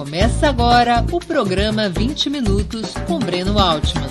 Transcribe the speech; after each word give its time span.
Começa 0.00 0.48
agora 0.48 1.04
o 1.12 1.20
programa 1.20 1.90
20 1.90 2.30
Minutos 2.30 2.94
com 3.06 3.18
Breno 3.18 3.58
Altman. 3.58 4.08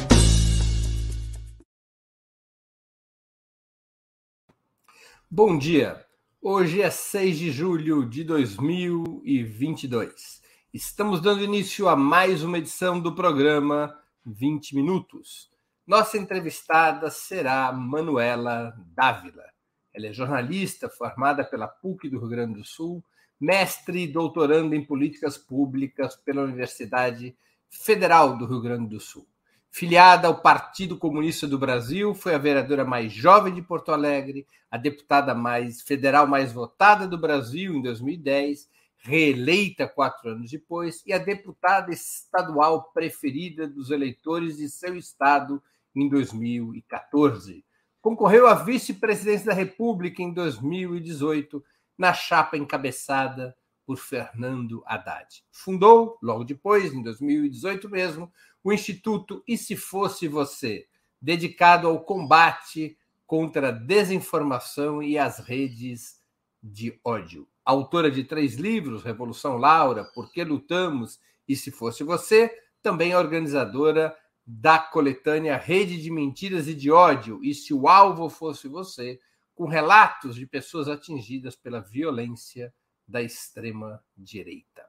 Bom 5.27 5.57
dia. 5.57 6.05
Hoje 6.39 6.83
é 6.83 6.91
6 6.91 7.39
de 7.39 7.51
julho 7.51 8.07
de 8.07 8.23
2022. 8.23 10.43
Estamos 10.71 11.21
dando 11.21 11.43
início 11.43 11.89
a 11.89 11.95
mais 11.95 12.43
uma 12.43 12.59
edição 12.59 12.99
do 12.99 13.15
programa 13.15 13.99
20 14.23 14.75
Minutos. 14.75 15.49
Nossa 15.87 16.19
entrevistada 16.19 17.09
será 17.09 17.71
Manuela 17.71 18.75
Dávila. 18.93 19.45
Ela 19.91 20.05
é 20.05 20.13
jornalista 20.13 20.87
formada 20.87 21.43
pela 21.43 21.67
PUC 21.67 22.09
do 22.09 22.19
Rio 22.19 22.29
Grande 22.29 22.59
do 22.59 22.63
Sul 22.63 23.03
mestre 23.39 24.03
e 24.03 24.07
doutorando 24.07 24.75
em 24.75 24.83
políticas 24.83 25.37
públicas 25.37 26.15
pela 26.15 26.43
Universidade 26.43 27.35
Federal 27.69 28.37
do 28.37 28.45
Rio 28.45 28.61
Grande 28.61 28.89
do 28.89 28.99
Sul. 28.99 29.27
Filiada 29.71 30.27
ao 30.27 30.41
Partido 30.41 30.97
Comunista 30.97 31.47
do 31.47 31.57
Brasil, 31.57 32.15
foi 32.15 32.33
a 32.33 32.39
vereadora 32.39 32.83
mais 32.83 33.13
jovem 33.13 33.53
de 33.53 33.61
Porto 33.61 33.91
Alegre, 33.91 34.45
a 34.69 34.77
deputada 34.77 35.35
mais 35.35 35.81
federal 35.81 36.27
mais 36.27 36.51
votada 36.51 37.07
do 37.07 37.17
Brasil 37.17 37.75
em 37.75 37.81
2010, 37.81 38.67
reeleita 38.97 39.87
quatro 39.87 40.31
anos 40.31 40.49
depois, 40.49 41.03
e 41.05 41.13
a 41.13 41.19
deputada 41.19 41.91
estadual 41.91 42.91
preferida 42.91 43.67
dos 43.67 43.91
eleitores 43.91 44.57
de 44.57 44.67
seu 44.67 44.97
estado 44.97 45.61
em 45.95 46.09
2014. 46.09 47.63
Concorreu 48.01 48.47
à 48.47 48.55
vice-presidência 48.55 49.47
da 49.47 49.53
República 49.53 50.21
em 50.21 50.33
2018 50.33 51.63
na 51.99 52.13
chapa 52.13 52.57
encabeçada 52.57 53.53
por 53.85 53.97
Fernando 53.97 54.81
Haddad. 54.85 55.43
Fundou, 55.51 56.17
logo 56.21 56.45
depois, 56.45 56.93
em 56.93 57.03
2018 57.03 57.89
mesmo, 57.89 58.31
o 58.63 58.71
Instituto 58.71 59.43
E 59.45 59.57
Se 59.57 59.75
Fosse 59.75 60.27
Você, 60.29 60.87
dedicado 61.21 61.89
ao 61.89 61.99
combate 61.99 62.97
contra 63.27 63.67
a 63.67 63.71
desinformação 63.71 65.03
e 65.03 65.17
as 65.17 65.39
redes 65.39 66.23
de 66.63 66.97
ódio. 67.03 67.45
Autora 67.65 68.09
de 68.09 68.23
três 68.23 68.55
livros, 68.55 69.03
Revolução 69.03 69.57
Laura, 69.57 70.05
Por 70.05 70.31
que 70.31 70.43
Lutamos 70.43 71.19
e 71.47 71.55
Se 71.55 71.69
Fosse 71.69 72.03
Você, 72.03 72.49
também 72.81 73.11
é 73.11 73.17
organizadora 73.17 74.15
da 74.47 74.79
coletânea 74.79 75.57
Rede 75.57 76.01
de 76.01 76.09
Mentiras 76.09 76.67
e 76.67 76.73
de 76.73 76.89
Ódio, 76.89 77.39
e 77.43 77.53
se 77.53 77.73
o 77.73 77.87
alvo 77.87 78.29
fosse 78.29 78.67
você, 78.67 79.19
com 79.59 79.65
relatos 79.65 80.37
de 80.37 80.45
pessoas 80.45 80.87
atingidas 80.87 81.53
pela 81.53 81.81
violência 81.81 82.73
da 83.05 83.21
extrema-direita. 83.21 84.85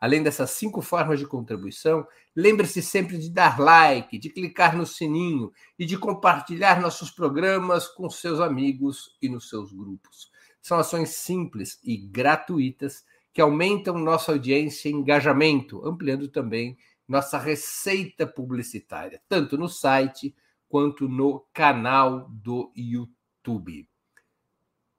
Além 0.00 0.22
dessas 0.22 0.52
cinco 0.52 0.80
formas 0.80 1.18
de 1.18 1.26
contribuição, 1.26 2.06
lembre-se 2.34 2.80
sempre 2.80 3.18
de 3.18 3.28
dar 3.28 3.60
like, 3.60 4.18
de 4.18 4.30
clicar 4.30 4.74
no 4.74 4.86
sininho 4.86 5.52
e 5.78 5.84
de 5.84 5.98
compartilhar 5.98 6.80
nossos 6.80 7.10
programas 7.10 7.86
com 7.86 8.08
seus 8.08 8.40
amigos 8.40 9.16
e 9.20 9.28
nos 9.28 9.50
seus 9.50 9.72
grupos. 9.72 10.30
São 10.62 10.78
ações 10.78 11.10
simples 11.10 11.78
e 11.84 11.98
gratuitas 11.98 13.04
que 13.32 13.42
aumentam 13.42 13.98
nossa 13.98 14.32
audiência 14.32 14.88
e 14.88 14.92
engajamento, 14.92 15.86
ampliando 15.86 16.28
também 16.28 16.78
nossa 17.06 17.38
receita 17.38 18.26
publicitária, 18.26 19.20
tanto 19.28 19.58
no 19.58 19.68
site 19.68 20.34
quanto 20.68 21.08
no 21.08 21.44
canal 21.52 22.28
do 22.30 22.72
YouTube. 22.74 23.86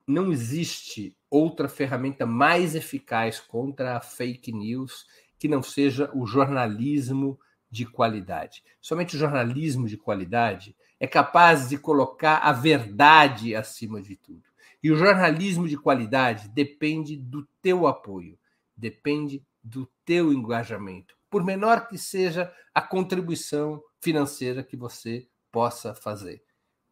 Não 0.07 0.31
existe 0.31 1.15
outra 1.29 1.69
ferramenta 1.69 2.25
mais 2.25 2.75
eficaz 2.75 3.39
contra 3.39 3.97
a 3.97 4.01
fake 4.01 4.51
news 4.51 5.05
que 5.39 5.47
não 5.47 5.63
seja 5.63 6.11
o 6.13 6.25
jornalismo 6.25 7.39
de 7.69 7.85
qualidade. 7.85 8.63
Somente 8.81 9.15
o 9.15 9.19
jornalismo 9.19 9.87
de 9.87 9.97
qualidade 9.97 10.75
é 10.99 11.07
capaz 11.07 11.69
de 11.69 11.77
colocar 11.77 12.37
a 12.37 12.51
verdade 12.51 13.55
acima 13.55 14.01
de 14.01 14.15
tudo. 14.15 14.43
E 14.83 14.91
o 14.91 14.95
jornalismo 14.95 15.67
de 15.67 15.77
qualidade 15.77 16.49
depende 16.49 17.15
do 17.15 17.47
teu 17.61 17.87
apoio, 17.87 18.37
depende 18.75 19.43
do 19.63 19.87
teu 20.03 20.33
engajamento, 20.33 21.15
por 21.29 21.43
menor 21.43 21.87
que 21.87 21.97
seja 21.97 22.53
a 22.73 22.81
contribuição 22.81 23.81
financeira 24.01 24.63
que 24.63 24.75
você 24.75 25.27
possa 25.51 25.95
fazer. 25.95 26.43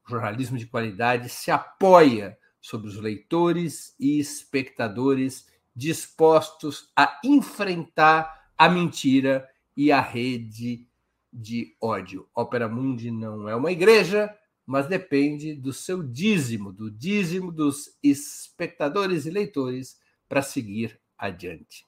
O 0.07 0.09
jornalismo 0.09 0.57
de 0.57 0.65
qualidade 0.65 1.29
se 1.29 1.51
apoia 1.51 2.37
sobre 2.61 2.87
os 2.87 2.97
leitores 2.97 3.95
e 3.99 4.19
espectadores 4.19 5.47
dispostos 5.75 6.91
a 6.95 7.19
enfrentar 7.23 8.51
a 8.57 8.67
mentira 8.67 9.47
e 9.75 9.91
a 9.91 10.01
rede 10.01 10.85
de 11.31 11.75
ódio. 11.81 12.27
Ópera 12.35 12.67
Mundi 12.67 13.11
não 13.11 13.47
é 13.47 13.55
uma 13.55 13.71
igreja, 13.71 14.35
mas 14.65 14.87
depende 14.87 15.55
do 15.55 15.71
seu 15.71 16.03
dízimo, 16.03 16.73
do 16.73 16.91
dízimo 16.91 17.51
dos 17.51 17.97
espectadores 18.03 19.25
e 19.25 19.29
leitores 19.29 19.97
para 20.27 20.41
seguir 20.41 20.99
adiante. 21.17 21.87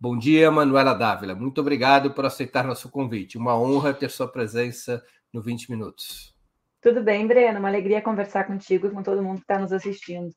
Bom 0.00 0.18
dia, 0.18 0.50
Manuela 0.50 0.94
Dávila. 0.94 1.34
Muito 1.34 1.60
obrigado 1.60 2.12
por 2.12 2.24
aceitar 2.24 2.64
nosso 2.64 2.88
convite. 2.88 3.38
Uma 3.38 3.56
honra 3.56 3.94
ter 3.94 4.10
sua 4.10 4.26
presença 4.26 5.04
no 5.32 5.40
20 5.40 5.70
Minutos. 5.70 6.31
Tudo 6.82 7.00
bem, 7.00 7.28
Breno? 7.28 7.60
Uma 7.60 7.68
alegria 7.68 8.02
conversar 8.02 8.44
contigo 8.44 8.88
e 8.88 8.90
com 8.90 9.04
todo 9.04 9.22
mundo 9.22 9.36
que 9.36 9.44
está 9.44 9.56
nos 9.56 9.72
assistindo. 9.72 10.34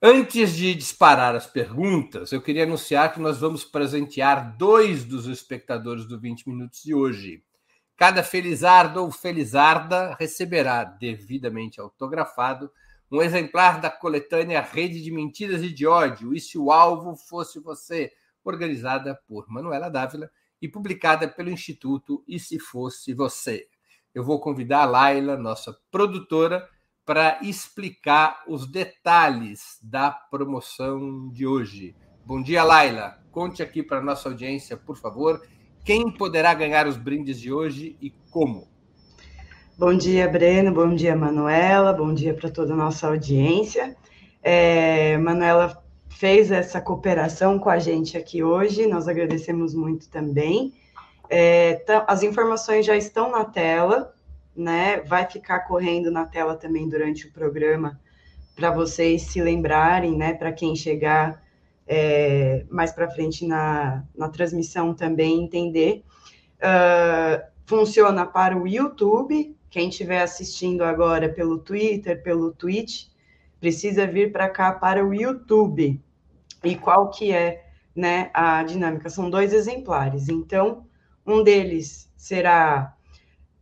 Antes 0.00 0.54
de 0.54 0.72
disparar 0.72 1.34
as 1.34 1.48
perguntas, 1.48 2.30
eu 2.30 2.40
queria 2.40 2.62
anunciar 2.62 3.12
que 3.12 3.18
nós 3.18 3.40
vamos 3.40 3.64
presentear 3.64 4.56
dois 4.56 5.04
dos 5.04 5.26
espectadores 5.26 6.06
do 6.06 6.20
20 6.20 6.48
Minutos 6.48 6.80
de 6.80 6.94
hoje. 6.94 7.42
Cada 7.96 8.22
felizardo 8.22 9.02
ou 9.02 9.10
felizarda 9.10 10.14
receberá, 10.14 10.84
devidamente 10.84 11.80
autografado, 11.80 12.70
um 13.10 13.20
exemplar 13.20 13.80
da 13.80 13.90
coletânea 13.90 14.60
Rede 14.60 15.02
de 15.02 15.10
Mentiras 15.10 15.60
e 15.60 15.72
de 15.72 15.88
Ódio, 15.88 16.34
e 16.34 16.40
se 16.40 16.56
o 16.56 16.70
alvo 16.70 17.16
fosse 17.16 17.58
você, 17.58 18.12
organizada 18.44 19.18
por 19.26 19.48
Manuela 19.48 19.88
Dávila 19.88 20.30
e 20.62 20.68
publicada 20.68 21.26
pelo 21.26 21.50
Instituto 21.50 22.22
E 22.28 22.38
Se 22.38 22.60
Fosse 22.60 23.12
Você. 23.12 23.66
Eu 24.16 24.24
vou 24.24 24.40
convidar 24.40 24.80
a 24.80 24.86
Laila, 24.86 25.36
nossa 25.36 25.76
produtora, 25.90 26.66
para 27.04 27.38
explicar 27.42 28.44
os 28.48 28.66
detalhes 28.66 29.78
da 29.82 30.10
promoção 30.10 31.28
de 31.28 31.46
hoje. 31.46 31.94
Bom 32.24 32.42
dia, 32.42 32.64
Laila. 32.64 33.18
Conte 33.30 33.62
aqui 33.62 33.82
para 33.82 33.98
a 33.98 34.02
nossa 34.02 34.30
audiência, 34.30 34.74
por 34.74 34.96
favor, 34.96 35.42
quem 35.84 36.10
poderá 36.10 36.54
ganhar 36.54 36.86
os 36.86 36.96
brindes 36.96 37.38
de 37.38 37.52
hoje 37.52 37.94
e 38.00 38.08
como. 38.30 38.66
Bom 39.76 39.94
dia, 39.94 40.26
Breno. 40.26 40.72
Bom 40.72 40.94
dia, 40.94 41.14
Manuela. 41.14 41.92
Bom 41.92 42.14
dia 42.14 42.32
para 42.32 42.50
toda 42.50 42.72
a 42.72 42.76
nossa 42.76 43.08
audiência. 43.08 43.94
É, 44.42 45.18
Manuela 45.18 45.84
fez 46.08 46.50
essa 46.50 46.80
cooperação 46.80 47.58
com 47.58 47.68
a 47.68 47.78
gente 47.78 48.16
aqui 48.16 48.42
hoje, 48.42 48.86
nós 48.86 49.08
agradecemos 49.08 49.74
muito 49.74 50.08
também. 50.08 50.72
É, 51.28 51.84
as 52.06 52.22
informações 52.22 52.86
já 52.86 52.96
estão 52.96 53.30
na 53.30 53.44
tela, 53.44 54.14
né? 54.54 55.00
Vai 55.00 55.26
ficar 55.26 55.60
correndo 55.60 56.10
na 56.10 56.24
tela 56.24 56.56
também 56.56 56.88
durante 56.88 57.26
o 57.26 57.32
programa 57.32 58.00
para 58.54 58.70
vocês 58.70 59.22
se 59.22 59.40
lembrarem, 59.40 60.16
né? 60.16 60.32
Para 60.34 60.52
quem 60.52 60.74
chegar 60.74 61.42
é, 61.86 62.64
mais 62.70 62.92
para 62.92 63.10
frente 63.10 63.46
na, 63.46 64.04
na 64.16 64.28
transmissão 64.28 64.94
também 64.94 65.42
entender. 65.42 66.04
Uh, 66.56 67.42
funciona 67.66 68.24
para 68.24 68.56
o 68.56 68.66
YouTube, 68.66 69.56
quem 69.68 69.88
estiver 69.90 70.22
assistindo 70.22 70.82
agora 70.82 71.28
pelo 71.28 71.58
Twitter, 71.58 72.22
pelo 72.22 72.52
Twitch, 72.52 73.08
precisa 73.60 74.06
vir 74.06 74.32
para 74.32 74.48
cá 74.48 74.72
para 74.72 75.04
o 75.04 75.12
YouTube. 75.12 76.00
E 76.64 76.76
qual 76.76 77.10
que 77.10 77.32
é 77.32 77.66
né, 77.94 78.30
a 78.32 78.62
dinâmica? 78.62 79.10
São 79.10 79.28
dois 79.28 79.52
exemplares. 79.52 80.28
Então, 80.28 80.85
um 81.26 81.42
deles 81.42 82.10
será 82.16 82.96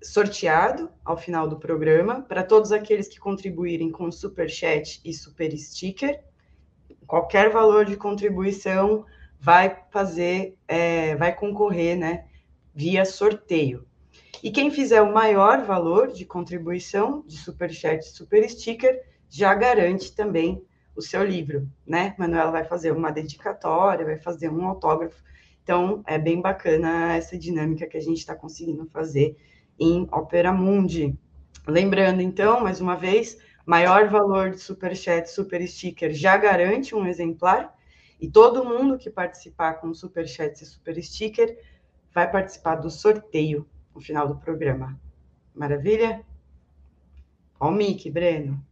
sorteado 0.03 0.91
ao 1.05 1.17
final 1.17 1.49
do 1.49 1.59
programa 1.59 2.23
para 2.23 2.43
todos 2.43 2.73
aqueles 2.73 3.09
que 3.09 3.19
contribuírem 3.19 3.91
com 3.91 4.13
super 4.13 4.51
chat 4.51 5.01
e 5.05 5.15
super 5.15 5.57
sticker. 5.57 6.23
Qualquer 7.07 7.51
valor 7.51 7.87
de 7.87 7.97
contribuição 7.97 9.07
vai 9.41 9.83
fazer, 9.91 10.57
é, 10.69 11.17
vai 11.17 11.35
concorrer, 11.35 11.97
né, 11.97 12.27
via 12.75 13.05
sorteio. 13.05 13.87
E 14.43 14.51
quem 14.51 14.71
fizer 14.71 15.01
o 15.01 15.13
maior 15.13 15.65
valor 15.65 16.13
de 16.13 16.25
contribuição 16.25 17.23
de 17.27 17.39
super 17.39 17.71
chat 17.71 18.03
e 18.03 18.11
super 18.11 18.49
sticker 18.49 19.03
já 19.29 19.55
garante 19.55 20.15
também 20.15 20.63
o 20.95 21.03
seu 21.03 21.25
livro, 21.25 21.69
né? 21.87 22.15
Manuela 22.19 22.51
vai 22.51 22.65
fazer 22.65 22.93
uma 22.93 23.11
dedicatória, 23.11 24.05
vai 24.05 24.19
fazer 24.19 24.49
um 24.49 24.67
autógrafo. 24.67 25.23
Então, 25.65 26.05
é 26.07 26.19
bem 26.19 26.43
bacana 26.43 27.15
essa 27.15 27.39
dinâmica 27.39 27.87
que 27.87 27.97
a 27.97 28.01
gente 28.01 28.19
está 28.19 28.37
conseguindo 28.37 28.85
fazer 28.85 29.35
em 29.81 30.07
Opera 30.13 30.53
Mundi. 30.53 31.19
Lembrando, 31.67 32.21
então, 32.21 32.61
mais 32.61 32.83
uma 32.83 32.95
vez, 32.95 33.39
maior 33.65 34.11
valor 34.11 34.51
de 34.51 34.59
superchat, 34.59 35.27
super 35.27 35.67
sticker 35.67 36.13
já 36.13 36.37
garante 36.37 36.95
um 36.95 37.07
exemplar, 37.07 37.75
e 38.21 38.31
todo 38.31 38.65
mundo 38.65 38.99
que 38.99 39.09
participar 39.09 39.75
com 39.81 39.95
superchat 39.95 40.63
e 40.63 40.67
super 40.67 41.03
sticker 41.03 41.59
vai 42.13 42.31
participar 42.31 42.77
do 42.77 42.91
sorteio 42.91 43.67
no 43.95 44.03
final 44.03 44.29
do 44.29 44.37
programa. 44.37 45.01
Maravilha? 45.55 46.23
Ó 47.59 47.69
o 47.69 47.73
mic, 47.73 48.11
Breno. 48.11 48.63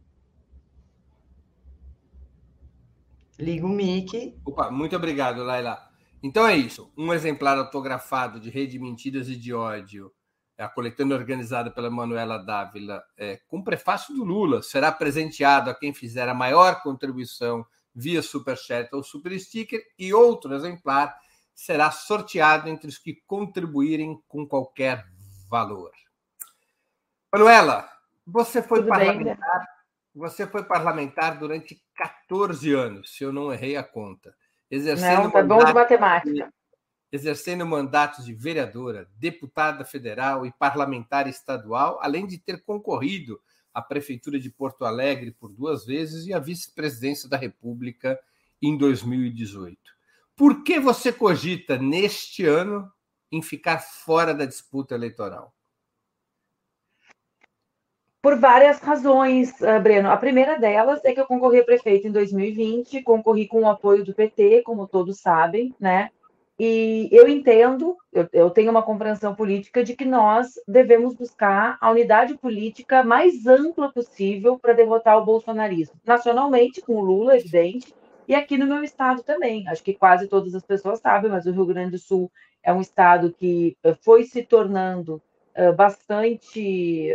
Liga 3.39 3.65
o 3.65 3.69
mic. 3.69 4.39
Opa, 4.45 4.69
muito 4.69 4.95
obrigado, 4.95 5.43
Laila. 5.43 5.92
Então 6.23 6.47
é 6.47 6.55
isso. 6.55 6.89
Um 6.97 7.13
exemplar 7.13 7.57
autografado 7.57 8.39
de 8.39 8.49
Rede 8.49 8.79
Mentiras 8.79 9.27
e 9.27 9.35
de 9.35 9.53
Ódio, 9.53 10.09
a 10.57 10.69
coletânea 10.69 11.17
organizada 11.17 11.69
pela 11.69 11.89
Manuela 11.89 12.37
Dávila, 12.37 13.03
é, 13.17 13.41
com 13.45 13.61
prefácio 13.61 14.15
do 14.15 14.23
Lula, 14.23 14.61
será 14.61 14.89
presenteado 14.89 15.69
a 15.69 15.75
quem 15.75 15.93
fizer 15.93 16.29
a 16.29 16.33
maior 16.33 16.81
contribuição 16.81 17.65
via 17.93 18.21
Superchat 18.21 18.89
ou 18.95 19.03
Super 19.03 19.37
Sticker, 19.37 19.83
e 19.99 20.13
outro 20.13 20.53
exemplar 20.55 21.13
será 21.53 21.91
sorteado 21.91 22.69
entre 22.69 22.87
os 22.87 22.97
que 22.97 23.21
contribuírem 23.27 24.17
com 24.27 24.47
qualquer 24.47 25.05
valor. 25.49 25.91
Manuela, 27.31 27.87
você 28.25 28.63
foi 28.63 28.79
Tudo 28.79 28.89
parlamentar. 28.89 29.59
Bem, 29.59 29.67
você 30.15 30.47
foi 30.47 30.63
parlamentar 30.63 31.37
durante 31.37 31.83
14 31.95 32.73
anos, 32.73 33.15
se 33.15 33.23
eu 33.23 33.33
não 33.33 33.51
errei 33.51 33.75
a 33.75 33.83
conta. 33.83 34.33
Exercendo 34.73 35.23
não, 35.25 35.31
tá 35.31 35.43
bom 35.43 35.63
de 35.63 35.71
matemática. 35.71 36.33
De, 36.33 36.45
exercendo 37.11 37.63
mandatos 37.63 38.25
de 38.25 38.33
vereadora, 38.33 39.07
deputada 39.17 39.85
federal 39.85 40.47
e 40.47 40.51
parlamentar 40.51 41.27
estadual, 41.27 41.99
além 42.01 42.25
de 42.25 42.39
ter 42.39 42.63
concorrido 42.63 43.39
à 43.71 43.83
Prefeitura 43.83 44.39
de 44.39 44.49
Porto 44.49 44.83
Alegre 44.83 45.29
por 45.29 45.51
duas 45.51 45.85
vezes 45.85 46.25
e 46.25 46.33
à 46.33 46.39
vice-presidência 46.39 47.29
da 47.29 47.37
República 47.37 48.19
em 48.59 48.75
2018. 48.75 49.77
Por 50.35 50.63
que 50.63 50.79
você 50.79 51.13
cogita, 51.13 51.77
neste 51.77 52.43
ano, 52.43 52.91
em 53.31 53.43
ficar 53.43 53.77
fora 53.77 54.33
da 54.33 54.45
disputa 54.45 54.95
eleitoral? 54.95 55.52
Por 58.23 58.39
várias 58.39 58.79
razões, 58.79 59.61
ah, 59.61 59.77
Breno. 59.79 60.09
A 60.09 60.15
primeira 60.15 60.57
delas 60.57 61.03
é 61.03 61.13
que 61.13 61.19
eu 61.19 61.25
concorri 61.25 61.59
a 61.59 61.63
prefeito 61.65 62.07
em 62.07 62.11
2020, 62.11 63.03
concorri 63.03 63.45
com 63.49 63.63
o 63.63 63.69
apoio 63.69 64.05
do 64.05 64.13
PT, 64.13 64.61
como 64.61 64.87
todos 64.87 65.19
sabem, 65.19 65.75
né? 65.77 66.09
E 66.57 67.09
eu 67.11 67.27
entendo, 67.27 67.97
eu, 68.13 68.29
eu, 68.31 68.49
tenho 68.49 68.71
uma 68.71 68.81
compreensão 68.81 69.35
política 69.35 69.83
de 69.83 69.93
que 69.93 70.05
nós 70.05 70.53
devemos 70.65 71.15
buscar 71.15 71.77
a 71.81 71.91
unidade 71.91 72.37
política 72.37 73.03
mais 73.03 73.45
ampla 73.45 73.91
possível 73.91 74.57
para 74.57 74.71
derrotar 74.71 75.17
o 75.17 75.25
bolsonarismo. 75.25 75.99
Nacionalmente, 76.05 76.79
com 76.81 76.93
o 76.93 77.03
Lula, 77.03 77.35
evidente, 77.35 77.93
e 78.25 78.33
aqui 78.33 78.57
no 78.57 78.67
meu 78.67 78.85
estado 78.85 79.21
também. 79.21 79.67
Acho 79.67 79.83
que 79.83 79.93
quase 79.93 80.29
todas 80.29 80.55
as 80.55 80.63
pessoas 80.63 81.01
sabem, 81.01 81.29
mas 81.29 81.45
o 81.45 81.51
Rio 81.51 81.65
Grande 81.65 81.91
do 81.91 81.99
Sul 81.99 82.31
é 82.63 82.71
um 82.71 82.79
estado 82.79 83.35
que 83.37 83.75
eh, 83.83 83.97
foi 84.01 84.23
se 84.23 84.43
tornando 84.43 85.21
uh, 85.57 85.73
bastante 85.73 87.11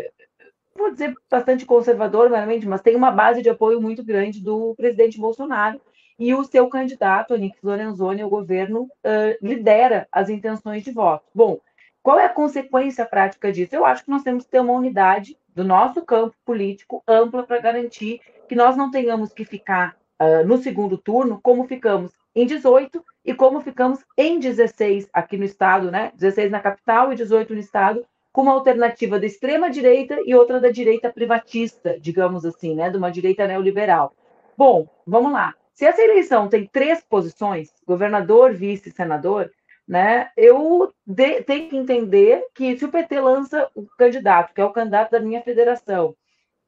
vou 0.78 0.90
dizer 0.90 1.14
bastante 1.30 1.66
conservador, 1.66 2.30
realmente, 2.30 2.66
mas 2.66 2.80
tem 2.80 2.96
uma 2.96 3.10
base 3.10 3.42
de 3.42 3.50
apoio 3.50 3.80
muito 3.80 4.02
grande 4.02 4.40
do 4.40 4.74
presidente 4.76 5.18
Bolsonaro 5.18 5.80
e 6.18 6.34
o 6.34 6.44
seu 6.44 6.68
candidato, 6.68 7.34
Onix 7.34 7.60
Lorenzoni, 7.62 8.22
ao 8.22 8.30
governo, 8.30 8.82
uh, 8.84 9.38
lidera 9.40 10.08
as 10.10 10.28
intenções 10.28 10.82
de 10.82 10.90
voto. 10.90 11.24
Bom, 11.34 11.60
qual 12.02 12.18
é 12.18 12.24
a 12.24 12.30
consequência 12.30 13.04
prática 13.04 13.52
disso? 13.52 13.74
Eu 13.74 13.84
acho 13.84 14.04
que 14.04 14.10
nós 14.10 14.22
temos 14.22 14.44
que 14.44 14.50
ter 14.50 14.60
uma 14.60 14.72
unidade 14.72 15.36
do 15.54 15.62
nosso 15.62 16.02
campo 16.02 16.34
político 16.44 17.02
ampla 17.06 17.42
para 17.42 17.60
garantir 17.60 18.20
que 18.48 18.56
nós 18.56 18.76
não 18.76 18.90
tenhamos 18.90 19.32
que 19.32 19.44
ficar 19.44 19.96
uh, 20.20 20.46
no 20.46 20.58
segundo 20.58 20.96
turno 20.96 21.38
como 21.42 21.66
ficamos 21.68 22.12
em 22.34 22.46
18 22.46 23.04
e 23.24 23.34
como 23.34 23.60
ficamos 23.60 24.04
em 24.16 24.38
16 24.38 25.08
aqui 25.12 25.36
no 25.36 25.44
estado, 25.44 25.90
né? 25.90 26.12
16 26.14 26.50
na 26.50 26.60
capital 26.60 27.12
e 27.12 27.16
18 27.16 27.52
no 27.52 27.60
estado, 27.60 28.04
com 28.38 28.42
uma 28.42 28.52
alternativa 28.52 29.18
da 29.18 29.26
extrema-direita 29.26 30.16
e 30.24 30.32
outra 30.32 30.60
da 30.60 30.70
direita 30.70 31.12
privatista, 31.12 31.98
digamos 31.98 32.44
assim, 32.44 32.72
né, 32.72 32.88
de 32.88 32.96
uma 32.96 33.10
direita 33.10 33.48
neoliberal. 33.48 34.14
Bom, 34.56 34.88
vamos 35.04 35.32
lá. 35.32 35.56
Se 35.74 35.84
essa 35.84 36.00
eleição 36.00 36.48
tem 36.48 36.64
três 36.64 37.02
posições, 37.02 37.72
governador, 37.84 38.54
vice, 38.54 38.92
senador, 38.92 39.50
né, 39.88 40.30
eu 40.36 40.94
de, 41.04 41.42
tenho 41.42 41.68
que 41.68 41.76
entender 41.76 42.44
que 42.54 42.78
se 42.78 42.84
o 42.84 42.92
PT 42.92 43.20
lança 43.20 43.68
o 43.74 43.84
candidato, 43.98 44.54
que 44.54 44.60
é 44.60 44.64
o 44.64 44.72
candidato 44.72 45.10
da 45.10 45.18
minha 45.18 45.42
federação, 45.42 46.14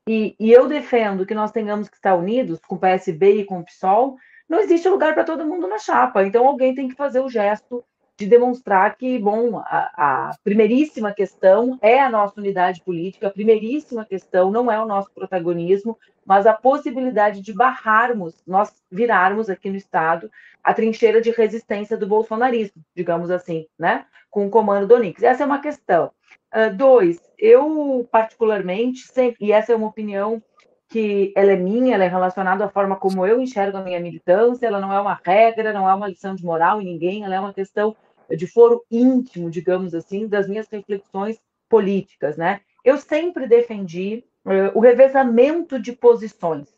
e, 0.08 0.34
e 0.40 0.50
eu 0.50 0.66
defendo 0.66 1.24
que 1.24 1.36
nós 1.36 1.52
tenhamos 1.52 1.88
que 1.88 1.94
estar 1.94 2.16
unidos 2.16 2.58
com 2.66 2.74
o 2.74 2.80
PSB 2.80 3.42
e 3.42 3.44
com 3.44 3.60
o 3.60 3.64
PSOL, 3.64 4.16
não 4.48 4.58
existe 4.58 4.88
lugar 4.88 5.14
para 5.14 5.22
todo 5.22 5.46
mundo 5.46 5.68
na 5.68 5.78
chapa. 5.78 6.24
Então 6.24 6.48
alguém 6.48 6.74
tem 6.74 6.88
que 6.88 6.96
fazer 6.96 7.20
o 7.20 7.28
gesto 7.28 7.84
de 8.20 8.26
demonstrar 8.26 8.98
que, 8.98 9.18
bom, 9.18 9.62
a, 9.64 9.92
a, 9.96 10.36
primeiríssima 10.44 11.10
questão 11.10 11.78
é 11.80 11.98
a 11.98 12.10
nossa 12.10 12.38
unidade 12.38 12.82
política, 12.82 13.28
a 13.28 13.30
primeiríssima 13.30 14.04
questão 14.04 14.50
não 14.50 14.70
é 14.70 14.78
o 14.78 14.84
nosso 14.84 15.10
protagonismo, 15.10 15.96
mas 16.26 16.46
a 16.46 16.52
possibilidade 16.52 17.40
de 17.40 17.54
barrarmos, 17.54 18.42
nós 18.46 18.74
virarmos 18.92 19.48
aqui 19.48 19.70
no 19.70 19.76
Estado 19.76 20.30
a 20.62 20.74
trincheira 20.74 21.18
de 21.22 21.30
resistência 21.30 21.96
do 21.96 22.06
bolsonarismo, 22.06 22.84
digamos 22.94 23.30
assim, 23.30 23.66
né? 23.78 24.04
Com 24.30 24.46
o 24.46 24.50
comando 24.50 24.86
do 24.86 24.94
Onix. 24.96 25.22
Essa 25.22 25.44
é 25.44 25.46
uma 25.46 25.62
questão. 25.62 26.12
Uh, 26.54 26.76
dois, 26.76 27.22
eu 27.38 28.06
particularmente 28.12 29.08
sempre, 29.10 29.46
e 29.46 29.50
essa 29.50 29.72
é 29.72 29.76
uma 29.76 29.86
opinião 29.86 30.42
que 30.90 31.32
ela 31.36 31.52
é 31.52 31.56
minha, 31.56 31.94
ela 31.94 32.04
é 32.04 32.08
relacionada 32.08 32.64
à 32.64 32.68
forma 32.68 32.96
como 32.96 33.24
eu 33.24 33.40
enxergo 33.40 33.78
a 33.78 33.82
minha 33.82 34.00
militância, 34.00 34.66
ela 34.66 34.80
não 34.80 34.92
é 34.92 35.00
uma 35.00 35.18
regra, 35.24 35.72
não 35.72 35.88
é 35.88 35.94
uma 35.94 36.08
lição 36.08 36.34
de 36.34 36.44
moral 36.44 36.82
em 36.82 36.84
ninguém, 36.84 37.24
ela 37.24 37.36
é 37.36 37.40
uma 37.40 37.54
questão 37.54 37.96
de 38.36 38.46
foro 38.46 38.84
íntimo, 38.90 39.50
digamos 39.50 39.94
assim, 39.94 40.26
das 40.26 40.48
minhas 40.48 40.68
reflexões 40.68 41.40
políticas, 41.68 42.36
né? 42.36 42.60
Eu 42.84 42.96
sempre 42.96 43.46
defendi 43.46 44.24
uh, 44.44 44.76
o 44.76 44.80
revezamento 44.80 45.80
de 45.80 45.92
posições, 45.92 46.68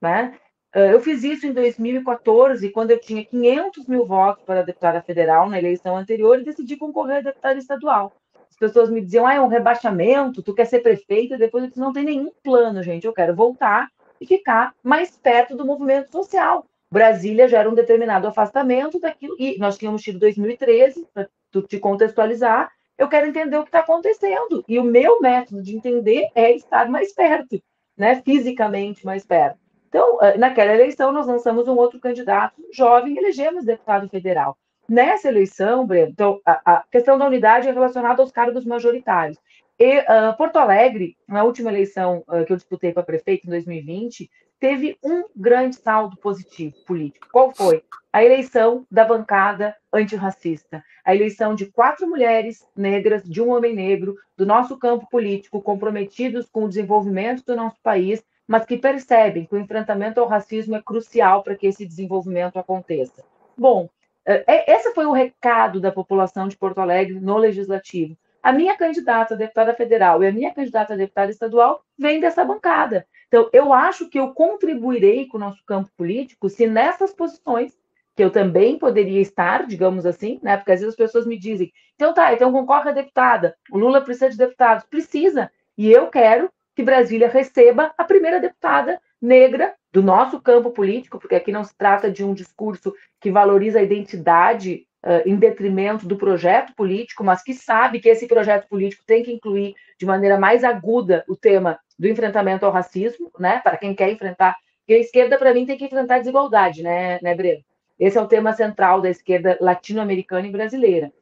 né? 0.00 0.38
Uh, 0.74 0.92
eu 0.92 1.00
fiz 1.00 1.24
isso 1.24 1.46
em 1.46 1.52
2014, 1.52 2.70
quando 2.70 2.92
eu 2.92 3.00
tinha 3.00 3.24
500 3.24 3.86
mil 3.86 4.06
votos 4.06 4.44
para 4.44 4.62
deputada 4.62 5.02
federal 5.02 5.48
na 5.48 5.58
eleição 5.58 5.96
anterior 5.96 6.40
e 6.40 6.44
decidi 6.44 6.76
concorrer 6.76 7.18
a 7.18 7.22
deputada 7.22 7.58
estadual 7.58 8.14
pessoas 8.60 8.90
me 8.90 9.00
diziam, 9.00 9.26
ah, 9.26 9.34
é 9.34 9.40
um 9.40 9.48
rebaixamento, 9.48 10.42
tu 10.42 10.54
quer 10.54 10.66
ser 10.66 10.80
prefeita, 10.80 11.38
depois 11.38 11.64
eu 11.64 11.68
disse, 11.70 11.80
não 11.80 11.94
tem 11.94 12.04
nenhum 12.04 12.30
plano, 12.42 12.82
gente, 12.82 13.06
eu 13.06 13.12
quero 13.12 13.34
voltar 13.34 13.90
e 14.20 14.26
ficar 14.26 14.74
mais 14.82 15.16
perto 15.16 15.56
do 15.56 15.64
movimento 15.64 16.12
social. 16.12 16.66
Brasília 16.92 17.48
já 17.48 17.60
era 17.60 17.70
um 17.70 17.74
determinado 17.74 18.26
afastamento 18.26 18.98
daquilo, 18.98 19.36
e 19.38 19.56
nós 19.58 19.78
tínhamos 19.78 20.02
tido 20.02 20.18
2013, 20.18 21.06
para 21.14 21.28
te 21.68 21.78
contextualizar, 21.78 22.70
eu 22.98 23.08
quero 23.08 23.26
entender 23.26 23.56
o 23.56 23.62
que 23.62 23.68
está 23.68 23.80
acontecendo. 23.80 24.64
E 24.68 24.78
o 24.78 24.84
meu 24.84 25.20
método 25.20 25.62
de 25.62 25.74
entender 25.74 26.28
é 26.34 26.52
estar 26.52 26.88
mais 26.90 27.14
perto, 27.14 27.62
né? 27.96 28.20
fisicamente 28.22 29.06
mais 29.06 29.24
perto. 29.24 29.58
Então, 29.88 30.18
eh, 30.22 30.36
naquela 30.36 30.72
eleição, 30.72 31.10
nós 31.10 31.26
lançamos 31.26 31.66
um 31.66 31.76
outro 31.76 31.98
candidato 31.98 32.62
jovem, 32.72 33.16
elegemos 33.16 33.64
deputado 33.64 34.08
federal. 34.08 34.56
Nessa 34.88 35.28
eleição, 35.28 35.86
Breno, 35.86 36.10
então, 36.10 36.40
a, 36.44 36.76
a 36.76 36.84
questão 36.90 37.16
da 37.16 37.26
unidade 37.26 37.68
é 37.68 37.72
relacionada 37.72 38.20
aos 38.20 38.30
cargos 38.30 38.64
majoritários. 38.64 39.38
E 39.78 39.98
uh, 39.98 40.36
Porto 40.36 40.56
Alegre, 40.56 41.16
na 41.26 41.42
última 41.42 41.70
eleição 41.70 42.22
uh, 42.28 42.44
que 42.44 42.52
eu 42.52 42.56
disputei 42.56 42.92
para 42.92 43.02
prefeito 43.02 43.46
em 43.46 43.50
2020, 43.50 44.30
teve 44.60 44.98
um 45.02 45.24
grande 45.34 45.76
saldo 45.76 46.16
positivo 46.18 46.76
político. 46.86 47.26
Qual 47.32 47.50
foi? 47.50 47.82
A 48.12 48.22
eleição 48.22 48.86
da 48.90 49.04
bancada 49.04 49.74
antirracista. 49.92 50.84
A 51.04 51.14
eleição 51.14 51.54
de 51.54 51.66
quatro 51.66 52.06
mulheres 52.06 52.68
negras, 52.76 53.22
de 53.24 53.40
um 53.40 53.50
homem 53.50 53.74
negro, 53.74 54.16
do 54.36 54.44
nosso 54.44 54.78
campo 54.78 55.08
político, 55.08 55.62
comprometidos 55.62 56.46
com 56.50 56.64
o 56.64 56.68
desenvolvimento 56.68 57.42
do 57.44 57.56
nosso 57.56 57.80
país, 57.82 58.22
mas 58.46 58.66
que 58.66 58.76
percebem 58.76 59.46
que 59.46 59.54
o 59.54 59.58
enfrentamento 59.58 60.20
ao 60.20 60.28
racismo 60.28 60.76
é 60.76 60.82
crucial 60.82 61.42
para 61.42 61.54
que 61.54 61.66
esse 61.66 61.86
desenvolvimento 61.86 62.58
aconteça. 62.58 63.24
Bom, 63.56 63.88
é, 64.26 64.44
é, 64.46 64.76
esse 64.76 64.92
foi 64.92 65.06
o 65.06 65.12
recado 65.12 65.80
da 65.80 65.90
população 65.90 66.48
de 66.48 66.56
Porto 66.56 66.80
Alegre 66.80 67.18
no 67.18 67.38
legislativo. 67.38 68.16
A 68.42 68.52
minha 68.52 68.76
candidata 68.76 69.34
a 69.34 69.36
deputada 69.36 69.74
federal 69.74 70.22
e 70.22 70.26
a 70.26 70.32
minha 70.32 70.52
candidata 70.52 70.94
a 70.94 70.96
deputada 70.96 71.30
estadual 71.30 71.82
vem 71.98 72.20
dessa 72.20 72.44
bancada. 72.44 73.06
Então, 73.28 73.48
eu 73.52 73.72
acho 73.72 74.08
que 74.08 74.18
eu 74.18 74.34
contribuirei 74.34 75.26
com 75.26 75.36
o 75.36 75.40
nosso 75.40 75.64
campo 75.64 75.90
político 75.96 76.48
se 76.48 76.66
nessas 76.66 77.12
posições, 77.12 77.78
que 78.16 78.24
eu 78.24 78.30
também 78.30 78.78
poderia 78.78 79.20
estar, 79.20 79.66
digamos 79.66 80.04
assim, 80.04 80.40
né? 80.42 80.56
Porque 80.56 80.72
às 80.72 80.80
vezes 80.80 80.94
as 80.94 80.98
pessoas 80.98 81.26
me 81.26 81.38
dizem, 81.38 81.72
então 81.94 82.12
tá, 82.12 82.32
então 82.32 82.52
concorre 82.52 82.90
a 82.90 82.94
deputada, 82.94 83.56
o 83.70 83.78
Lula 83.78 84.00
precisa 84.00 84.30
de 84.30 84.36
deputados. 84.36 84.84
Precisa. 84.84 85.50
E 85.78 85.90
eu 85.90 86.08
quero 86.08 86.50
que 86.74 86.82
Brasília 86.82 87.28
receba 87.28 87.92
a 87.96 88.04
primeira 88.04 88.40
deputada 88.40 89.00
negra 89.20 89.74
do 89.92 90.02
nosso 90.02 90.40
campo 90.40 90.70
político, 90.70 91.18
porque 91.18 91.34
aqui 91.34 91.52
não 91.52 91.64
se 91.64 91.76
trata 91.76 92.10
de 92.10 92.24
um 92.24 92.32
discurso 92.32 92.94
que 93.20 93.30
valoriza 93.30 93.78
a 93.78 93.82
identidade 93.82 94.86
em 95.24 95.36
detrimento 95.36 96.06
do 96.06 96.16
projeto 96.16 96.74
político, 96.74 97.24
mas 97.24 97.42
que 97.42 97.54
sabe 97.54 98.00
que 98.00 98.08
esse 98.08 98.26
projeto 98.26 98.68
político 98.68 99.02
tem 99.06 99.22
que 99.22 99.32
incluir 99.32 99.74
de 99.98 100.04
maneira 100.06 100.38
mais 100.38 100.62
aguda 100.62 101.24
o 101.28 101.36
tema 101.36 101.78
do 101.98 102.08
enfrentamento 102.08 102.66
ao 102.66 102.72
racismo, 102.72 103.30
né? 103.38 103.60
Para 103.60 103.76
quem 103.76 103.94
quer 103.94 104.10
enfrentar, 104.10 104.56
porque 104.80 104.94
a 104.94 104.98
esquerda 104.98 105.38
para 105.38 105.54
mim 105.54 105.66
tem 105.66 105.76
que 105.78 105.84
enfrentar 105.84 106.16
a 106.16 106.18
desigualdade, 106.18 106.82
né, 106.82 107.18
né, 107.22 107.34
Breno? 107.34 107.62
Esse 107.98 108.16
é 108.16 108.20
o 108.20 108.26
tema 108.26 108.52
central 108.52 109.00
da 109.00 109.10
esquerda 109.10 109.58
latino-americana 109.60 110.46
e 110.46 110.50
brasileira. 110.50 111.12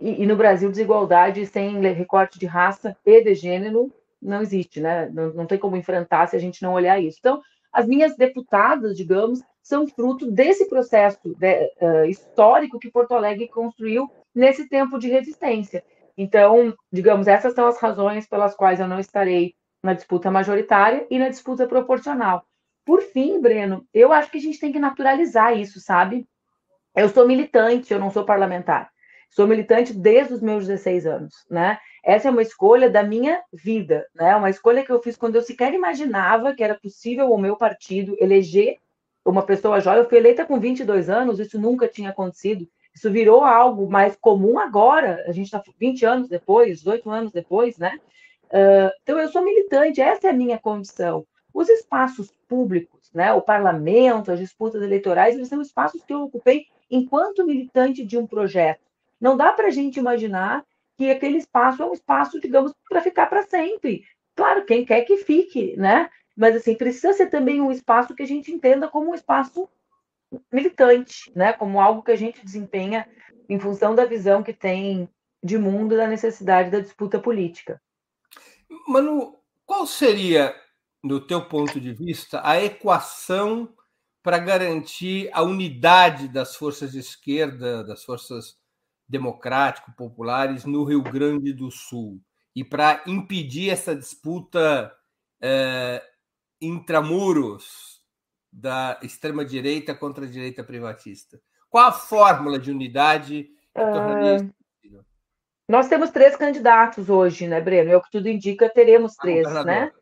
E, 0.00 0.22
e, 0.22 0.26
no 0.26 0.36
Brasil, 0.36 0.70
desigualdade 0.70 1.44
sem 1.46 1.80
recorte 1.80 2.38
de 2.38 2.46
raça 2.46 2.96
e 3.04 3.22
de 3.22 3.34
gênero 3.34 3.92
não 4.20 4.40
existe, 4.42 4.80
né? 4.80 5.08
Não, 5.12 5.32
não 5.32 5.46
tem 5.46 5.58
como 5.58 5.76
enfrentar 5.76 6.26
se 6.26 6.34
a 6.34 6.38
gente 6.38 6.62
não 6.62 6.72
olhar 6.72 6.98
isso. 6.98 7.18
Então, 7.20 7.40
as 7.72 7.86
minhas 7.86 8.16
deputadas, 8.16 8.96
digamos, 8.96 9.42
são 9.68 9.86
fruto 9.86 10.30
desse 10.30 10.66
processo 10.66 11.20
de, 11.36 11.72
uh, 11.82 12.06
histórico 12.06 12.78
que 12.78 12.90
Porto 12.90 13.12
Alegre 13.12 13.48
construiu 13.48 14.10
nesse 14.34 14.66
tempo 14.66 14.98
de 14.98 15.10
resistência. 15.10 15.84
Então, 16.16 16.74
digamos, 16.90 17.26
essas 17.26 17.52
são 17.52 17.66
as 17.66 17.78
razões 17.78 18.26
pelas 18.26 18.54
quais 18.54 18.80
eu 18.80 18.88
não 18.88 18.98
estarei 18.98 19.54
na 19.82 19.92
disputa 19.92 20.30
majoritária 20.30 21.06
e 21.10 21.18
na 21.18 21.28
disputa 21.28 21.66
proporcional. 21.66 22.44
Por 22.82 23.02
fim, 23.02 23.42
Breno, 23.42 23.86
eu 23.92 24.10
acho 24.10 24.30
que 24.30 24.38
a 24.38 24.40
gente 24.40 24.58
tem 24.58 24.72
que 24.72 24.78
naturalizar 24.78 25.56
isso, 25.56 25.78
sabe? 25.80 26.26
Eu 26.96 27.10
sou 27.10 27.28
militante, 27.28 27.92
eu 27.92 28.00
não 28.00 28.10
sou 28.10 28.24
parlamentar. 28.24 28.90
Sou 29.28 29.46
militante 29.46 29.92
desde 29.92 30.32
os 30.32 30.40
meus 30.40 30.66
16 30.66 31.06
anos, 31.06 31.34
né? 31.50 31.78
Essa 32.02 32.28
é 32.28 32.30
uma 32.30 32.40
escolha 32.40 32.88
da 32.88 33.02
minha 33.02 33.42
vida, 33.52 34.06
né? 34.14 34.34
Uma 34.34 34.48
escolha 34.48 34.82
que 34.82 34.90
eu 34.90 35.02
fiz 35.02 35.14
quando 35.14 35.36
eu 35.36 35.42
sequer 35.42 35.74
imaginava 35.74 36.54
que 36.54 36.64
era 36.64 36.74
possível 36.74 37.30
o 37.30 37.36
meu 37.36 37.54
partido 37.54 38.16
eleger 38.18 38.78
uma 39.30 39.42
pessoa 39.42 39.80
jovem. 39.80 40.00
Eu 40.00 40.08
fui 40.08 40.18
eleita 40.18 40.44
com 40.44 40.58
22 40.58 41.08
anos, 41.10 41.38
isso 41.38 41.58
nunca 41.58 41.88
tinha 41.88 42.10
acontecido. 42.10 42.68
Isso 42.94 43.10
virou 43.10 43.44
algo 43.44 43.88
mais 43.88 44.16
comum 44.16 44.58
agora. 44.58 45.24
A 45.26 45.32
gente 45.32 45.46
está 45.46 45.62
20 45.78 46.04
anos 46.04 46.28
depois, 46.28 46.78
18 46.78 47.10
anos 47.10 47.32
depois, 47.32 47.78
né? 47.78 47.98
Uh, 48.46 48.90
então, 49.02 49.18
eu 49.18 49.28
sou 49.28 49.44
militante, 49.44 50.00
essa 50.00 50.26
é 50.26 50.30
a 50.30 50.34
minha 50.34 50.58
condição. 50.58 51.26
Os 51.52 51.68
espaços 51.68 52.32
públicos, 52.48 53.10
né, 53.12 53.32
o 53.32 53.42
parlamento, 53.42 54.32
as 54.32 54.38
disputas 54.38 54.82
eleitorais, 54.82 55.34
eles 55.34 55.48
são 55.48 55.60
espaços 55.60 56.02
que 56.02 56.12
eu 56.12 56.22
ocupei 56.22 56.66
enquanto 56.90 57.44
militante 57.44 58.04
de 58.04 58.16
um 58.16 58.26
projeto. 58.26 58.80
Não 59.20 59.36
dá 59.36 59.52
para 59.52 59.66
a 59.66 59.70
gente 59.70 59.98
imaginar 59.98 60.64
que 60.96 61.10
aquele 61.10 61.38
espaço 61.38 61.82
é 61.82 61.86
um 61.86 61.92
espaço, 61.92 62.40
digamos, 62.40 62.72
para 62.88 63.02
ficar 63.02 63.26
para 63.26 63.42
sempre. 63.42 64.04
Claro, 64.34 64.64
quem 64.64 64.84
quer 64.84 65.02
que 65.02 65.18
fique, 65.18 65.76
né? 65.76 66.08
Mas 66.38 66.54
assim, 66.54 66.76
precisa 66.76 67.12
ser 67.12 67.26
também 67.26 67.60
um 67.60 67.72
espaço 67.72 68.14
que 68.14 68.22
a 68.22 68.26
gente 68.26 68.52
entenda 68.52 68.86
como 68.86 69.10
um 69.10 69.14
espaço 69.14 69.68
militante, 70.52 71.32
né? 71.34 71.52
Como 71.52 71.80
algo 71.80 72.00
que 72.00 72.12
a 72.12 72.16
gente 72.16 72.44
desempenha 72.44 73.08
em 73.48 73.58
função 73.58 73.92
da 73.92 74.04
visão 74.04 74.40
que 74.40 74.52
tem 74.52 75.08
de 75.42 75.58
mundo 75.58 75.96
da 75.96 76.06
necessidade 76.06 76.70
da 76.70 76.78
disputa 76.78 77.18
política. 77.18 77.82
Manu, 78.86 79.36
qual 79.66 79.84
seria, 79.84 80.54
no 81.02 81.20
teu 81.20 81.44
ponto 81.44 81.80
de 81.80 81.92
vista, 81.92 82.40
a 82.44 82.62
equação 82.62 83.74
para 84.22 84.38
garantir 84.38 85.30
a 85.32 85.42
unidade 85.42 86.28
das 86.28 86.54
forças 86.54 86.92
de 86.92 87.00
esquerda, 87.00 87.82
das 87.82 88.04
forças 88.04 88.56
democrático-populares 89.08 90.64
no 90.64 90.84
Rio 90.84 91.02
Grande 91.02 91.52
do 91.52 91.68
Sul 91.68 92.20
e 92.54 92.62
para 92.62 93.02
impedir 93.06 93.70
essa 93.70 93.96
disputa 93.96 94.92
é, 95.40 96.02
intramuros 96.60 98.02
da 98.52 98.98
extrema-direita 99.02 99.94
contra 99.94 100.24
a 100.24 100.28
direita 100.28 100.64
privatista? 100.64 101.40
Qual 101.68 101.86
a 101.86 101.92
fórmula 101.92 102.58
de 102.58 102.70
unidade 102.70 103.44
que 103.44 103.80
tornaria 103.80 104.36
isso 104.36 104.54
possível? 104.72 105.04
Nós 105.68 105.88
temos 105.88 106.10
três 106.10 106.34
candidatos 106.36 107.10
hoje, 107.10 107.46
né, 107.46 107.60
Breno? 107.60 107.90
É 107.90 107.96
o 107.96 108.02
que 108.02 108.10
tudo 108.10 108.28
indica, 108.28 108.70
teremos 108.70 109.12
ah, 109.18 109.22
três, 109.22 109.64
né? 109.64 109.92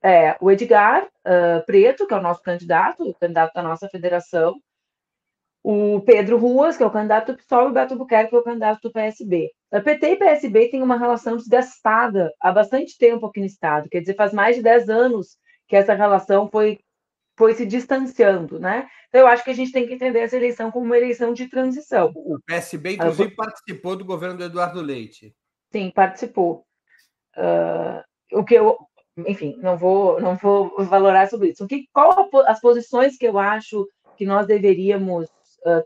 É, 0.00 0.36
o 0.40 0.48
Edgar 0.50 1.04
uh, 1.04 1.64
Preto, 1.66 2.06
que 2.06 2.14
é 2.14 2.16
o 2.16 2.22
nosso 2.22 2.40
candidato, 2.40 3.02
o 3.02 3.14
candidato 3.14 3.52
da 3.52 3.62
nossa 3.62 3.88
federação, 3.88 4.54
o 5.62 6.00
Pedro 6.02 6.38
Ruas, 6.38 6.76
que 6.76 6.84
é 6.84 6.86
o 6.86 6.90
candidato 6.90 7.32
do 7.32 7.38
PSOL, 7.38 7.66
e 7.66 7.70
o 7.70 7.72
Beto 7.72 7.96
Buquerque, 7.96 8.30
que 8.30 8.36
é 8.36 8.38
o 8.38 8.44
candidato 8.44 8.80
do 8.80 8.92
PSB. 8.92 9.50
A 9.72 9.80
PT 9.80 10.12
e 10.12 10.16
PSB 10.16 10.68
têm 10.68 10.82
uma 10.82 10.96
relação 10.96 11.36
desgastada 11.36 12.32
há 12.40 12.52
bastante 12.52 12.96
tempo 12.96 13.26
aqui 13.26 13.40
no 13.40 13.46
Estado, 13.46 13.88
quer 13.90 14.00
dizer, 14.00 14.14
faz 14.14 14.32
mais 14.32 14.56
de 14.56 14.62
10 14.62 14.88
anos 14.88 15.36
que 15.68 15.76
essa 15.76 15.94
relação 15.94 16.48
foi, 16.48 16.80
foi 17.36 17.54
se 17.54 17.66
distanciando, 17.66 18.58
né? 18.58 18.88
Então, 19.08 19.22
eu 19.22 19.26
acho 19.26 19.44
que 19.44 19.50
a 19.50 19.54
gente 19.54 19.72
tem 19.72 19.86
que 19.86 19.94
entender 19.94 20.20
essa 20.20 20.36
eleição 20.36 20.70
como 20.70 20.86
uma 20.86 20.96
eleição 20.96 21.32
de 21.32 21.48
transição. 21.48 22.12
O 22.14 22.38
PSB, 22.46 22.94
inclusive, 22.94 23.34
participou 23.34 23.96
do 23.96 24.04
governo 24.04 24.36
do 24.36 24.44
Eduardo 24.44 24.80
Leite. 24.80 25.34
Sim, 25.70 25.90
participou. 25.90 26.64
Uh, 27.36 28.02
o 28.32 28.44
que 28.44 28.54
eu, 28.54 28.76
enfim, 29.26 29.56
não 29.58 29.76
vou, 29.76 30.20
não 30.20 30.36
vou 30.36 30.74
valorar 30.84 31.28
sobre 31.28 31.50
isso. 31.50 31.64
O 31.64 31.68
que, 31.68 31.86
qual 31.92 32.28
as 32.46 32.60
posições 32.60 33.16
que 33.16 33.26
eu 33.26 33.38
acho 33.38 33.86
que 34.16 34.26
nós 34.26 34.46
deveríamos 34.46 35.28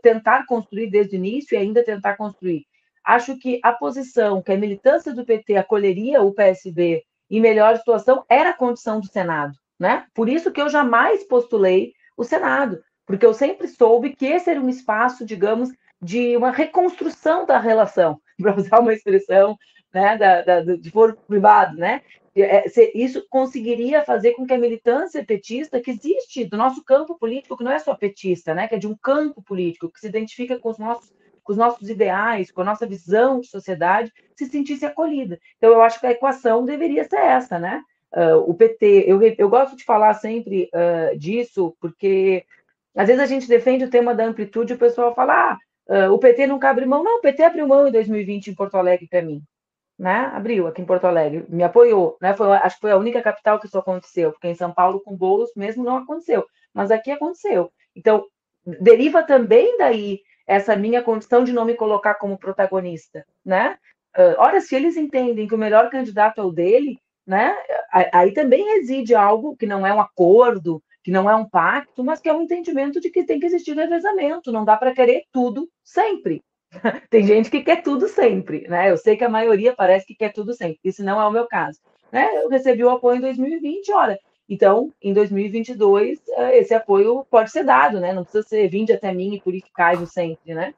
tentar 0.01 0.45
construir 0.45 0.89
desde 0.89 1.15
o 1.15 1.17
início 1.17 1.55
e 1.55 1.57
ainda 1.57 1.83
tentar 1.83 2.15
construir. 2.15 2.65
Acho 3.03 3.37
que 3.37 3.59
a 3.63 3.73
posição 3.73 4.41
que 4.41 4.51
a 4.51 4.57
militância 4.57 5.13
do 5.13 5.25
PT 5.25 5.55
acolheria 5.57 6.21
o 6.21 6.33
PSB 6.33 7.03
em 7.29 7.41
melhor 7.41 7.77
situação 7.77 8.23
era 8.29 8.51
a 8.51 8.57
condição 8.57 8.99
do 8.99 9.07
Senado, 9.07 9.57
né? 9.83 10.05
Por 10.13 10.29
isso 10.29 10.49
que 10.49 10.61
eu 10.61 10.69
jamais 10.69 11.25
postulei 11.25 11.93
o 12.15 12.23
Senado, 12.23 12.81
porque 13.05 13.25
eu 13.25 13.33
sempre 13.33 13.67
soube 13.67 14.15
que 14.15 14.25
esse 14.25 14.49
era 14.49 14.61
um 14.61 14.69
espaço, 14.69 15.25
digamos, 15.25 15.69
de 16.01 16.37
uma 16.37 16.51
reconstrução 16.51 17.45
da 17.45 17.59
relação, 17.59 18.17
para 18.41 18.55
usar 18.55 18.79
uma 18.79 18.93
expressão 18.93 19.57
né, 19.93 20.17
da, 20.17 20.41
da, 20.41 20.61
de 20.61 20.89
foro 20.89 21.17
privado, 21.27 21.75
né? 21.75 22.01
É, 22.33 22.63
isso 22.95 23.27
conseguiria 23.29 24.05
fazer 24.05 24.31
com 24.31 24.47
que 24.47 24.53
a 24.53 24.57
militância 24.57 25.23
petista, 25.23 25.81
que 25.81 25.91
existe 25.91 26.45
do 26.45 26.55
nosso 26.55 26.81
campo 26.83 27.19
político, 27.19 27.57
que 27.57 27.63
não 27.63 27.71
é 27.71 27.77
só 27.77 27.93
petista, 27.93 28.55
né, 28.55 28.67
que 28.67 28.75
é 28.75 28.79
de 28.79 28.87
um 28.87 28.95
campo 28.95 29.43
político, 29.43 29.91
que 29.91 29.99
se 29.99 30.07
identifica 30.07 30.57
com 30.57 30.69
os 30.69 30.79
nossos, 30.79 31.13
com 31.43 31.51
os 31.51 31.57
nossos 31.57 31.89
ideais, 31.89 32.51
com 32.51 32.61
a 32.61 32.65
nossa 32.65 32.87
visão 32.87 33.41
de 33.41 33.47
sociedade, 33.47 34.11
se 34.35 34.45
sentisse 34.45 34.85
acolhida. 34.85 35.37
Então, 35.57 35.71
eu 35.71 35.81
acho 35.81 35.99
que 35.99 36.07
a 36.07 36.11
equação 36.11 36.65
deveria 36.65 37.03
ser 37.03 37.19
essa, 37.19 37.59
né? 37.59 37.83
Uh, 38.15 38.37
o 38.47 38.53
PT, 38.53 39.05
eu, 39.07 39.21
eu 39.21 39.49
gosto 39.49 39.75
de 39.75 39.83
falar 39.83 40.13
sempre 40.13 40.69
uh, 40.73 41.17
disso, 41.17 41.75
porque 41.79 42.45
às 42.95 43.07
vezes 43.07 43.21
a 43.21 43.25
gente 43.25 43.47
defende 43.47 43.85
o 43.85 43.89
tema 43.89 44.13
da 44.13 44.25
amplitude 44.25 44.73
e 44.73 44.75
o 44.75 44.79
pessoal 44.79 45.15
fala, 45.15 45.57
ah, 45.89 46.07
uh, 46.07 46.13
o 46.13 46.19
PT 46.19 46.45
não 46.47 46.59
abre 46.61 46.85
mão. 46.85 47.03
Não, 47.03 47.17
o 47.17 47.21
PT 47.21 47.43
abriu 47.43 47.67
mão 47.67 47.87
em 47.87 47.91
2020 47.91 48.47
em 48.47 48.55
Porto 48.55 48.75
Alegre 48.75 49.07
para 49.07 49.21
mim 49.21 49.41
né? 49.97 50.31
Abriu 50.33 50.67
aqui 50.67 50.81
em 50.81 50.85
Porto 50.85 51.05
Alegre, 51.05 51.45
me 51.49 51.63
apoiou, 51.63 52.17
né? 52.21 52.35
Foi, 52.35 52.51
acho 52.57 52.75
que 52.75 52.81
foi 52.81 52.91
a 52.91 52.97
única 52.97 53.21
capital 53.21 53.59
que 53.59 53.67
isso 53.67 53.77
aconteceu, 53.77 54.31
porque 54.31 54.47
em 54.47 54.55
São 54.55 54.71
Paulo 54.71 54.99
com 55.01 55.15
bolos 55.15 55.51
mesmo 55.55 55.83
não 55.83 55.97
aconteceu, 55.97 56.45
mas 56.73 56.91
aqui 56.91 57.11
aconteceu. 57.11 57.71
Então, 57.95 58.25
deriva 58.81 59.23
também 59.23 59.77
daí 59.77 60.21
essa 60.47 60.75
minha 60.75 61.01
condição 61.01 61.43
de 61.43 61.53
não 61.53 61.65
me 61.65 61.75
colocar 61.75 62.15
como 62.15 62.37
protagonista, 62.37 63.25
né? 63.45 63.77
Uh, 64.15 64.35
ora, 64.37 64.61
se 64.61 64.75
eles 64.75 64.97
entendem 64.97 65.47
que 65.47 65.55
o 65.55 65.57
melhor 65.57 65.89
candidato 65.89 66.39
é 66.39 66.43
o 66.43 66.51
dele, 66.51 66.99
né? 67.25 67.55
Aí 68.11 68.33
também 68.33 68.63
reside 68.77 69.15
algo 69.15 69.55
que 69.55 69.65
não 69.65 69.85
é 69.85 69.93
um 69.93 70.01
acordo, 70.01 70.81
que 71.03 71.11
não 71.11 71.29
é 71.29 71.35
um 71.35 71.47
pacto, 71.47 72.03
mas 72.03 72.19
que 72.19 72.29
é 72.29 72.33
um 72.33 72.41
entendimento 72.41 72.99
de 72.99 73.09
que 73.09 73.23
tem 73.23 73.39
que 73.39 73.45
existir 73.45 73.75
revezamento, 73.75 74.51
não 74.51 74.65
dá 74.65 74.77
para 74.77 74.93
querer 74.93 75.23
tudo 75.31 75.69
sempre, 75.83 76.41
Tem 77.09 77.25
gente 77.25 77.49
que 77.49 77.61
quer 77.61 77.81
tudo 77.81 78.07
sempre, 78.07 78.67
né? 78.67 78.89
Eu 78.89 78.97
sei 78.97 79.15
que 79.15 79.23
a 79.23 79.29
maioria 79.29 79.73
parece 79.75 80.05
que 80.05 80.15
quer 80.15 80.33
tudo 80.33 80.53
sempre, 80.53 80.79
isso 80.83 81.03
não 81.03 81.21
é 81.21 81.25
o 81.25 81.31
meu 81.31 81.47
caso. 81.47 81.79
Né? 82.11 82.29
Eu 82.43 82.49
recebi 82.49 82.83
o 82.83 82.89
apoio 82.89 83.17
em 83.17 83.21
2020, 83.21 83.91
olha, 83.93 84.19
então, 84.47 84.91
em 85.01 85.13
2022, 85.13 86.19
eh, 86.27 86.57
esse 86.59 86.73
apoio 86.73 87.25
pode 87.29 87.49
ser 87.49 87.63
dado, 87.63 87.99
né? 87.99 88.13
Não 88.13 88.23
precisa 88.23 88.47
ser 88.47 88.67
vinde 88.67 88.91
até 88.91 89.13
mim 89.13 89.33
e 89.33 89.41
purificai-vos 89.41 90.11
sempre, 90.11 90.53
né? 90.53 90.73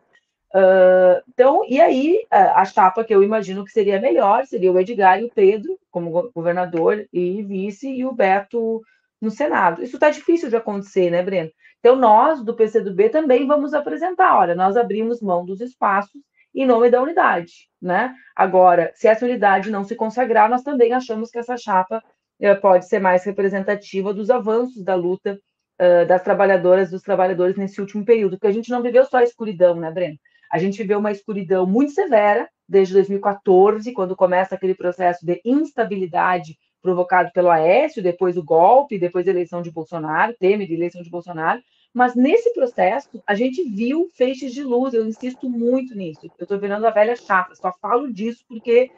Uh, 0.56 1.22
então, 1.28 1.66
e 1.68 1.82
aí, 1.82 2.26
a 2.32 2.64
chapa 2.64 3.04
que 3.04 3.14
eu 3.14 3.22
imagino 3.22 3.66
que 3.66 3.72
seria 3.72 4.00
melhor 4.00 4.46
seria 4.46 4.72
o 4.72 4.80
Edgar 4.80 5.20
e 5.20 5.26
o 5.26 5.32
Pedro, 5.34 5.78
como 5.92 6.32
governador 6.34 7.06
e 7.12 7.44
vice, 7.44 7.90
e 7.90 8.06
o 8.06 8.14
Beto 8.14 8.82
no 9.22 9.30
Senado. 9.30 9.84
Isso 9.84 9.98
está 9.98 10.10
difícil 10.10 10.50
de 10.50 10.56
acontecer, 10.56 11.10
né, 11.10 11.22
Breno? 11.22 11.52
Então, 11.80 11.98
nós, 11.98 12.42
do 12.42 12.56
PCdoB, 12.56 13.10
também 13.10 13.46
vamos 13.46 13.74
apresentar. 13.74 14.38
Olha, 14.38 14.56
nós 14.56 14.78
abrimos 14.78 15.22
mão 15.22 15.46
dos 15.46 15.60
espaços 15.60 16.22
em 16.54 16.66
nome 16.66 16.90
da 16.90 17.02
unidade, 17.02 17.70
né? 17.82 18.16
Agora, 18.34 18.92
se 18.96 19.10
essa 19.10 19.26
unidade 19.26 19.70
não 19.70 19.84
se 19.84 19.94
consagrar, 19.94 20.50
nós 20.50 20.64
também 20.64 20.94
achamos 20.94 21.30
que 21.30 21.38
essa 21.38 21.58
chapa 21.58 22.02
eh, 22.40 22.56
pode 22.56 22.88
ser 22.88 23.00
mais 23.00 23.26
representativa 23.26 24.14
dos 24.14 24.30
avanços 24.30 24.82
da 24.82 24.96
luta 24.96 25.38
uh, 25.82 26.06
das 26.08 26.24
trabalhadoras, 26.24 26.90
dos 26.90 27.02
trabalhadores 27.02 27.58
nesse 27.58 27.82
último 27.82 28.06
período, 28.06 28.38
porque 28.38 28.48
a 28.48 28.54
gente 28.54 28.72
não 28.72 28.82
viveu 28.82 29.06
só 29.06 29.18
a 29.18 29.24
escuridão, 29.24 29.76
né, 29.76 29.92
Breno? 29.92 30.18
A 30.52 30.58
gente 30.58 30.78
viveu 30.78 31.00
uma 31.00 31.12
escuridão 31.12 31.66
muito 31.66 31.92
severa 31.92 32.50
desde 32.68 32.94
2014, 32.94 33.92
quando 33.94 34.16
começa 34.16 34.56
aquele 34.56 34.76
processo 34.76 35.26
de 35.26 35.42
instabilidade 35.46 36.58
provocado 36.82 37.32
pelo 37.34 37.50
Aécio, 37.50 38.02
depois 38.02 38.38
o 38.38 38.44
golpe, 38.44 39.00
depois 39.00 39.28
a 39.28 39.32
eleição 39.32 39.62
de 39.62 39.72
Bolsonaro, 39.72 40.36
Temer, 40.40 40.72
eleição 40.72 41.02
de 41.02 41.10
Bolsonaro, 41.10 41.62
mas 41.96 42.14
nesse 42.14 42.54
processo, 42.54 43.24
a 43.26 43.34
gente 43.34 43.64
viu 43.64 44.10
feixes 44.14 44.54
de 44.54 44.64
luz, 44.64 44.94
eu 44.94 45.08
insisto 45.08 45.50
muito 45.50 45.96
nisso. 45.96 46.26
Eu 46.38 46.44
estou 46.44 46.60
virando 46.60 46.86
a 46.86 46.92
velha 46.92 47.16
chata, 47.16 47.56
só 47.56 47.72
falo 47.82 48.12
disso 48.12 48.44
porque 48.48 48.92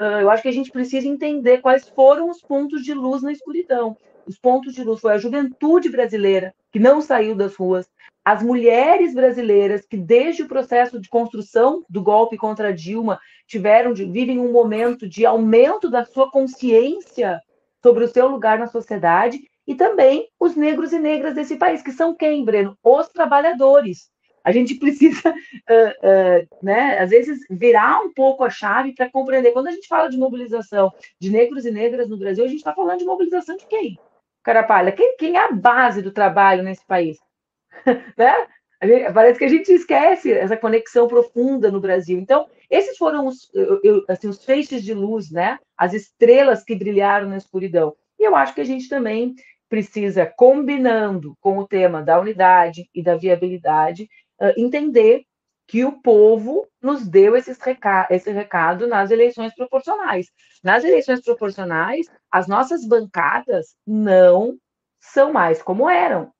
uh, 0.00 0.20
eu 0.22 0.30
acho 0.30 0.42
que 0.42 0.48
a 0.48 0.52
gente 0.52 0.70
precisa 0.70 1.06
entender 1.06 1.58
quais 1.58 1.88
foram 1.90 2.30
os 2.30 2.40
pontos 2.40 2.82
de 2.82 2.94
luz 2.94 3.22
na 3.22 3.32
escuridão. 3.32 3.96
Os 4.28 4.38
pontos 4.38 4.74
de 4.74 4.84
luz 4.84 5.00
foi 5.00 5.14
a 5.14 5.18
juventude 5.18 5.88
brasileira, 5.88 6.54
que 6.70 6.78
não 6.78 7.00
saiu 7.00 7.34
das 7.34 7.56
ruas, 7.56 7.88
as 8.22 8.42
mulheres 8.42 9.14
brasileiras, 9.14 9.86
que 9.86 9.96
desde 9.96 10.42
o 10.42 10.48
processo 10.48 11.00
de 11.00 11.08
construção 11.08 11.82
do 11.88 12.02
golpe 12.02 12.36
contra 12.36 12.74
Dilma, 12.74 13.18
tiveram, 13.46 13.94
vivem 13.94 14.38
um 14.38 14.52
momento 14.52 15.08
de 15.08 15.24
aumento 15.24 15.88
da 15.88 16.04
sua 16.04 16.30
consciência 16.30 17.40
sobre 17.82 18.04
o 18.04 18.08
seu 18.08 18.28
lugar 18.28 18.58
na 18.58 18.66
sociedade 18.66 19.40
e 19.66 19.74
também 19.74 20.28
os 20.38 20.54
negros 20.54 20.92
e 20.92 20.98
negras 20.98 21.34
desse 21.34 21.56
país, 21.56 21.80
que 21.80 21.90
são 21.90 22.14
quem, 22.14 22.44
Breno? 22.44 22.76
Os 22.84 23.08
trabalhadores. 23.08 24.10
A 24.44 24.52
gente 24.52 24.74
precisa, 24.74 25.30
uh, 25.30 25.32
uh, 26.44 26.48
né, 26.62 26.98
às 26.98 27.08
vezes, 27.08 27.40
virar 27.50 28.02
um 28.02 28.12
pouco 28.12 28.44
a 28.44 28.50
chave 28.50 28.94
para 28.94 29.10
compreender. 29.10 29.52
Quando 29.52 29.68
a 29.68 29.72
gente 29.72 29.88
fala 29.88 30.10
de 30.10 30.18
mobilização 30.18 30.92
de 31.18 31.30
negros 31.30 31.64
e 31.64 31.70
negras 31.70 32.10
no 32.10 32.18
Brasil, 32.18 32.44
a 32.44 32.48
gente 32.48 32.58
está 32.58 32.74
falando 32.74 32.98
de 32.98 33.06
mobilização 33.06 33.56
de 33.56 33.66
quem? 33.66 33.98
Carapalha, 34.48 34.92
quem, 34.92 35.14
quem 35.18 35.36
é 35.36 35.44
a 35.44 35.52
base 35.52 36.00
do 36.00 36.10
trabalho 36.10 36.62
nesse 36.62 36.82
país? 36.86 37.18
né? 38.16 38.34
Gente, 38.82 39.12
parece 39.12 39.38
que 39.38 39.44
a 39.44 39.48
gente 39.48 39.70
esquece 39.70 40.32
essa 40.32 40.56
conexão 40.56 41.06
profunda 41.06 41.70
no 41.70 41.82
Brasil. 41.82 42.18
Então, 42.18 42.46
esses 42.70 42.96
foram 42.96 43.26
os, 43.26 43.50
eu, 43.52 44.02
assim, 44.08 44.26
os 44.26 44.42
feixes 44.42 44.82
de 44.82 44.94
luz, 44.94 45.30
né? 45.30 45.58
As 45.76 45.92
estrelas 45.92 46.64
que 46.64 46.74
brilharam 46.74 47.28
na 47.28 47.36
escuridão. 47.36 47.94
E 48.18 48.26
eu 48.26 48.34
acho 48.34 48.54
que 48.54 48.62
a 48.62 48.64
gente 48.64 48.88
também 48.88 49.34
precisa, 49.68 50.24
combinando 50.24 51.36
com 51.42 51.58
o 51.58 51.68
tema 51.68 52.02
da 52.02 52.18
unidade 52.18 52.88
e 52.94 53.02
da 53.02 53.16
viabilidade, 53.16 54.08
entender 54.56 55.24
que 55.68 55.84
o 55.84 56.00
povo 56.00 56.66
nos 56.82 57.06
deu 57.06 57.36
esse 57.36 57.52
recado, 57.60 58.10
esse 58.10 58.32
recado 58.32 58.86
nas 58.86 59.10
eleições 59.10 59.54
proporcionais. 59.54 60.32
Nas 60.64 60.82
eleições 60.82 61.20
proporcionais, 61.20 62.06
as 62.32 62.48
nossas 62.48 62.86
bancadas 62.86 63.76
não 63.86 64.56
são 64.98 65.30
mais 65.30 65.62
como 65.62 65.88
eram. 65.88 66.32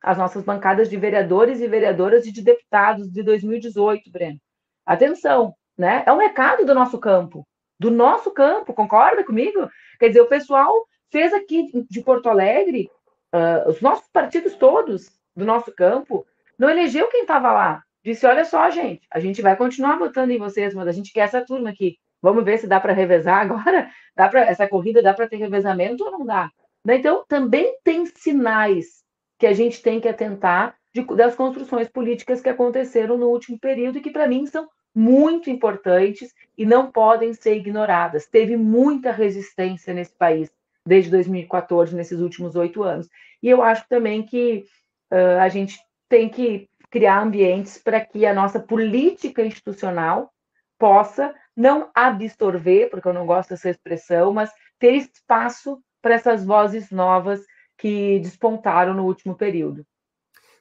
As 0.00 0.16
nossas 0.16 0.44
bancadas 0.44 0.88
de 0.88 0.96
vereadores 0.96 1.60
e 1.60 1.66
vereadoras 1.66 2.26
e 2.26 2.32
de 2.32 2.42
deputados 2.42 3.10
de 3.10 3.24
2018, 3.24 4.08
Breno. 4.08 4.38
Atenção, 4.86 5.52
né? 5.76 6.04
É 6.06 6.12
um 6.12 6.18
recado 6.18 6.64
do 6.64 6.72
nosso 6.72 6.98
campo, 6.98 7.44
do 7.80 7.90
nosso 7.90 8.30
campo, 8.30 8.72
concorda 8.72 9.24
comigo? 9.24 9.68
Quer 9.98 10.08
dizer, 10.08 10.20
o 10.20 10.28
pessoal 10.28 10.72
fez 11.10 11.34
aqui 11.34 11.66
de 11.90 12.02
Porto 12.02 12.28
Alegre, 12.28 12.88
uh, 13.34 13.68
os 13.68 13.80
nossos 13.80 14.08
partidos 14.12 14.54
todos 14.54 15.10
do 15.34 15.44
nosso 15.44 15.74
campo, 15.74 16.24
não 16.56 16.70
elegeu 16.70 17.08
quem 17.08 17.22
estava 17.22 17.52
lá. 17.52 17.85
Disse: 18.06 18.24
olha 18.24 18.44
só, 18.44 18.70
gente, 18.70 19.04
a 19.10 19.18
gente 19.18 19.42
vai 19.42 19.56
continuar 19.56 19.98
votando 19.98 20.30
em 20.32 20.38
vocês, 20.38 20.72
mas 20.72 20.86
a 20.86 20.92
gente 20.92 21.12
quer 21.12 21.22
essa 21.22 21.44
turma 21.44 21.70
aqui. 21.70 21.98
Vamos 22.22 22.44
ver 22.44 22.56
se 22.56 22.68
dá 22.68 22.78
para 22.78 22.92
revezar 22.92 23.40
agora. 23.40 23.90
Dá 24.14 24.28
para 24.28 24.46
essa 24.46 24.66
corrida 24.66 25.02
dá 25.02 25.12
para 25.12 25.28
ter 25.28 25.36
revezamento 25.36 26.02
ou 26.02 26.10
não 26.10 26.24
dá? 26.24 26.50
Né? 26.82 26.96
Então, 26.96 27.22
também 27.28 27.76
tem 27.84 28.06
sinais 28.06 29.04
que 29.38 29.46
a 29.46 29.52
gente 29.52 29.82
tem 29.82 30.00
que 30.00 30.08
atentar 30.08 30.74
de, 30.94 31.04
das 31.14 31.34
construções 31.34 31.86
políticas 31.86 32.40
que 32.40 32.48
aconteceram 32.48 33.18
no 33.18 33.26
último 33.26 33.58
período 33.58 33.98
e 33.98 34.00
que, 34.00 34.10
para 34.10 34.26
mim, 34.26 34.46
são 34.46 34.66
muito 34.94 35.50
importantes 35.50 36.32
e 36.56 36.64
não 36.64 36.90
podem 36.90 37.34
ser 37.34 37.56
ignoradas. 37.56 38.26
Teve 38.26 38.56
muita 38.56 39.12
resistência 39.12 39.92
nesse 39.92 40.14
país 40.14 40.50
desde 40.86 41.10
2014, 41.10 41.94
nesses 41.94 42.20
últimos 42.20 42.56
oito 42.56 42.82
anos. 42.82 43.06
E 43.42 43.50
eu 43.50 43.62
acho 43.62 43.86
também 43.86 44.22
que 44.22 44.64
uh, 45.12 45.40
a 45.42 45.50
gente 45.50 45.78
tem 46.08 46.28
que 46.28 46.68
criar 46.90 47.22
ambientes 47.22 47.78
para 47.78 48.04
que 48.04 48.24
a 48.24 48.34
nossa 48.34 48.60
política 48.60 49.44
institucional 49.44 50.32
possa 50.78 51.34
não 51.56 51.90
absorver, 51.94 52.90
porque 52.90 53.08
eu 53.08 53.14
não 53.14 53.26
gosto 53.26 53.50
dessa 53.50 53.70
expressão, 53.70 54.32
mas 54.32 54.50
ter 54.78 54.92
espaço 54.92 55.82
para 56.02 56.14
essas 56.14 56.44
vozes 56.44 56.90
novas 56.90 57.44
que 57.76 58.18
despontaram 58.20 58.94
no 58.94 59.04
último 59.04 59.34
período. 59.34 59.86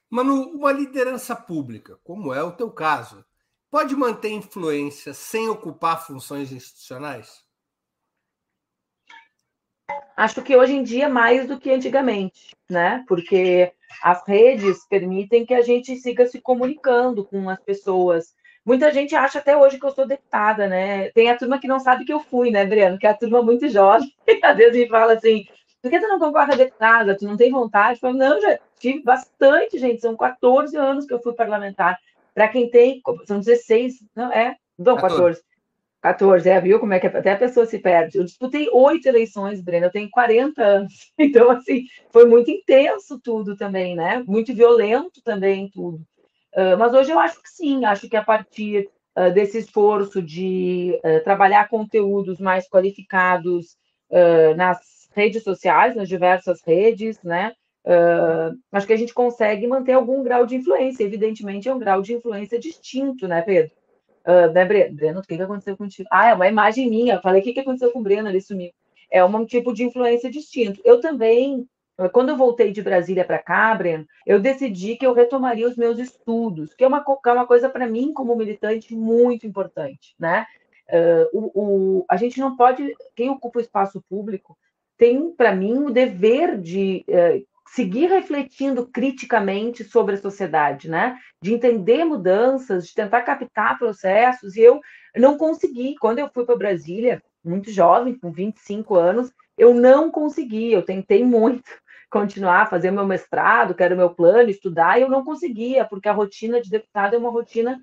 Manu, 0.10 0.52
uma 0.52 0.72
liderança 0.72 1.36
pública, 1.36 2.00
como 2.04 2.34
é 2.34 2.42
o 2.42 2.52
teu 2.52 2.72
caso, 2.72 3.26
pode 3.70 3.96
manter 3.96 4.30
influência 4.30 5.14
sem 5.14 5.50
ocupar 5.50 6.06
funções 6.06 6.52
institucionais? 6.52 7.45
Acho 10.16 10.42
que 10.42 10.56
hoje 10.56 10.74
em 10.74 10.84
dia 10.84 11.10
mais 11.10 11.48
do 11.48 11.60
que 11.60 11.72
antigamente, 11.72 12.56
né? 12.70 13.04
Porque 13.08 13.72
as 14.02 14.26
redes 14.26 14.86
permitem 14.88 15.46
que 15.46 15.54
a 15.54 15.62
gente 15.62 15.96
siga 15.98 16.26
se 16.26 16.40
comunicando 16.40 17.26
com 17.26 17.50
as 17.50 17.60
pessoas. 17.62 18.34
Muita 18.66 18.92
gente 18.92 19.16
acha 19.16 19.40
até 19.40 19.56
hoje 19.56 19.78
que 19.78 19.86
eu 19.86 19.92
sou 19.92 20.08
deputada, 20.08 20.68
né? 20.68 21.10
Tem 21.12 21.30
a 21.30 21.38
turma 21.38 21.60
que 21.60 21.68
não 21.68 21.80
sabe 21.80 22.06
que 22.06 22.14
eu 22.14 22.20
fui, 22.20 22.50
né, 22.50 22.66
Breno? 22.66 22.98
Que 22.98 23.06
é 23.06 23.10
a 23.10 23.18
turma 23.18 23.42
muito 23.42 23.68
jovem. 23.68 24.12
Às 24.42 24.58
vezes 24.58 24.78
me 24.82 24.88
fala 24.88 25.14
assim: 25.14 25.46
por 25.82 25.92
que 25.92 26.00
tu 26.00 26.08
não 26.08 26.18
concorre 26.18 26.54
a 26.54 26.58
deputada? 26.58 27.16
Tu 27.16 27.26
não 27.26 27.38
tem 27.38 27.52
vontade? 27.52 27.98
Eu 27.98 28.00
falo, 28.00 28.18
não, 28.18 28.42
já 28.42 28.58
tive 28.80 29.04
bastante, 29.04 29.78
gente. 29.78 30.02
São 30.02 30.18
14 30.18 30.76
anos 30.76 31.06
que 31.06 31.14
eu 31.14 31.22
fui 31.22 31.34
parlamentar. 31.34 32.00
Para 32.34 32.48
quem 32.48 32.70
tem, 32.72 33.02
são 33.26 33.40
16, 33.40 34.04
não 34.16 34.32
é? 34.32 34.56
Não, 34.80 34.96
14. 34.96 35.42
14, 35.42 35.44
é, 36.46 36.62
viu 36.62 36.80
como 36.80 36.94
é 36.94 37.00
que 37.00 37.08
é? 37.08 37.18
até 37.18 37.32
a 37.32 37.38
pessoa 37.38 37.66
se 37.66 37.80
perde. 37.80 38.18
Eu 38.18 38.24
disputei 38.24 38.70
oito 38.72 39.08
eleições, 39.08 39.62
Breno, 39.62 39.88
eu 39.88 39.92
tenho 39.92 40.10
40 40.10 40.62
anos. 40.62 41.12
Então, 41.18 41.50
assim, 41.50 41.86
foi 42.12 42.26
muito 42.26 42.52
intenso 42.52 43.20
tudo 43.20 43.56
também, 43.56 43.96
né? 43.96 44.24
Muito 44.28 44.54
violento 44.54 45.22
também 45.24 45.70
tudo. 45.70 45.98
Uh, 46.56 46.78
mas 46.78 46.94
hoje 46.94 47.12
eu 47.12 47.20
acho 47.20 47.42
que 47.42 47.50
sim, 47.50 47.84
acho 47.84 48.08
que 48.08 48.16
a 48.16 48.24
partir 48.24 48.90
uh, 49.18 49.34
desse 49.34 49.58
esforço 49.58 50.22
de 50.22 50.98
uh, 51.04 51.24
trabalhar 51.24 51.68
conteúdos 51.68 52.40
mais 52.40 52.68
qualificados 52.70 53.76
nas 54.56 55.10
redes 55.14 55.44
sociais, 55.44 55.96
nas 55.96 56.08
diversas 56.08 56.62
redes, 56.62 57.22
né? 57.24 57.54
acho 58.72 58.88
que 58.88 58.94
a 58.94 58.98
gente 58.98 59.14
consegue 59.14 59.68
manter 59.68 59.94
algum 59.94 60.24
grau 60.24 60.46
de 60.46 60.56
influência. 60.56 61.04
Evidentemente, 61.04 61.68
é 61.68 61.74
um 61.74 61.80
grau 61.80 62.02
de 62.02 62.14
influência 62.14 62.58
distinto, 62.58 63.28
né, 63.28 63.42
Pedro? 63.42 63.72
Né, 64.54 64.66
Breno, 64.66 65.20
o 65.20 65.24
que, 65.24 65.38
que 65.38 65.42
aconteceu 65.42 65.78
contigo? 65.78 66.10
Ah, 66.12 66.30
é 66.30 66.34
uma 66.34 66.48
imagem 66.48 66.90
minha. 66.90 67.16
Eu 67.16 67.22
falei, 67.22 67.42
o 67.42 67.44
que, 67.44 67.54
que 67.54 67.60
aconteceu 67.60 67.92
com 67.92 68.00
o 68.00 68.04
Breno? 68.04 68.28
Ele 68.28 68.42
sumiu. 68.42 68.72
É 69.12 69.24
um 69.24 69.46
tipo 69.46 69.74
de 69.74 69.84
influência 69.84 70.32
distinto. 70.32 70.82
Eu 70.84 71.00
também, 71.00 71.68
quando 72.12 72.30
eu 72.30 72.38
voltei 72.38 72.72
de 72.72 72.82
Brasília 72.82 73.24
para 73.24 73.38
cá, 73.38 73.74
Breno, 73.76 74.06
eu 74.26 74.40
decidi 74.40 74.96
que 74.96 75.06
eu 75.06 75.14
retomaria 75.14 75.68
os 75.68 75.78
meus 75.78 76.00
estudos, 76.00 76.74
que 76.74 76.84
é 76.84 76.88
uma, 76.88 77.06
é 77.26 77.32
uma 77.32 77.46
coisa 77.46 77.70
para 77.70 77.88
mim, 77.88 78.14
como 78.14 78.36
militante, 78.36 78.96
muito 78.96 79.46
importante, 79.46 80.16
né? 80.20 80.46
Uh, 80.88 81.28
o, 81.34 81.52
o, 82.00 82.06
a 82.08 82.16
gente 82.16 82.40
não 82.40 82.56
pode, 82.56 82.96
quem 83.16 83.30
ocupa 83.30 83.58
o 83.58 83.62
espaço 83.62 84.04
público, 84.08 84.56
tem, 84.98 85.32
para 85.32 85.54
mim, 85.54 85.80
o 85.80 85.90
dever 85.90 86.60
de 86.60 87.04
uh, 87.10 87.46
seguir 87.68 88.08
refletindo 88.08 88.88
criticamente 88.88 89.84
sobre 89.84 90.16
a 90.16 90.22
sociedade, 90.22 90.90
né? 90.90 91.18
De 91.42 91.54
entender 91.54 92.06
mudanças, 92.06 92.88
de 92.88 92.94
tentar 92.94 93.24
captar 93.24 93.78
processos. 93.78 94.56
E 94.56 94.62
eu 94.62 94.80
não 95.16 95.38
consegui. 95.38 95.96
Quando 96.00 96.20
eu 96.20 96.30
fui 96.34 96.46
para 96.46 96.56
Brasília, 96.56 97.22
muito 97.44 97.72
jovem, 97.72 98.18
com 98.18 98.32
25 98.32 98.96
anos, 98.96 99.32
eu 99.58 99.74
não 99.74 100.12
consegui. 100.12 100.72
Eu 100.72 100.84
tentei 100.84 101.24
muito 101.24 101.64
continuar 102.10 102.62
a 102.62 102.66
fazer 102.68 102.92
meu 102.92 103.06
mestrado, 103.06 103.74
que 103.74 103.84
era 103.84 103.94
o 103.94 103.98
meu 103.98 104.14
plano, 104.14 104.50
estudar, 104.50 104.98
e 104.98 105.02
eu 105.02 105.10
não 105.10 105.24
conseguia, 105.26 105.86
porque 105.86 106.08
a 106.08 106.14
rotina 106.14 106.62
de 106.62 106.70
deputado 106.70 107.16
é 107.16 107.18
uma 107.18 107.32
rotina 107.32 107.80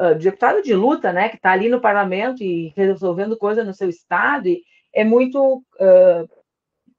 uh, 0.00 0.14
de 0.14 0.24
deputado 0.24 0.62
de 0.62 0.74
luta, 0.74 1.12
né? 1.12 1.28
Que 1.28 1.36
está 1.36 1.52
ali 1.52 1.68
no 1.68 1.80
parlamento 1.80 2.42
e 2.42 2.72
resolvendo 2.76 3.36
coisa 3.36 3.62
no 3.62 3.74
seu 3.74 3.88
estado, 3.88 4.48
e 4.48 4.62
é 4.94 5.04
muito, 5.04 5.62
uh, 5.78 6.24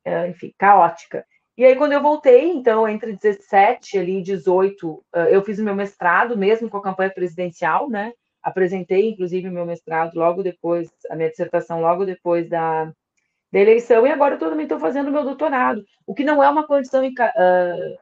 uh, 0.06 0.28
enfim, 0.30 0.54
caótica. 0.58 1.26
E 1.58 1.66
aí, 1.66 1.76
quando 1.76 1.94
eu 1.94 2.02
voltei, 2.02 2.52
então, 2.52 2.88
entre 2.88 3.14
17 3.14 3.98
ali, 3.98 4.20
e 4.20 4.22
18, 4.22 5.04
eu 5.32 5.44
fiz 5.44 5.58
o 5.58 5.64
meu 5.64 5.74
mestrado, 5.74 6.38
mesmo 6.38 6.70
com 6.70 6.78
a 6.78 6.84
campanha 6.84 7.10
presidencial, 7.10 7.90
né? 7.90 8.14
Apresentei, 8.44 9.10
inclusive, 9.10 9.50
meu 9.50 9.66
mestrado 9.66 10.14
logo 10.16 10.44
depois, 10.44 10.88
a 11.10 11.16
minha 11.16 11.30
dissertação 11.30 11.82
logo 11.82 12.06
depois 12.06 12.48
da, 12.48 12.94
da 13.52 13.60
eleição, 13.60 14.06
e 14.06 14.12
agora 14.12 14.36
eu 14.36 14.40
também 14.40 14.64
estou 14.64 14.80
fazendo 14.80 15.12
meu 15.12 15.24
doutorado, 15.24 15.84
o 16.06 16.14
que 16.14 16.24
não 16.24 16.44
é 16.44 16.50
uma 16.50 16.68
condição, 16.68 17.06
uh, 17.06 17.98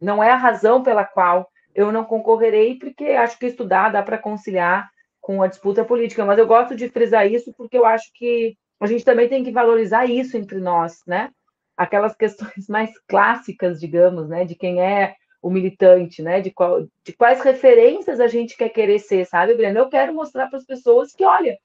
não 0.00 0.22
é 0.22 0.30
a 0.30 0.36
razão 0.36 0.82
pela 0.82 1.04
qual 1.04 1.48
eu 1.74 1.90
não 1.90 2.04
concorrerei, 2.04 2.78
porque 2.78 3.04
acho 3.04 3.38
que 3.38 3.46
estudar 3.46 3.90
dá 3.90 4.02
para 4.02 4.18
conciliar 4.18 4.90
com 5.20 5.42
a 5.42 5.46
disputa 5.46 5.84
política, 5.84 6.24
mas 6.24 6.38
eu 6.38 6.46
gosto 6.46 6.74
de 6.74 6.88
frisar 6.88 7.30
isso 7.30 7.52
porque 7.56 7.78
eu 7.78 7.84
acho 7.84 8.10
que 8.14 8.56
a 8.80 8.86
gente 8.86 9.04
também 9.04 9.28
tem 9.28 9.44
que 9.44 9.52
valorizar 9.52 10.06
isso 10.06 10.36
entre 10.36 10.58
nós, 10.58 11.02
né? 11.06 11.30
Aquelas 11.78 12.16
questões 12.16 12.66
mais 12.68 12.90
clássicas, 13.06 13.80
digamos, 13.80 14.28
né, 14.28 14.44
de 14.44 14.56
quem 14.56 14.82
é 14.82 15.14
o 15.40 15.48
militante, 15.48 16.20
né, 16.20 16.40
de, 16.40 16.50
qual, 16.50 16.88
de 17.04 17.12
quais 17.12 17.40
referências 17.40 18.18
a 18.18 18.26
gente 18.26 18.56
quer 18.56 18.70
querer 18.70 18.98
ser, 18.98 19.24
sabe, 19.24 19.54
Breno? 19.54 19.78
Eu 19.78 19.88
quero 19.88 20.12
mostrar 20.12 20.48
para 20.48 20.58
as 20.58 20.66
pessoas 20.66 21.14
que, 21.14 21.24
olha, 21.24 21.56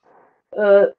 uh, 0.53 0.93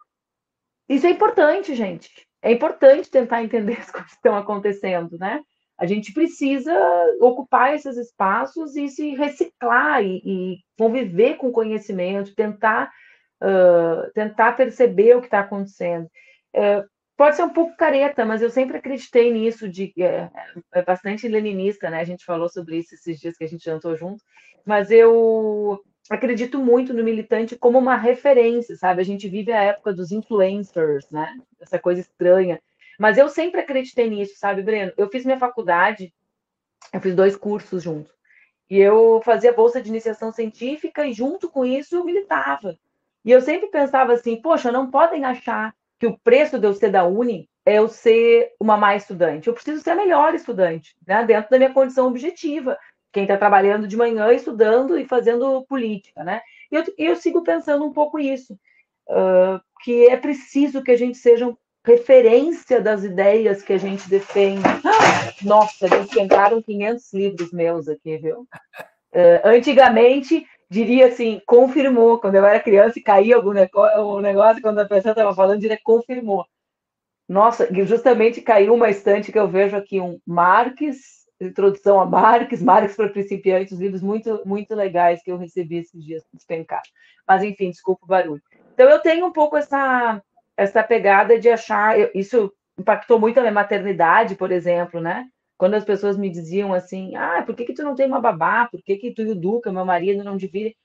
isso 0.88 1.06
é 1.06 1.10
importante, 1.10 1.72
gente. 1.76 2.10
É 2.42 2.50
importante 2.50 3.08
tentar 3.08 3.44
entender 3.44 3.78
as 3.78 3.90
coisas 3.90 4.10
que 4.10 4.16
estão 4.16 4.36
acontecendo, 4.36 5.16
né? 5.16 5.40
A 5.78 5.86
gente 5.86 6.12
precisa 6.12 6.72
ocupar 7.20 7.74
esses 7.74 7.96
espaços 7.96 8.76
e 8.76 8.88
se 8.88 9.14
reciclar 9.14 10.04
e, 10.04 10.20
e 10.24 10.58
conviver 10.78 11.36
com 11.36 11.50
conhecimento, 11.50 12.34
tentar, 12.34 12.92
uh, 13.42 14.10
tentar 14.12 14.52
perceber 14.52 15.16
o 15.16 15.20
que 15.20 15.26
está 15.26 15.40
acontecendo. 15.40 16.06
Uh, 16.54 16.93
Pode 17.16 17.36
ser 17.36 17.44
um 17.44 17.50
pouco 17.50 17.76
careta, 17.76 18.24
mas 18.24 18.42
eu 18.42 18.50
sempre 18.50 18.76
acreditei 18.76 19.32
nisso, 19.32 19.68
de 19.68 19.92
é, 19.98 20.28
é, 20.72 20.82
bastante 20.82 21.28
leninista, 21.28 21.88
né? 21.88 22.00
A 22.00 22.04
gente 22.04 22.24
falou 22.24 22.48
sobre 22.48 22.78
isso 22.78 22.94
esses 22.94 23.20
dias 23.20 23.36
que 23.36 23.44
a 23.44 23.48
gente 23.48 23.64
jantou 23.64 23.96
junto, 23.96 24.22
mas 24.66 24.90
eu 24.90 25.80
acredito 26.10 26.58
muito 26.58 26.92
no 26.92 27.04
militante 27.04 27.56
como 27.56 27.78
uma 27.78 27.96
referência, 27.96 28.76
sabe? 28.76 29.00
A 29.00 29.04
gente 29.04 29.28
vive 29.28 29.52
a 29.52 29.62
época 29.62 29.92
dos 29.92 30.10
influencers, 30.10 31.08
né? 31.08 31.36
Essa 31.60 31.78
coisa 31.78 32.00
estranha. 32.00 32.60
Mas 32.98 33.16
eu 33.16 33.28
sempre 33.28 33.60
acreditei 33.60 34.10
nisso, 34.10 34.34
sabe, 34.36 34.62
Breno? 34.62 34.92
Eu 34.96 35.08
fiz 35.08 35.24
minha 35.24 35.38
faculdade, 35.38 36.12
eu 36.92 37.00
fiz 37.00 37.14
dois 37.14 37.36
cursos 37.36 37.82
juntos. 37.82 38.12
E 38.68 38.78
eu 38.78 39.20
fazia 39.24 39.52
bolsa 39.52 39.80
de 39.80 39.88
iniciação 39.88 40.32
científica 40.32 41.06
e 41.06 41.12
junto 41.12 41.48
com 41.48 41.64
isso 41.64 41.94
eu 41.94 42.04
militava. 42.04 42.76
E 43.24 43.30
eu 43.30 43.40
sempre 43.40 43.68
pensava 43.68 44.12
assim, 44.12 44.40
poxa, 44.40 44.72
não 44.72 44.90
podem 44.90 45.24
achar 45.24 45.74
que 45.98 46.06
o 46.06 46.18
preço 46.18 46.58
de 46.58 46.66
eu 46.66 46.74
ser 46.74 46.90
da 46.90 47.04
Uni 47.04 47.48
é 47.66 47.78
eu 47.78 47.88
ser 47.88 48.52
uma 48.60 48.76
má 48.76 48.94
estudante. 48.94 49.48
Eu 49.48 49.54
preciso 49.54 49.82
ser 49.82 49.90
a 49.90 49.96
melhor 49.96 50.34
estudante, 50.34 50.94
né? 51.06 51.24
dentro 51.24 51.50
da 51.50 51.58
minha 51.58 51.72
condição 51.72 52.06
objetiva. 52.06 52.78
Quem 53.12 53.22
está 53.22 53.36
trabalhando 53.36 53.86
de 53.86 53.96
manhã, 53.96 54.32
estudando 54.32 54.98
e 54.98 55.06
fazendo 55.06 55.64
política, 55.66 56.24
né? 56.24 56.42
E 56.70 56.74
eu, 56.74 56.84
eu 56.98 57.16
sigo 57.16 57.44
pensando 57.44 57.84
um 57.84 57.92
pouco 57.92 58.18
isso, 58.18 58.54
uh, 59.08 59.60
que 59.84 60.08
é 60.08 60.16
preciso 60.16 60.82
que 60.82 60.90
a 60.90 60.96
gente 60.96 61.16
seja 61.16 61.56
referência 61.86 62.80
das 62.80 63.04
ideias 63.04 63.62
que 63.62 63.72
a 63.72 63.78
gente 63.78 64.08
defende. 64.08 64.64
Nossa, 65.44 65.86
entraram 66.18 66.60
500 66.60 67.12
livros 67.12 67.52
meus 67.52 67.88
aqui, 67.88 68.16
viu? 68.18 68.48
Uh, 69.14 69.40
antigamente, 69.44 70.44
diria 70.70 71.06
assim, 71.06 71.40
confirmou. 71.46 72.18
Quando 72.18 72.36
eu 72.36 72.44
era 72.44 72.60
criança 72.60 72.98
e 72.98 73.02
caía 73.02 73.36
algum 73.36 73.52
negócio, 73.52 74.62
quando 74.62 74.78
a 74.78 74.84
pessoa 74.84 75.12
estava 75.12 75.34
falando, 75.34 75.60
diria 75.60 75.78
confirmou. 75.82 76.44
Nossa, 77.28 77.68
justamente 77.84 78.42
caiu 78.42 78.74
uma 78.74 78.90
estante 78.90 79.32
que 79.32 79.38
eu 79.38 79.48
vejo 79.48 79.76
aqui, 79.76 80.00
um 80.00 80.18
Marques, 80.26 81.24
introdução 81.40 82.00
a 82.00 82.06
Marques, 82.06 82.62
Marques 82.62 82.96
para 82.96 83.08
principiantes, 83.08 83.78
livros 83.78 84.02
muito, 84.02 84.42
muito 84.44 84.74
legais 84.74 85.22
que 85.22 85.30
eu 85.30 85.38
recebi 85.38 85.78
esses 85.78 86.04
dias 86.04 86.22
despencar. 86.32 86.82
Mas, 87.26 87.42
enfim, 87.42 87.70
desculpa 87.70 88.04
o 88.04 88.08
barulho. 88.08 88.42
Então, 88.74 88.88
eu 88.88 89.00
tenho 89.00 89.26
um 89.26 89.32
pouco 89.32 89.56
essa, 89.56 90.22
essa 90.56 90.82
pegada 90.82 91.38
de 91.38 91.48
achar, 91.48 91.96
isso 92.14 92.52
impactou 92.78 93.18
muito 93.18 93.38
a 93.38 93.40
minha 93.40 93.52
maternidade, 93.52 94.34
por 94.34 94.50
exemplo, 94.50 95.00
né? 95.00 95.26
Quando 95.56 95.74
as 95.74 95.84
pessoas 95.84 96.16
me 96.16 96.30
diziam 96.30 96.72
assim, 96.72 97.14
ah, 97.16 97.42
por 97.44 97.54
que, 97.54 97.64
que 97.64 97.74
tu 97.74 97.82
não 97.82 97.94
tem 97.94 98.06
uma 98.06 98.20
babá? 98.20 98.68
Por 98.68 98.82
que, 98.82 98.96
que 98.96 99.12
tu 99.12 99.22
e 99.22 99.30
o 99.30 99.34
Duca, 99.34 99.72
meu 99.72 99.84
marido, 99.84 100.24
não 100.24 100.36
dividem? 100.36 100.76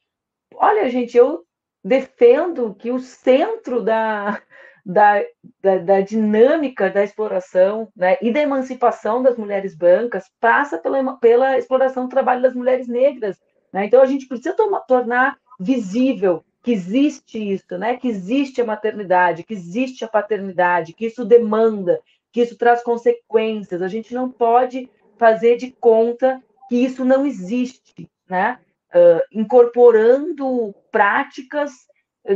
Olha, 0.53 0.89
gente, 0.89 1.17
eu 1.17 1.43
defendo 1.83 2.75
que 2.75 2.91
o 2.91 2.99
centro 2.99 3.81
da, 3.81 4.41
da, 4.85 5.23
da, 5.61 5.77
da, 5.77 6.01
dinâmica 6.01 6.89
da 6.89 7.03
exploração 7.03 7.89
né, 7.95 8.17
e 8.21 8.31
da 8.31 8.41
emancipação 8.41 9.21
das 9.21 9.37
mulheres 9.37 9.75
brancas 9.75 10.25
passa 10.39 10.77
pela, 10.77 11.17
pela 11.17 11.57
exploração 11.57 12.03
do 12.03 12.09
trabalho 12.09 12.41
das 12.41 12.53
mulheres 12.53 12.87
negras. 12.87 13.37
Né? 13.71 13.85
Então, 13.85 14.01
a 14.01 14.05
gente 14.05 14.27
precisa 14.27 14.55
tornar 14.87 15.37
visível 15.59 16.43
que 16.61 16.71
existe 16.71 17.37
isso, 17.53 17.77
né? 17.77 17.97
que 17.97 18.07
existe 18.07 18.61
a 18.61 18.65
maternidade, 18.65 19.43
que 19.43 19.53
existe 19.53 20.03
a 20.03 20.07
paternidade, 20.07 20.93
que 20.93 21.05
isso 21.05 21.23
demanda, 21.23 21.99
que 22.31 22.41
isso 22.41 22.57
traz 22.57 22.83
consequências. 22.83 23.81
A 23.81 23.87
gente 23.87 24.13
não 24.13 24.29
pode 24.29 24.89
fazer 25.17 25.57
de 25.57 25.71
conta 25.71 26.41
que 26.69 26.75
isso 26.75 27.03
não 27.03 27.25
existe, 27.25 28.09
né? 28.29 28.59
Uh, 28.93 29.21
incorporando 29.39 30.73
práticas 30.91 31.71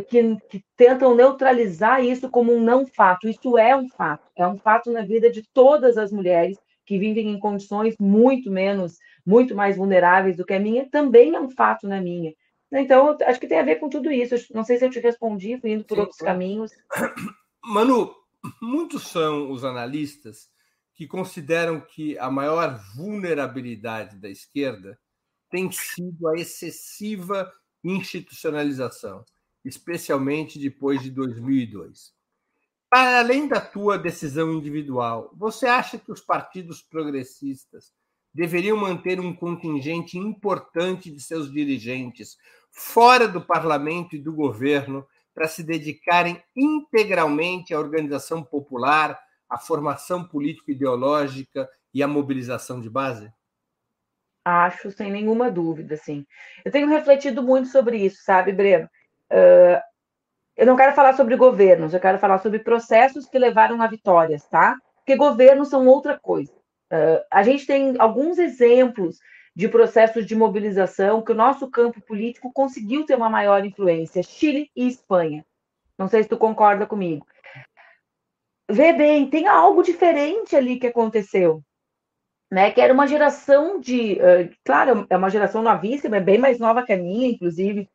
que, 0.01 0.37
que, 0.49 0.63
tentam 0.75 1.15
neutralizar 1.15 2.03
isso 2.03 2.29
como 2.29 2.53
um 2.53 2.63
não 2.63 2.85
fato. 2.85 3.27
Isso 3.27 3.57
é 3.57 3.75
um 3.75 3.89
fato, 3.89 4.29
é 4.35 4.47
um 4.47 4.57
fato 4.57 4.91
na 4.91 5.01
vida 5.01 5.29
de 5.29 5.43
todas 5.53 5.97
as 5.97 6.11
mulheres 6.11 6.57
que 6.85 6.97
vivem 6.97 7.29
em 7.29 7.39
condições 7.39 7.95
muito 7.99 8.51
menos, 8.51 8.97
muito 9.25 9.55
mais 9.55 9.77
vulneráveis 9.77 10.35
do 10.35 10.45
que 10.45 10.53
a 10.53 10.59
minha, 10.59 10.89
também 10.89 11.33
é 11.35 11.39
um 11.39 11.49
fato 11.49 11.87
na 11.87 12.01
minha. 12.01 12.33
Então, 12.71 13.15
acho 13.21 13.39
que 13.39 13.47
tem 13.47 13.59
a 13.59 13.63
ver 13.63 13.75
com 13.75 13.87
tudo 13.87 14.11
isso. 14.11 14.35
Não 14.53 14.63
sei 14.63 14.77
se 14.77 14.85
eu 14.85 14.89
te 14.89 14.99
respondi, 14.99 15.59
fui 15.59 15.71
indo 15.71 15.83
por 15.83 15.95
Sim, 15.95 16.01
outros 16.01 16.17
claro. 16.17 16.33
caminhos. 16.33 16.71
Manu, 17.63 18.13
muitos 18.61 19.07
são 19.07 19.51
os 19.51 19.63
analistas 19.63 20.49
que 20.93 21.07
consideram 21.07 21.81
que 21.81 22.17
a 22.17 22.29
maior 22.29 22.79
vulnerabilidade 22.95 24.17
da 24.17 24.29
esquerda 24.29 24.99
tem 25.49 25.71
sido 25.71 26.27
a 26.27 26.35
excessiva 26.35 27.51
institucionalização, 27.83 29.25
especialmente 29.63 30.59
depois 30.59 31.01
de 31.01 31.11
2002. 31.11 32.13
Para 32.89 33.19
além 33.19 33.47
da 33.47 33.59
tua 33.59 33.97
decisão 33.97 34.53
individual, 34.53 35.33
você 35.35 35.65
acha 35.65 35.97
que 35.97 36.11
os 36.11 36.21
partidos 36.21 36.81
progressistas 36.81 37.91
deveriam 38.33 38.77
manter 38.77 39.19
um 39.19 39.33
contingente 39.35 40.17
importante 40.17 41.11
de 41.11 41.19
seus 41.21 41.51
dirigentes 41.51 42.37
fora 42.71 43.27
do 43.27 43.41
parlamento 43.41 44.15
e 44.15 44.19
do 44.19 44.33
governo 44.33 45.05
para 45.33 45.47
se 45.47 45.63
dedicarem 45.63 46.41
integralmente 46.55 47.73
à 47.73 47.79
organização 47.79 48.43
popular, 48.43 49.19
à 49.49 49.57
formação 49.57 50.23
político-ideológica 50.23 51.69
e 51.93 52.01
à 52.03 52.07
mobilização 52.07 52.79
de 52.79 52.89
base? 52.89 53.31
Acho, 54.45 54.91
sem 54.91 55.11
nenhuma 55.11 55.49
dúvida, 55.49 55.95
sim. 55.95 56.25
Eu 56.65 56.71
tenho 56.71 56.89
refletido 56.89 57.41
muito 57.41 57.69
sobre 57.69 57.97
isso, 57.97 58.23
sabe, 58.23 58.51
Breno? 58.51 58.89
Uh, 59.31 59.81
eu 60.55 60.65
não 60.65 60.75
quero 60.75 60.93
falar 60.93 61.13
sobre 61.13 61.35
governos, 61.35 61.93
eu 61.93 61.99
quero 61.99 62.19
falar 62.19 62.39
sobre 62.39 62.59
processos 62.59 63.25
que 63.25 63.39
levaram 63.39 63.81
a 63.81 63.87
vitórias, 63.87 64.45
tá? 64.47 64.77
Porque 64.97 65.15
governos 65.15 65.69
são 65.69 65.87
outra 65.87 66.19
coisa. 66.19 66.53
Uh, 66.91 67.23
a 67.31 67.41
gente 67.41 67.65
tem 67.65 67.95
alguns 67.99 68.37
exemplos 68.37 69.17
de 69.55 69.67
processos 69.67 70.25
de 70.25 70.35
mobilização 70.35 71.21
que 71.21 71.31
o 71.31 71.35
nosso 71.35 71.69
campo 71.69 72.01
político 72.01 72.51
conseguiu 72.51 73.05
ter 73.05 73.15
uma 73.15 73.29
maior 73.29 73.63
influência, 73.65 74.23
Chile 74.23 74.69
e 74.75 74.87
Espanha. 74.87 75.45
Não 75.97 76.07
sei 76.07 76.23
se 76.23 76.29
tu 76.29 76.37
concorda 76.37 76.87
comigo. 76.87 77.25
Vê 78.69 78.93
bem, 78.93 79.29
tem 79.29 79.47
algo 79.47 79.83
diferente 79.83 80.55
ali 80.55 80.79
que 80.79 80.87
aconteceu, 80.87 81.61
né? 82.51 82.71
Que 82.71 82.81
era 82.81 82.93
uma 82.93 83.07
geração 83.07 83.79
de, 83.79 84.13
uh, 84.13 84.55
claro, 84.63 85.05
é 85.09 85.17
uma 85.17 85.29
geração 85.29 85.61
novíssima, 85.61 86.17
é 86.17 86.21
bem 86.21 86.37
mais 86.37 86.59
nova 86.59 86.83
que 86.83 86.93
a 86.93 86.97
minha, 86.97 87.27
inclusive. 87.27 87.89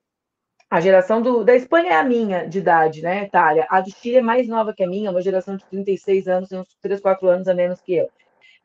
A 0.71 0.81
geração 0.81 1.23
do, 1.23 1.44
da 1.44 1.55
Espanha 1.57 1.92
é 1.92 1.97
a 1.97 2.05
minha 2.05 2.47
de 2.47 2.59
idade, 2.59 3.01
né, 3.01 3.25
Itália? 3.25 3.66
A 3.71 3.81
do 3.81 3.90
Chile 3.90 4.18
é 4.18 4.23
mais 4.23 4.47
nova 4.47 4.75
que 4.75 4.85
a 4.85 4.87
minha, 4.87 5.11
uma 5.11 5.23
geração 5.23 5.57
de 5.57 5.64
36 5.64 6.29
anos, 6.29 6.51
tem 6.51 6.59
uns 6.59 6.77
3, 6.83 7.01
4 7.01 7.27
anos 7.27 7.49
a 7.49 7.55
menos 7.55 7.81
que 7.81 7.94
eu. 7.97 8.11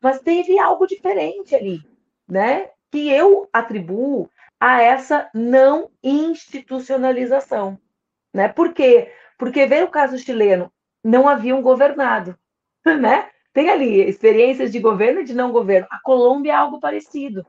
Mas 0.02 0.20
teve 0.20 0.58
algo 0.58 0.86
diferente 0.86 1.54
ali, 1.54 1.80
né? 2.28 2.68
Que 2.94 3.10
eu 3.10 3.48
atribuo 3.52 4.30
a 4.60 4.80
essa 4.80 5.28
não 5.34 5.90
institucionalização. 6.00 7.76
Né? 8.32 8.46
Por 8.46 8.72
quê? 8.72 9.10
Porque 9.36 9.66
veio 9.66 9.86
o 9.86 9.90
caso 9.90 10.16
chileno, 10.16 10.70
não 11.02 11.28
haviam 11.28 11.60
governado. 11.60 12.38
Né? 13.00 13.30
Tem 13.52 13.70
ali 13.70 14.02
experiências 14.02 14.70
de 14.70 14.78
governo 14.78 15.20
e 15.20 15.24
de 15.24 15.32
não 15.34 15.50
governo. 15.50 15.88
A 15.90 15.98
Colômbia 16.02 16.52
é 16.52 16.54
algo 16.54 16.78
parecido. 16.78 17.44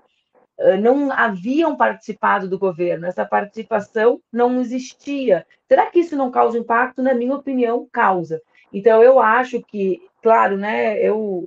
Não 0.81 1.12
haviam 1.12 1.75
participado 1.75 2.47
do 2.47 2.58
governo, 2.58 3.05
essa 3.05 3.25
participação 3.25 4.21
não 4.31 4.62
existia. 4.62 5.45
Será 5.67 5.88
que 5.88 5.99
isso 5.99 6.15
não 6.15 6.31
causa 6.31 6.58
impacto? 6.58 7.03
Na 7.03 7.13
minha 7.13 7.36
opinião, 7.36 7.86
causa. 7.91 8.41
Então, 8.71 9.03
eu 9.03 9.19
acho 9.19 9.62
que, 9.62 10.01
claro, 10.23 10.55
né, 10.55 10.97
eu 11.01 11.45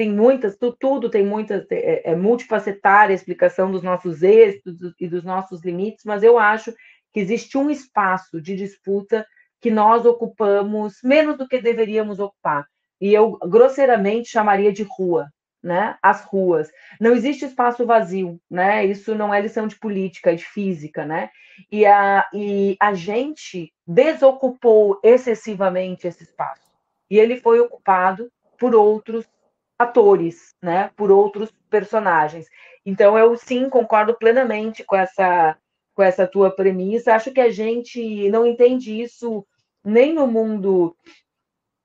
tem 0.00 0.10
muitas, 0.10 0.56
tudo 0.78 1.10
tem 1.10 1.22
muitas, 1.22 1.66
é, 1.70 2.12
é 2.12 2.16
multifacetária 2.16 3.12
a 3.12 3.14
explicação 3.14 3.70
dos 3.70 3.82
nossos 3.82 4.22
êxitos 4.22 4.94
e 4.98 5.06
dos 5.06 5.22
nossos 5.22 5.62
limites, 5.62 6.06
mas 6.06 6.22
eu 6.22 6.38
acho 6.38 6.72
que 7.12 7.20
existe 7.20 7.58
um 7.58 7.68
espaço 7.68 8.40
de 8.40 8.56
disputa 8.56 9.26
que 9.60 9.70
nós 9.70 10.06
ocupamos 10.06 10.94
menos 11.04 11.36
do 11.36 11.46
que 11.46 11.60
deveríamos 11.60 12.18
ocupar. 12.18 12.64
E 12.98 13.12
eu 13.12 13.36
grosseiramente 13.42 14.30
chamaria 14.30 14.72
de 14.72 14.86
rua, 14.88 15.28
né? 15.62 15.98
As 16.02 16.24
ruas. 16.24 16.70
Não 16.98 17.12
existe 17.12 17.44
espaço 17.44 17.84
vazio, 17.84 18.40
né? 18.50 18.86
Isso 18.86 19.14
não 19.14 19.34
é 19.34 19.38
lição 19.42 19.66
de 19.66 19.78
política, 19.78 20.32
é 20.32 20.34
de 20.34 20.46
física, 20.46 21.04
né? 21.04 21.28
E 21.70 21.84
a, 21.84 22.24
e 22.32 22.74
a 22.80 22.94
gente 22.94 23.70
desocupou 23.86 24.98
excessivamente 25.04 26.06
esse 26.06 26.22
espaço. 26.22 26.70
E 27.10 27.18
ele 27.18 27.36
foi 27.36 27.60
ocupado 27.60 28.32
por 28.58 28.74
outros 28.74 29.26
atores, 29.80 30.54
né, 30.60 30.90
por 30.94 31.10
outros 31.10 31.50
personagens. 31.70 32.46
Então 32.84 33.18
eu 33.18 33.34
sim 33.34 33.70
concordo 33.70 34.14
plenamente 34.14 34.84
com 34.84 34.94
essa 34.94 35.56
com 35.94 36.02
essa 36.02 36.26
tua 36.26 36.50
premissa. 36.50 37.14
Acho 37.14 37.32
que 37.32 37.40
a 37.40 37.50
gente 37.50 38.28
não 38.28 38.46
entende 38.46 39.00
isso 39.00 39.44
nem 39.82 40.12
no 40.12 40.26
mundo 40.26 40.94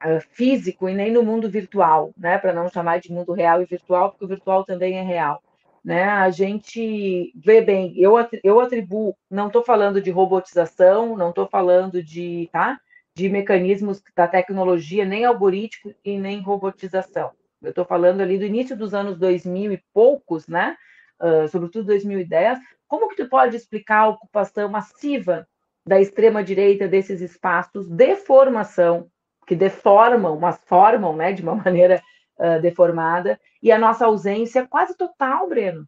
uh, 0.03 0.21
físico 0.31 0.89
e 0.89 0.93
nem 0.93 1.11
no 1.11 1.23
mundo 1.23 1.49
virtual, 1.49 2.13
né, 2.17 2.37
para 2.37 2.53
não 2.53 2.69
chamar 2.69 2.99
de 2.99 3.11
mundo 3.11 3.31
real 3.31 3.61
e 3.61 3.65
virtual, 3.65 4.11
porque 4.11 4.25
o 4.25 4.27
virtual 4.27 4.65
também 4.65 4.97
é 4.97 5.01
real. 5.01 5.41
Né? 5.83 6.03
A 6.03 6.29
gente 6.29 7.31
vê 7.35 7.61
bem, 7.61 7.93
eu, 7.97 8.15
eu 8.43 8.59
atribuo, 8.59 9.15
não 9.29 9.47
estou 9.47 9.63
falando 9.63 10.01
de 10.01 10.11
robotização, 10.11 11.15
não 11.15 11.29
estou 11.29 11.47
falando 11.47 12.03
de, 12.03 12.49
tá? 12.51 12.79
de 13.15 13.29
mecanismos 13.29 14.01
da 14.15 14.27
tecnologia, 14.27 15.05
nem 15.05 15.25
algoritmo 15.25 15.93
e 16.03 16.17
nem 16.17 16.41
robotização 16.41 17.31
eu 17.65 17.71
estou 17.71 17.85
falando 17.85 18.21
ali 18.21 18.37
do 18.37 18.45
início 18.45 18.75
dos 18.75 18.93
anos 18.93 19.17
2000 19.17 19.73
e 19.73 19.83
poucos, 19.93 20.47
né? 20.47 20.75
Uh, 21.19 21.47
sobretudo 21.47 21.87
2010, 21.87 22.59
como 22.87 23.09
que 23.09 23.15
tu 23.15 23.29
pode 23.29 23.55
explicar 23.55 23.99
a 23.99 24.09
ocupação 24.09 24.69
massiva 24.69 25.47
da 25.87 25.99
extrema 25.99 26.43
direita 26.43 26.87
desses 26.87 27.21
espaços 27.21 27.87
de 27.87 28.15
formação 28.15 29.09
que 29.45 29.55
deformam, 29.55 30.37
mas 30.39 30.59
formam, 30.65 31.15
né, 31.15 31.31
de 31.31 31.41
uma 31.41 31.55
maneira 31.63 32.01
uh, 32.37 32.59
deformada, 32.61 33.39
e 33.61 33.71
a 33.71 33.77
nossa 33.77 34.05
ausência 34.05 34.67
quase 34.67 34.95
total, 34.97 35.47
Breno, 35.47 35.87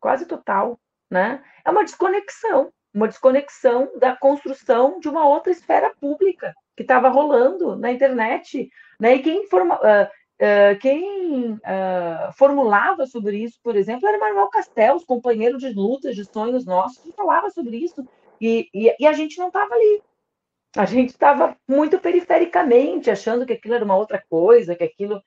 quase 0.00 0.26
total, 0.26 0.78
né? 1.10 1.42
É 1.64 1.70
uma 1.70 1.84
desconexão, 1.84 2.72
uma 2.94 3.08
desconexão 3.08 3.90
da 3.98 4.16
construção 4.16 4.98
de 5.00 5.08
uma 5.08 5.26
outra 5.26 5.52
esfera 5.52 5.92
pública 6.00 6.54
que 6.76 6.82
estava 6.82 7.08
rolando 7.08 7.76
na 7.76 7.92
internet, 7.92 8.70
né? 8.98 9.16
E 9.16 9.22
quem 9.22 9.46
forma, 9.48 9.76
uh, 9.76 10.08
Uh, 10.42 10.76
quem 10.80 11.52
uh, 11.52 12.32
formulava 12.36 13.06
sobre 13.06 13.36
isso, 13.36 13.60
por 13.62 13.76
exemplo, 13.76 14.08
era 14.08 14.18
Manuel 14.18 14.48
Castells, 14.48 15.04
companheiro 15.04 15.56
de 15.56 15.72
lutas, 15.72 16.16
de 16.16 16.24
sonhos 16.24 16.66
nossos, 16.66 16.98
que 16.98 17.12
falava 17.12 17.48
sobre 17.48 17.76
isso, 17.76 18.04
e, 18.40 18.68
e, 18.74 18.92
e 18.98 19.06
a 19.06 19.12
gente 19.12 19.38
não 19.38 19.46
estava 19.46 19.72
ali. 19.72 20.02
A 20.76 20.84
gente 20.84 21.10
estava 21.10 21.56
muito 21.68 21.96
perifericamente, 22.00 23.08
achando 23.08 23.46
que 23.46 23.52
aquilo 23.52 23.74
era 23.74 23.84
uma 23.84 23.96
outra 23.96 24.20
coisa, 24.28 24.74
que 24.74 24.82
aquilo. 24.82 25.22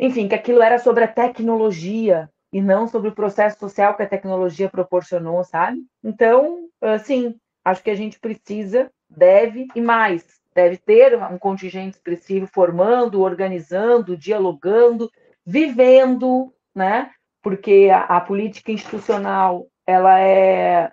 Enfim, 0.00 0.26
que 0.26 0.34
aquilo 0.34 0.62
era 0.62 0.80
sobre 0.80 1.04
a 1.04 1.08
tecnologia 1.08 2.28
e 2.52 2.60
não 2.60 2.88
sobre 2.88 3.10
o 3.10 3.14
processo 3.14 3.60
social 3.60 3.96
que 3.96 4.02
a 4.02 4.08
tecnologia 4.08 4.68
proporcionou, 4.68 5.44
sabe? 5.44 5.80
Então, 6.02 6.68
assim, 6.80 7.38
acho 7.64 7.84
que 7.84 7.90
a 7.90 7.94
gente 7.94 8.18
precisa, 8.18 8.90
deve 9.08 9.68
e 9.76 9.80
mais 9.80 10.37
deve 10.58 10.76
ter 10.76 11.16
um 11.16 11.38
contingente 11.38 11.96
expressivo 11.96 12.48
formando, 12.48 13.20
organizando, 13.20 14.16
dialogando, 14.16 15.08
vivendo, 15.46 16.52
né? 16.74 17.12
Porque 17.40 17.88
a, 17.92 18.16
a 18.16 18.20
política 18.20 18.72
institucional 18.72 19.68
ela 19.86 20.18
é 20.18 20.90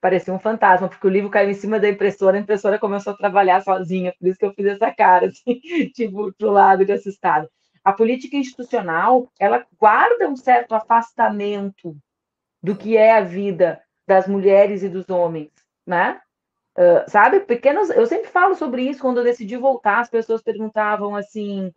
parecia 0.00 0.32
um 0.32 0.38
fantasma, 0.38 0.88
porque 0.88 1.06
o 1.06 1.10
livro 1.10 1.28
caiu 1.28 1.50
em 1.50 1.54
cima 1.54 1.78
da 1.78 1.88
impressora, 1.88 2.38
a 2.38 2.40
impressora 2.40 2.78
começou 2.78 3.12
a 3.12 3.16
trabalhar 3.16 3.62
sozinha, 3.62 4.14
por 4.18 4.26
isso 4.26 4.38
que 4.38 4.46
eu 4.46 4.54
fiz 4.54 4.64
essa 4.64 4.90
cara, 4.90 5.26
assim, 5.26 5.60
tipo, 5.92 6.32
pro 6.32 6.50
lado 6.50 6.84
de 6.84 6.92
assustado. 6.92 7.46
A 7.84 7.92
política 7.92 8.36
institucional, 8.36 9.30
ela 9.38 9.66
guarda 9.78 10.28
um 10.28 10.36
certo 10.36 10.74
afastamento 10.74 11.94
do 12.62 12.74
que 12.74 12.96
é 12.96 13.12
a 13.12 13.20
vida 13.20 13.82
das 14.06 14.26
mulheres 14.26 14.82
e 14.82 14.88
dos 14.88 15.10
homens, 15.10 15.50
né? 15.86 16.20
Uh, 16.76 17.08
sabe, 17.08 17.40
pequenos. 17.40 17.90
Eu 17.90 18.06
sempre 18.06 18.28
falo 18.28 18.54
sobre 18.54 18.82
isso 18.82 19.00
quando 19.00 19.18
eu 19.18 19.24
decidi 19.24 19.56
voltar. 19.56 20.00
As 20.00 20.10
pessoas 20.10 20.42
perguntavam 20.42 21.14
assim: 21.14 21.72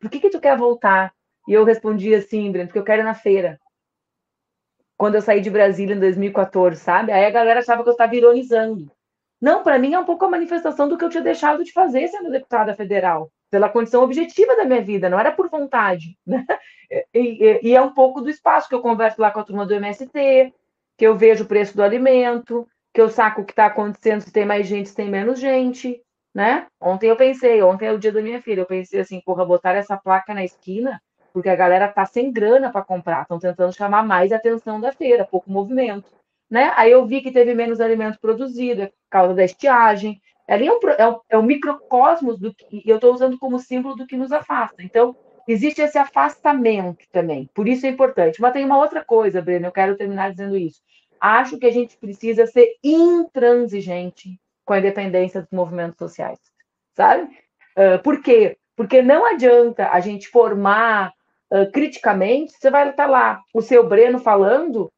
por 0.00 0.10
que, 0.10 0.20
que 0.20 0.30
tu 0.30 0.40
quer 0.40 0.56
voltar? 0.56 1.12
E 1.46 1.52
eu 1.52 1.64
respondia 1.64 2.18
assim, 2.18 2.52
porque 2.52 2.78
eu 2.78 2.84
quero 2.84 3.02
ir 3.02 3.04
na 3.04 3.14
feira. 3.14 3.58
Quando 4.96 5.14
eu 5.14 5.22
saí 5.22 5.40
de 5.40 5.50
Brasília 5.50 5.94
em 5.94 6.00
2014, 6.00 6.80
sabe? 6.80 7.12
Aí 7.12 7.24
a 7.24 7.30
galera 7.30 7.60
achava 7.60 7.82
que 7.82 7.88
eu 7.88 7.92
estava 7.92 8.14
ironizando. 8.16 8.90
Não, 9.40 9.62
para 9.62 9.78
mim 9.78 9.94
é 9.94 9.98
um 9.98 10.04
pouco 10.04 10.24
a 10.24 10.30
manifestação 10.30 10.88
do 10.88 10.98
que 10.98 11.04
eu 11.04 11.08
tinha 11.08 11.22
deixado 11.22 11.62
de 11.62 11.72
fazer 11.72 12.08
sendo 12.08 12.30
deputada 12.30 12.74
federal, 12.74 13.30
pela 13.50 13.68
condição 13.68 14.02
objetiva 14.02 14.56
da 14.56 14.64
minha 14.64 14.82
vida, 14.82 15.08
não 15.08 15.18
era 15.18 15.32
por 15.32 15.48
vontade. 15.48 16.18
Né? 16.26 16.44
E, 17.12 17.20
e, 17.20 17.60
e 17.68 17.76
é 17.76 17.82
um 17.82 17.92
pouco 17.92 18.22
do 18.22 18.30
espaço 18.30 18.66
que 18.66 18.74
eu 18.74 18.80
converso 18.80 19.20
lá 19.20 19.30
com 19.30 19.40
a 19.40 19.44
turma 19.44 19.66
do 19.66 19.74
MST, 19.74 20.54
que 20.96 21.06
eu 21.06 21.14
vejo 21.14 21.44
o 21.44 21.46
preço 21.46 21.76
do 21.76 21.82
alimento, 21.82 22.66
que 22.98 23.02
eu 23.02 23.08
saco 23.08 23.42
o 23.42 23.44
que 23.44 23.52
está 23.52 23.66
acontecendo, 23.66 24.22
se 24.22 24.32
tem 24.32 24.44
mais 24.44 24.66
gente, 24.66 24.88
se 24.88 24.96
tem 24.96 25.08
menos 25.08 25.38
gente, 25.38 26.02
né? 26.34 26.66
Ontem 26.80 27.08
eu 27.08 27.14
pensei, 27.14 27.62
ontem 27.62 27.86
é 27.86 27.92
o 27.92 27.98
dia 27.98 28.10
da 28.10 28.20
minha 28.20 28.42
filha, 28.42 28.62
eu 28.62 28.66
pensei 28.66 28.98
assim, 28.98 29.20
porra, 29.24 29.46
botar 29.46 29.76
essa 29.76 29.96
placa 29.96 30.34
na 30.34 30.42
esquina, 30.42 31.00
porque 31.32 31.48
a 31.48 31.54
galera 31.54 31.86
tá 31.86 32.04
sem 32.04 32.32
grana 32.32 32.72
para 32.72 32.82
comprar, 32.84 33.22
estão 33.22 33.38
tentando 33.38 33.72
chamar 33.72 34.04
mais 34.04 34.32
atenção 34.32 34.80
da 34.80 34.90
feira, 34.90 35.24
pouco 35.24 35.48
movimento, 35.48 36.10
né? 36.50 36.72
Aí 36.74 36.90
eu 36.90 37.06
vi 37.06 37.20
que 37.20 37.30
teve 37.30 37.54
menos 37.54 37.80
alimento 37.80 38.18
produzido, 38.18 38.82
é 38.82 38.86
por 38.86 38.94
causa 39.08 39.32
da 39.32 39.44
estiagem, 39.44 40.20
ali 40.48 40.66
é 40.66 40.72
um, 40.72 40.80
é 40.98 41.08
um, 41.08 41.20
é 41.30 41.38
um 41.38 41.42
microcosmos 41.44 42.36
do 42.36 42.52
que, 42.52 42.82
eu 42.84 42.96
estou 42.96 43.14
usando 43.14 43.38
como 43.38 43.60
símbolo 43.60 43.94
do 43.94 44.08
que 44.08 44.16
nos 44.16 44.32
afasta. 44.32 44.82
Então, 44.82 45.14
existe 45.46 45.80
esse 45.80 45.98
afastamento 45.98 47.06
também, 47.12 47.48
por 47.54 47.68
isso 47.68 47.86
é 47.86 47.90
importante. 47.90 48.40
Mas 48.40 48.52
tem 48.52 48.64
uma 48.64 48.76
outra 48.78 49.04
coisa, 49.04 49.40
Breno, 49.40 49.66
eu 49.66 49.72
quero 49.72 49.96
terminar 49.96 50.32
dizendo 50.32 50.56
isso 50.56 50.82
acho 51.20 51.58
que 51.58 51.66
a 51.66 51.72
gente 51.72 51.96
precisa 51.96 52.46
ser 52.46 52.74
intransigente 52.82 54.38
com 54.64 54.74
a 54.74 54.78
independência 54.78 55.40
dos 55.40 55.50
movimentos 55.50 55.98
sociais, 55.98 56.38
sabe? 56.94 57.24
Uh, 57.76 58.02
por 58.02 58.22
quê? 58.22 58.56
Porque 58.76 59.02
não 59.02 59.24
adianta 59.24 59.88
a 59.88 60.00
gente 60.00 60.28
formar 60.28 61.12
uh, 61.52 61.70
criticamente, 61.72 62.52
você 62.52 62.70
vai 62.70 62.88
estar 62.88 63.06
lá, 63.06 63.40
o 63.54 63.62
seu 63.62 63.88
Breno 63.88 64.18
falando, 64.18 64.92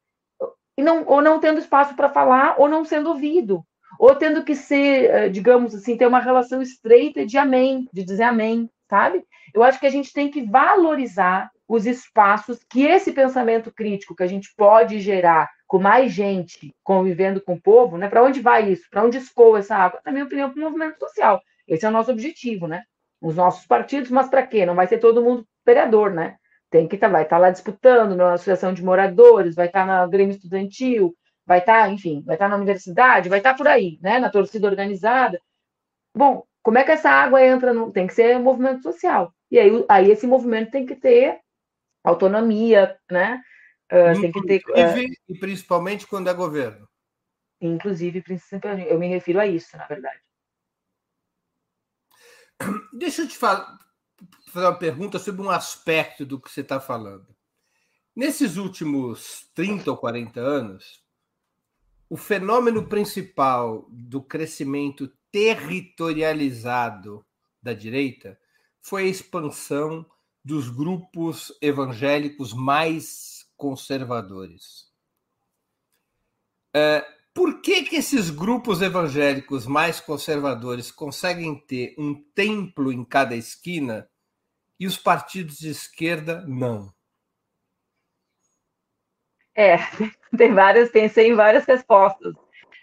e 0.77 0.83
não, 0.83 1.05
ou 1.05 1.21
não 1.21 1.39
tendo 1.39 1.59
espaço 1.59 1.95
para 1.95 2.09
falar, 2.09 2.55
ou 2.57 2.67
não 2.67 2.83
sendo 2.83 3.09
ouvido, 3.09 3.63
ou 3.99 4.15
tendo 4.15 4.43
que 4.43 4.55
ser, 4.55 5.27
uh, 5.27 5.29
digamos 5.31 5.73
assim, 5.73 5.95
ter 5.95 6.07
uma 6.07 6.19
relação 6.19 6.61
estreita 6.61 7.25
de 7.25 7.37
amém, 7.37 7.87
de 7.93 8.03
dizer 8.03 8.23
amém, 8.23 8.69
sabe? 8.89 9.23
Eu 9.53 9.63
acho 9.63 9.79
que 9.79 9.87
a 9.87 9.91
gente 9.91 10.11
tem 10.11 10.29
que 10.29 10.43
valorizar 10.43 11.49
os 11.71 11.85
espaços 11.85 12.59
que 12.69 12.83
esse 12.83 13.13
pensamento 13.13 13.71
crítico 13.71 14.13
que 14.13 14.23
a 14.23 14.27
gente 14.27 14.53
pode 14.57 14.99
gerar 14.99 15.49
com 15.65 15.79
mais 15.79 16.11
gente 16.11 16.75
convivendo 16.83 17.39
com 17.39 17.53
o 17.53 17.61
povo, 17.61 17.97
né? 17.97 18.09
Para 18.09 18.21
onde 18.23 18.41
vai 18.41 18.69
isso? 18.69 18.89
Para 18.91 19.05
onde 19.05 19.17
escoa 19.17 19.59
essa 19.59 19.77
água? 19.77 20.01
Na 20.05 20.11
minha 20.11 20.25
opinião, 20.25 20.49
para 20.49 20.59
o 20.59 20.63
movimento 20.63 20.99
social. 20.99 21.41
Esse 21.65 21.85
é 21.85 21.87
o 21.87 21.91
nosso 21.91 22.11
objetivo, 22.11 22.67
né? 22.67 22.83
Os 23.21 23.37
nossos 23.37 23.65
partidos, 23.65 24.11
mas 24.11 24.27
para 24.27 24.45
quê? 24.45 24.65
Não 24.65 24.75
vai 24.75 24.85
ser 24.85 24.97
todo 24.97 25.23
mundo 25.23 25.47
vereador, 25.65 26.11
né? 26.11 26.35
Tem 26.69 26.89
que 26.89 26.97
tá, 26.97 27.07
vai 27.07 27.23
estar 27.23 27.37
tá 27.37 27.41
lá 27.41 27.49
disputando 27.49 28.17
na 28.17 28.33
associação 28.33 28.73
de 28.73 28.83
moradores, 28.83 29.55
vai 29.55 29.67
estar 29.67 29.81
tá 29.81 29.85
na 29.85 30.07
Grêmio 30.07 30.35
Estudantil, 30.35 31.15
vai 31.45 31.59
estar, 31.59 31.89
enfim, 31.89 32.21
vai 32.25 32.35
estar 32.35 32.49
na 32.49 32.57
universidade, 32.57 33.29
vai 33.29 33.39
estar 33.39 33.53
por 33.55 33.69
aí, 33.69 33.97
né? 34.01 34.19
Na 34.19 34.29
torcida 34.29 34.67
organizada. 34.67 35.39
Bom, 36.13 36.43
como 36.61 36.77
é 36.77 36.83
que 36.83 36.91
essa 36.91 37.09
água 37.09 37.41
entra? 37.41 37.71
No... 37.71 37.93
Tem 37.93 38.07
que 38.07 38.13
ser 38.13 38.35
um 38.35 38.43
movimento 38.43 38.83
social. 38.83 39.33
E 39.49 39.57
aí, 39.57 39.85
aí 39.87 40.11
esse 40.11 40.27
movimento 40.27 40.71
tem 40.71 40.85
que 40.85 40.95
ter 40.95 41.39
autonomia, 42.03 42.97
né? 43.09 43.41
Uh, 43.91 44.21
tem 44.21 44.31
que 44.31 44.41
ter, 44.43 44.61
uh, 44.69 45.15
e 45.27 45.37
principalmente 45.37 46.07
quando 46.07 46.29
é 46.29 46.33
governo. 46.33 46.87
Inclusive, 47.59 48.21
principalmente, 48.21 48.89
eu 48.89 48.97
me 48.97 49.07
refiro 49.07 49.39
a 49.39 49.45
isso, 49.45 49.75
na 49.77 49.85
verdade. 49.85 50.19
Deixa 52.93 53.23
eu 53.23 53.27
te 53.27 53.37
falar, 53.37 53.77
fazer 54.47 54.65
uma 54.65 54.79
pergunta 54.79 55.19
sobre 55.19 55.41
um 55.41 55.49
aspecto 55.49 56.25
do 56.25 56.39
que 56.39 56.49
você 56.49 56.61
está 56.61 56.79
falando. 56.79 57.35
Nesses 58.15 58.57
últimos 58.57 59.49
30 59.53 59.91
ou 59.91 59.97
40 59.97 60.39
anos, 60.39 61.03
o 62.09 62.17
fenômeno 62.17 62.87
principal 62.87 63.87
do 63.89 64.21
crescimento 64.21 65.11
territorializado 65.31 67.25
da 67.61 67.73
direita 67.73 68.37
foi 68.81 69.03
a 69.03 69.07
expansão 69.07 70.05
dos 70.43 70.69
grupos 70.69 71.55
evangélicos 71.61 72.53
mais 72.53 73.45
conservadores. 73.55 74.89
É, 76.73 77.05
por 77.33 77.61
que, 77.61 77.83
que 77.83 77.97
esses 77.97 78.29
grupos 78.29 78.81
evangélicos 78.81 79.67
mais 79.67 79.99
conservadores 79.99 80.91
conseguem 80.91 81.55
ter 81.55 81.95
um 81.97 82.15
templo 82.33 82.91
em 82.91 83.05
cada 83.05 83.35
esquina 83.35 84.09
e 84.79 84.87
os 84.87 84.97
partidos 84.97 85.57
de 85.57 85.69
esquerda 85.69 86.43
não? 86.47 86.91
É, 89.53 89.77
tem 90.37 90.53
várias, 90.53 90.89
pensei 90.89 91.29
em 91.31 91.35
várias 91.35 91.65
respostas 91.65 92.33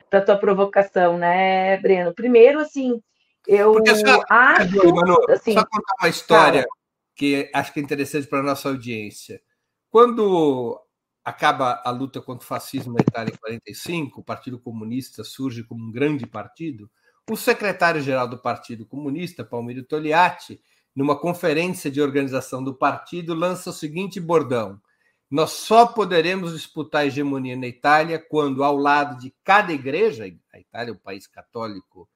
para 0.08 0.24
tua 0.24 0.38
provocação, 0.38 1.18
né, 1.18 1.76
Breno? 1.78 2.14
Primeiro, 2.14 2.60
assim, 2.60 3.02
eu 3.46 3.72
Porque 3.72 3.90
acho. 3.90 4.94
Manu, 4.94 5.16
assim, 5.30 5.54
só 5.54 5.64
contar 5.64 5.94
uma 6.00 6.08
história 6.08 6.62
cara, 6.62 6.77
que 7.18 7.50
acho 7.52 7.72
que 7.72 7.80
é 7.80 7.82
interessante 7.82 8.28
para 8.28 8.38
a 8.38 8.44
nossa 8.44 8.68
audiência. 8.68 9.42
Quando 9.90 10.80
acaba 11.24 11.82
a 11.84 11.90
luta 11.90 12.22
contra 12.22 12.44
o 12.44 12.48
fascismo 12.48 12.94
na 12.94 13.00
Itália 13.00 13.34
em 13.34 13.36
45, 13.36 14.20
o 14.20 14.24
Partido 14.24 14.58
Comunista 14.58 15.24
surge 15.24 15.64
como 15.64 15.84
um 15.84 15.90
grande 15.90 16.26
partido. 16.26 16.88
O 17.28 17.36
secretário-geral 17.36 18.28
do 18.28 18.38
Partido 18.38 18.86
Comunista, 18.86 19.44
Palmiro 19.44 19.82
Togliatti, 19.82 20.60
numa 20.94 21.18
conferência 21.18 21.90
de 21.90 22.00
organização 22.00 22.62
do 22.62 22.74
partido, 22.74 23.34
lança 23.34 23.70
o 23.70 23.72
seguinte 23.72 24.20
bordão: 24.20 24.80
Nós 25.28 25.50
só 25.50 25.86
poderemos 25.86 26.52
disputar 26.52 27.02
a 27.02 27.06
hegemonia 27.06 27.56
na 27.56 27.66
Itália 27.66 28.24
quando, 28.30 28.62
ao 28.62 28.76
lado 28.76 29.18
de 29.18 29.34
cada 29.42 29.72
igreja, 29.72 30.24
a 30.54 30.58
Itália 30.60 30.92
é 30.92 30.94
um 30.94 30.98
país 30.98 31.26
católico 31.26 32.08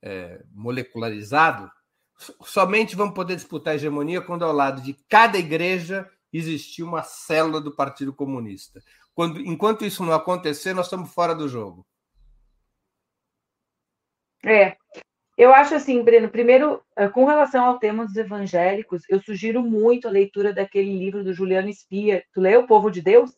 é, 0.00 0.44
molecularizado, 0.54 1.68
somente 2.42 2.96
vamos 2.96 3.14
poder 3.14 3.36
disputar 3.36 3.72
a 3.72 3.76
hegemonia 3.76 4.20
quando, 4.20 4.44
ao 4.44 4.52
lado 4.52 4.82
de 4.82 4.94
cada 5.08 5.38
igreja, 5.38 6.10
existir 6.32 6.82
uma 6.82 7.02
célula 7.02 7.60
do 7.60 7.74
Partido 7.74 8.12
Comunista. 8.12 8.82
Quando, 9.14 9.40
enquanto 9.40 9.84
isso 9.84 10.04
não 10.04 10.12
acontecer, 10.12 10.74
nós 10.74 10.86
estamos 10.86 11.12
fora 11.12 11.34
do 11.34 11.48
jogo. 11.48 11.86
É, 14.44 14.76
eu 15.38 15.54
acho 15.54 15.76
assim, 15.76 16.02
Breno, 16.02 16.28
primeiro, 16.28 16.82
eh, 16.96 17.08
com 17.08 17.24
relação 17.24 17.64
ao 17.64 17.78
tema 17.78 18.04
dos 18.04 18.16
evangélicos, 18.16 19.02
eu 19.08 19.22
sugiro 19.22 19.62
muito 19.62 20.08
a 20.08 20.10
leitura 20.10 20.52
daquele 20.52 20.98
livro 20.98 21.22
do 21.22 21.32
Juliano 21.32 21.68
Spia. 21.68 22.24
Tu 22.32 22.40
leu 22.40 22.62
O 22.62 22.66
Povo 22.66 22.90
de 22.90 23.00
Deus? 23.00 23.30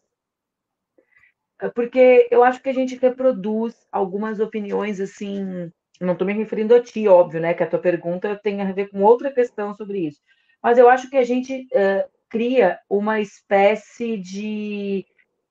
Eh, 1.61 1.69
porque 1.69 2.27
eu 2.31 2.43
acho 2.43 2.63
que 2.63 2.71
a 2.71 2.73
gente 2.73 2.97
reproduz 2.97 3.75
algumas 3.93 4.41
opiniões 4.41 4.99
assim. 4.99 5.71
Não 6.01 6.15
estou 6.15 6.27
me 6.27 6.33
referindo 6.33 6.75
a 6.75 6.83
ti, 6.83 7.07
óbvio, 7.07 7.41
né? 7.41 7.53
Que 7.53 7.63
a 7.63 7.67
tua 7.67 7.79
pergunta 7.79 8.35
tem 8.43 8.63
a 8.63 8.73
ver 8.73 8.89
com 8.89 9.03
outra 9.03 9.31
questão 9.31 9.75
sobre 9.75 9.99
isso. 10.07 10.21
Mas 10.63 10.79
eu 10.79 10.89
acho 10.89 11.11
que 11.11 11.17
a 11.17 11.25
gente 11.25 11.67
uh, 11.73 12.11
cria 12.29 12.79
uma 12.89 13.21
espécie 13.21 14.17
de 14.17 15.05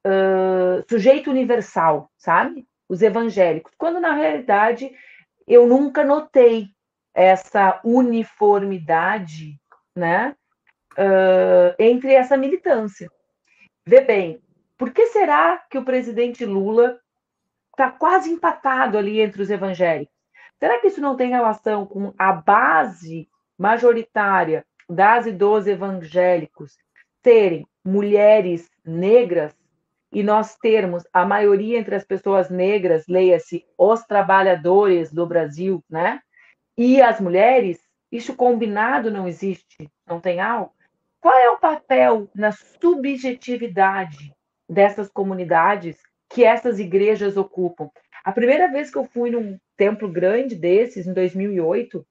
uh, 0.05 0.83
sujeito 0.89 1.29
universal, 1.29 2.09
sabe? 2.17 2.67
Os 2.87 3.01
evangélicos, 3.01 3.73
quando 3.77 3.99
na 3.99 4.13
realidade 4.13 4.91
eu 5.47 5.67
nunca 5.67 6.03
notei 6.03 6.67
essa 7.13 7.79
uniformidade, 7.83 9.59
né, 9.95 10.35
uh, 10.93 11.75
entre 11.77 12.13
essa 12.13 12.37
militância. 12.37 13.11
Vê 13.85 14.01
bem, 14.01 14.41
por 14.77 14.91
que 14.91 15.07
será 15.07 15.57
que 15.69 15.77
o 15.77 15.83
presidente 15.83 16.45
Lula 16.45 16.99
está 17.71 17.91
quase 17.91 18.31
empatado 18.31 18.97
ali 18.97 19.19
entre 19.19 19.41
os 19.41 19.49
evangélicos? 19.49 20.18
Será 20.59 20.79
que 20.79 20.87
isso 20.87 20.99
não 20.99 21.15
tem 21.15 21.29
relação 21.29 21.85
com 21.85 22.13
a 22.17 22.33
base 22.33 23.29
majoritária 23.57 24.65
das 24.89 25.25
e 25.25 25.31
dos 25.31 25.67
evangélicos 25.67 26.77
serem 27.23 27.65
mulheres 27.83 28.69
negras 28.85 29.55
e 30.11 30.23
nós 30.23 30.55
termos 30.57 31.03
a 31.13 31.25
maioria 31.25 31.77
entre 31.77 31.95
as 31.95 32.03
pessoas 32.03 32.49
negras, 32.49 33.05
leia-se 33.07 33.65
os 33.77 34.03
trabalhadores 34.03 35.13
do 35.13 35.25
Brasil, 35.25 35.83
né? 35.89 36.19
E 36.77 37.01
as 37.01 37.19
mulheres, 37.19 37.79
isso 38.11 38.35
combinado 38.35 39.11
não 39.11 39.27
existe, 39.27 39.89
não 40.07 40.19
tem 40.19 40.39
algo. 40.39 40.73
Qual 41.21 41.37
é 41.37 41.49
o 41.49 41.59
papel 41.59 42.29
na 42.33 42.51
subjetividade 42.51 44.33
dessas 44.67 45.09
comunidades 45.09 45.97
que 46.29 46.43
essas 46.43 46.79
igrejas 46.79 47.37
ocupam? 47.37 47.89
A 48.23 48.31
primeira 48.31 48.67
vez 48.71 48.89
que 48.89 48.97
eu 48.97 49.05
fui 49.05 49.29
num 49.29 49.59
templo 49.79 50.09
grande 50.09 50.55
desses, 50.55 51.07
em 51.07 51.13
2008, 51.13 52.05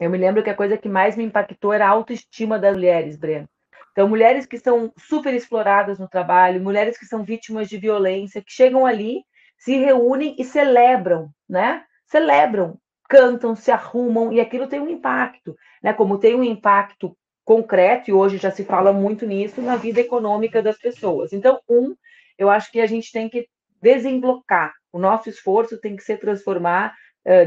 eu 0.00 0.08
me 0.08 0.16
lembro 0.16 0.42
que 0.42 0.48
a 0.48 0.54
coisa 0.54 0.78
que 0.78 0.88
mais 0.88 1.14
me 1.14 1.24
impactou 1.24 1.70
era 1.70 1.86
a 1.86 1.90
autoestima 1.90 2.58
das 2.58 2.74
mulheres, 2.74 3.18
Breno. 3.18 3.46
Então, 3.92 4.08
mulheres 4.08 4.46
que 4.46 4.58
são 4.58 4.90
super 4.96 5.34
exploradas 5.34 5.98
no 5.98 6.08
trabalho, 6.08 6.62
mulheres 6.62 6.98
que 6.98 7.04
são 7.04 7.22
vítimas 7.22 7.68
de 7.68 7.76
violência, 7.76 8.42
que 8.42 8.50
chegam 8.50 8.86
ali, 8.86 9.22
se 9.58 9.76
reúnem 9.76 10.34
e 10.38 10.44
celebram, 10.44 11.30
né? 11.46 11.84
Celebram, 12.06 12.78
cantam, 13.10 13.54
se 13.54 13.70
arrumam, 13.70 14.32
e 14.32 14.40
aquilo 14.40 14.66
tem 14.66 14.80
um 14.80 14.88
impacto, 14.88 15.54
né? 15.82 15.92
Como 15.92 16.18
tem 16.18 16.34
um 16.34 16.44
impacto 16.44 17.14
concreto, 17.44 18.10
e 18.10 18.14
hoje 18.14 18.38
já 18.38 18.50
se 18.50 18.64
fala 18.64 18.90
muito 18.92 19.26
nisso, 19.26 19.60
na 19.60 19.76
vida 19.76 20.00
econômica 20.00 20.62
das 20.62 20.78
pessoas. 20.78 21.32
Então, 21.34 21.60
um, 21.68 21.94
eu 22.38 22.48
acho 22.48 22.72
que 22.72 22.80
a 22.80 22.86
gente 22.86 23.12
tem 23.12 23.28
que 23.28 23.46
desemblocar. 23.82 24.72
O 24.96 24.98
nosso 24.98 25.28
esforço 25.28 25.78
tem 25.78 25.94
que 25.94 26.02
ser 26.02 26.18
transformar 26.18 26.94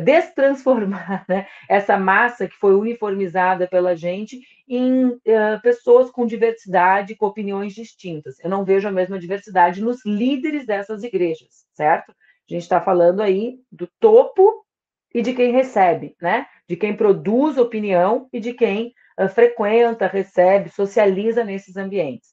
destransformar 0.04 1.26
né, 1.28 1.48
essa 1.70 1.98
massa 1.98 2.48
que 2.48 2.56
foi 2.56 2.76
uniformizada 2.76 3.68
pela 3.68 3.96
gente 3.96 4.42
em 4.68 5.06
uh, 5.08 5.62
pessoas 5.64 6.12
com 6.12 6.26
diversidade, 6.26 7.16
com 7.16 7.26
opiniões 7.26 7.74
distintas. 7.74 8.36
Eu 8.44 8.50
não 8.50 8.66
vejo 8.66 8.88
a 8.88 8.92
mesma 8.92 9.18
diversidade 9.18 9.82
nos 9.82 10.06
líderes 10.06 10.66
dessas 10.66 11.04
igrejas, 11.04 11.66
certo? 11.74 12.12
A 12.12 12.54
gente 12.54 12.64
está 12.64 12.82
falando 12.82 13.22
aí 13.22 13.60
do 13.72 13.88
topo 14.00 14.66
e 15.14 15.22
de 15.22 15.34
quem 15.34 15.52
recebe, 15.52 16.16
né? 16.22 16.46
De 16.68 16.76
quem 16.76 16.96
produz 16.96 17.58
opinião 17.58 18.28
e 18.34 18.40
de 18.40 18.54
quem 18.54 18.94
uh, 19.20 19.30
frequenta, 19.30 20.08
recebe, 20.08 20.70
socializa 20.70 21.44
nesses 21.44 21.78
ambientes. 21.78 22.30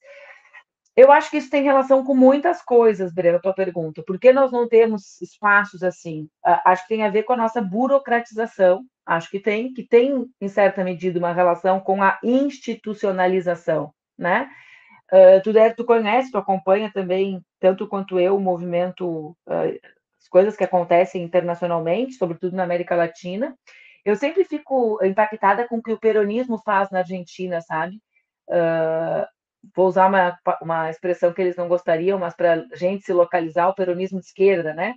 Eu 0.97 1.13
acho 1.13 1.31
que 1.31 1.37
isso 1.37 1.51
tem 1.51 1.63
relação 1.63 2.03
com 2.03 2.15
muitas 2.15 2.63
coisas, 2.63 3.13
Breno, 3.13 3.37
a 3.37 3.41
tua 3.41 3.53
pergunta. 3.53 4.03
Por 4.03 4.19
que 4.19 4.33
nós 4.33 4.51
não 4.51 4.67
temos 4.67 5.21
espaços 5.21 5.83
assim? 5.83 6.27
Acho 6.43 6.83
que 6.83 6.89
tem 6.89 7.05
a 7.05 7.11
ver 7.11 7.25
com 7.25 7.35
a 7.35 7.37
nossa 7.37 7.61
burocratização. 7.61 8.83
Acho 9.05 9.31
que 9.31 9.39
tem, 9.39 9.75
que 9.75 9.87
tem, 9.87 10.25
em 10.41 10.49
certa 10.49 10.83
medida, 10.83 11.19
uma 11.19 11.35
relação 11.35 11.81
com 11.81 12.03
a 12.03 12.19
institucionalização, 12.23 13.93
né? 14.19 14.49
Uh, 15.13 15.41
tu, 15.45 15.53
deve, 15.53 15.75
tu 15.75 15.85
conhece, 15.85 16.33
tu 16.33 16.39
acompanha 16.39 16.91
também, 16.93 17.41
tanto 17.61 17.87
quanto 17.87 18.19
eu, 18.19 18.37
o 18.37 18.41
movimento, 18.41 19.37
uh, 19.47 19.79
as 20.19 20.29
coisas 20.29 20.57
que 20.57 20.65
acontecem 20.65 21.23
internacionalmente, 21.23 22.15
sobretudo 22.15 22.57
na 22.57 22.65
América 22.65 22.97
Latina. 22.97 23.55
Eu 24.05 24.17
sempre 24.17 24.45
fico 24.45 24.99
impactada 25.05 25.69
com 25.69 25.77
o 25.77 25.83
que 25.83 25.93
o 25.93 26.01
peronismo 26.01 26.59
faz 26.65 26.91
na 26.91 27.01
Argentina, 27.01 27.61
sabe? 27.61 28.01
Uh, 28.49 29.27
vou 29.75 29.87
usar 29.87 30.09
uma, 30.09 30.39
uma 30.63 30.91
expressão 30.91 31.33
que 31.33 31.41
eles 31.41 31.57
não 31.57 31.69
gostariam, 31.69 32.19
mas 32.19 32.35
para 32.35 32.67
a 32.73 32.77
gente 32.77 33.05
se 33.05 33.13
localizar, 33.13 33.69
o 33.69 33.75
peronismo 33.75 34.21
de 34.21 34.27
esquerda, 34.27 34.73
né? 34.75 34.95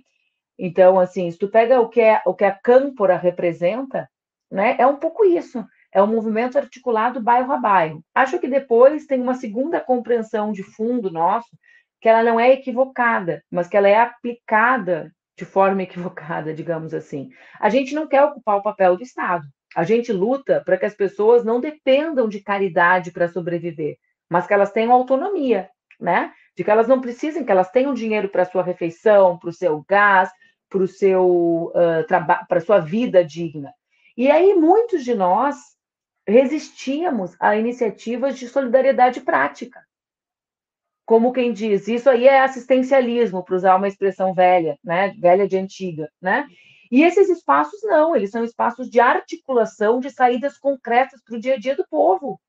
Então, 0.58 1.00
assim, 1.00 1.30
se 1.30 1.38
tu 1.38 1.48
pega 1.48 1.80
o 1.80 1.88
que, 1.88 2.00
é, 2.00 2.20
o 2.26 2.34
que 2.34 2.44
a 2.44 2.52
Câmpora 2.52 3.16
representa, 3.16 4.08
né, 4.50 4.76
é 4.78 4.86
um 4.86 4.96
pouco 4.96 5.24
isso. 5.24 5.64
é 5.92 6.02
um 6.02 6.06
movimento 6.06 6.58
articulado 6.58 7.20
bairro 7.20 7.52
a 7.52 7.56
bairro. 7.56 8.04
Acho 8.14 8.38
que 8.38 8.46
depois 8.46 9.06
tem 9.06 9.20
uma 9.20 9.34
segunda 9.34 9.80
compreensão 9.80 10.52
de 10.52 10.62
fundo 10.62 11.10
nosso, 11.10 11.48
que 12.00 12.08
ela 12.08 12.22
não 12.22 12.38
é 12.38 12.52
equivocada, 12.52 13.42
mas 13.50 13.68
que 13.68 13.76
ela 13.76 13.88
é 13.88 13.96
aplicada 13.96 15.12
de 15.36 15.44
forma 15.44 15.82
equivocada, 15.82 16.54
digamos 16.54 16.94
assim. 16.94 17.30
A 17.58 17.68
gente 17.70 17.94
não 17.94 18.06
quer 18.06 18.22
ocupar 18.24 18.56
o 18.58 18.62
papel 18.62 18.96
do 18.96 19.02
Estado. 19.02 19.44
A 19.74 19.84
gente 19.84 20.12
luta 20.12 20.62
para 20.64 20.76
que 20.76 20.86
as 20.86 20.94
pessoas 20.94 21.44
não 21.44 21.60
dependam 21.60 22.28
de 22.28 22.40
caridade 22.42 23.12
para 23.12 23.28
sobreviver, 23.28 23.96
mas 24.30 24.46
que 24.46 24.54
elas 24.54 24.70
tenham 24.70 24.92
autonomia, 24.92 25.68
né? 25.98 26.32
De 26.56 26.62
que 26.62 26.70
elas 26.70 26.86
não 26.86 27.00
precisem, 27.00 27.44
que 27.44 27.50
elas 27.50 27.70
tenham 27.70 27.92
dinheiro 27.92 28.28
para 28.28 28.44
sua 28.44 28.62
refeição, 28.62 29.36
para 29.36 29.50
o 29.50 29.52
seu 29.52 29.84
gás, 29.88 30.30
para 30.68 30.82
o 30.82 30.86
seu 30.86 31.72
uh, 31.74 32.06
trabalho, 32.06 32.46
para 32.48 32.60
sua 32.60 32.78
vida 32.78 33.24
digna. 33.24 33.74
E 34.16 34.30
aí 34.30 34.54
muitos 34.54 35.04
de 35.04 35.14
nós 35.14 35.56
resistíamos 36.26 37.36
a 37.40 37.56
iniciativas 37.56 38.38
de 38.38 38.48
solidariedade 38.48 39.20
prática. 39.20 39.84
Como 41.04 41.32
quem 41.32 41.52
diz, 41.52 41.88
isso 41.88 42.08
aí 42.08 42.28
é 42.28 42.40
assistencialismo, 42.40 43.44
para 43.44 43.56
usar 43.56 43.74
uma 43.74 43.88
expressão 43.88 44.32
velha, 44.32 44.78
né? 44.84 45.12
Velha 45.18 45.48
de 45.48 45.56
antiga, 45.56 46.08
né? 46.22 46.46
E 46.90 47.02
esses 47.02 47.28
espaços 47.28 47.80
não, 47.82 48.14
eles 48.14 48.30
são 48.30 48.44
espaços 48.44 48.88
de 48.88 49.00
articulação 49.00 49.98
de 49.98 50.10
saídas 50.10 50.56
concretas 50.56 51.20
para 51.24 51.36
o 51.36 51.40
dia 51.40 51.54
a 51.54 51.58
dia 51.58 51.74
do 51.74 51.86
povo. 51.88 52.40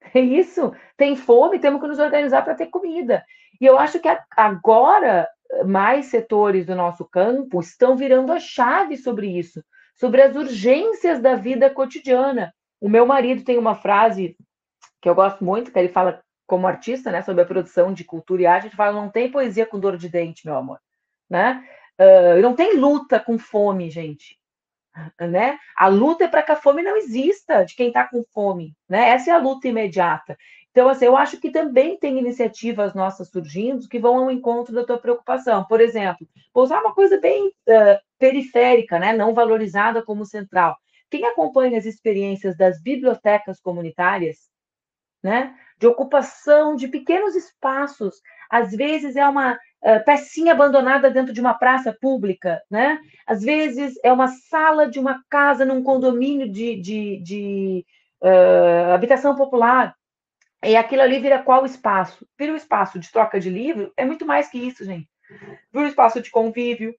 É 0.14 0.18
isso. 0.18 0.72
Tem 0.96 1.14
fome, 1.14 1.58
temos 1.58 1.80
que 1.80 1.86
nos 1.86 1.98
organizar 1.98 2.42
para 2.42 2.54
ter 2.54 2.66
comida. 2.66 3.24
E 3.60 3.66
eu 3.66 3.78
acho 3.78 4.00
que 4.00 4.08
agora 4.36 5.28
mais 5.64 6.06
setores 6.06 6.66
do 6.66 6.74
nosso 6.74 7.04
campo 7.04 7.60
estão 7.60 7.96
virando 7.96 8.32
a 8.32 8.38
chave 8.38 8.96
sobre 8.96 9.26
isso, 9.26 9.62
sobre 9.94 10.22
as 10.22 10.34
urgências 10.34 11.20
da 11.20 11.34
vida 11.34 11.68
cotidiana. 11.68 12.52
O 12.80 12.88
meu 12.88 13.04
marido 13.04 13.44
tem 13.44 13.58
uma 13.58 13.74
frase 13.74 14.36
que 15.00 15.08
eu 15.08 15.14
gosto 15.14 15.44
muito, 15.44 15.72
que 15.72 15.78
ele 15.78 15.88
fala 15.88 16.22
como 16.46 16.66
artista, 16.66 17.12
né, 17.12 17.22
sobre 17.22 17.42
a 17.42 17.46
produção 17.46 17.92
de 17.92 18.02
cultura 18.02 18.42
e 18.42 18.46
arte, 18.46 18.66
ele 18.66 18.74
fala, 18.74 18.92
não 18.92 19.08
tem 19.08 19.30
poesia 19.30 19.64
com 19.64 19.78
dor 19.78 19.96
de 19.96 20.08
dente, 20.08 20.44
meu 20.44 20.56
amor, 20.56 20.80
né? 21.28 21.64
Uh, 22.00 22.42
não 22.42 22.56
tem 22.56 22.76
luta 22.76 23.20
com 23.20 23.38
fome, 23.38 23.88
gente, 23.88 24.36
né? 25.20 25.58
A 25.76 25.88
luta 25.88 26.24
é 26.24 26.28
para 26.28 26.42
que 26.42 26.52
a 26.52 26.56
fome 26.56 26.82
não 26.82 26.96
exista 26.96 27.64
de 27.64 27.74
quem 27.74 27.88
está 27.88 28.06
com 28.06 28.24
fome, 28.32 28.74
né? 28.88 29.10
Essa 29.10 29.30
é 29.30 29.34
a 29.34 29.38
luta 29.38 29.68
imediata. 29.68 30.36
Então, 30.70 30.88
assim, 30.88 31.06
eu 31.06 31.16
acho 31.16 31.40
que 31.40 31.50
também 31.50 31.98
tem 31.98 32.18
iniciativas 32.18 32.94
nossas 32.94 33.28
surgindo 33.28 33.88
que 33.88 33.98
vão 33.98 34.18
ao 34.18 34.30
encontro 34.30 34.74
da 34.74 34.84
tua 34.84 34.98
preocupação. 34.98 35.64
Por 35.64 35.80
exemplo, 35.80 36.26
vou 36.54 36.62
usar 36.64 36.80
uma 36.80 36.94
coisa 36.94 37.18
bem 37.18 37.48
uh, 37.48 37.98
periférica, 38.18 38.98
né? 38.98 39.12
não 39.12 39.34
valorizada 39.34 40.02
como 40.02 40.24
central. 40.24 40.76
Quem 41.10 41.26
acompanha 41.26 41.76
as 41.76 41.86
experiências 41.86 42.56
das 42.56 42.80
bibliotecas 42.80 43.60
comunitárias, 43.60 44.48
né? 45.22 45.56
de 45.76 45.88
ocupação 45.88 46.76
de 46.76 46.86
pequenos 46.86 47.34
espaços, 47.34 48.20
às 48.48 48.70
vezes 48.70 49.16
é 49.16 49.28
uma 49.28 49.58
uh, 49.82 50.04
pecinha 50.04 50.52
abandonada 50.52 51.10
dentro 51.10 51.32
de 51.32 51.40
uma 51.40 51.54
praça 51.54 51.96
pública, 52.00 52.60
né? 52.70 52.98
às 53.26 53.42
vezes 53.42 53.94
é 54.04 54.12
uma 54.12 54.28
sala 54.28 54.88
de 54.88 54.98
uma 54.98 55.22
casa 55.28 55.64
num 55.64 55.82
condomínio 55.82 56.50
de, 56.50 56.80
de, 56.80 57.22
de 57.22 57.86
uh, 58.22 58.92
habitação 58.92 59.36
popular 59.36 59.94
e 60.62 60.76
aquilo 60.76 61.02
ali 61.02 61.18
vira 61.18 61.42
qual 61.42 61.64
espaço? 61.64 62.26
Vira 62.38 62.52
um 62.52 62.56
espaço 62.56 62.98
de 62.98 63.10
troca 63.10 63.40
de 63.40 63.48
livro? 63.48 63.92
É 63.96 64.04
muito 64.04 64.26
mais 64.26 64.48
que 64.48 64.58
isso, 64.58 64.84
gente. 64.84 65.08
Vira 65.72 65.86
um 65.86 65.88
espaço 65.88 66.20
de 66.20 66.30
convívio, 66.30 66.94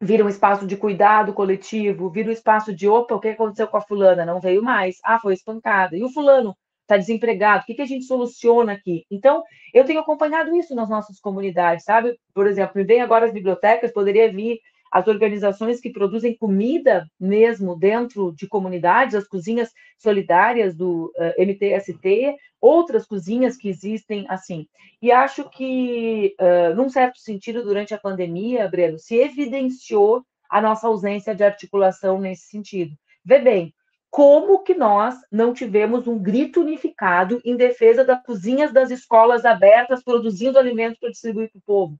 vira 0.00 0.24
um 0.24 0.28
espaço 0.28 0.66
de 0.66 0.76
cuidado 0.76 1.32
coletivo, 1.32 2.10
vira 2.10 2.28
um 2.28 2.32
espaço 2.32 2.74
de 2.74 2.86
opa, 2.88 3.14
o 3.14 3.20
que 3.20 3.28
aconteceu 3.28 3.68
com 3.68 3.78
a 3.78 3.80
fulana? 3.80 4.26
Não 4.26 4.40
veio 4.40 4.62
mais. 4.62 4.98
Ah, 5.02 5.18
foi 5.18 5.32
espancada. 5.32 5.96
E 5.96 6.04
o 6.04 6.10
fulano 6.10 6.54
está 6.90 6.96
desempregado. 6.96 7.62
O 7.62 7.66
que, 7.66 7.74
que 7.74 7.82
a 7.82 7.86
gente 7.86 8.04
soluciona 8.04 8.72
aqui? 8.72 9.04
Então, 9.10 9.44
eu 9.72 9.84
tenho 9.84 10.00
acompanhado 10.00 10.54
isso 10.56 10.74
nas 10.74 10.88
nossas 10.88 11.20
comunidades, 11.20 11.84
sabe? 11.84 12.18
Por 12.34 12.46
exemplo, 12.46 12.84
vem 12.84 13.00
agora 13.00 13.26
as 13.26 13.32
bibliotecas, 13.32 13.92
poderia 13.92 14.30
vir 14.32 14.58
as 14.90 15.06
organizações 15.06 15.80
que 15.80 15.90
produzem 15.90 16.36
comida 16.36 17.06
mesmo 17.18 17.76
dentro 17.76 18.32
de 18.32 18.48
comunidades, 18.48 19.14
as 19.14 19.28
cozinhas 19.28 19.70
solidárias 19.96 20.74
do 20.74 21.12
uh, 21.16 21.32
eh, 21.38 21.44
MTST, 21.44 22.34
outras 22.60 23.06
cozinhas 23.06 23.56
que 23.56 23.68
existem 23.68 24.26
assim. 24.28 24.66
E 25.00 25.12
acho 25.12 25.48
que, 25.48 26.34
uh, 26.40 26.74
num 26.74 26.90
certo 26.90 27.20
sentido, 27.20 27.62
durante 27.62 27.94
a 27.94 27.98
pandemia, 27.98 28.68
Breno, 28.68 28.98
se 28.98 29.14
evidenciou 29.14 30.24
a 30.50 30.60
nossa 30.60 30.88
ausência 30.88 31.36
de 31.36 31.44
articulação 31.44 32.20
nesse 32.20 32.48
sentido. 32.48 32.92
Vê 33.24 33.38
bem, 33.38 33.72
como 34.10 34.62
que 34.64 34.74
nós 34.74 35.14
não 35.30 35.54
tivemos 35.54 36.08
um 36.08 36.18
grito 36.18 36.60
unificado 36.60 37.40
em 37.44 37.56
defesa 37.56 38.04
das 38.04 38.22
cozinhas 38.24 38.72
das 38.72 38.90
escolas 38.90 39.44
abertas 39.44 40.02
produzindo 40.02 40.58
alimentos 40.58 40.98
para 40.98 41.10
distribuir 41.10 41.50
para 41.50 41.58
o 41.58 41.62
povo? 41.62 41.96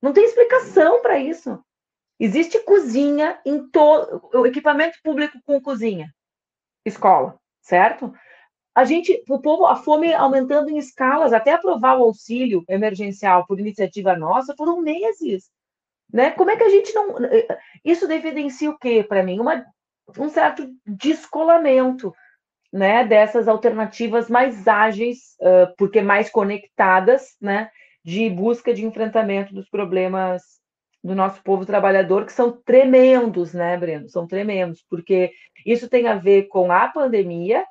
Não 0.00 0.12
tem 0.12 0.24
explicação 0.24 1.02
para 1.02 1.18
isso. 1.18 1.62
Existe 2.18 2.58
cozinha 2.60 3.38
em 3.44 3.68
todo 3.68 4.46
equipamento 4.46 4.98
público 5.02 5.38
com 5.44 5.60
cozinha, 5.60 6.12
escola, 6.84 7.38
certo? 7.60 8.14
A 8.74 8.84
gente, 8.84 9.22
o 9.28 9.38
povo, 9.38 9.66
a 9.66 9.76
fome 9.76 10.14
aumentando 10.14 10.70
em 10.70 10.78
escalas, 10.78 11.32
até 11.32 11.52
aprovar 11.52 11.98
o 11.98 12.04
auxílio 12.04 12.64
emergencial 12.68 13.46
por 13.46 13.60
iniciativa 13.60 14.16
nossa, 14.16 14.54
foram 14.56 14.80
meses, 14.80 15.50
né? 16.10 16.30
Como 16.30 16.50
é 16.50 16.56
que 16.56 16.64
a 16.64 16.70
gente 16.70 16.94
não? 16.94 17.16
Isso 17.84 18.10
evidencia 18.10 18.70
o 18.70 18.78
quê 18.78 19.04
para 19.04 19.22
mim? 19.22 19.38
Uma, 19.40 19.66
um 20.18 20.28
certo 20.28 20.66
descolamento, 20.86 22.14
né? 22.72 23.04
Dessas 23.04 23.48
alternativas 23.48 24.28
mais 24.30 24.66
ágeis, 24.66 25.36
uh, 25.40 25.74
porque 25.76 26.00
mais 26.00 26.30
conectadas, 26.30 27.36
né? 27.40 27.70
De 28.04 28.28
busca 28.30 28.72
de 28.72 28.84
enfrentamento 28.84 29.54
dos 29.54 29.68
problemas 29.68 30.42
do 31.04 31.14
nosso 31.14 31.42
povo 31.42 31.66
trabalhador, 31.66 32.24
que 32.24 32.32
são 32.32 32.52
tremendos, 32.52 33.52
né, 33.52 33.76
Breno? 33.76 34.08
São 34.08 34.26
tremendos, 34.26 34.84
porque 34.88 35.32
isso 35.66 35.88
tem 35.88 36.06
a 36.06 36.14
ver 36.14 36.44
com 36.44 36.70
a 36.70 36.88
pandemia, 36.88 37.64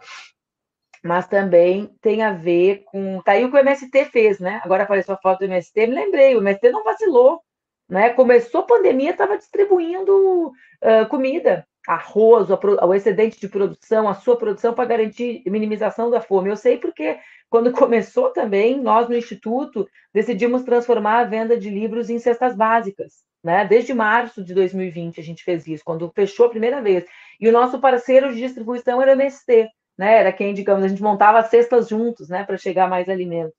mas 1.03 1.27
também 1.27 1.89
tem 2.01 2.21
a 2.21 2.33
ver 2.33 2.83
com. 2.85 3.21
Tá 3.21 3.33
aí 3.33 3.45
o 3.45 3.49
que 3.49 3.55
o 3.55 3.59
MST 3.59 4.05
fez, 4.05 4.39
né? 4.39 4.61
Agora 4.63 4.83
apareceu 4.83 5.15
a 5.15 5.17
foto 5.17 5.39
do 5.39 5.45
MST, 5.45 5.87
me 5.87 5.95
lembrei, 5.95 6.35
o 6.35 6.41
MST 6.41 6.69
não 6.71 6.83
vacilou, 6.83 7.41
né? 7.89 8.09
Começou 8.11 8.61
a 8.61 8.65
pandemia, 8.65 9.11
estava 9.11 9.37
distribuindo 9.37 10.49
uh, 10.49 11.07
comida, 11.09 11.65
arroz, 11.88 12.47
o 12.49 12.93
excedente 12.93 13.39
de 13.39 13.47
produção, 13.47 14.07
a 14.07 14.13
sua 14.13 14.38
produção 14.38 14.73
para 14.73 14.86
garantir 14.86 15.41
minimização 15.45 16.09
da 16.09 16.21
fome. 16.21 16.49
Eu 16.49 16.55
sei 16.55 16.77
porque 16.77 17.17
quando 17.49 17.71
começou 17.73 18.29
também, 18.29 18.79
nós 18.79 19.09
no 19.09 19.15
Instituto 19.15 19.88
decidimos 20.13 20.63
transformar 20.63 21.19
a 21.19 21.23
venda 21.25 21.57
de 21.57 21.69
livros 21.69 22.09
em 22.09 22.19
cestas 22.19 22.55
básicas. 22.55 23.23
Né? 23.43 23.65
Desde 23.65 23.93
março 23.93 24.43
de 24.43 24.53
2020 24.53 25.19
a 25.19 25.23
gente 25.23 25.43
fez 25.43 25.65
isso, 25.67 25.84
quando 25.84 26.11
fechou 26.15 26.45
a 26.45 26.49
primeira 26.49 26.82
vez. 26.82 27.05
E 27.39 27.49
o 27.49 27.51
nosso 27.51 27.79
parceiro 27.79 28.32
de 28.32 28.39
distribuição 28.39 29.01
era 29.01 29.11
o 29.11 29.13
MST, 29.15 29.67
né? 29.97 30.19
Era 30.19 30.32
quem, 30.32 30.53
digamos, 30.53 30.84
a 30.84 30.88
gente 30.88 31.01
montava 31.01 31.41
cestas 31.43 31.89
juntos, 31.89 32.29
né, 32.29 32.43
para 32.43 32.57
chegar 32.57 32.88
mais 32.88 33.09
alimento. 33.09 33.53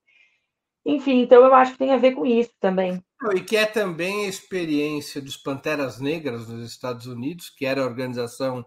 Enfim, 0.85 1.21
então 1.23 1.45
eu 1.45 1.55
acho 1.55 1.73
que 1.73 1.79
tem 1.79 1.93
a 1.93 1.97
ver 1.97 2.13
com 2.13 2.27
isso 2.27 2.53
também. 2.61 3.03
E 3.35 3.41
que 3.41 3.57
é 3.57 3.67
também 3.67 4.25
a 4.25 4.29
experiência 4.29 5.21
dos 5.21 5.37
Panteras 5.37 6.01
Negras 6.01 6.49
nos 6.49 6.69
Estados 6.69 7.07
Unidos, 7.07 7.51
que 7.51 7.65
era 7.65 7.83
a 7.83 7.87
organização, 7.87 8.67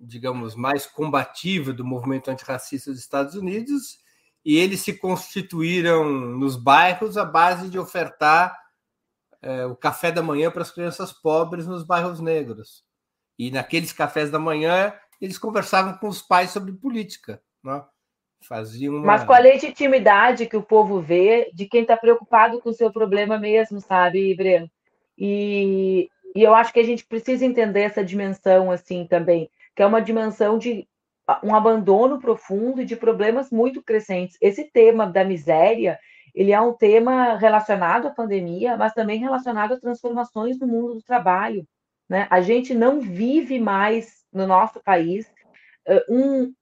digamos, 0.00 0.54
mais 0.54 0.86
combativa 0.86 1.72
do 1.72 1.84
movimento 1.84 2.30
antirracista 2.30 2.90
dos 2.90 3.00
Estados 3.00 3.34
Unidos, 3.34 3.98
e 4.44 4.56
eles 4.56 4.80
se 4.80 4.94
constituíram 4.94 6.10
nos 6.10 6.56
bairros 6.56 7.16
à 7.16 7.24
base 7.24 7.68
de 7.68 7.78
ofertar 7.78 8.56
é, 9.42 9.66
o 9.66 9.76
café 9.76 10.10
da 10.10 10.22
manhã 10.22 10.50
para 10.50 10.62
as 10.62 10.70
crianças 10.70 11.12
pobres 11.12 11.66
nos 11.66 11.84
bairros 11.84 12.20
negros. 12.20 12.84
E 13.38 13.50
naqueles 13.50 13.92
cafés 13.92 14.30
da 14.30 14.38
manhã, 14.38 14.94
eles 15.20 15.38
conversavam 15.38 15.96
com 15.98 16.08
os 16.08 16.22
pais 16.22 16.50
sobre 16.50 16.72
política. 16.72 17.42
Né? 17.62 17.84
Faziam 18.42 18.96
uma... 18.96 19.06
Mas 19.06 19.24
com 19.24 19.32
a 19.32 19.38
legitimidade 19.38 20.46
que 20.46 20.56
o 20.56 20.62
povo 20.62 21.00
vê 21.00 21.50
de 21.54 21.66
quem 21.66 21.82
está 21.82 21.96
preocupado 21.96 22.60
com 22.60 22.70
o 22.70 22.74
seu 22.74 22.92
problema 22.92 23.38
mesmo, 23.38 23.80
sabe, 23.80 24.34
Breno? 24.34 24.70
E, 25.16 26.08
e 26.34 26.42
eu 26.42 26.54
acho 26.54 26.72
que 26.72 26.80
a 26.80 26.84
gente 26.84 27.06
precisa 27.06 27.44
entender 27.44 27.82
essa 27.82 28.04
dimensão 28.04 28.70
assim 28.70 29.06
também, 29.06 29.50
que 29.74 29.82
é 29.82 29.86
uma 29.86 30.02
dimensão 30.02 30.58
de 30.58 30.86
um 31.42 31.54
abandono 31.54 32.18
profundo 32.18 32.82
e 32.82 32.84
de 32.84 32.96
problemas 32.96 33.50
muito 33.50 33.82
crescentes. 33.82 34.36
Esse 34.40 34.64
tema 34.64 35.06
da 35.06 35.24
miséria, 35.24 35.98
ele 36.34 36.52
é 36.52 36.60
um 36.60 36.72
tema 36.72 37.36
relacionado 37.36 38.08
à 38.08 38.10
pandemia, 38.10 38.76
mas 38.76 38.92
também 38.92 39.20
relacionado 39.20 39.74
a 39.74 39.80
transformações 39.80 40.58
no 40.58 40.66
mundo 40.66 40.94
do 40.94 41.02
trabalho. 41.02 41.66
Né? 42.08 42.26
A 42.28 42.40
gente 42.40 42.74
não 42.74 43.00
vive 43.00 43.60
mais 43.60 44.24
no 44.32 44.46
nosso 44.46 44.80
país 44.82 45.30
um, 46.08 46.52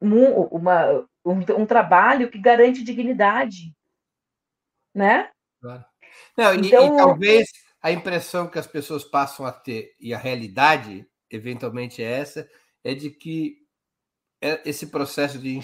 um, 0.00 0.42
uma, 0.44 1.06
um, 1.24 1.40
um 1.58 1.66
trabalho 1.66 2.30
que 2.30 2.38
garante 2.38 2.82
dignidade, 2.82 3.74
né? 4.94 5.30
Claro. 5.60 5.84
Não, 6.36 6.54
e, 6.54 6.58
então, 6.58 6.94
e 6.94 6.96
talvez 6.96 7.48
a 7.82 7.92
impressão 7.92 8.48
que 8.48 8.58
as 8.58 8.66
pessoas 8.66 9.04
passam 9.04 9.46
a 9.46 9.52
ter, 9.52 9.94
e 10.00 10.12
a 10.12 10.18
realidade, 10.18 11.06
eventualmente, 11.30 12.02
é 12.02 12.10
essa, 12.10 12.48
é 12.82 12.94
de 12.94 13.10
que 13.10 13.58
é, 14.40 14.60
esse 14.68 14.88
processo 14.88 15.38
de 15.38 15.58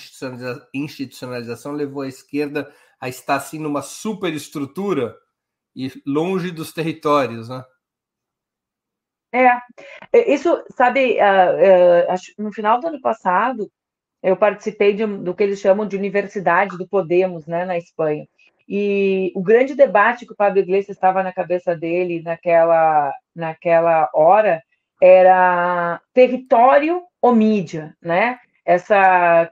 institucionalização 0.73 1.73
levou 1.73 2.03
a 2.03 2.09
esquerda 2.09 2.73
a 3.01 3.09
estar 3.09 3.37
assim 3.37 3.59
numa 3.59 3.83
superestrutura 3.83 5.17
e 5.75 5.91
longe 6.07 6.51
dos 6.51 6.73
territórios, 6.73 7.49
né? 7.49 7.65
É, 9.35 9.47
é 10.13 10.35
isso, 10.35 10.63
sabe, 10.77 11.19
uh, 11.19 12.13
uh, 12.13 12.43
no 12.45 12.53
final 12.53 12.79
do 12.79 12.89
ano 12.89 13.01
passado, 13.01 13.71
eu 14.23 14.37
participei 14.37 14.93
de, 14.93 15.05
do 15.05 15.35
que 15.35 15.43
eles 15.43 15.61
chamam 15.61 15.87
de 15.87 15.97
Universidade 15.97 16.79
do 16.79 16.87
Podemos, 16.87 17.47
né, 17.47 17.65
na 17.65 17.77
Espanha. 17.77 18.27
E 18.69 19.33
o 19.35 19.43
grande 19.43 19.75
debate 19.75 20.25
que 20.25 20.33
o 20.33 20.37
Pablo 20.37 20.61
Iglesias 20.61 20.97
estava 20.97 21.23
na 21.23 21.33
cabeça 21.33 21.75
dele 21.75 22.23
naquela, 22.23 23.13
naquela 23.35 24.09
hora 24.15 24.63
era 25.01 26.01
território 26.15 27.03
ou 27.21 27.35
mídia, 27.35 27.97
né? 28.01 28.39
Essa, 28.65 29.51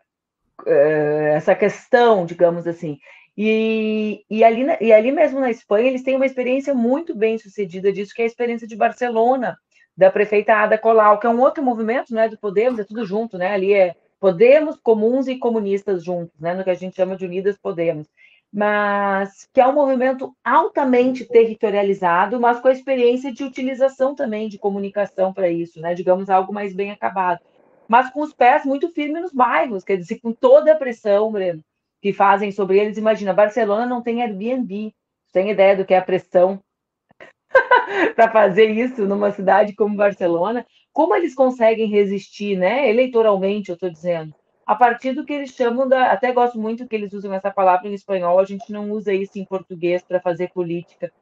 uh, 0.62 1.26
essa 1.34 1.56
questão, 1.56 2.24
digamos 2.24 2.66
assim. 2.68 2.98
E, 3.36 4.24
e, 4.30 4.44
ali, 4.44 4.64
e 4.80 4.92
ali 4.92 5.10
mesmo 5.10 5.40
na 5.40 5.50
Espanha, 5.50 5.88
eles 5.88 6.02
têm 6.02 6.14
uma 6.14 6.26
experiência 6.26 6.72
muito 6.72 7.14
bem 7.14 7.36
sucedida 7.36 7.92
disso, 7.92 8.14
que 8.14 8.22
é 8.22 8.24
a 8.24 8.28
experiência 8.28 8.66
de 8.66 8.76
Barcelona, 8.76 9.58
da 9.96 10.10
prefeita 10.10 10.54
Ada 10.54 10.78
Colau, 10.78 11.18
que 11.18 11.26
é 11.26 11.30
um 11.30 11.40
outro 11.40 11.62
movimento, 11.62 12.14
né, 12.14 12.28
do 12.28 12.38
Podemos, 12.38 12.78
é 12.78 12.84
tudo 12.84 13.04
junto, 13.04 13.36
né, 13.36 13.52
ali 13.52 13.72
é 13.72 13.96
Podemos, 14.20 14.78
comuns 14.78 15.26
e 15.26 15.38
comunistas 15.38 16.04
juntos, 16.04 16.38
né, 16.38 16.54
no 16.54 16.62
que 16.62 16.70
a 16.70 16.74
gente 16.74 16.94
chama 16.94 17.16
de 17.16 17.24
Unidas 17.24 17.56
Podemos, 17.56 18.06
mas 18.52 19.48
que 19.52 19.60
é 19.60 19.66
um 19.66 19.72
movimento 19.72 20.34
altamente 20.44 21.24
territorializado, 21.24 22.38
mas 22.38 22.60
com 22.60 22.68
a 22.68 22.72
experiência 22.72 23.32
de 23.32 23.42
utilização 23.42 24.14
também 24.14 24.48
de 24.48 24.58
comunicação 24.58 25.32
para 25.32 25.48
isso, 25.48 25.80
né, 25.80 25.94
digamos, 25.94 26.28
algo 26.28 26.52
mais 26.52 26.74
bem 26.74 26.90
acabado, 26.90 27.40
mas 27.88 28.10
com 28.10 28.20
os 28.20 28.32
pés 28.32 28.64
muito 28.64 28.88
firmes 28.90 29.22
nos 29.22 29.32
bairros, 29.32 29.82
quer 29.82 29.96
dizer, 29.96 30.20
com 30.20 30.32
toda 30.32 30.72
a 30.72 30.76
pressão, 30.76 31.32
Breno, 31.32 31.64
que 32.00 32.12
fazem 32.12 32.52
sobre 32.52 32.78
eles. 32.78 32.96
Imagina, 32.96 33.32
Barcelona 33.32 33.84
não 33.84 34.02
tem 34.02 34.22
Airbnb, 34.22 34.94
tem 35.32 35.50
ideia 35.50 35.76
do 35.76 35.84
que 35.84 35.94
é 35.94 35.98
a 35.98 36.02
pressão 36.02 36.60
para 38.14 38.30
fazer 38.30 38.70
isso 38.70 39.06
numa 39.06 39.32
cidade 39.32 39.74
como 39.74 39.96
Barcelona? 39.96 40.64
Como 40.92 41.14
eles 41.14 41.34
conseguem 41.34 41.88
resistir, 41.88 42.56
né? 42.56 42.88
Eleitoralmente, 42.88 43.70
eu 43.70 43.74
estou 43.74 43.90
dizendo, 43.90 44.34
a 44.66 44.74
partir 44.74 45.12
do 45.12 45.24
que 45.24 45.32
eles 45.32 45.50
chamam 45.50 45.88
da. 45.88 46.12
Até 46.12 46.32
gosto 46.32 46.58
muito 46.58 46.86
que 46.86 46.94
eles 46.94 47.12
usam 47.12 47.34
essa 47.34 47.50
palavra 47.50 47.88
em 47.88 47.94
espanhol, 47.94 48.38
a 48.38 48.44
gente 48.44 48.72
não 48.72 48.90
usa 48.90 49.12
isso 49.12 49.38
em 49.38 49.44
português 49.44 50.02
para 50.02 50.20
fazer 50.20 50.52
política. 50.52 51.12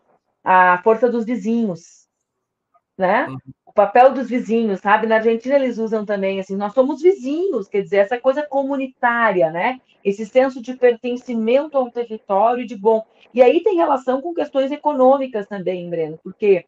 A 0.44 0.80
força 0.82 1.08
dos 1.10 1.24
vizinhos, 1.24 2.06
né? 2.96 3.26
Uhum. 3.26 3.38
O 3.64 3.72
papel 3.72 4.12
dos 4.12 4.28
vizinhos, 4.28 4.80
sabe? 4.80 5.06
Na 5.06 5.16
Argentina 5.16 5.54
eles 5.54 5.78
usam 5.78 6.04
também 6.04 6.40
assim, 6.40 6.56
nós 6.56 6.74
somos 6.74 7.00
vizinhos, 7.00 7.68
quer 7.68 7.82
dizer, 7.82 7.98
essa 7.98 8.18
coisa 8.18 8.42
comunitária, 8.42 9.50
né? 9.50 9.80
Esse 10.04 10.26
senso 10.26 10.60
de 10.60 10.74
pertencimento 10.74 11.78
a 11.78 11.82
um 11.82 11.90
território 11.90 12.66
de 12.66 12.76
bom. 12.76 13.02
E 13.32 13.40
aí 13.40 13.62
tem 13.62 13.76
relação 13.76 14.20
com 14.20 14.34
questões 14.34 14.70
econômicas 14.70 15.46
também, 15.46 15.88
Breno, 15.88 16.18
porque 16.22 16.66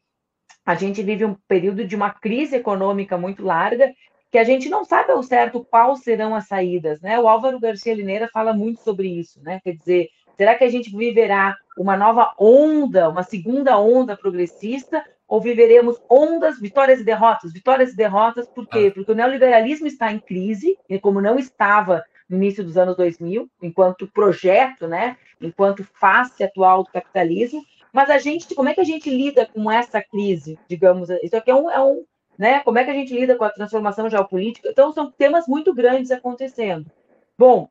a 0.70 0.74
gente 0.76 1.02
vive 1.02 1.24
um 1.24 1.34
período 1.48 1.84
de 1.84 1.96
uma 1.96 2.10
crise 2.10 2.54
econômica 2.54 3.18
muito 3.18 3.44
larga 3.44 3.92
que 4.30 4.38
a 4.38 4.44
gente 4.44 4.68
não 4.68 4.84
sabe 4.84 5.10
ao 5.10 5.20
certo 5.20 5.66
quais 5.68 6.04
serão 6.04 6.32
as 6.32 6.46
saídas, 6.46 7.00
né? 7.00 7.18
O 7.18 7.26
Álvaro 7.26 7.58
Garcia 7.58 7.92
Lineira 7.92 8.28
fala 8.32 8.52
muito 8.52 8.80
sobre 8.80 9.08
isso, 9.08 9.42
né? 9.42 9.60
Quer 9.64 9.74
dizer, 9.74 10.08
será 10.36 10.54
que 10.54 10.62
a 10.62 10.70
gente 10.70 10.96
viverá 10.96 11.56
uma 11.76 11.96
nova 11.96 12.32
onda, 12.38 13.08
uma 13.08 13.24
segunda 13.24 13.80
onda 13.80 14.16
progressista, 14.16 15.04
ou 15.26 15.40
viveremos 15.40 16.00
ondas, 16.08 16.60
vitórias 16.60 17.00
e 17.00 17.04
derrotas? 17.04 17.52
Vitórias 17.52 17.92
e 17.92 17.96
derrotas, 17.96 18.46
por 18.46 18.68
quê? 18.68 18.86
Ah. 18.90 18.94
Porque 18.94 19.10
o 19.10 19.14
neoliberalismo 19.16 19.88
está 19.88 20.12
em 20.12 20.20
crise, 20.20 20.78
e 20.88 21.00
como 21.00 21.20
não 21.20 21.36
estava 21.36 22.04
no 22.28 22.36
início 22.36 22.62
dos 22.62 22.76
anos 22.76 22.96
2000, 22.96 23.50
enquanto 23.60 24.06
projeto, 24.06 24.86
né, 24.86 25.16
enquanto 25.40 25.82
face 25.82 26.44
atual 26.44 26.84
do 26.84 26.92
capitalismo, 26.92 27.60
mas 27.93 28.11
a 28.11 28.18
gente, 28.18 28.55
como 28.55 28.68
é 28.68 28.74
que 28.74 28.80
a 28.80 28.84
gente 28.84 29.11
lida 29.11 29.47
com 29.47 29.70
essa 29.70 30.03
crise, 30.03 30.59
digamos, 30.68 31.11
isso 31.22 31.36
aqui 31.36 31.51
é 31.51 31.55
um, 31.55 31.70
é 31.70 31.80
um 31.80 32.05
né, 32.38 32.61
como 32.61 32.78
é 32.78 32.84
que 32.84 32.91
a 32.91 32.95
gente 32.95 33.12
lida 33.12 33.36
com 33.36 33.45
a 33.45 33.51
transformação 33.51 34.09
geopolítica? 34.09 34.70
Então, 34.70 34.93
são 34.93 35.11
temas 35.11 35.47
muito 35.47 35.74
grandes 35.74 36.11
acontecendo. 36.11 36.91
Bom, 37.36 37.68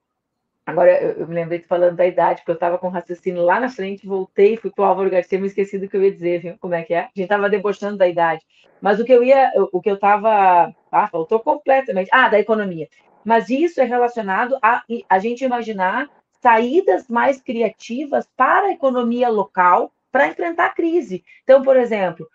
Agora, 0.70 1.02
eu, 1.02 1.22
eu 1.22 1.28
me 1.28 1.34
lembrei 1.34 1.58
de 1.58 1.66
falando 1.66 1.96
da 1.96 2.06
idade, 2.06 2.42
porque 2.42 2.52
eu 2.52 2.56
estava 2.56 2.78
com 2.78 2.90
raciocínio 2.90 3.42
lá 3.42 3.60
na 3.60 3.70
frente, 3.70 4.06
voltei, 4.06 4.56
fui 4.56 4.70
para 4.70 4.84
o 4.84 4.86
Álvaro 4.86 5.10
Garcia, 5.10 5.40
me 5.40 5.48
esqueci 5.48 5.80
do 5.80 5.90
que 5.90 5.98
eu 5.98 6.04
ia 6.04 6.12
dizer, 6.12 6.42
viu? 6.42 6.58
Como 6.60 6.76
é 6.76 6.84
que 6.84 6.94
é? 6.94 7.00
A 7.00 7.04
gente 7.06 7.22
estava 7.22 7.50
debochando 7.50 7.98
da 7.98 8.08
idade. 8.08 8.44
Mas 8.80 9.00
o 9.00 9.04
que 9.04 9.12
eu 9.12 9.24
ia, 9.24 9.52
o 9.72 9.82
que 9.82 9.90
eu 9.90 9.96
estava. 9.96 10.74
Ah, 10.92 11.08
faltou 11.08 11.40
completamente. 11.40 12.10
Ah, 12.14 12.30
da 12.30 12.40
economia. 12.40 12.88
Mas 13.26 13.50
isso 13.50 13.82
é 13.82 13.84
relacionado 13.84 14.58
a 14.62 14.84
a 15.10 15.20
gente 15.20 15.44
imaginar 15.44 16.08
saídas 16.42 17.08
mais 17.10 17.42
criativas 17.42 18.30
para 18.38 18.68
a 18.68 18.72
economia 18.72 19.28
local 19.28 19.92
para 20.12 20.28
enfrentar 20.28 20.66
a 20.68 20.74
crise. 20.74 21.24
Então, 21.44 21.62
por 21.62 21.78
exemplo, 21.78 22.28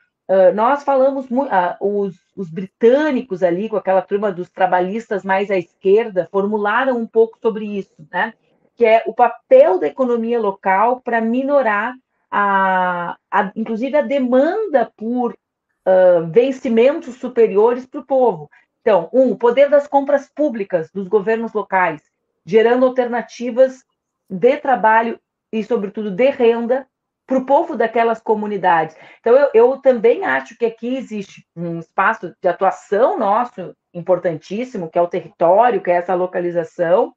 nós 0.55 0.83
falamos 0.83 1.29
muito, 1.29 1.51
os, 1.81 2.17
os, 2.35 2.51
britânicos 2.51 3.43
ali, 3.43 3.69
com 3.69 3.77
aquela 3.77 4.01
turma 4.01 4.33
dos 4.33 4.49
trabalhistas 4.49 5.23
mais 5.23 5.51
à 5.51 5.59
esquerda, 5.59 6.29
formularam 6.33 6.97
um 6.97 7.07
pouco 7.07 7.39
sobre 7.41 7.67
isso, 7.67 7.95
né? 8.11 8.33
Que 8.75 8.87
é 8.87 9.03
o 9.07 9.13
papel 9.13 9.79
da 9.79 9.87
economia 9.87 10.41
local 10.41 11.01
para 11.01 11.21
minorar, 11.21 11.95
a, 12.31 13.17
a, 13.31 13.53
inclusive, 13.55 13.97
a 13.97 14.03
demanda 14.03 14.91
por 14.97 15.33
uh, 15.33 16.27
vencimentos 16.31 17.17
superiores 17.17 17.87
para 17.87 18.01
o 18.01 18.07
povo. 18.07 18.51
Então, 18.81 19.09
um, 19.13 19.33
o 19.33 19.37
poder 19.37 19.69
das 19.69 19.87
compras 19.87 20.29
públicas 20.35 20.91
dos 20.93 21.07
governos 21.07 21.53
locais, 21.53 22.03
gerando 22.45 22.87
alternativas 22.87 23.85
de 24.29 24.57
trabalho 24.57 25.21
e, 25.53 25.63
sobretudo, 25.63 26.11
de 26.11 26.31
renda 26.31 26.87
para 27.27 27.39
o 27.39 27.47
povo 27.47 27.77
daquelas 27.77 28.21
comunidades. 28.21 28.97
Então, 29.21 29.35
eu, 29.35 29.51
eu, 29.55 29.79
também 29.79 30.25
acho 30.25 30.57
que 30.57 30.67
aqui 30.67 30.97
existe 30.97 31.47
um 31.57 31.79
espaço 31.79 32.35
de 32.41 32.49
atuação 32.49 33.19
nosso 33.19 33.75
importantíssimo, 33.93 34.91
que 34.91 34.99
é 34.99 35.03
o 35.03 35.09
território, 35.09 35.83
que 35.83 35.91
é 35.91 35.95
essa 35.95 36.15
localização, 36.15 37.15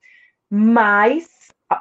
mas, 0.50 1.28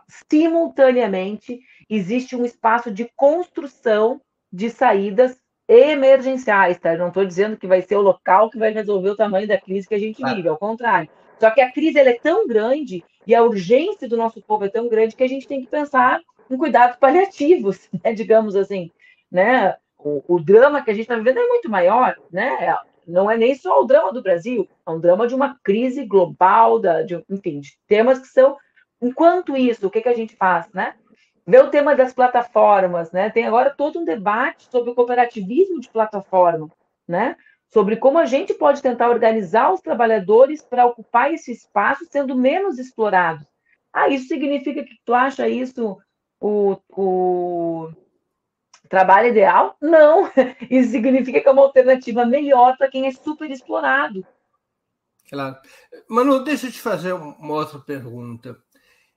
simultaneamente, 0.08 1.60
existe 1.88 2.34
um 2.34 2.44
espaço 2.44 2.90
de 2.90 3.08
construção 3.14 4.20
de 4.52 4.70
saídas 4.70 5.38
emergenciais, 5.68 6.78
tá? 6.78 6.94
Eu 6.94 6.98
não 6.98 7.08
estou 7.08 7.24
dizendo 7.24 7.56
que 7.56 7.66
vai 7.66 7.82
ser 7.82 7.96
o 7.96 8.00
local 8.02 8.50
que 8.50 8.58
vai 8.58 8.72
resolver 8.72 9.10
o 9.10 9.16
tamanho 9.16 9.48
da 9.48 9.60
crise 9.60 9.86
que 9.86 9.94
a 9.94 9.98
gente 9.98 10.22
vive, 10.24 10.48
ao 10.48 10.58
contrário. 10.58 11.10
Só 11.38 11.50
que 11.50 11.60
a 11.60 11.70
crise 11.70 11.98
é 11.98 12.18
tão 12.18 12.46
grande 12.46 13.04
e 13.26 13.34
a 13.34 13.42
urgência 13.42 14.08
do 14.08 14.16
nosso 14.16 14.40
povo 14.40 14.64
é 14.64 14.68
tão 14.68 14.88
grande 14.88 15.14
que 15.14 15.24
a 15.24 15.28
gente 15.28 15.46
tem 15.46 15.60
que 15.60 15.66
pensar 15.66 16.20
com 16.46 16.56
cuidados 16.56 16.96
paliativos, 16.96 17.88
né, 18.04 18.12
digamos 18.12 18.56
assim, 18.56 18.90
né? 19.30 19.76
O, 19.98 20.22
o 20.36 20.40
drama 20.40 20.82
que 20.82 20.90
a 20.90 20.94
gente 20.94 21.02
está 21.02 21.16
vivendo 21.16 21.38
é 21.38 21.48
muito 21.48 21.68
maior, 21.68 22.16
né? 22.30 22.76
Não 23.06 23.30
é 23.30 23.36
nem 23.36 23.54
só 23.54 23.80
o 23.80 23.86
drama 23.86 24.12
do 24.12 24.22
Brasil, 24.22 24.68
é 24.86 24.90
um 24.90 25.00
drama 25.00 25.26
de 25.26 25.34
uma 25.34 25.58
crise 25.62 26.04
global, 26.04 26.78
da, 26.78 27.02
de, 27.02 27.22
enfim, 27.30 27.60
de 27.60 27.78
temas 27.86 28.18
que 28.18 28.26
são. 28.26 28.56
Enquanto 29.00 29.56
isso, 29.56 29.86
o 29.86 29.90
que, 29.90 30.00
que 30.00 30.08
a 30.08 30.14
gente 30.14 30.34
faz, 30.36 30.68
né? 30.72 30.94
Vê 31.46 31.58
o 31.58 31.70
tema 31.70 31.94
das 31.94 32.12
plataformas, 32.12 33.12
né? 33.12 33.30
Tem 33.30 33.46
agora 33.46 33.70
todo 33.70 34.00
um 34.00 34.04
debate 34.04 34.68
sobre 34.70 34.90
o 34.90 34.94
cooperativismo 34.94 35.80
de 35.80 35.88
plataforma, 35.88 36.68
né? 37.06 37.36
Sobre 37.68 37.96
como 37.96 38.18
a 38.18 38.26
gente 38.26 38.54
pode 38.54 38.82
tentar 38.82 39.08
organizar 39.08 39.72
os 39.72 39.80
trabalhadores 39.80 40.62
para 40.62 40.86
ocupar 40.86 41.32
esse 41.32 41.52
espaço 41.52 42.04
sendo 42.10 42.34
menos 42.34 42.78
explorados. 42.78 43.46
Ah, 43.92 44.08
isso 44.08 44.26
significa 44.26 44.82
que 44.82 44.94
tu 45.04 45.14
acha 45.14 45.48
isso 45.48 45.96
o, 46.40 46.76
o 46.90 47.92
trabalho 48.88 49.28
ideal? 49.28 49.76
Não. 49.80 50.30
Isso 50.70 50.90
significa 50.90 51.40
que 51.40 51.48
é 51.48 51.52
uma 51.52 51.62
alternativa 51.62 52.24
melhor 52.24 52.76
para 52.76 52.88
quem 52.88 53.06
é 53.06 53.12
super 53.12 53.50
explorado. 53.50 54.26
Claro. 55.28 55.56
Manu, 56.08 56.44
deixa 56.44 56.66
eu 56.66 56.72
te 56.72 56.80
fazer 56.80 57.12
uma 57.12 57.54
outra 57.54 57.78
pergunta. 57.78 58.56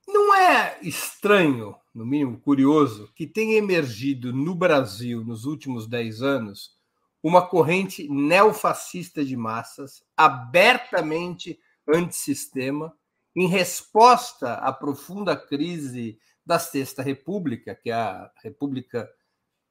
Não 0.08 0.34
é 0.34 0.80
estranho, 0.82 1.76
no 1.94 2.04
mínimo 2.04 2.40
curioso, 2.40 3.12
que 3.16 3.28
tenha 3.28 3.58
emergido 3.58 4.34
no 4.34 4.56
Brasil, 4.56 5.24
nos 5.24 5.46
últimos 5.46 5.88
dez 5.88 6.24
anos, 6.24 6.80
uma 7.22 7.48
corrente 7.48 8.08
neofascista 8.10 9.24
de 9.24 9.38
massas, 9.38 10.04
abertamente 10.18 11.60
antissistema, 11.88 12.92
em 13.36 13.48
resposta 13.48 14.56
à 14.56 14.74
profunda 14.74 15.36
crise 15.36 16.18
da 16.50 16.58
Sexta 16.58 17.04
República, 17.04 17.76
que 17.76 17.92
é 17.92 17.94
a 17.94 18.32
República 18.44 19.08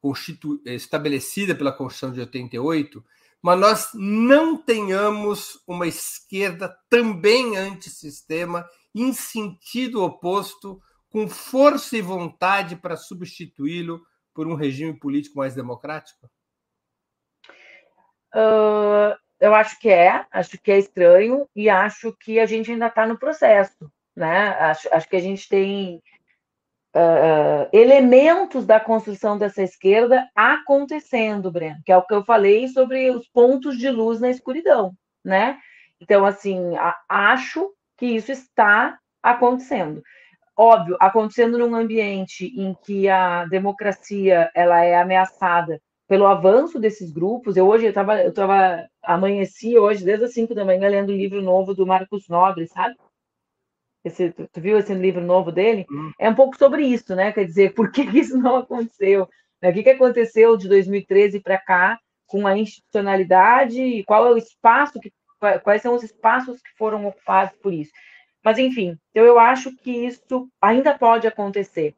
Constitu... 0.01 0.63
estabelecida 0.65 1.53
pela 1.53 1.73
Constituição 1.73 2.13
de 2.13 2.21
88, 2.21 3.05
mas 3.43 3.59
nós 3.59 3.91
não 3.95 4.57
tenhamos 4.57 5.61
uma 5.67 5.89
esquerda 5.89 6.73
também 6.89 7.57
antissistema, 7.57 8.65
em 8.95 9.13
sentido 9.13 10.05
oposto, 10.05 10.81
com 11.11 11.29
força 11.29 11.97
e 11.97 12.01
vontade 12.01 12.77
para 12.77 12.97
substituí-lo 12.97 14.01
por 14.33 14.47
um 14.47 14.55
regime 14.55 14.97
político 14.97 15.39
mais 15.39 15.57
democrático? 15.57 16.31
Uh, 18.33 19.19
eu 19.41 19.53
acho 19.53 19.81
que 19.81 19.89
é, 19.89 20.25
acho 20.31 20.57
que 20.59 20.71
é 20.71 20.79
estranho 20.79 21.49
e 21.57 21.69
acho 21.69 22.13
que 22.13 22.39
a 22.39 22.47
gente 22.47 22.71
ainda 22.71 22.87
está 22.87 23.05
no 23.05 23.19
processo, 23.19 23.91
né? 24.15 24.51
Acho, 24.61 24.89
acho 24.95 25.09
que 25.09 25.17
a 25.17 25.21
gente 25.21 25.49
tem 25.49 26.01
uh, 26.95 27.69
elementos 27.73 28.67
da 28.67 28.81
construção 28.81 29.39
dessa 29.39 29.63
esquerda 29.63 30.29
acontecendo, 30.35 31.51
Breno, 31.51 31.81
que 31.85 31.93
é 31.93 31.97
o 31.97 32.03
que 32.03 32.15
eu 32.15 32.25
falei 32.25 32.69
sobre 32.69 33.11
os 33.11 33.29
pontos 33.29 33.77
de 33.77 33.91
luz 33.91 34.21
na 34.21 34.31
escuridão, 34.31 34.93
né? 35.25 35.59
Então, 36.01 36.25
assim, 36.25 36.77
a, 36.77 36.95
acho 37.09 37.71
que 37.97 38.07
isso 38.07 38.31
está 38.33 38.99
acontecendo. 39.23 40.03
Óbvio, 40.57 40.97
acontecendo 41.01 41.59
num 41.59 41.75
ambiente 41.75 42.47
em 42.47 42.75
que 42.85 43.09
a 43.09 43.45
democracia 43.45 44.51
ela 44.55 44.85
é 44.85 44.97
ameaçada 44.97 45.81
pelo 46.09 46.27
avanço 46.27 46.81
desses 46.81 47.13
grupos. 47.13 47.57
Eu 47.57 47.69
hoje 47.69 47.87
estava 47.87 48.21
eu 48.23 48.33
tava 48.33 48.89
amanheci 49.03 49.79
hoje 49.79 50.05
desde 50.05 50.25
as 50.25 50.33
5 50.33 50.55
da 50.55 50.65
manhã 50.65 50.89
lendo 50.89 51.13
um 51.13 51.17
livro 51.17 51.43
novo 51.43 51.75
do 51.75 51.87
Marcos 51.87 52.29
Nobre, 52.29 52.67
sabe? 52.67 52.97
Esse, 54.09 54.31
tu, 54.31 54.49
tu, 54.53 54.61
viu 54.61 54.79
esse 54.79 54.93
livro 54.95 55.21
novo 55.21 55.53
dele? 55.53 55.87
Hum. 55.91 56.13
É 56.19 56.29
um 56.29 56.35
pouco 56.35 56.57
sobre 56.59 56.83
isso, 56.83 57.15
né? 57.15 57.33
Quer 57.33 57.45
dizer, 57.45 57.73
por 57.75 57.91
que 57.91 58.03
isso 58.03 58.37
não 58.37 58.57
aconteceu? 58.57 59.29
Né? 59.63 59.71
O 59.71 59.73
que, 59.73 59.83
que 59.83 59.91
aconteceu 59.91 60.57
de 60.57 60.69
2013 60.69 61.41
para 61.41 61.59
cá 61.59 61.99
com 62.27 62.47
a 62.47 62.59
institucionalidade 62.59 63.81
e 63.81 64.05
qual 64.05 64.27
é 64.27 64.31
o 64.33 64.39
espaço 64.39 65.01
que 65.01 65.13
quais 65.63 65.83
são 65.83 65.95
os 65.95 66.03
espaços 66.03 66.61
que 66.61 66.71
foram 66.77 67.07
ocupados 67.07 67.57
por 67.63 67.73
isso? 67.73 67.93
Mas 68.45 68.59
enfim, 68.59 68.99
então 69.11 69.25
eu 69.25 69.39
acho 69.39 69.75
que 69.77 69.91
isso 69.91 70.49
ainda 70.61 70.99
pode 70.99 71.29
acontecer 71.29 71.95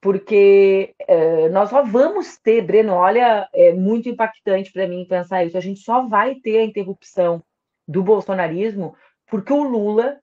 porque 0.00 0.94
é, 1.00 1.48
nós 1.48 1.70
só 1.70 1.82
vamos 1.82 2.36
ter, 2.38 2.62
Breno, 2.62 2.92
olha, 2.92 3.48
é 3.52 3.72
muito 3.72 4.08
impactante 4.08 4.72
para 4.72 4.86
mim 4.86 5.04
pensar 5.04 5.44
isso, 5.44 5.56
a 5.56 5.60
gente 5.60 5.80
só 5.80 6.06
vai 6.06 6.36
ter 6.36 6.58
a 6.58 6.64
interrupção 6.64 7.42
do 7.86 8.02
bolsonarismo 8.02 8.94
porque 9.26 9.52
o 9.52 9.62
Lula 9.62 10.20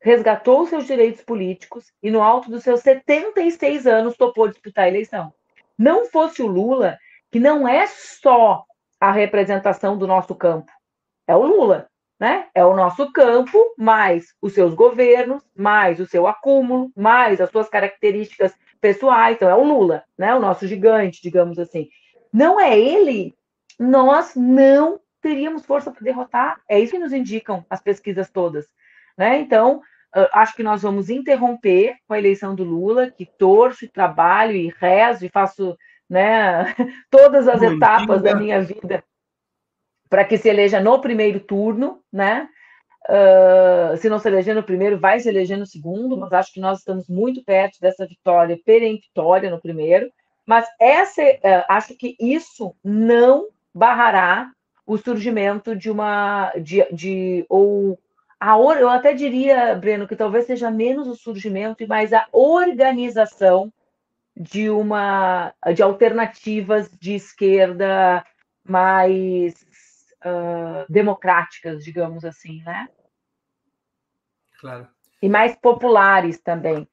resgatou 0.00 0.66
seus 0.66 0.86
direitos 0.86 1.22
políticos 1.22 1.92
e 2.02 2.10
no 2.10 2.22
alto 2.22 2.50
dos 2.50 2.62
seus 2.62 2.80
76 2.80 3.86
anos 3.86 4.16
topou 4.16 4.48
disputar 4.48 4.84
a 4.86 4.88
eleição. 4.88 5.32
Não 5.78 6.06
fosse 6.06 6.42
o 6.42 6.46
Lula, 6.46 6.98
que 7.30 7.38
não 7.38 7.68
é 7.68 7.86
só 7.86 8.64
a 9.00 9.10
representação 9.12 9.96
do 9.96 10.06
nosso 10.06 10.34
campo, 10.34 10.70
é 11.26 11.36
o 11.36 11.44
Lula, 11.44 11.88
né? 12.18 12.48
É 12.54 12.64
o 12.64 12.74
nosso 12.74 13.10
campo, 13.12 13.72
mais 13.78 14.34
os 14.42 14.52
seus 14.52 14.74
governos, 14.74 15.42
mais 15.56 16.00
o 16.00 16.06
seu 16.06 16.26
acúmulo, 16.26 16.90
mais 16.94 17.40
as 17.40 17.50
suas 17.50 17.68
características 17.68 18.52
pessoais. 18.80 19.36
Então, 19.36 19.48
é 19.48 19.54
o 19.54 19.62
Lula, 19.62 20.02
né? 20.18 20.34
O 20.34 20.40
nosso 20.40 20.66
gigante, 20.66 21.22
digamos 21.22 21.58
assim. 21.58 21.88
Não 22.32 22.60
é 22.60 22.78
ele, 22.78 23.34
nós 23.78 24.34
não 24.34 25.00
teríamos 25.22 25.64
força 25.64 25.90
para 25.90 26.02
derrotar. 26.02 26.60
É 26.68 26.78
isso 26.78 26.92
que 26.92 26.98
nos 26.98 27.12
indicam 27.12 27.64
as 27.70 27.80
pesquisas 27.80 28.28
todas. 28.28 28.66
Né? 29.20 29.38
Então, 29.38 29.82
acho 30.32 30.56
que 30.56 30.62
nós 30.62 30.80
vamos 30.80 31.10
interromper 31.10 31.96
com 32.08 32.14
a 32.14 32.18
eleição 32.18 32.54
do 32.54 32.64
Lula, 32.64 33.10
que 33.10 33.26
torço 33.26 33.84
e 33.84 33.88
trabalho 33.88 34.56
e 34.56 34.72
rezo 34.80 35.26
e 35.26 35.28
faço 35.28 35.76
né, 36.08 36.64
todas 37.10 37.46
as 37.46 37.60
etapas 37.60 38.22
da 38.22 38.34
minha 38.34 38.62
vida 38.62 39.04
para 40.08 40.24
que 40.24 40.38
se 40.38 40.48
eleja 40.48 40.80
no 40.80 41.02
primeiro 41.02 41.38
turno, 41.38 42.00
né? 42.10 42.48
Uh, 43.08 43.94
se 43.98 44.08
não 44.08 44.18
se 44.18 44.28
eleger 44.28 44.54
no 44.54 44.62
primeiro, 44.62 44.98
vai 44.98 45.20
se 45.20 45.28
eleger 45.28 45.58
no 45.58 45.66
segundo, 45.66 46.16
mas 46.16 46.32
acho 46.32 46.52
que 46.52 46.60
nós 46.60 46.78
estamos 46.78 47.06
muito 47.06 47.44
perto 47.44 47.78
dessa 47.78 48.06
vitória 48.06 48.58
peremptória 48.64 49.50
no 49.50 49.60
primeiro. 49.60 50.10
Mas 50.46 50.66
essa, 50.80 51.22
uh, 51.22 51.64
acho 51.68 51.94
que 51.94 52.16
isso 52.18 52.74
não 52.82 53.48
barrará 53.74 54.50
o 54.86 54.96
surgimento 54.96 55.76
de 55.76 55.90
uma 55.90 56.52
de, 56.56 56.82
de 56.90 57.44
ou 57.50 57.98
a 58.40 58.56
eu 58.56 58.88
até 58.88 59.12
diria, 59.12 59.74
Breno, 59.74 60.08
que 60.08 60.16
talvez 60.16 60.46
seja 60.46 60.70
menos 60.70 61.06
o 61.06 61.14
surgimento 61.14 61.82
e 61.82 61.86
mais 61.86 62.10
a 62.14 62.26
organização 62.32 63.70
de 64.34 64.70
uma 64.70 65.52
de 65.74 65.82
alternativas 65.82 66.90
de 66.98 67.14
esquerda 67.14 68.24
mais 68.64 69.54
uh, 70.24 70.90
democráticas, 70.90 71.84
digamos 71.84 72.24
assim, 72.24 72.62
né? 72.62 72.88
Claro. 74.58 74.88
E 75.20 75.28
mais 75.28 75.54
populares 75.56 76.40
também. 76.40 76.88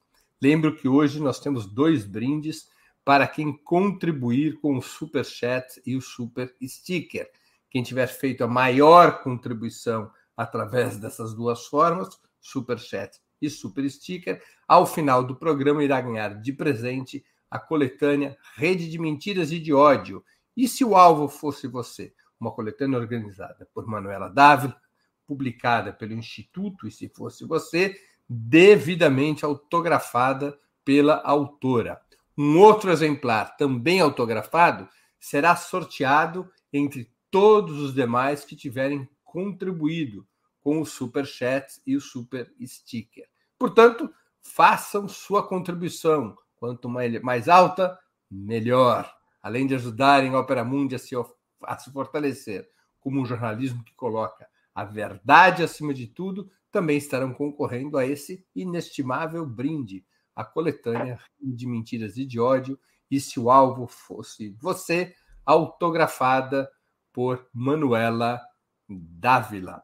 Lembro 0.42 0.74
que 0.74 0.88
hoje 0.88 1.20
nós 1.20 1.38
temos 1.38 1.72
dois 1.72 2.04
brindes 2.04 2.66
para 3.08 3.26
quem 3.26 3.56
contribuir 3.56 4.60
com 4.60 4.76
o 4.76 4.82
Super 4.82 5.24
Chat 5.24 5.80
e 5.86 5.96
o 5.96 6.00
Super 6.02 6.54
Sticker. 6.62 7.26
Quem 7.70 7.82
tiver 7.82 8.06
feito 8.06 8.44
a 8.44 8.46
maior 8.46 9.22
contribuição 9.22 10.10
através 10.36 10.98
dessas 10.98 11.32
duas 11.32 11.64
formas, 11.68 12.20
Super 12.38 12.78
Chat 12.78 13.18
e 13.40 13.48
Super 13.48 13.88
Sticker. 13.88 14.42
Ao 14.68 14.84
final 14.84 15.24
do 15.24 15.34
programa, 15.34 15.82
irá 15.82 16.02
ganhar 16.02 16.38
de 16.38 16.52
presente 16.52 17.24
a 17.50 17.58
coletânea 17.58 18.36
Rede 18.56 18.90
de 18.90 18.98
Mentiras 18.98 19.52
e 19.52 19.58
de 19.58 19.72
Ódio. 19.72 20.22
E 20.54 20.68
se 20.68 20.84
o 20.84 20.94
alvo 20.94 21.28
fosse 21.28 21.66
você? 21.66 22.12
Uma 22.38 22.52
coletânea 22.52 22.98
organizada 22.98 23.66
por 23.72 23.86
Manuela 23.86 24.28
Dávila, 24.28 24.78
publicada 25.26 25.94
pelo 25.94 26.12
Instituto, 26.12 26.86
e 26.86 26.90
se 26.90 27.08
fosse 27.08 27.46
você, 27.46 27.98
devidamente 28.28 29.46
autografada 29.46 30.58
pela 30.84 31.22
autora. 31.24 31.98
Um 32.40 32.60
outro 32.60 32.92
exemplar, 32.92 33.56
também 33.56 34.00
autografado, 34.00 34.88
será 35.18 35.56
sorteado 35.56 36.48
entre 36.72 37.12
todos 37.32 37.80
os 37.80 37.92
demais 37.92 38.44
que 38.44 38.54
tiverem 38.54 39.08
contribuído 39.24 40.24
com 40.60 40.80
o 40.80 40.86
super 40.86 41.26
chat 41.26 41.80
e 41.84 41.96
o 41.96 42.00
super 42.00 42.52
sticker. 42.64 43.28
Portanto, 43.58 44.08
façam 44.40 45.08
sua 45.08 45.46
contribuição. 45.46 46.36
Quanto 46.54 46.88
mais 46.88 47.48
alta, 47.48 47.98
melhor. 48.30 49.12
Além 49.42 49.66
de 49.66 49.74
ajudarem 49.74 50.32
a 50.32 50.38
Opera 50.38 50.64
Mundi 50.64 50.94
a 50.94 50.98
se, 50.98 51.16
a 51.64 51.76
se 51.76 51.92
fortalecer 51.92 52.68
como 53.00 53.20
um 53.20 53.26
jornalismo 53.26 53.82
que 53.82 53.94
coloca 53.94 54.48
a 54.72 54.84
verdade 54.84 55.64
acima 55.64 55.92
de 55.92 56.06
tudo, 56.06 56.48
também 56.70 56.98
estarão 56.98 57.34
concorrendo 57.34 57.98
a 57.98 58.06
esse 58.06 58.46
inestimável 58.54 59.44
brinde, 59.44 60.04
a 60.38 60.44
coletânea 60.44 61.18
de 61.42 61.66
mentiras 61.66 62.16
e 62.16 62.24
de 62.24 62.38
ódio. 62.38 62.78
E 63.10 63.18
se 63.18 63.40
o 63.40 63.50
alvo 63.50 63.88
fosse 63.88 64.50
você, 64.50 65.12
autografada 65.44 66.70
por 67.12 67.48
Manuela 67.52 68.40
Dávila. 68.88 69.82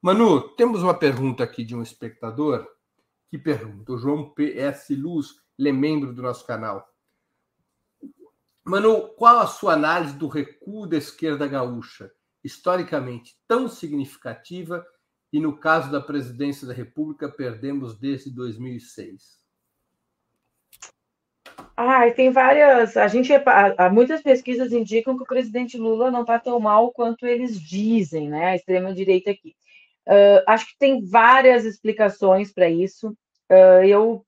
Manu, 0.00 0.40
temos 0.56 0.82
uma 0.82 0.94
pergunta 0.94 1.44
aqui 1.44 1.62
de 1.62 1.76
um 1.76 1.82
espectador 1.82 2.66
que 3.28 3.36
pergunta, 3.36 3.92
o 3.92 3.98
João 3.98 4.32
PS 4.32 4.88
Luz, 4.96 5.34
ele 5.58 5.68
é 5.68 5.72
membro 5.72 6.14
do 6.14 6.22
nosso 6.22 6.46
canal. 6.46 6.88
Manu, 8.64 9.08
qual 9.16 9.38
a 9.40 9.46
sua 9.46 9.74
análise 9.74 10.14
do 10.14 10.28
recuo 10.28 10.86
da 10.86 10.96
esquerda 10.96 11.46
gaúcha, 11.46 12.10
historicamente 12.42 13.38
tão 13.46 13.68
significativa, 13.68 14.82
e 15.30 15.38
no 15.38 15.58
caso 15.58 15.92
da 15.92 16.00
presidência 16.00 16.66
da 16.66 16.72
República, 16.72 17.28
perdemos 17.28 17.98
desde 17.98 18.30
2006? 18.30 19.39
Ah, 21.76 22.10
tem 22.10 22.30
várias. 22.30 22.96
A 22.96 23.08
gente 23.08 23.32
muitas 23.92 24.22
pesquisas 24.22 24.72
indicam 24.72 25.16
que 25.16 25.22
o 25.22 25.26
presidente 25.26 25.78
Lula 25.78 26.10
não 26.10 26.22
está 26.22 26.38
tão 26.38 26.60
mal 26.60 26.92
quanto 26.92 27.26
eles 27.26 27.60
dizem, 27.60 28.28
né? 28.28 28.46
A 28.46 28.56
extrema 28.56 28.92
direita 28.92 29.30
aqui. 29.30 29.54
Uh, 30.06 30.42
acho 30.46 30.66
que 30.66 30.78
tem 30.78 31.04
várias 31.04 31.64
explicações 31.64 32.52
para 32.52 32.68
isso. 32.68 33.10
Uh, 33.50 33.84
eu 33.84 34.24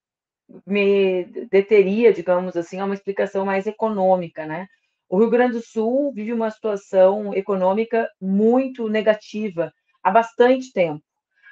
me 0.66 1.24
deteria, 1.50 2.12
digamos 2.12 2.56
assim, 2.56 2.78
a 2.78 2.84
uma 2.84 2.94
explicação 2.94 3.44
mais 3.44 3.66
econômica, 3.66 4.46
né? 4.46 4.66
O 5.08 5.18
Rio 5.18 5.30
Grande 5.30 5.54
do 5.54 5.60
Sul 5.60 6.12
vive 6.12 6.32
uma 6.32 6.50
situação 6.50 7.34
econômica 7.34 8.08
muito 8.20 8.88
negativa 8.88 9.72
há 10.02 10.10
bastante 10.10 10.72
tempo. 10.72 11.02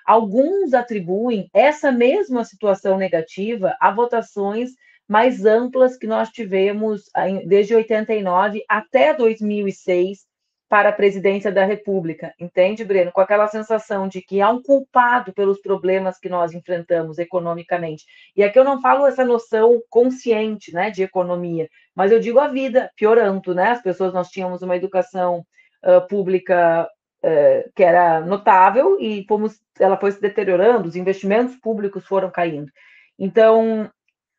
Alguns 0.07 0.73
atribuem 0.75 1.49
essa 1.53 1.93
mesma 1.93 2.45
situação 2.45 2.97
negativa 2.97 3.77
a 3.79 3.91
votações 3.93 4.71
mais 5.11 5.45
amplas 5.45 5.97
que 5.97 6.07
nós 6.07 6.29
tivemos 6.29 7.11
desde 7.45 7.75
89 7.75 8.65
até 8.69 9.13
2006 9.13 10.21
para 10.69 10.91
a 10.91 10.93
presidência 10.93 11.51
da 11.51 11.65
República, 11.65 12.33
entende, 12.39 12.85
Breno? 12.85 13.11
Com 13.11 13.21
aquela 13.21 13.49
sensação 13.49 14.07
de 14.07 14.23
que 14.23 14.41
há 14.41 14.49
um 14.51 14.63
culpado 14.63 15.33
pelos 15.33 15.61
problemas 15.61 16.17
que 16.17 16.29
nós 16.29 16.53
enfrentamos 16.55 17.19
economicamente. 17.19 18.05
E 18.37 18.45
aqui 18.45 18.57
eu 18.57 18.63
não 18.63 18.81
falo 18.81 19.05
essa 19.05 19.25
noção 19.25 19.83
consciente, 19.91 20.73
né, 20.73 20.93
de 20.93 21.03
economia, 21.03 21.69
mas 21.93 22.13
eu 22.13 22.21
digo 22.21 22.39
a 22.39 22.47
vida 22.47 22.89
piorando, 22.95 23.53
né? 23.53 23.73
As 23.73 23.83
pessoas 23.83 24.15
nós 24.15 24.29
tínhamos 24.29 24.63
uma 24.63 24.77
educação 24.77 25.45
uh, 25.85 26.07
pública 26.07 26.89
uh, 27.25 27.73
que 27.75 27.83
era 27.83 28.21
notável 28.21 28.97
e 29.01 29.25
fomos, 29.27 29.59
ela 29.77 29.97
foi 29.97 30.13
se 30.13 30.21
deteriorando, 30.21 30.87
os 30.87 30.95
investimentos 30.95 31.57
públicos 31.57 32.07
foram 32.07 32.31
caindo. 32.31 32.71
Então, 33.19 33.91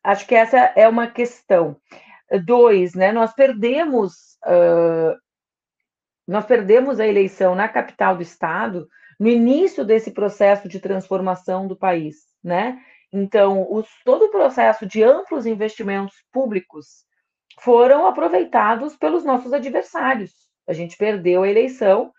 acho 0.04 0.28
que 0.28 0.36
essa 0.36 0.58
é 0.76 0.88
uma 0.88 1.08
questão. 1.08 1.78
Dois, 2.45 2.93
né? 2.93 3.12
Nós 3.12 3.34
perdemos 3.34 4.38
uh, 4.45 5.18
nós 6.28 6.45
perdemos 6.45 6.99
a 6.99 7.08
eleição 7.08 7.56
na 7.56 7.68
capital 7.68 8.16
do 8.16 8.22
estado 8.22 8.88
no 9.20 9.28
início 9.28 9.84
desse 9.84 10.12
processo 10.12 10.68
de 10.68 10.80
transformação 10.80 11.68
do 11.68 11.76
país, 11.76 12.16
né? 12.43 12.80
Então, 13.14 13.68
os, 13.72 13.88
todo 14.06 14.26
o 14.26 14.32
processo 14.32 14.86
de 14.86 15.04
amplos 15.04 15.45
investimentos 15.45 16.16
públicos 16.32 17.06
foram 17.60 18.08
aproveitados 18.08 18.95
pelos 18.95 19.24
nossos 19.24 19.52
adversários. 19.52 20.32
A 20.68 20.74
gente 20.74 20.95
perdeu 20.95 21.43
a 21.43 21.49
eleição 21.49 22.12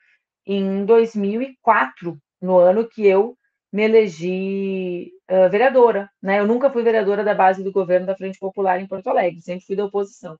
em 0.46 0.84
2004, 0.84 2.18
no 2.40 2.58
ano 2.58 2.86
que 2.86 3.06
eu 3.06 3.36
me 3.72 3.84
elegi 3.84 5.12
uh, 5.30 5.48
vereadora, 5.50 6.10
né? 6.22 6.40
Eu 6.40 6.46
nunca 6.46 6.70
fui 6.70 6.82
vereadora 6.82 7.24
da 7.24 7.34
base 7.34 7.64
do 7.64 7.72
governo 7.72 8.06
da 8.06 8.16
Frente 8.16 8.38
Popular 8.38 8.80
em 8.80 8.86
Porto 8.86 9.08
Alegre, 9.08 9.40
sempre 9.40 9.64
fui 9.64 9.76
da 9.76 9.84
oposição. 9.84 10.34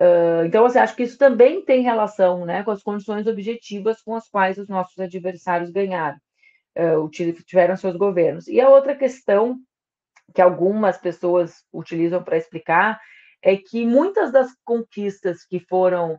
Uh, 0.00 0.44
então, 0.46 0.62
você 0.62 0.78
acha 0.78 0.94
que 0.94 1.02
isso 1.02 1.18
também 1.18 1.64
tem 1.64 1.82
relação 1.82 2.44
né, 2.44 2.62
com 2.62 2.70
as 2.70 2.82
condições 2.82 3.26
objetivas 3.26 4.00
com 4.02 4.14
as 4.14 4.28
quais 4.28 4.56
os 4.58 4.68
nossos 4.68 4.98
adversários 4.98 5.70
ganharam, 5.70 6.18
uh, 6.78 7.08
tiveram 7.10 7.76
seus 7.76 7.96
governos. 7.96 8.46
E 8.46 8.60
a 8.60 8.68
outra 8.68 8.94
questão 8.94 9.58
que 10.34 10.42
algumas 10.42 10.98
pessoas 10.98 11.64
utilizam 11.72 12.22
para 12.22 12.36
explicar 12.36 13.00
é 13.42 13.56
que 13.56 13.84
muitas 13.84 14.30
das 14.30 14.50
conquistas 14.64 15.44
que 15.44 15.58
foram, 15.60 16.18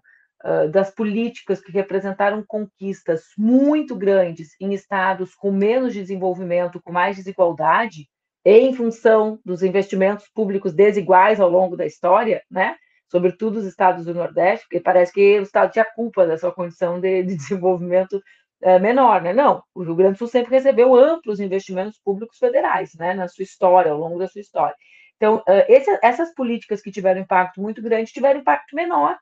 das 0.71 0.89
políticas 0.89 1.59
que 1.59 1.71
representaram 1.71 2.43
conquistas 2.47 3.23
muito 3.37 3.95
grandes 3.95 4.55
em 4.59 4.73
estados 4.73 5.35
com 5.35 5.51
menos 5.51 5.93
desenvolvimento, 5.93 6.81
com 6.81 6.93
mais 6.93 7.17
desigualdade, 7.17 8.07
em 8.45 8.73
função 8.73 9.39
dos 9.43 9.61
investimentos 9.63 10.27
públicos 10.33 10.73
desiguais 10.73 11.41
ao 11.41 11.49
longo 11.49 11.75
da 11.75 11.85
história, 11.85 12.41
né? 12.49 12.75
sobretudo 13.11 13.57
os 13.57 13.65
estados 13.65 14.05
do 14.05 14.13
Nordeste, 14.13 14.65
porque 14.65 14.79
parece 14.79 15.11
que 15.11 15.39
o 15.39 15.43
estado 15.43 15.71
tinha 15.71 15.83
culpa 15.83 16.25
da 16.25 16.37
sua 16.37 16.53
condição 16.53 17.01
de, 17.01 17.23
de 17.23 17.35
desenvolvimento 17.35 18.21
menor, 18.81 19.21
né? 19.21 19.33
Não, 19.33 19.63
o 19.73 19.83
Rio 19.83 19.95
Grande 19.95 20.13
do 20.13 20.17
Sul 20.17 20.27
sempre 20.27 20.51
recebeu 20.51 20.95
amplos 20.95 21.39
investimentos 21.39 21.99
públicos 22.03 22.37
federais, 22.37 22.93
né, 22.95 23.13
na 23.13 23.27
sua 23.27 23.43
história, 23.43 23.91
ao 23.91 23.97
longo 23.97 24.19
da 24.19 24.27
sua 24.27 24.41
história. 24.41 24.75
Então, 25.15 25.37
uh, 25.37 25.65
esse, 25.67 25.97
essas 26.01 26.33
políticas 26.33 26.81
que 26.81 26.91
tiveram 26.91 27.21
impacto 27.21 27.61
muito 27.61 27.81
grande 27.81 28.11
tiveram 28.11 28.39
impacto 28.39 28.75
menor 28.75 29.17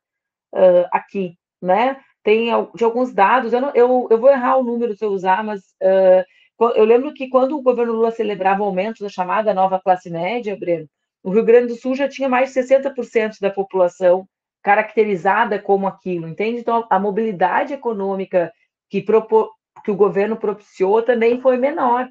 uh, 0.54 0.88
aqui, 0.91 1.38
né? 1.62 2.00
Tem 2.24 2.50
de 2.76 2.84
alguns 2.84 3.14
dados, 3.14 3.54
eu, 3.54 3.62
não, 3.62 3.72
eu, 3.74 4.08
eu 4.12 4.20
vou 4.20 4.30
errar 4.30 4.58
o 4.58 4.64
número 4.64 4.95
se 4.95 5.06
eu 5.06 5.10
usar, 5.12 5.43
mas 5.43 5.62
uh, 5.82 6.74
eu 6.76 6.84
lembro 6.86 7.14
que 7.14 7.30
quando 7.30 7.58
o 7.58 7.62
governo 7.62 7.93
Lula 7.93 8.12
celebrava 8.12 8.64
o 8.64 8.66
aumento 8.66 9.04
da 9.04 9.10
chamada 9.10 9.54
nova 9.54 9.80
classe 9.80 10.10
média, 10.10 10.58
Breno, 10.58 10.88
o 11.24 11.32
Rio 11.32 11.43
Grande 11.43 11.68
do 11.68 11.76
Sul 11.76 11.95
já 11.95 12.08
tinha 12.08 12.28
mais 12.28 12.54
de 12.54 12.60
60% 12.60 13.39
da 13.39 13.50
população 13.50 14.28
caracterizada 14.62 15.60
como 15.60 15.88
aquilo, 15.88 16.28
entende? 16.28 16.60
Então, 16.60 16.86
a 16.89 17.00
mobilidade 17.00 17.74
econômica 17.74 18.52
que, 18.89 19.02
propor, 19.02 19.52
que 19.84 19.91
o 19.91 19.95
governo 19.95 20.36
propiciou 20.36 21.02
também 21.02 21.39
foi 21.39 21.58
menor, 21.58 22.08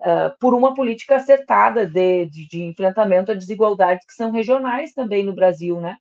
uh, 0.00 0.36
por 0.40 0.54
uma 0.54 0.74
política 0.74 1.16
acertada 1.16 1.86
de, 1.86 2.26
de, 2.26 2.48
de 2.48 2.62
enfrentamento 2.62 3.30
a 3.30 3.34
desigualdades 3.34 4.04
que 4.06 4.14
são 4.14 4.30
regionais 4.30 4.92
também 4.92 5.24
no 5.24 5.34
Brasil, 5.34 5.80
né? 5.80 5.96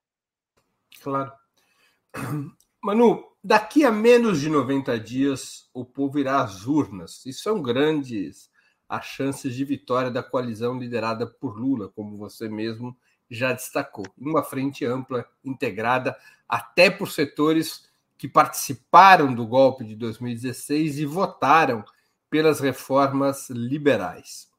Claro. 1.02 1.32
Manu, 2.82 3.24
daqui 3.43 3.86
a 3.86 3.91
menos 3.91 4.39
de 4.39 4.49
90 4.49 4.99
dias, 4.99 5.70
o 5.74 5.84
povo 5.86 6.20
irá 6.20 6.41
às 6.41 6.66
urnas. 6.66 7.26
E 7.26 7.34
são 7.34 7.62
grandes 7.62 8.49
as 8.88 9.05
chances 9.05 9.53
de 9.53 9.64
vitória 9.64 10.10
da 10.10 10.24
coalizão 10.24 10.80
liderada 10.80 11.28
por 11.28 11.60
Lula, 11.60 11.89
como 11.89 12.18
você 12.18 12.49
mesmo 12.49 12.97
já 13.30 13.53
destacou. 13.53 14.05
Uma 14.18 14.41
frente 14.41 14.84
ampla, 14.84 15.26
integrada 15.43 16.18
até 16.47 16.89
por 16.89 17.12
setores 17.12 17.88
que 18.18 18.28
participaram 18.28 19.34
do 19.34 19.45
golpe 19.45 19.86
de 19.86 19.95
2016 19.95 20.99
e 20.99 21.05
votaram 21.05 21.86
pelas 22.30 22.60
reformas 22.60 23.49
liberais. 23.49 24.49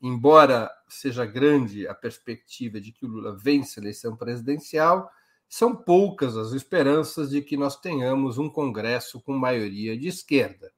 Embora 0.00 0.70
seja 0.88 1.24
grande 1.24 1.86
a 1.86 1.94
perspectiva 1.94 2.80
de 2.80 2.90
que 2.90 3.06
o 3.06 3.08
Lula 3.08 3.36
vença 3.36 3.78
a 3.78 3.82
eleição 3.82 4.16
presidencial, 4.16 5.08
são 5.52 5.76
poucas 5.76 6.34
as 6.34 6.52
esperanças 6.52 7.28
de 7.28 7.42
que 7.42 7.58
nós 7.58 7.76
tenhamos 7.76 8.38
um 8.38 8.48
Congresso 8.48 9.20
com 9.20 9.36
maioria 9.36 9.94
de 9.98 10.08
esquerda. 10.08 10.72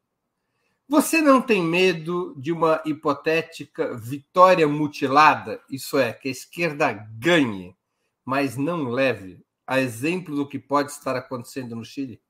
Você 0.88 1.22
não 1.22 1.40
tem 1.40 1.62
medo 1.62 2.34
de 2.36 2.50
uma 2.50 2.82
hipotética 2.84 3.96
vitória 3.96 4.66
mutilada? 4.66 5.60
Isso 5.70 5.96
é, 5.96 6.12
que 6.12 6.26
a 6.26 6.32
esquerda 6.32 6.92
ganhe, 6.92 7.76
mas 8.24 8.56
não 8.56 8.88
leve, 8.88 9.46
a 9.64 9.80
exemplo 9.80 10.34
do 10.34 10.48
que 10.48 10.58
pode 10.58 10.90
estar 10.90 11.14
acontecendo 11.14 11.76
no 11.76 11.84
Chile? 11.84 12.20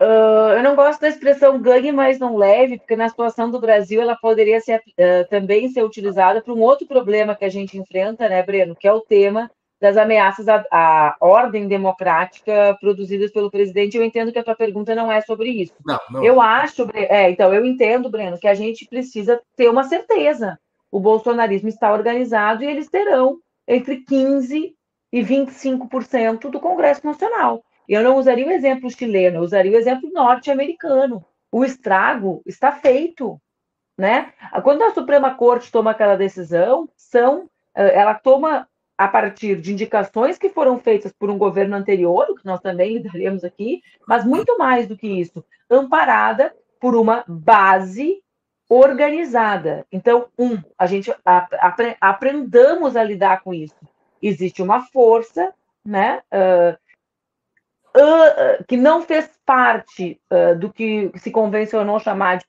Uh, 0.00 0.52
eu 0.56 0.62
não 0.62 0.76
gosto 0.76 1.00
da 1.00 1.08
expressão 1.08 1.58
ganhe, 1.60 1.90
mas 1.90 2.18
não 2.18 2.36
leve, 2.36 2.78
porque 2.78 2.96
na 2.96 3.08
situação 3.08 3.50
do 3.50 3.60
Brasil 3.60 4.00
ela 4.00 4.14
poderia 4.14 4.60
ser, 4.60 4.78
uh, 4.78 5.28
também 5.30 5.70
ser 5.70 5.82
utilizada 5.82 6.42
para 6.42 6.52
um 6.52 6.60
outro 6.60 6.86
problema 6.86 7.34
que 7.34 7.44
a 7.44 7.48
gente 7.48 7.78
enfrenta, 7.78 8.28
né, 8.28 8.42
Breno? 8.42 8.76
Que 8.76 8.86
é 8.86 8.92
o 8.92 9.00
tema 9.00 9.50
das 9.80 9.96
ameaças 9.96 10.48
à, 10.48 10.64
à, 10.70 11.16
ordem 11.20 11.68
democrática 11.68 12.76
produzidas 12.80 13.30
pelo 13.30 13.50
presidente. 13.50 13.96
Eu 13.96 14.04
entendo 14.04 14.32
que 14.32 14.38
a 14.38 14.44
tua 14.44 14.54
pergunta 14.54 14.94
não 14.94 15.10
é 15.10 15.20
sobre 15.20 15.50
isso. 15.50 15.74
Não, 15.84 15.98
não. 16.10 16.24
Eu 16.24 16.40
acho, 16.40 16.88
é, 16.94 17.30
então, 17.30 17.52
eu 17.52 17.64
entendo, 17.64 18.10
Breno, 18.10 18.38
que 18.38 18.48
a 18.48 18.54
gente 18.54 18.86
precisa 18.86 19.40
ter 19.54 19.68
uma 19.68 19.84
certeza. 19.84 20.58
O 20.90 21.00
bolsonarismo 21.00 21.68
está 21.68 21.92
organizado 21.92 22.64
e 22.64 22.66
eles 22.66 22.88
terão 22.88 23.38
entre 23.66 24.04
15% 24.04 24.72
e 25.12 25.22
25% 25.22 26.50
do 26.50 26.60
Congresso 26.60 27.06
Nacional. 27.06 27.62
Eu 27.88 28.02
não 28.02 28.16
usaria 28.16 28.46
o 28.46 28.50
exemplo 28.50 28.90
chileno, 28.90 29.38
eu 29.38 29.42
usaria 29.42 29.72
o 29.72 29.76
exemplo 29.76 30.10
norte-americano. 30.12 31.24
O 31.50 31.64
estrago 31.64 32.42
está 32.46 32.72
feito. 32.72 33.40
Né? 33.98 34.32
Quando 34.62 34.82
a 34.82 34.92
Suprema 34.92 35.34
Corte 35.34 35.72
toma 35.72 35.92
aquela 35.92 36.16
decisão, 36.16 36.88
são, 36.96 37.48
eh, 37.74 37.98
ela 37.98 38.14
toma 38.14 38.68
a 38.98 39.08
partir 39.08 39.60
de 39.60 39.72
indicações 39.72 40.38
que 40.38 40.48
foram 40.48 40.78
feitas 40.78 41.12
por 41.12 41.30
um 41.30 41.38
governo 41.38 41.76
anterior, 41.76 42.26
que 42.38 42.46
nós 42.46 42.60
também 42.60 42.94
lidaremos 42.94 43.44
aqui, 43.44 43.82
mas 44.06 44.24
muito 44.24 44.56
mais 44.58 44.86
do 44.86 44.96
que 44.96 45.06
isso, 45.06 45.44
amparada 45.70 46.54
por 46.80 46.94
uma 46.94 47.24
base 47.26 48.22
organizada. 48.68 49.86
Então, 49.92 50.28
um, 50.38 50.58
a 50.78 50.86
gente 50.86 51.14
apre, 51.24 51.96
aprendamos 52.00 52.96
a 52.96 53.04
lidar 53.04 53.42
com 53.42 53.54
isso. 53.54 53.76
Existe 54.20 54.62
uma 54.62 54.82
força, 54.86 55.52
né, 55.84 56.20
uh, 56.32 56.76
uh, 57.96 58.64
que 58.68 58.76
não 58.76 59.02
fez 59.02 59.30
parte 59.44 60.20
uh, 60.30 60.58
do 60.58 60.72
que 60.72 61.10
se 61.16 61.30
convencionou 61.30 61.98
chamar 61.98 62.38
de 62.38 62.46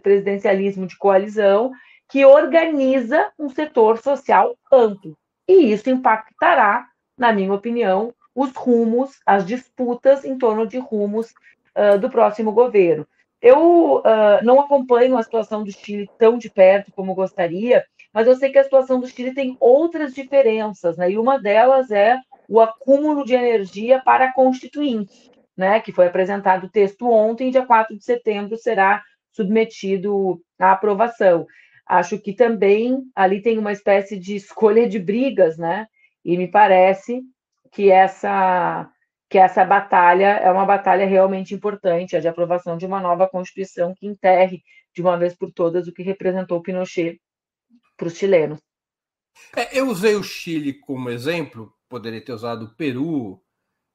presidencialismo 0.00 0.86
de 0.86 0.96
coalizão, 0.96 1.72
que 2.08 2.24
organiza 2.24 3.30
um 3.38 3.48
setor 3.48 3.98
social 3.98 4.56
amplo 4.72 5.16
e 5.48 5.72
isso 5.72 5.90
impactará, 5.90 6.86
na 7.16 7.32
minha 7.32 7.52
opinião, 7.52 8.14
os 8.34 8.52
rumos, 8.52 9.20
as 9.26 9.44
disputas 9.44 10.24
em 10.24 10.38
torno 10.38 10.66
de 10.66 10.78
rumos 10.78 11.32
uh, 11.76 11.98
do 11.98 12.08
próximo 12.08 12.52
governo. 12.52 13.06
eu 13.40 13.96
uh, 13.96 14.42
não 14.42 14.60
acompanho 14.60 15.16
a 15.16 15.22
situação 15.22 15.64
do 15.64 15.72
Chile 15.72 16.08
tão 16.16 16.38
de 16.38 16.48
perto 16.48 16.92
como 16.92 17.14
gostaria, 17.14 17.84
mas 18.12 18.26
eu 18.26 18.36
sei 18.36 18.50
que 18.50 18.58
a 18.58 18.64
situação 18.64 19.00
do 19.00 19.06
Chile 19.08 19.34
tem 19.34 19.56
outras 19.58 20.14
diferenças, 20.14 20.96
né? 20.96 21.10
E 21.10 21.18
uma 21.18 21.38
delas 21.40 21.90
é 21.90 22.18
o 22.48 22.60
acúmulo 22.60 23.24
de 23.24 23.34
energia 23.34 24.00
para 24.04 24.26
a 24.26 24.32
Constituinte, 24.32 25.30
né? 25.56 25.80
Que 25.80 25.92
foi 25.92 26.06
apresentado 26.06 26.64
o 26.64 26.70
texto 26.70 27.08
ontem, 27.10 27.50
dia 27.50 27.66
4 27.66 27.96
de 27.96 28.04
setembro 28.04 28.56
será 28.56 29.02
submetido 29.32 30.40
à 30.58 30.72
aprovação. 30.72 31.46
Acho 31.86 32.18
que 32.18 32.32
também 32.32 33.02
ali 33.14 33.42
tem 33.42 33.58
uma 33.58 33.72
espécie 33.72 34.18
de 34.18 34.36
escolha 34.36 34.88
de 34.88 34.98
brigas, 34.98 35.56
né? 35.56 35.86
E 36.24 36.36
me 36.36 36.48
parece 36.48 37.22
que 37.72 37.90
essa 37.90 38.88
que 39.28 39.38
essa 39.38 39.64
batalha 39.64 40.26
é 40.26 40.52
uma 40.52 40.66
batalha 40.66 41.06
realmente 41.06 41.54
importante, 41.54 42.14
a 42.14 42.20
de 42.20 42.28
aprovação 42.28 42.76
de 42.76 42.84
uma 42.84 43.00
nova 43.00 43.26
Constituição 43.26 43.94
que 43.96 44.06
enterre 44.06 44.62
de 44.94 45.00
uma 45.00 45.16
vez 45.16 45.34
por 45.34 45.50
todas 45.50 45.88
o 45.88 45.92
que 45.92 46.02
representou 46.02 46.60
Pinochet 46.60 47.18
para 47.96 48.08
os 48.08 48.16
chilenos. 48.18 48.60
É, 49.56 49.78
eu 49.78 49.88
usei 49.88 50.16
o 50.16 50.22
Chile 50.22 50.74
como 50.74 51.08
exemplo, 51.08 51.72
poderia 51.92 52.24
ter 52.24 52.32
usado 52.32 52.64
o 52.64 52.74
Peru, 52.74 53.34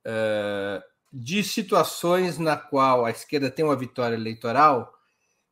uh, 0.05 0.83
de 1.11 1.43
situações 1.43 2.37
na 2.37 2.55
qual 2.55 3.03
a 3.03 3.09
esquerda 3.09 3.49
tem 3.49 3.65
uma 3.65 3.75
vitória 3.75 4.15
eleitoral, 4.15 4.93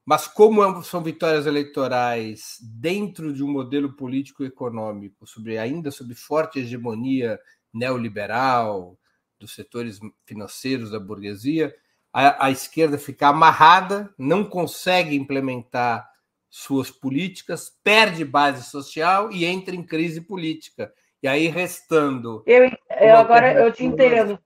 mas 0.06 0.28
como 0.28 0.64
é 0.64 0.84
são 0.84 1.02
vitórias 1.02 1.48
eleitorais 1.48 2.60
dentro 2.62 3.34
de 3.34 3.44
um 3.44 3.52
modelo 3.52 3.94
político 3.94 4.44
econômico, 4.44 5.26
sobre, 5.26 5.58
ainda 5.58 5.90
sob 5.90 6.14
forte 6.14 6.60
hegemonia 6.60 7.40
neoliberal 7.74 8.96
dos 9.40 9.56
setores 9.56 10.00
financeiros 10.24 10.92
da 10.92 11.00
burguesia, 11.00 11.76
a, 12.14 12.46
a 12.46 12.52
esquerda 12.52 13.00
fica 13.00 13.30
amarrada, 13.30 14.14
não 14.20 14.44
consegue 14.44 15.16
implementar 15.16 16.08
suas 16.48 16.92
políticas, 16.92 17.76
perde 17.84 18.24
base 18.24 18.70
social 18.70 19.32
e 19.32 19.46
entra 19.46 19.76
em 19.76 19.84
crise 19.84 20.22
política. 20.22 20.94
E 21.22 21.28
aí 21.28 21.48
restando. 21.48 22.44
Eu, 22.46 22.70
eu 23.00 23.18
agora 23.18 23.54
eu 23.54 23.72
te 23.72 23.84
entendo. 23.84 24.40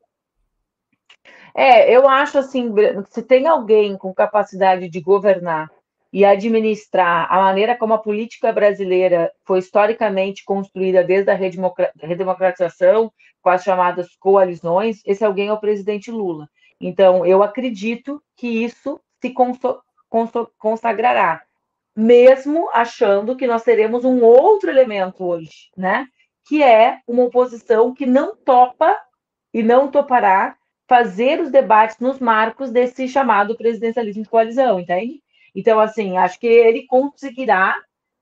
É, 1.55 1.93
eu 1.93 2.07
acho 2.07 2.37
assim, 2.37 2.73
se 3.09 3.23
tem 3.23 3.47
alguém 3.47 3.97
com 3.97 4.13
capacidade 4.13 4.87
de 4.87 5.01
governar 5.01 5.69
e 6.11 6.23
administrar 6.23 7.31
a 7.31 7.41
maneira 7.41 7.75
como 7.77 7.93
a 7.93 7.97
política 7.97 8.51
brasileira 8.51 9.31
foi 9.45 9.59
historicamente 9.59 10.43
construída 10.43 11.03
desde 11.03 11.29
a 11.29 11.35
redemocratização, 12.01 13.11
com 13.41 13.49
as 13.49 13.63
chamadas 13.63 14.15
coalizões, 14.19 15.01
esse 15.05 15.23
alguém 15.23 15.49
é 15.49 15.53
o 15.53 15.59
presidente 15.59 16.11
Lula. 16.11 16.49
Então, 16.79 17.25
eu 17.25 17.43
acredito 17.43 18.21
que 18.35 18.47
isso 18.47 18.99
se 19.21 19.33
consagrará 20.57 21.41
mesmo 21.95 22.69
achando 22.71 23.35
que 23.35 23.45
nós 23.45 23.63
teremos 23.63 24.05
um 24.05 24.23
outro 24.23 24.69
elemento 24.69 25.25
hoje, 25.25 25.69
né? 25.75 26.07
Que 26.49 26.63
é 26.63 26.97
uma 27.07 27.25
oposição 27.25 27.93
que 27.93 28.07
não 28.07 28.35
topa 28.35 28.97
e 29.53 29.61
não 29.61 29.91
topará 29.91 30.57
fazer 30.87 31.39
os 31.39 31.51
debates 31.51 31.99
nos 31.99 32.17
marcos 32.17 32.71
desse 32.71 33.07
chamado 33.07 33.55
presidencialismo 33.55 34.23
de 34.23 34.29
coalizão, 34.29 34.79
entende? 34.79 35.21
Então, 35.55 35.79
assim, 35.79 36.17
acho 36.17 36.39
que 36.39 36.47
ele 36.47 36.87
conseguirá 36.87 37.75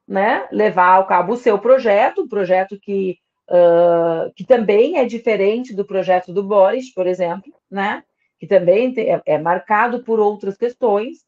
né, 0.05 0.45
levar 0.51 0.95
ao 0.95 1.07
cabo 1.07 1.33
o 1.33 1.37
seu 1.37 1.57
projeto, 1.57 2.23
um 2.23 2.27
projeto 2.27 2.77
que, 2.77 3.17
uh, 3.49 4.29
que 4.35 4.43
também 4.43 4.97
é 4.97 5.05
diferente 5.05 5.73
do 5.73 5.85
projeto 5.85 6.33
do 6.33 6.43
Boris, 6.43 6.93
por 6.93 7.07
exemplo, 7.07 7.53
né? 7.71 8.03
Que 8.37 8.45
também 8.45 8.93
é, 8.97 9.21
é 9.25 9.37
marcado 9.37 10.03
por 10.03 10.19
outras 10.19 10.57
questões, 10.57 11.19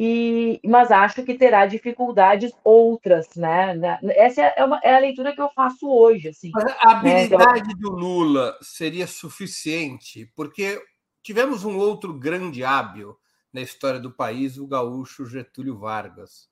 e, 0.00 0.60
mas 0.64 0.92
acho 0.92 1.24
que 1.24 1.34
terá 1.34 1.66
dificuldades 1.66 2.52
outras, 2.62 3.34
né? 3.34 3.76
Essa 4.10 4.42
é, 4.42 4.64
uma, 4.64 4.78
é 4.84 4.94
a 4.94 5.00
leitura 5.00 5.34
que 5.34 5.42
eu 5.42 5.50
faço 5.50 5.90
hoje. 5.90 6.28
Assim, 6.28 6.52
mas 6.54 6.66
a 6.78 7.02
né? 7.02 7.24
então 7.24 7.40
habilidade 7.40 7.68
né? 7.70 7.74
do 7.80 7.90
Lula 7.90 8.56
seria 8.62 9.08
suficiente, 9.08 10.32
porque 10.36 10.80
tivemos 11.20 11.64
um 11.64 11.76
outro 11.76 12.14
grande 12.14 12.62
hábil 12.62 13.18
na 13.52 13.60
história 13.60 13.98
do 13.98 14.12
país, 14.12 14.56
o 14.56 14.68
gaúcho 14.68 15.26
Getúlio 15.26 15.76
Vargas, 15.76 16.48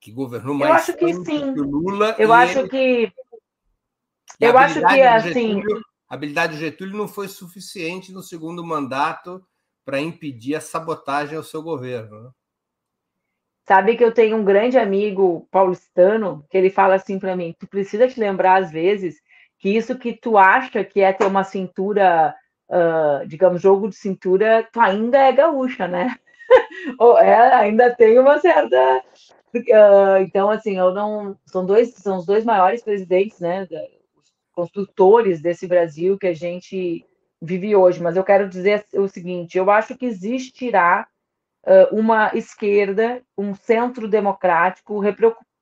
que 0.00 0.10
governou 0.10 0.56
mais 0.56 0.68
eu 0.68 0.74
acho 0.74 0.96
que, 0.96 1.14
sim. 1.14 1.54
que 1.54 1.60
o 1.60 1.70
Lula. 1.70 2.16
Eu 2.18 2.32
acho 2.32 2.58
ele... 2.58 2.68
que. 2.70 3.12
Eu 4.40 4.58
acho 4.58 4.80
que 4.80 5.00
assim. 5.00 5.62
a 6.08 6.14
habilidade 6.16 6.54
do 6.54 6.58
Getúlio 6.58 6.96
não 6.96 7.06
foi 7.06 7.28
suficiente 7.28 8.10
no 8.10 8.20
segundo 8.20 8.64
mandato 8.64 9.46
para 9.84 10.00
impedir 10.00 10.56
a 10.56 10.60
sabotagem 10.60 11.36
ao 11.36 11.44
seu 11.44 11.62
governo. 11.62 12.20
Né? 12.24 12.30
Sabe 13.66 13.96
que 13.96 14.04
eu 14.04 14.12
tenho 14.12 14.36
um 14.36 14.44
grande 14.44 14.76
amigo 14.76 15.48
paulistano 15.50 16.44
que 16.50 16.58
ele 16.58 16.68
fala 16.68 16.96
assim 16.96 17.18
para 17.18 17.34
mim: 17.34 17.54
tu 17.58 17.66
precisa 17.66 18.06
te 18.06 18.20
lembrar 18.20 18.62
às 18.62 18.70
vezes 18.70 19.16
que 19.58 19.70
isso 19.70 19.98
que 19.98 20.12
tu 20.12 20.36
acha 20.36 20.84
que 20.84 21.00
é 21.00 21.12
ter 21.12 21.24
uma 21.24 21.44
cintura, 21.44 22.34
uh, 22.68 23.26
digamos, 23.26 23.62
jogo 23.62 23.88
de 23.88 23.96
cintura, 23.96 24.68
tu 24.70 24.78
ainda 24.78 25.18
é 25.18 25.32
gaúcha, 25.32 25.88
né? 25.88 26.14
Ou 26.98 27.18
é, 27.18 27.54
ainda 27.54 27.94
tem 27.94 28.18
uma 28.18 28.38
certa. 28.38 29.02
Uh, 29.54 30.18
então, 30.20 30.50
assim, 30.50 30.76
eu 30.76 30.92
não. 30.92 31.34
São 31.46 31.64
dois, 31.64 31.94
são 31.94 32.18
os 32.18 32.26
dois 32.26 32.44
maiores 32.44 32.82
presidentes, 32.82 33.40
né? 33.40 33.66
Os 34.14 34.30
construtores 34.52 35.40
desse 35.40 35.66
Brasil 35.66 36.18
que 36.18 36.26
a 36.26 36.34
gente 36.34 37.06
vive 37.40 37.74
hoje. 37.74 38.02
Mas 38.02 38.16
eu 38.16 38.24
quero 38.24 38.46
dizer 38.46 38.84
o 38.92 39.08
seguinte: 39.08 39.56
eu 39.56 39.70
acho 39.70 39.96
que 39.96 40.04
existirá 40.04 41.08
uma 41.92 42.30
esquerda, 42.34 43.22
um 43.36 43.54
centro 43.54 44.06
democrático 44.06 45.00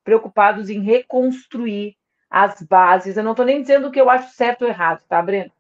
preocupados 0.05 0.68
em 0.68 0.80
reconstruir 0.80 1.96
as 2.30 2.61
bases. 2.62 3.16
Eu 3.16 3.24
não 3.24 3.32
estou 3.32 3.46
nem 3.46 3.61
dizendo 3.61 3.88
o 3.88 3.90
que 3.90 4.00
eu 4.00 4.11
acho 4.11 4.34
certo 4.34 4.62
ou 4.62 4.68
errado, 4.68 5.03
tá, 5.09 5.22
Breno? 5.22 5.53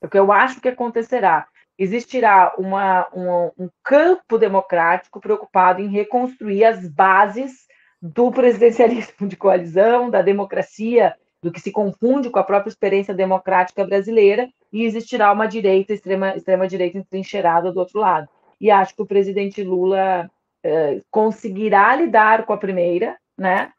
É 0.00 0.06
o 0.06 0.08
que 0.08 0.18
eu 0.18 0.32
acho 0.32 0.60
que 0.60 0.68
acontecerá. 0.68 1.46
Existirá 1.78 2.54
uma, 2.58 3.06
uma, 3.12 3.52
um 3.56 3.68
campo 3.84 4.36
democrático 4.36 5.20
preocupado 5.20 5.80
em 5.80 5.88
reconstruir 5.88 6.64
as 6.64 6.88
bases 6.88 7.68
do 8.02 8.30
presidencialismo 8.32 9.28
de 9.28 9.36
coalizão, 9.36 10.10
da 10.10 10.22
democracia, 10.22 11.14
do 11.40 11.52
que 11.52 11.60
se 11.60 11.70
confunde 11.70 12.30
com 12.30 12.38
a 12.38 12.44
própria 12.44 12.70
experiência 12.70 13.14
democrática 13.14 13.84
brasileira, 13.84 14.48
e 14.72 14.84
existirá 14.84 15.32
uma 15.32 15.46
direita, 15.46 15.92
extrema, 15.92 16.36
extrema 16.36 16.66
direita 16.66 16.98
entrincheirada 16.98 17.72
do 17.72 17.78
outro 17.78 18.00
lado 18.00 18.28
e 18.60 18.70
acho 18.70 18.94
que 18.94 19.02
o 19.02 19.06
presidente 19.06 19.62
Lula 19.62 20.30
uh, 20.64 21.04
conseguirá 21.10 21.94
lidar 21.96 22.44
com 22.44 22.52
a 22.52 22.58
primeira, 22.58 23.18
né? 23.36 23.72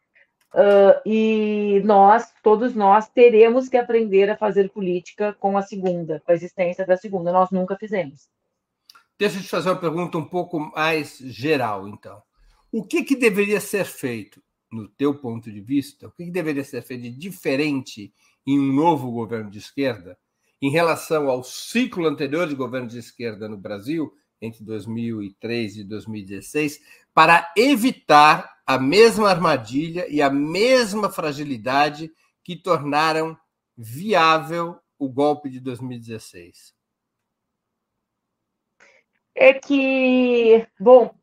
Uh, 0.53 0.97
e 1.05 1.81
nós, 1.85 2.33
todos 2.41 2.73
nós, 2.73 3.07
teremos 3.09 3.69
que 3.69 3.77
aprender 3.77 4.29
a 4.29 4.37
fazer 4.37 4.69
política 4.71 5.33
com 5.39 5.57
a 5.57 5.61
segunda, 5.61 6.21
com 6.25 6.31
a 6.31 6.35
existência 6.35 6.85
da 6.85 6.97
segunda. 6.97 7.31
Nós 7.31 7.51
nunca 7.51 7.75
fizemos. 7.77 8.27
Deixa 9.17 9.37
eu 9.37 9.41
te 9.43 9.49
fazer 9.49 9.69
uma 9.69 9.79
pergunta 9.79 10.17
um 10.17 10.25
pouco 10.25 10.59
mais 10.59 11.17
geral, 11.17 11.87
então. 11.87 12.21
O 12.71 12.83
que, 12.83 13.03
que 13.03 13.15
deveria 13.15 13.59
ser 13.59 13.85
feito, 13.85 14.41
no 14.71 14.87
teu 14.87 15.13
ponto 15.19 15.51
de 15.51 15.61
vista, 15.61 16.07
o 16.07 16.11
que, 16.11 16.25
que 16.25 16.31
deveria 16.31 16.63
ser 16.63 16.81
feito 16.81 17.03
de 17.03 17.11
diferente 17.11 18.13
em 18.47 18.59
um 18.59 18.73
novo 18.73 19.11
governo 19.11 19.49
de 19.49 19.59
esquerda 19.59 20.17
em 20.61 20.69
relação 20.69 21.29
ao 21.29 21.43
ciclo 21.43 22.07
anterior 22.07 22.47
de 22.47 22.55
governo 22.55 22.87
de 22.87 22.97
esquerda 22.97 23.47
no 23.47 23.57
Brasil, 23.57 24.13
entre 24.41 24.63
2003 24.63 25.77
e 25.77 25.83
2016 25.83 26.81
para 27.13 27.51
evitar 27.57 28.59
a 28.65 28.77
mesma 28.77 29.29
armadilha 29.29 30.05
e 30.09 30.21
a 30.21 30.29
mesma 30.29 31.09
fragilidade 31.09 32.11
que 32.43 32.55
tornaram 32.55 33.37
viável 33.77 34.77
o 34.97 35.09
golpe 35.09 35.49
de 35.49 35.59
2016? 35.59 36.73
É 39.35 39.53
que, 39.53 40.67
bom. 40.79 41.13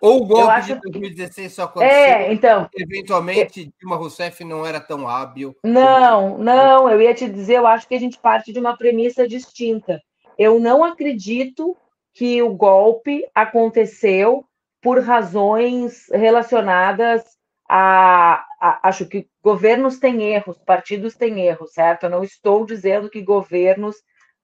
Ou 0.00 0.22
o 0.22 0.26
golpe 0.26 0.62
de 0.62 0.74
2016 0.76 1.52
só 1.52 1.64
aconteceu. 1.64 1.96
É, 1.96 2.32
então. 2.32 2.68
Eventualmente, 2.74 3.72
Dilma 3.78 3.96
Rousseff 3.96 4.44
não 4.44 4.64
era 4.64 4.80
tão 4.80 5.08
hábil. 5.08 5.56
Não, 5.64 6.38
não, 6.38 6.88
eu 6.88 7.02
ia 7.02 7.14
te 7.14 7.28
dizer, 7.28 7.56
eu 7.56 7.66
acho 7.66 7.88
que 7.88 7.94
a 7.94 7.98
gente 7.98 8.18
parte 8.18 8.52
de 8.52 8.60
uma 8.60 8.76
premissa 8.76 9.26
distinta. 9.26 10.00
Eu 10.38 10.58
não 10.60 10.84
acredito 10.84 11.76
que 12.14 12.40
o 12.42 12.54
golpe 12.54 13.28
aconteceu 13.34 14.44
por 14.80 15.00
razões 15.00 16.06
relacionadas 16.10 17.24
a, 17.68 18.44
a, 18.60 18.88
acho 18.88 19.06
que 19.06 19.26
governos 19.42 19.98
têm 19.98 20.22
erros, 20.34 20.58
partidos 20.58 21.16
têm 21.16 21.40
erros, 21.40 21.72
certo? 21.72 22.04
Eu 22.04 22.10
não 22.10 22.22
estou 22.22 22.64
dizendo 22.64 23.10
que 23.10 23.22
governos 23.22 23.96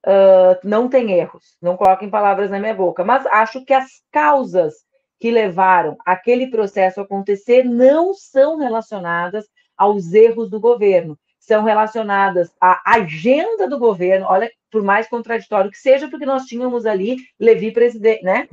uh, 0.06 0.58
não 0.64 0.88
têm 0.88 1.12
erros, 1.12 1.56
não 1.60 1.76
coloquem 1.76 2.10
palavras 2.10 2.50
na 2.50 2.58
minha 2.58 2.74
boca, 2.74 3.04
mas 3.04 3.24
acho 3.26 3.64
que 3.64 3.72
as 3.72 4.02
causas 4.10 4.74
que 5.18 5.30
levaram 5.30 5.96
aquele 6.04 6.50
processo 6.50 7.00
a 7.00 7.02
acontecer 7.04 7.64
não 7.64 8.14
são 8.14 8.56
relacionadas 8.56 9.44
aos 9.76 10.12
erros 10.12 10.50
do 10.50 10.58
governo, 10.58 11.18
são 11.40 11.64
relacionadas 11.64 12.52
à 12.60 12.80
agenda 12.84 13.66
do 13.66 13.78
governo, 13.78 14.26
olha, 14.28 14.48
por 14.70 14.84
mais 14.84 15.08
contraditório 15.08 15.70
que 15.70 15.78
seja, 15.78 16.08
porque 16.08 16.26
nós 16.26 16.44
tínhamos 16.44 16.84
ali 16.86 17.16
Levi 17.40 17.72
presidente, 17.72 18.22
né? 18.22 18.46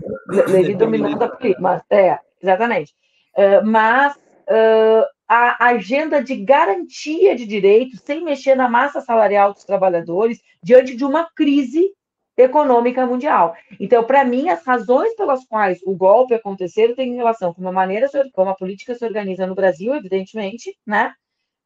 Levi 0.47 0.73
dominando 0.73 1.21
a 1.21 1.37
mas 1.59 1.81
é, 1.91 2.17
exatamente. 2.41 2.93
Uh, 3.35 3.63
mas 3.63 4.15
uh, 4.15 5.05
a 5.27 5.65
agenda 5.67 6.23
de 6.23 6.37
garantia 6.37 7.35
de 7.35 7.45
direitos, 7.45 7.99
sem 8.03 8.23
mexer 8.23 8.55
na 8.55 8.69
massa 8.69 9.01
salarial 9.01 9.53
dos 9.53 9.65
trabalhadores, 9.65 10.39
diante 10.63 10.95
de 10.95 11.03
uma 11.03 11.29
crise 11.35 11.91
econômica 12.37 13.05
mundial. 13.05 13.55
Então, 13.79 14.03
para 14.03 14.23
mim, 14.23 14.47
as 14.49 14.65
razões 14.65 15.13
pelas 15.15 15.43
quais 15.45 15.79
o 15.83 15.95
golpe 15.95 16.33
aconteceu 16.33 16.95
têm 16.95 17.15
relação 17.15 17.53
com 17.53 17.67
a 17.67 17.71
maneira 17.71 18.07
como 18.33 18.49
a 18.49 18.55
política 18.55 18.95
se 18.95 19.03
organiza 19.03 19.45
no 19.45 19.55
Brasil, 19.55 19.93
evidentemente, 19.93 20.77
né? 20.85 21.13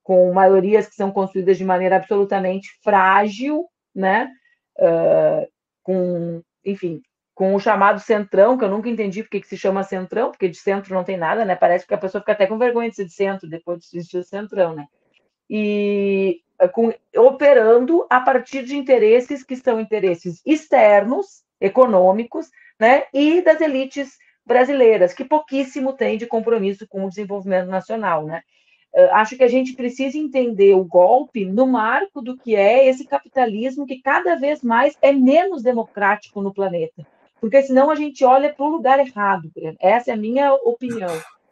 Com 0.04 0.34
maiorias 0.34 0.88
que 0.88 0.96
são 0.96 1.12
construídas 1.12 1.58
de 1.58 1.66
maneira 1.66 1.98
absolutamente 1.98 2.70
frágil, 2.84 3.68
né? 3.94 4.32
Uh, 4.78 5.48
com, 5.84 6.42
enfim, 6.66 7.02
com 7.34 7.56
o 7.56 7.60
chamado 7.60 8.00
centrão, 8.00 8.58
que 8.58 8.64
eu 8.64 8.70
nunca 8.70 8.90
entendi 8.90 9.24
porque 9.24 9.42
que 9.42 9.48
se 9.48 9.58
chama 9.58 9.84
centrão, 9.84 10.32
porque 10.32 10.48
de 10.48 10.58
centro 10.58 10.94
não 10.94 11.04
tem 11.04 11.18
nada, 11.18 11.46
né? 11.46 11.56
Parece 11.56 11.88
que 11.88 11.94
a 11.94 11.98
pessoa 11.98 12.22
fica 12.22 12.34
até 12.34 12.46
com 12.46 12.58
vergonha 12.58 12.90
de 12.90 12.96
ser 12.96 13.06
de 13.06 13.14
centro, 13.14 13.50
depois 13.50 13.80
de 13.92 14.04
ser 14.04 14.24
centrão, 14.24 14.76
né? 14.76 14.86
E 15.50 16.42
eh, 16.60 16.68
com, 16.68 16.94
operando 17.18 18.06
a 18.10 18.20
partir 18.22 18.64
de 18.64 18.78
interesses 18.78 19.44
que 19.44 19.56
são 19.56 19.80
interesses 19.80 20.42
externos, 20.46 21.44
econômicos, 21.60 22.50
né? 22.80 23.06
E 23.14 23.42
das 23.42 23.62
elites 23.62 24.18
brasileiras, 24.46 25.14
que 25.14 25.24
pouquíssimo 25.24 25.94
têm 25.94 26.18
de 26.18 26.28
compromisso 26.28 26.88
com 26.88 27.06
o 27.06 27.10
desenvolvimento 27.10 27.68
nacional, 27.68 28.26
né? 28.26 28.44
Acho 29.12 29.38
que 29.38 29.44
a 29.44 29.48
gente 29.48 29.74
precisa 29.74 30.18
entender 30.18 30.74
o 30.74 30.84
golpe 30.84 31.46
no 31.46 31.66
marco 31.66 32.22
do 32.22 32.38
que 32.38 32.56
é 32.56 32.88
esse 32.88 33.06
capitalismo 33.06 33.86
que 33.86 34.02
cada 34.02 34.36
vez 34.36 34.62
mais 34.62 34.98
é 35.02 35.12
menos 35.14 35.64
democrático 35.64 36.42
no 36.42 36.54
planeta. 36.54 37.06
Porque 37.40 37.62
senão 37.64 37.90
a 37.90 37.96
gente 37.96 38.24
olha 38.24 38.54
para 38.54 38.66
o 38.66 38.70
lugar 38.70 39.00
errado. 39.00 39.50
Essa 39.80 40.12
é 40.12 40.14
a 40.14 40.18
minha 40.18 40.54
opinião. 40.54 41.10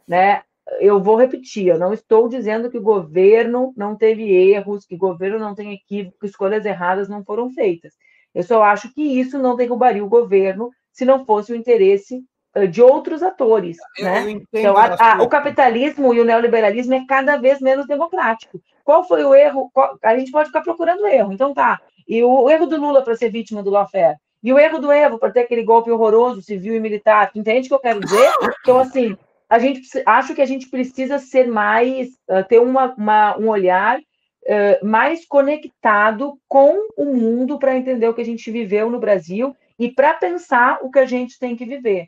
Né? 0.07 0.43
Eu 0.79 1.01
vou 1.01 1.15
repetir, 1.15 1.67
eu 1.67 1.79
não 1.79 1.93
estou 1.93 2.29
dizendo 2.29 2.69
que 2.69 2.77
o 2.77 2.81
governo 2.81 3.73
não 3.75 3.95
teve 3.95 4.31
erros, 4.31 4.85
que 4.85 4.95
o 4.95 4.99
governo 4.99 5.39
não 5.39 5.55
tem 5.55 5.73
equívoco, 5.73 6.19
que 6.19 6.27
escolhas 6.27 6.63
erradas 6.63 7.09
não 7.09 7.23
foram 7.23 7.49
feitas. 7.49 7.93
Eu 8.35 8.43
só 8.43 8.61
acho 8.61 8.93
que 8.93 9.01
isso 9.01 9.39
não 9.39 9.55
derrubaria 9.55 10.03
o 10.03 10.09
governo 10.09 10.69
se 10.91 11.05
não 11.05 11.25
fosse 11.25 11.51
o 11.51 11.55
interesse 11.55 12.23
de 12.71 12.81
outros 12.81 13.21
atores. 13.21 13.77
Eu, 13.97 14.05
né? 14.05 14.31
Eu 14.31 14.45
então, 14.51 14.77
a, 14.77 15.13
a, 15.13 15.21
o 15.21 15.27
capitalismo 15.27 16.13
e 16.13 16.19
o 16.19 16.25
neoliberalismo 16.25 16.93
é 16.93 17.05
cada 17.07 17.37
vez 17.37 17.59
menos 17.59 17.85
democrático. 17.85 18.59
Qual 18.83 19.03
foi 19.03 19.23
o 19.23 19.35
erro? 19.35 19.69
Qual, 19.71 19.97
a 20.03 20.17
gente 20.17 20.31
pode 20.31 20.47
ficar 20.47 20.61
procurando 20.61 21.05
erro. 21.07 21.31
Então 21.31 21.53
tá. 21.53 21.79
E 22.07 22.23
o, 22.23 22.43
o 22.43 22.49
erro 22.49 22.65
do 22.65 22.79
Lula 22.79 23.03
para 23.03 23.15
ser 23.15 23.29
vítima 23.29 23.61
do 23.61 23.69
lawfare. 23.69 24.17
E 24.41 24.53
o 24.53 24.57
erro 24.57 24.79
do 24.79 24.91
Evo 24.91 25.19
para 25.19 25.31
ter 25.31 25.41
aquele 25.41 25.63
golpe 25.63 25.91
horroroso, 25.91 26.41
civil 26.41 26.73
e 26.75 26.79
militar. 26.79 27.29
Entende 27.35 27.67
o 27.67 27.69
que 27.69 27.75
eu 27.75 27.79
quero 27.79 27.99
dizer? 27.99 28.31
Então, 28.61 28.79
assim, 28.79 29.17
a 29.49 29.59
gente 29.59 29.81
acho 30.05 30.33
que 30.33 30.41
a 30.41 30.45
gente 30.45 30.69
precisa 30.69 31.19
ser 31.19 31.47
mais, 31.47 32.07
uh, 32.29 32.43
ter 32.47 32.59
uma, 32.59 32.93
uma, 32.95 33.37
um 33.37 33.49
olhar 33.49 33.99
uh, 33.99 34.85
mais 34.85 35.25
conectado 35.25 36.39
com 36.47 36.87
o 36.95 37.05
mundo 37.13 37.59
para 37.59 37.75
entender 37.75 38.07
o 38.07 38.13
que 38.13 38.21
a 38.21 38.25
gente 38.25 38.49
viveu 38.49 38.89
no 38.89 38.99
Brasil 38.99 39.55
e 39.77 39.91
para 39.91 40.13
pensar 40.13 40.79
o 40.81 40.89
que 40.89 40.99
a 40.99 41.05
gente 41.05 41.37
tem 41.37 41.55
que 41.55 41.65
viver 41.65 42.07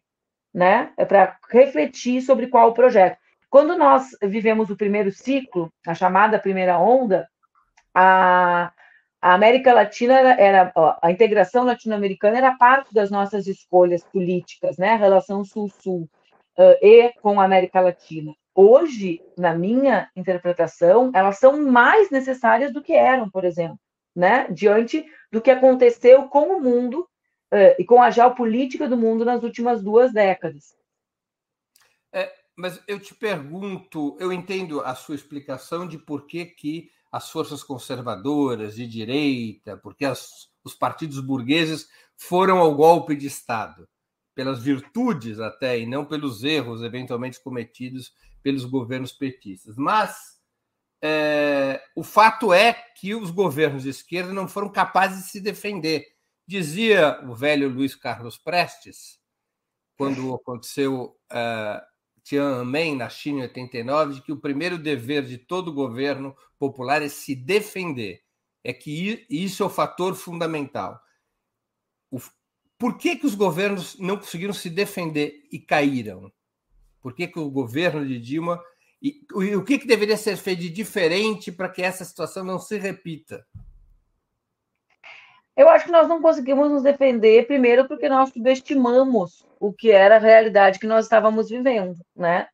né? 0.53 0.91
É 0.97 1.05
para 1.05 1.37
refletir 1.49 2.21
sobre 2.21 2.47
qual 2.47 2.69
o 2.69 2.73
projeto. 2.73 3.17
Quando 3.49 3.77
nós 3.77 4.09
vivemos 4.21 4.69
o 4.69 4.77
primeiro 4.77 5.11
ciclo, 5.11 5.71
a 5.85 5.93
chamada 5.93 6.39
primeira 6.39 6.79
onda, 6.79 7.27
a, 7.93 8.71
a 9.21 9.33
América 9.33 9.73
Latina 9.73 10.17
era, 10.19 10.41
era 10.41 10.73
a 11.01 11.11
integração 11.11 11.65
latino-americana 11.65 12.37
era 12.37 12.55
parte 12.55 12.93
das 12.93 13.11
nossas 13.11 13.47
escolhas 13.47 14.03
políticas, 14.03 14.77
né? 14.77 14.91
A 14.91 14.97
relação 14.97 15.43
Sul-Sul 15.43 16.09
uh, 16.57 16.77
e 16.81 17.11
com 17.21 17.39
a 17.39 17.45
América 17.45 17.81
Latina. 17.81 18.33
Hoje, 18.55 19.21
na 19.37 19.53
minha 19.53 20.09
interpretação, 20.15 21.11
elas 21.13 21.37
são 21.37 21.61
mais 21.61 22.09
necessárias 22.09 22.73
do 22.73 22.81
que 22.81 22.93
eram, 22.93 23.29
por 23.29 23.45
exemplo, 23.45 23.79
né? 24.15 24.47
Diante 24.49 25.05
do 25.31 25.41
que 25.41 25.51
aconteceu 25.51 26.23
com 26.29 26.57
o 26.57 26.61
mundo 26.61 27.07
e 27.79 27.85
com 27.85 28.01
a 28.01 28.09
geopolítica 28.09 28.87
do 28.87 28.97
mundo 28.97 29.25
nas 29.25 29.43
últimas 29.43 29.83
duas 29.83 30.13
décadas. 30.13 30.75
É, 32.13 32.31
mas 32.55 32.81
eu 32.87 32.99
te 32.99 33.13
pergunto, 33.13 34.15
eu 34.19 34.31
entendo 34.31 34.81
a 34.81 34.95
sua 34.95 35.15
explicação 35.15 35.87
de 35.87 35.97
por 35.97 36.27
que, 36.27 36.45
que 36.45 36.89
as 37.11 37.29
forças 37.29 37.61
conservadoras 37.63 38.75
de 38.75 38.87
direita, 38.87 39.75
porque 39.77 40.05
as, 40.05 40.49
os 40.63 40.73
partidos 40.73 41.19
burgueses 41.19 41.89
foram 42.15 42.59
ao 42.59 42.73
golpe 42.73 43.15
de 43.15 43.27
Estado, 43.27 43.87
pelas 44.33 44.63
virtudes 44.63 45.39
até, 45.39 45.77
e 45.77 45.85
não 45.85 46.05
pelos 46.05 46.43
erros 46.43 46.81
eventualmente 46.81 47.41
cometidos 47.43 48.13
pelos 48.41 48.63
governos 48.63 49.11
petistas. 49.11 49.75
Mas 49.75 50.39
é, 51.01 51.81
o 51.95 52.03
fato 52.03 52.53
é 52.53 52.73
que 52.73 53.13
os 53.13 53.31
governos 53.31 53.83
de 53.83 53.89
esquerda 53.89 54.31
não 54.31 54.47
foram 54.47 54.69
capazes 54.69 55.23
de 55.23 55.29
se 55.31 55.41
defender. 55.41 56.10
Dizia 56.51 57.17
o 57.23 57.33
velho 57.33 57.69
Luiz 57.69 57.95
Carlos 57.95 58.37
Prestes, 58.37 59.17
quando 59.95 60.35
aconteceu 60.35 61.17
uh, 61.31 61.81
Tiananmen, 62.23 62.93
na 62.97 63.07
China, 63.07 63.39
em 63.39 63.43
89, 63.43 64.15
de 64.15 64.21
que 64.21 64.33
o 64.33 64.37
primeiro 64.37 64.77
dever 64.77 65.25
de 65.25 65.37
todo 65.37 65.71
governo 65.71 66.35
popular 66.59 67.01
é 67.01 67.07
se 67.07 67.35
defender. 67.35 68.21
É 68.65 68.73
que 68.73 69.25
isso 69.29 69.63
é 69.63 69.65
o 69.65 69.69
fator 69.69 70.13
fundamental. 70.13 70.99
O, 72.11 72.19
por 72.77 72.97
que, 72.97 73.15
que 73.15 73.25
os 73.25 73.33
governos 73.33 73.97
não 73.97 74.17
conseguiram 74.17 74.53
se 74.53 74.69
defender 74.69 75.47
e 75.53 75.57
caíram? 75.57 76.29
Por 76.99 77.15
que, 77.15 77.29
que 77.29 77.39
o 77.39 77.49
governo 77.49 78.05
de 78.05 78.19
Dilma. 78.19 78.61
E, 79.01 79.25
e 79.35 79.55
o 79.55 79.63
que, 79.63 79.79
que 79.79 79.87
deveria 79.87 80.17
ser 80.17 80.35
feito 80.35 80.59
de 80.59 80.69
diferente 80.69 81.49
para 81.49 81.69
que 81.69 81.81
essa 81.81 82.03
situação 82.03 82.43
não 82.43 82.59
se 82.59 82.77
repita? 82.77 83.47
Eu 85.61 85.69
acho 85.69 85.85
que 85.85 85.91
nós 85.91 86.07
não 86.07 86.19
conseguimos 86.19 86.71
nos 86.71 86.81
defender, 86.81 87.45
primeiro, 87.45 87.87
porque 87.87 88.09
nós 88.09 88.29
subestimamos 88.29 89.45
o 89.59 89.71
que 89.71 89.91
era 89.91 90.15
a 90.15 90.19
realidade 90.19 90.79
que 90.79 90.87
nós 90.87 91.05
estávamos 91.05 91.51
vivendo, 91.51 91.97
né? 92.15 92.47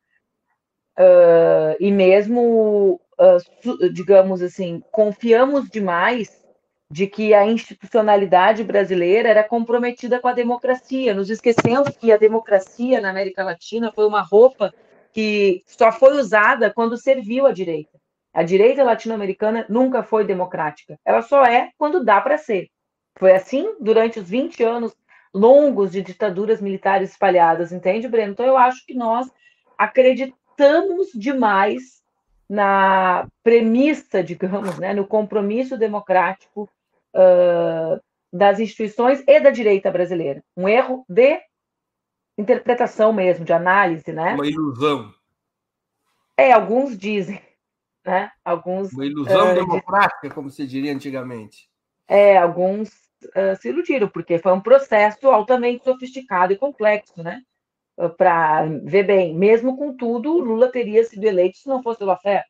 Uh, 0.98 1.72
e 1.80 1.90
mesmo, 1.90 3.00
uh, 3.18 3.88
digamos 3.94 4.42
assim, 4.42 4.82
confiamos 4.90 5.70
demais 5.70 6.46
de 6.90 7.06
que 7.06 7.32
a 7.32 7.46
institucionalidade 7.46 8.62
brasileira 8.62 9.30
era 9.30 9.42
comprometida 9.42 10.20
com 10.20 10.28
a 10.28 10.34
democracia, 10.34 11.14
nos 11.14 11.30
esquecendo 11.30 11.90
que 11.90 12.12
a 12.12 12.18
democracia 12.18 13.00
na 13.00 13.08
América 13.08 13.42
Latina 13.42 13.90
foi 13.90 14.06
uma 14.06 14.20
roupa 14.20 14.70
que 15.14 15.62
só 15.64 15.90
foi 15.90 16.18
usada 16.18 16.70
quando 16.70 16.94
serviu 16.98 17.46
à 17.46 17.52
direita. 17.52 17.98
A 18.34 18.42
direita 18.42 18.84
latino-americana 18.84 19.64
nunca 19.66 20.02
foi 20.02 20.26
democrática. 20.26 21.00
Ela 21.06 21.22
só 21.22 21.42
é 21.46 21.70
quando 21.78 22.04
dá 22.04 22.20
para 22.20 22.36
ser. 22.36 22.68
Foi 23.18 23.32
assim 23.32 23.74
durante 23.80 24.20
os 24.20 24.28
20 24.28 24.62
anos 24.62 24.96
longos 25.34 25.92
de 25.92 26.02
ditaduras 26.02 26.60
militares 26.60 27.10
espalhadas, 27.10 27.72
entende, 27.72 28.08
Breno? 28.08 28.32
Então, 28.32 28.46
eu 28.46 28.56
acho 28.56 28.84
que 28.86 28.94
nós 28.94 29.30
acreditamos 29.76 31.10
demais 31.14 32.02
na 32.48 33.28
premissa, 33.42 34.22
digamos, 34.22 34.78
né, 34.78 34.94
no 34.94 35.06
compromisso 35.06 35.76
democrático 35.76 36.68
uh, 37.14 38.00
das 38.32 38.58
instituições 38.60 39.22
e 39.26 39.40
da 39.40 39.50
direita 39.50 39.90
brasileira. 39.90 40.42
Um 40.56 40.68
erro 40.68 41.04
de 41.08 41.40
interpretação 42.38 43.12
mesmo, 43.12 43.44
de 43.44 43.52
análise, 43.52 44.12
né? 44.12 44.34
Uma 44.34 44.46
ilusão. 44.46 45.12
É, 46.36 46.52
alguns 46.52 46.96
dizem, 46.96 47.42
né? 48.06 48.30
Alguns. 48.44 48.92
Uma 48.92 49.06
ilusão 49.06 49.52
uh, 49.52 49.54
democrática, 49.54 50.30
como 50.30 50.48
se 50.48 50.66
diria 50.66 50.92
antigamente. 50.94 51.68
É, 52.06 52.38
alguns 52.38 53.07
uh, 53.26 53.56
se 53.60 53.68
iludiram, 53.68 54.08
porque 54.08 54.38
foi 54.38 54.52
um 54.52 54.60
processo 54.60 55.28
altamente 55.28 55.84
sofisticado 55.84 56.52
e 56.52 56.58
complexo, 56.58 57.22
né? 57.22 57.42
Uh, 57.96 58.10
Para 58.10 58.64
ver 58.84 59.04
bem, 59.04 59.34
mesmo 59.34 59.76
com 59.76 59.96
tudo, 59.96 60.38
Lula 60.38 60.70
teria 60.70 61.04
sido 61.04 61.24
eleito 61.24 61.58
se 61.58 61.68
não 61.68 61.82
fosse 61.82 62.02
o 62.02 62.06
Lafayette. 62.06 62.48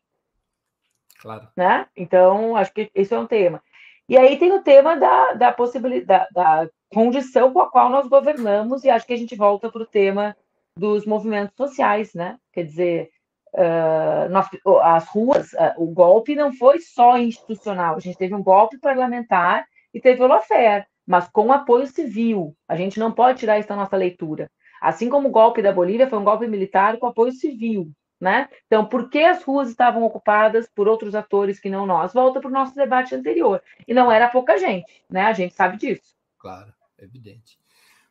Claro. 1.20 1.48
Né? 1.56 1.86
Então, 1.96 2.56
acho 2.56 2.72
que 2.72 2.90
esse 2.94 3.12
é 3.12 3.18
um 3.18 3.26
tema. 3.26 3.62
E 4.08 4.16
aí 4.16 4.38
tem 4.38 4.52
o 4.52 4.62
tema 4.62 4.96
da, 4.96 5.34
da 5.34 5.52
possibilidade, 5.52 6.28
da, 6.32 6.62
da 6.62 6.70
condição 6.90 7.52
com 7.52 7.60
a 7.60 7.70
qual 7.70 7.90
nós 7.90 8.08
governamos, 8.08 8.84
e 8.84 8.90
acho 8.90 9.06
que 9.06 9.12
a 9.12 9.18
gente 9.18 9.36
volta 9.36 9.70
para 9.70 9.82
o 9.82 9.86
tema 9.86 10.36
dos 10.76 11.04
movimentos 11.04 11.54
sociais, 11.56 12.14
né? 12.14 12.38
Quer 12.52 12.64
dizer, 12.64 13.10
uh, 13.52 14.30
nós, 14.30 14.48
as 14.82 15.08
ruas, 15.08 15.52
uh, 15.52 15.74
o 15.76 15.86
golpe 15.88 16.34
não 16.34 16.52
foi 16.52 16.80
só 16.80 17.18
institucional, 17.18 17.96
a 17.96 18.00
gente 18.00 18.16
teve 18.16 18.34
um 18.34 18.42
golpe 18.42 18.78
parlamentar 18.78 19.66
e 19.92 20.00
teve 20.00 20.22
o 20.22 20.26
lawfare, 20.26 20.86
mas 21.06 21.28
com 21.28 21.52
apoio 21.52 21.86
civil. 21.86 22.54
A 22.68 22.76
gente 22.76 22.98
não 22.98 23.12
pode 23.12 23.38
tirar 23.38 23.58
isso 23.58 23.68
da 23.68 23.76
nossa 23.76 23.96
leitura. 23.96 24.50
Assim 24.80 25.08
como 25.08 25.28
o 25.28 25.32
golpe 25.32 25.62
da 25.62 25.72
Bolívia 25.72 26.08
foi 26.08 26.18
um 26.18 26.24
golpe 26.24 26.46
militar 26.46 26.98
com 26.98 27.06
apoio 27.06 27.32
civil. 27.32 27.90
né? 28.20 28.48
Então, 28.66 28.84
por 28.84 29.08
que 29.08 29.20
as 29.20 29.42
ruas 29.44 29.68
estavam 29.68 30.02
ocupadas 30.02 30.68
por 30.74 30.88
outros 30.88 31.14
atores 31.14 31.60
que 31.60 31.70
não 31.70 31.86
nós? 31.86 32.12
Volta 32.12 32.40
para 32.40 32.48
o 32.48 32.52
nosso 32.52 32.74
debate 32.74 33.14
anterior. 33.14 33.62
E 33.86 33.94
não 33.94 34.10
era 34.10 34.28
pouca 34.28 34.58
gente, 34.58 35.04
né? 35.08 35.22
A 35.22 35.32
gente 35.32 35.54
sabe 35.54 35.76
disso. 35.76 36.16
Claro, 36.36 36.72
evidente. 36.98 37.58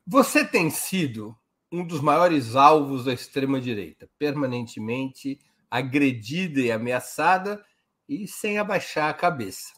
Você 0.05 0.45
tem 0.45 0.69
sido 0.69 1.35
um 1.69 1.85
dos 1.85 1.99
maiores 1.99 2.55
alvos 2.55 3.03
da 3.03 3.13
extrema-direita, 3.13 4.09
permanentemente 4.17 5.39
agredida 5.69 6.61
e 6.61 6.71
ameaçada 6.71 7.61
e 8.07 8.25
sem 8.27 8.57
abaixar 8.57 9.09
a 9.09 9.13
cabeça. 9.13 9.73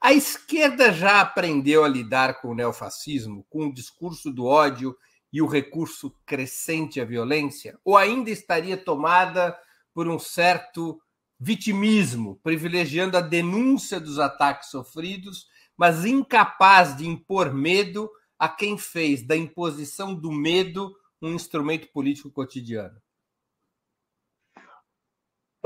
A 0.00 0.12
esquerda 0.12 0.92
já 0.92 1.20
aprendeu 1.20 1.84
a 1.84 1.88
lidar 1.88 2.40
com 2.40 2.48
o 2.48 2.54
neofascismo, 2.54 3.46
com 3.48 3.66
o 3.66 3.72
discurso 3.72 4.30
do 4.30 4.44
ódio 4.44 4.96
e 5.32 5.40
o 5.40 5.46
recurso 5.46 6.14
crescente 6.24 7.00
à 7.00 7.04
violência? 7.04 7.78
Ou 7.84 7.96
ainda 7.96 8.30
estaria 8.30 8.76
tomada 8.76 9.56
por 9.94 10.08
um 10.08 10.18
certo 10.18 11.00
vitimismo, 11.38 12.38
privilegiando 12.42 13.16
a 13.16 13.20
denúncia 13.20 13.98
dos 13.98 14.18
ataques 14.18 14.70
sofridos, 14.70 15.46
mas 15.76 16.04
incapaz 16.04 16.96
de 16.96 17.06
impor 17.06 17.52
medo 17.52 18.10
a 18.38 18.48
quem 18.48 18.78
fez 18.78 19.26
da 19.26 19.36
imposição 19.36 20.14
do 20.14 20.30
medo 20.30 20.94
um 21.20 21.32
instrumento 21.32 21.88
político 21.88 22.30
cotidiano? 22.30 23.00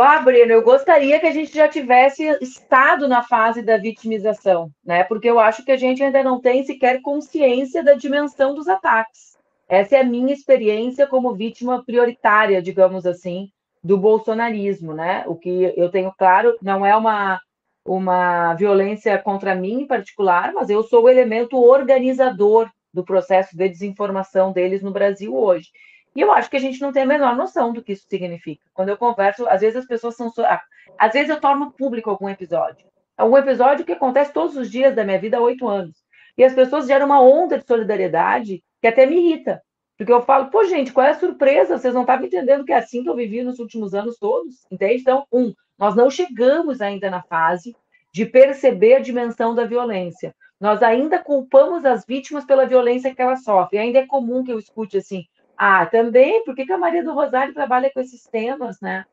Ah, 0.01 0.21
Breno, 0.21 0.53
eu 0.53 0.63
gostaria 0.63 1.19
que 1.21 1.27
a 1.27 1.33
gente 1.33 1.55
já 1.55 1.69
tivesse 1.69 2.25
estado 2.41 3.07
na 3.09 3.23
fase 3.23 3.63
da 3.63 3.77
vitimização, 3.77 4.71
né? 4.85 5.05
Porque 5.05 5.29
eu 5.29 5.39
acho 5.39 5.65
que 5.65 5.73
a 5.73 5.77
gente 5.77 6.03
ainda 6.03 6.23
não 6.23 6.41
tem 6.41 6.65
sequer 6.65 7.01
consciência 7.03 7.83
da 7.83 7.95
dimensão 7.95 8.55
dos 8.55 8.69
ataques. 8.69 9.39
Essa 9.69 9.97
é 9.97 10.01
a 10.01 10.05
minha 10.05 10.33
experiência 10.33 11.07
como 11.07 11.35
vítima 11.35 11.85
prioritária, 11.85 12.61
digamos 12.61 13.07
assim, 13.07 13.49
do 13.83 13.97
bolsonarismo, 13.97 14.93
né? 14.93 15.25
O 15.27 15.37
que 15.37 15.73
eu 15.77 15.91
tenho 15.91 16.13
claro 16.17 16.57
não 16.61 16.85
é 16.85 16.97
uma 16.97 17.41
uma 17.85 18.55
violência 18.55 19.17
contra 19.19 19.55
mim 19.55 19.83
em 19.83 19.87
particular, 19.87 20.53
mas 20.53 20.69
eu 20.69 20.83
sou 20.83 21.05
o 21.05 21.09
elemento 21.09 21.57
organizador 21.57 22.69
do 22.93 23.05
processo 23.05 23.57
de 23.57 23.69
desinformação 23.69 24.53
deles 24.53 24.83
no 24.83 24.91
Brasil 24.91 25.35
hoje. 25.35 25.69
E 26.15 26.21
eu 26.21 26.33
acho 26.33 26.51
que 26.51 26.57
a 26.57 26.61
gente 26.61 26.81
não 26.81 26.93
tem 26.93 27.05
a 27.05 27.07
menor 27.07 27.37
noção 27.37 27.73
do 27.73 27.83
que 27.83 27.93
isso 27.93 28.07
significa. 28.09 28.63
Quando 28.75 28.89
eu 28.89 28.97
converso, 28.97 29.47
às 29.49 29.61
vezes 29.61 29.77
as 29.77 29.87
pessoas 29.87 30.17
são. 30.17 30.33
Ah, 30.39 30.61
às 30.99 31.13
vezes 31.13 31.31
eu 31.31 31.41
torno 31.41 31.71
público 31.73 32.11
algum 32.11 32.29
episódio. 32.29 32.87
Algum 33.17 33.37
episódio 33.37 33.85
que 33.85 33.93
acontece 33.93 34.33
todos 34.33 34.57
os 34.57 34.71
dias 34.71 34.95
da 34.95 35.05
minha 35.05 35.19
vida 35.19 35.37
há 35.37 35.41
oito 35.41 35.69
anos. 35.69 35.97
E 36.37 36.45
as 36.45 36.55
pessoas 36.55 36.87
geram 36.87 37.07
uma 37.07 37.21
onda 37.21 37.59
de 37.59 37.67
solidariedade 37.67 38.65
que 38.81 38.89
até 38.89 39.07
me 39.07 39.17
irrita. 39.17 39.63
Porque 39.97 40.13
eu 40.13 40.23
falo, 40.23 40.51
pô, 40.51 40.65
gente, 40.65 40.93
qual 40.93 41.07
é 41.07 41.11
a 41.11 41.19
surpresa? 41.19 41.79
Vocês 41.79 41.93
não 41.93 42.01
estavam 42.01 42.25
entendendo 42.25 42.65
que 42.65 42.73
é 42.73 42.77
assim 42.79 43.03
que 43.03 43.11
eu 43.11 43.15
vivi 43.15 43.43
nos 43.43 43.59
últimos 43.59 43.95
anos 43.95 44.19
todos? 44.19 44.65
Entende? 44.71 45.03
Então, 45.03 45.27
um, 45.31 45.53
nós 45.79 45.95
não 45.95 46.09
chegamos 46.11 46.81
ainda 46.81 47.11
na 47.11 47.23
fase 47.23 47.77
de 48.13 48.25
perceber 48.25 48.95
a 48.95 49.01
dimensão 49.01 49.55
da 49.55 49.67
violência. 49.67 50.35
Nós 50.59 50.83
ainda 50.83 51.19
culpamos 51.19 51.85
as 51.85 52.05
vítimas 52.07 52.45
pela 52.45 52.67
violência 52.67 53.15
que 53.15 53.21
elas 53.21 53.45
sofrem. 53.45 53.81
Ainda 53.81 53.99
é 53.99 54.07
comum 54.07 54.43
que 54.43 54.53
eu 54.53 54.59
escute 54.59 54.97
assim, 54.97 55.25
ah, 55.63 55.85
também, 55.85 56.43
por 56.43 56.55
que, 56.55 56.65
que 56.65 56.73
a 56.73 56.79
Maria 56.79 57.05
do 57.05 57.13
Rosário 57.13 57.53
trabalha 57.53 57.91
com 57.93 58.01
esses 58.01 58.23
temas, 58.25 58.81
né? 58.81 59.05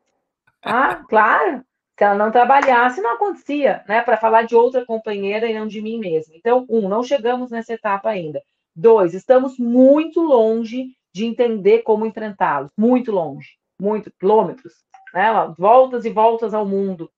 Ah, 0.64 0.96
claro, 0.96 1.62
se 2.00 2.06
ela 2.06 2.16
não 2.16 2.32
trabalhasse, 2.32 3.02
não 3.02 3.16
acontecia, 3.16 3.84
né? 3.86 4.02
Para 4.02 4.16
falar 4.16 4.44
de 4.44 4.56
outra 4.56 4.86
companheira 4.86 5.46
e 5.50 5.54
não 5.54 5.68
de 5.68 5.82
mim 5.82 6.00
mesma. 6.00 6.34
Então, 6.38 6.66
um, 6.70 6.88
não 6.88 7.04
chegamos 7.04 7.52
nessa 7.52 7.74
etapa 7.74 8.10
ainda. 8.10 8.42
Dois, 8.74 9.14
estamos 9.14 9.60
muito 9.60 10.22
longe 10.22 10.96
de 11.14 11.26
entender 11.26 11.80
como 11.82 12.06
enfrentá-los, 12.06 12.72
muito 12.78 13.12
longe, 13.12 13.58
muito 13.78 14.10
quilômetros, 14.18 14.74
né? 15.14 15.28
Voltas 15.58 16.06
e 16.06 16.10
voltas 16.10 16.54
ao 16.54 16.66
mundo 16.66 17.12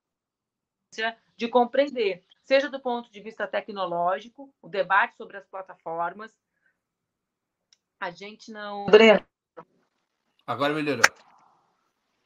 de 1.37 1.47
compreender, 1.47 2.23
seja 2.43 2.67
do 2.67 2.79
ponto 2.79 3.11
de 3.11 3.21
vista 3.21 3.47
tecnológico, 3.47 4.51
o 4.59 4.67
debate 4.67 5.15
sobre 5.15 5.37
as 5.37 5.45
plataformas, 5.45 6.33
a 7.99 8.11
gente 8.11 8.51
não. 8.51 8.85
Breno. 8.85 9.21
Agora 10.47 10.73
melhorou. 10.73 11.03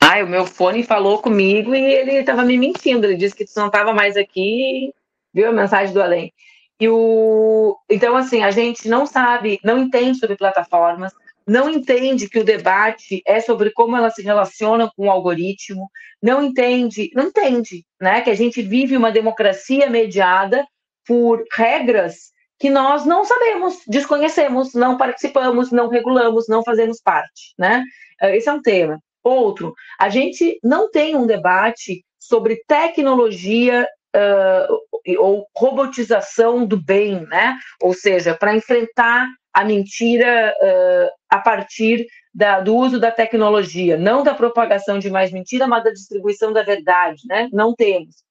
Ai, 0.02 0.24
o 0.24 0.28
meu 0.28 0.46
fone 0.46 0.84
falou 0.84 1.22
comigo 1.22 1.74
e 1.74 1.82
ele 1.82 2.12
estava 2.12 2.44
me 2.44 2.58
mentindo. 2.58 3.06
Ele 3.08 3.18
disse 3.18 3.36
que 3.36 3.46
tu 3.46 3.54
não 3.56 3.68
estava 3.68 3.94
mais 3.94 4.16
aqui, 4.16 4.94
viu 5.34 5.50
a 5.50 5.52
mensagem 5.52 5.94
do 5.94 6.02
além. 6.02 6.32
E 6.80 6.90
o... 6.90 7.78
Então, 7.90 8.16
assim, 8.16 8.44
a 8.44 8.52
gente 8.52 8.88
não 8.88 9.06
sabe, 9.06 9.60
não 9.64 9.80
entende 9.80 10.20
sobre 10.20 10.36
plataformas, 10.36 11.14
não 11.48 11.70
entende 11.70 12.30
que 12.30 12.40
o 12.40 12.44
debate 12.44 13.22
é 13.26 13.40
sobre 13.40 13.72
como 13.72 13.96
elas 13.96 14.16
se 14.16 14.22
relacionam 14.22 14.92
com 14.96 15.08
o 15.08 15.12
algoritmo, 15.12 15.90
não 16.22 16.44
entende, 16.44 17.10
não 17.14 17.28
entende, 17.28 17.86
né, 18.00 18.22
que 18.22 18.30
a 18.30 18.36
gente 18.36 18.62
vive 18.62 18.96
uma 18.96 19.12
democracia 19.12 19.90
mediada 19.90 20.66
por 21.06 21.44
regras 21.52 22.33
que 22.64 22.70
nós 22.70 23.04
não 23.06 23.26
sabemos, 23.26 23.82
desconhecemos, 23.86 24.74
não 24.74 24.96
participamos, 24.96 25.70
não 25.70 25.90
regulamos, 25.90 26.48
não 26.48 26.64
fazemos 26.64 27.02
parte, 27.02 27.54
né? 27.60 27.84
Eh, 28.22 28.38
esse 28.38 28.48
é 28.48 28.54
um 28.54 28.62
tema. 28.62 29.02
Outro, 29.22 29.74
a 30.00 30.08
gente 30.08 30.62
não 30.64 30.90
tem 30.90 31.14
um 31.14 31.28
debate 31.28 32.06
sobre 32.18 32.64
tecnologia 32.66 33.86
uh, 34.16 35.18
ou 35.20 35.46
robotização 35.54 36.66
do 36.66 36.82
bem, 36.82 37.28
né? 37.28 37.58
Ou 37.82 37.94
seja, 37.94 38.34
para 38.34 38.56
enfrentar 38.56 39.28
a 39.54 39.66
mentira 39.66 40.56
uh, 40.58 41.10
a 41.30 41.40
partir 41.40 42.08
da, 42.34 42.62
do 42.62 42.78
uso 42.78 42.98
da 42.98 43.12
tecnologia, 43.12 43.98
não 43.98 44.24
da 44.24 44.34
propagação 44.34 45.00
de 45.00 45.10
mais 45.10 45.34
mentira, 45.34 45.68
mas 45.68 45.84
da 45.84 45.92
distribuição 45.92 46.54
da 46.54 46.64
verdade, 46.64 47.24
né? 47.28 47.50
Não 47.52 47.76
temos. 47.76 48.24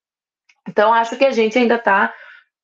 Então, 0.66 0.91
acho 0.91 1.18
que 1.18 1.24
a 1.26 1.33
gente 1.33 1.59
ainda 1.59 1.74
está 1.74 2.14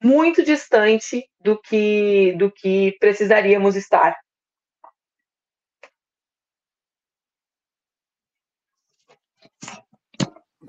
muito 0.03 0.45
distante 0.45 1.29
do 1.41 1.61
que, 1.61 2.35
do 2.39 2.51
que 2.51 2.97
precisaríamos 3.01 3.77
estar. 3.77 4.17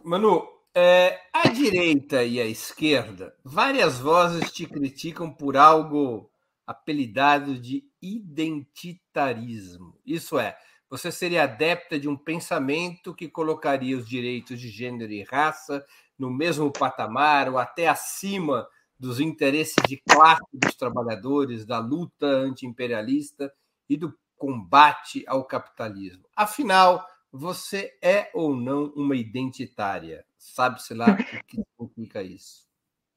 Manu, 0.03 0.47
é, 0.73 1.19
a 1.33 1.49
direita 1.49 2.23
e 2.23 2.39
a 2.39 2.45
esquerda, 2.45 3.35
várias 3.43 3.99
vozes 3.99 4.51
te 4.51 4.65
criticam 4.65 5.31
por 5.31 5.57
algo 5.57 6.31
apelidado 6.65 7.59
de 7.59 7.83
identitarismo. 8.01 9.99
Isso 10.05 10.39
é, 10.39 10.57
você 10.89 11.11
seria 11.11 11.43
adepta 11.43 11.99
de 11.99 12.07
um 12.07 12.15
pensamento 12.15 13.13
que 13.13 13.27
colocaria 13.27 13.97
os 13.97 14.07
direitos 14.07 14.59
de 14.59 14.69
gênero 14.69 15.11
e 15.11 15.23
raça 15.23 15.85
no 16.17 16.31
mesmo 16.31 16.71
patamar 16.71 17.49
ou 17.49 17.57
até 17.57 17.87
acima 17.87 18.67
dos 18.99 19.19
interesses 19.19 19.75
de 19.87 19.97
classe 19.97 20.43
dos 20.53 20.75
trabalhadores, 20.75 21.65
da 21.65 21.79
luta 21.79 22.25
antiimperialista 22.25 23.51
e 23.89 23.95
do 23.95 24.13
combate 24.37 25.23
ao 25.27 25.43
capitalismo. 25.45 26.25
Afinal, 26.35 27.05
você 27.31 27.97
é 28.01 28.29
ou 28.33 28.55
não 28.55 28.91
uma 28.95 29.15
identitária? 29.15 30.25
Sabe-se 30.37 30.93
lá 30.93 31.07
o 31.11 31.17
que 31.17 31.63
significa 31.77 32.23
isso? 32.23 32.67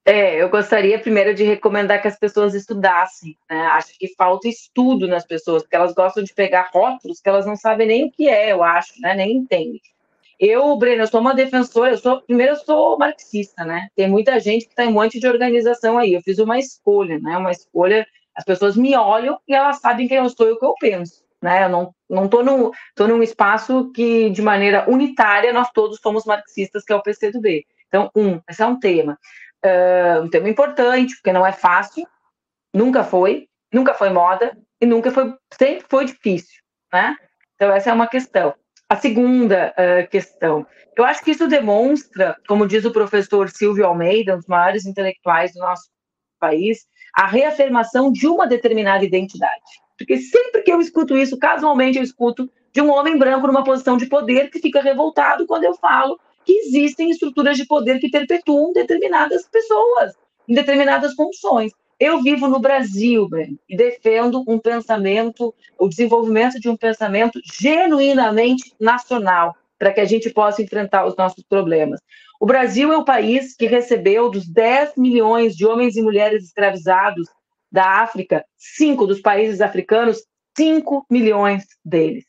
É, 0.05 0.35
eu 0.35 0.49
gostaria 0.49 0.99
primeiro 0.99 1.33
de 1.33 1.43
recomendar 1.43 2.01
que 2.01 2.09
as 2.09 2.19
pessoas 2.19 2.53
estudassem. 2.53 3.37
Né? 3.49 3.57
Acho 3.67 3.97
que 3.97 4.13
falta 4.15 4.49
estudo 4.49 5.07
nas 5.07 5.25
pessoas, 5.25 5.63
porque 5.63 5.75
elas 5.75 5.93
gostam 5.93 6.23
de 6.23 6.33
pegar 6.33 6.69
rótulos 6.73 7.21
que 7.21 7.29
elas 7.29 7.45
não 7.45 7.55
sabem 7.55 7.87
nem 7.87 8.05
o 8.05 8.11
que 8.11 8.27
é, 8.27 8.51
eu 8.51 8.61
acho, 8.61 8.99
né? 8.99 9.15
nem 9.15 9.37
entendem. 9.37 9.81
Eu, 10.45 10.75
Breno, 10.75 11.03
eu 11.03 11.07
sou 11.07 11.21
uma 11.21 11.33
defensora, 11.33 11.91
eu 11.91 11.97
sou, 11.97 12.21
primeiro 12.21 12.51
eu 12.51 12.57
sou 12.57 12.97
marxista, 12.97 13.63
né? 13.63 13.87
Tem 13.95 14.09
muita 14.09 14.37
gente 14.41 14.67
que 14.67 14.75
tem 14.75 14.87
tá 14.87 14.91
um 14.91 14.93
monte 14.93 15.17
de 15.17 15.25
organização 15.25 15.97
aí. 15.97 16.13
Eu 16.13 16.21
fiz 16.21 16.37
uma 16.37 16.59
escolha, 16.59 17.17
né? 17.17 17.37
Uma 17.37 17.51
escolha, 17.51 18.05
as 18.35 18.43
pessoas 18.43 18.75
me 18.75 18.93
olham 18.93 19.39
e 19.47 19.55
elas 19.55 19.79
sabem 19.79 20.05
quem 20.05 20.17
eu 20.17 20.29
sou 20.29 20.49
e 20.49 20.51
o 20.51 20.59
que 20.59 20.65
eu 20.65 20.73
penso, 20.81 21.23
né? 21.41 21.63
Eu 21.63 21.69
não 21.69 21.95
não 22.09 22.27
tô 22.27 22.43
num, 22.43 22.71
tô 22.93 23.07
num 23.07 23.23
espaço 23.23 23.89
que 23.93 24.29
de 24.31 24.41
maneira 24.41 24.85
unitária 24.89 25.53
nós 25.53 25.71
todos 25.71 25.99
somos 26.01 26.25
marxistas, 26.25 26.83
que 26.83 26.91
é 26.91 26.95
o 26.97 27.01
PCdoB. 27.01 27.65
Então, 27.87 28.11
um, 28.13 28.41
esse 28.49 28.61
é 28.61 28.65
um 28.65 28.77
tema. 28.77 29.17
Uh, 29.65 30.23
um 30.23 30.29
tema 30.29 30.49
importante, 30.49 31.15
porque 31.15 31.31
não 31.31 31.47
é 31.47 31.53
fácil, 31.53 32.05
nunca 32.73 33.01
foi, 33.01 33.47
nunca 33.71 33.93
foi 33.93 34.09
moda 34.09 34.57
e 34.81 34.85
nunca 34.85 35.09
foi, 35.09 35.33
sempre 35.57 35.85
foi 35.89 36.03
difícil, 36.03 36.61
né? 36.91 37.15
Então, 37.55 37.71
essa 37.71 37.91
é 37.91 37.93
uma 37.93 38.07
questão. 38.07 38.53
A 38.89 38.95
segunda 38.95 39.73
uh, 39.73 40.09
questão, 40.09 40.65
eu 40.95 41.03
acho 41.03 41.23
que 41.23 41.31
isso 41.31 41.47
demonstra, 41.47 42.37
como 42.47 42.67
diz 42.67 42.85
o 42.85 42.91
professor 42.91 43.49
Silvio 43.49 43.85
Almeida, 43.85 44.33
um 44.33 44.37
dos 44.37 44.47
maiores 44.47 44.85
intelectuais 44.85 45.53
do 45.53 45.59
nosso 45.59 45.89
país, 46.39 46.85
a 47.15 47.25
reafirmação 47.25 48.11
de 48.11 48.27
uma 48.27 48.45
determinada 48.45 49.03
identidade. 49.03 49.61
Porque 49.97 50.17
sempre 50.17 50.61
que 50.61 50.71
eu 50.71 50.81
escuto 50.81 51.17
isso, 51.17 51.37
casualmente 51.37 51.97
eu 51.97 52.03
escuto 52.03 52.49
de 52.71 52.81
um 52.81 52.91
homem 52.91 53.17
branco 53.17 53.47
numa 53.47 53.63
posição 53.63 53.97
de 53.97 54.07
poder 54.07 54.49
que 54.49 54.59
fica 54.59 54.81
revoltado 54.81 55.45
quando 55.45 55.63
eu 55.63 55.75
falo 55.75 56.19
que 56.43 56.51
existem 56.53 57.09
estruturas 57.09 57.55
de 57.55 57.65
poder 57.65 57.99
que 57.99 58.09
perpetuam 58.09 58.73
determinadas 58.73 59.47
pessoas 59.47 60.13
em 60.47 60.53
determinadas 60.53 61.13
funções. 61.13 61.71
Eu 61.99 62.21
vivo 62.21 62.47
no 62.47 62.59
Brasil, 62.59 63.27
Breno, 63.27 63.57
e 63.69 63.75
defendo 63.75 64.43
um 64.47 64.59
pensamento, 64.59 65.53
o 65.79 65.87
desenvolvimento 65.87 66.59
de 66.59 66.69
um 66.69 66.77
pensamento 66.77 67.39
genuinamente 67.43 68.73
nacional, 68.79 69.55
para 69.77 69.91
que 69.91 70.01
a 70.01 70.05
gente 70.05 70.29
possa 70.29 70.61
enfrentar 70.61 71.05
os 71.05 71.15
nossos 71.15 71.43
problemas. 71.43 71.99
O 72.39 72.45
Brasil 72.45 72.91
é 72.91 72.97
o 72.97 73.05
país 73.05 73.55
que 73.55 73.65
recebeu 73.65 74.29
dos 74.29 74.47
10 74.47 74.97
milhões 74.97 75.55
de 75.55 75.65
homens 75.65 75.95
e 75.95 76.01
mulheres 76.01 76.43
escravizados 76.43 77.27
da 77.71 78.01
África, 78.01 78.45
cinco 78.57 79.07
dos 79.07 79.19
países 79.19 79.61
africanos, 79.61 80.23
5 80.55 81.05
milhões 81.09 81.65
deles. 81.83 82.25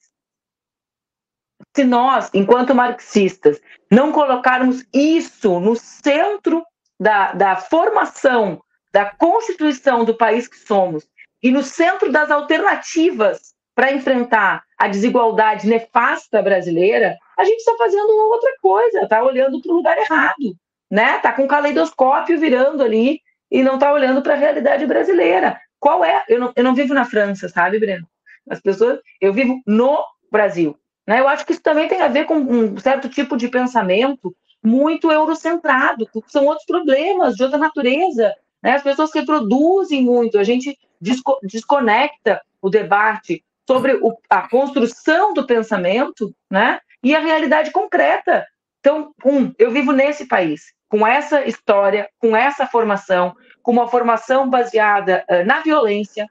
Se 1.77 1.85
nós, 1.85 2.31
enquanto 2.33 2.75
marxistas, 2.75 3.61
não 3.91 4.13
colocarmos 4.13 4.85
isso 4.93 5.61
no 5.61 5.77
centro 5.77 6.65
da, 6.99 7.33
da 7.33 7.57
formação, 7.57 8.63
da 8.95 9.07
constituição 9.07 10.05
do 10.05 10.15
país 10.15 10.47
que 10.47 10.57
somos, 10.57 11.05
e 11.43 11.51
no 11.51 11.65
centro 11.65 12.13
das 12.13 12.31
alternativas 12.31 13.53
para 13.75 13.93
enfrentar 13.93 14.63
a 14.79 14.87
desigualdade 14.87 15.67
nefasta 15.67 16.41
brasileira, 16.41 17.19
a 17.37 17.45
gente 17.45 17.59
está 17.59 17.75
fazendo 17.77 18.09
outra 18.09 18.53
coisa, 18.63 19.01
está 19.01 19.21
olhando 19.21 19.61
para 19.61 19.73
o 19.73 19.75
lugar 19.75 19.99
errado, 19.99 20.55
né? 20.89 21.17
Está 21.17 21.33
com 21.33 21.43
o 21.43 21.49
caleidoscópio 21.49 22.39
virando 22.39 22.85
ali 22.85 23.21
e 23.51 23.65
não 23.65 23.75
está 23.75 23.93
olhando 23.93 24.23
para 24.23 24.35
a 24.35 24.37
realidade 24.37 24.87
brasileira. 24.87 25.61
Qual 25.81 26.05
é? 26.05 26.23
Eu 26.29 26.39
não, 26.39 26.53
eu 26.55 26.63
não 26.63 26.73
vivo 26.73 26.95
na 26.95 27.05
França, 27.05 27.49
sabe, 27.49 27.81
Breno? 27.81 28.07
As 28.49 28.61
pessoas, 28.61 29.01
eu 29.21 29.33
vivo 29.33 29.61
no 29.67 30.05
Brasil. 30.31 30.79
Né? 31.05 31.19
Eu 31.19 31.27
acho 31.27 31.45
que 31.45 31.51
isso 31.51 31.63
também 31.63 31.89
tem 31.89 32.01
a 32.01 32.07
ver 32.07 32.27
com 32.27 32.37
um 32.37 32.79
certo 32.79 33.09
tipo 33.09 33.37
de 33.37 33.49
pensamento 33.49 34.33
muito 34.63 35.11
eurocentrado, 35.11 36.07
que 36.07 36.23
são 36.29 36.47
outros 36.47 36.65
problemas 36.65 37.35
de 37.35 37.43
outra 37.43 37.59
natureza. 37.59 38.33
Né? 38.65 38.73
As 38.73 38.83
pessoas 38.83 39.15
reproduzem 39.15 40.03
muito, 40.03 40.39
a 40.39 40.43
gente 40.43 40.79
desco 40.99 41.39
desconecta 41.43 42.41
o 42.63 42.71
debate 42.71 43.45
sobre 43.69 43.95
o, 43.97 44.17
a 44.31 44.49
construção 44.49 45.35
do 45.35 45.47
pensamento, 45.47 46.35
né? 46.51 46.81
E 47.03 47.15
a 47.15 47.21
realidade 47.21 47.71
concreta. 47.71 48.47
Então, 48.81 49.15
um, 49.25 49.53
eu 49.59 49.71
vivo 49.71 49.93
nesse 49.93 50.27
país, 50.27 50.73
com 50.89 51.07
essa 51.07 51.45
história, 51.45 52.09
com 52.19 52.35
essa 52.35 52.67
formação, 52.67 53.35
com 53.63 53.73
uma 53.73 53.89
formação 53.89 54.49
baseada 54.49 55.25
uh, 55.31 55.45
na 55.45 55.61
violência. 55.61 56.27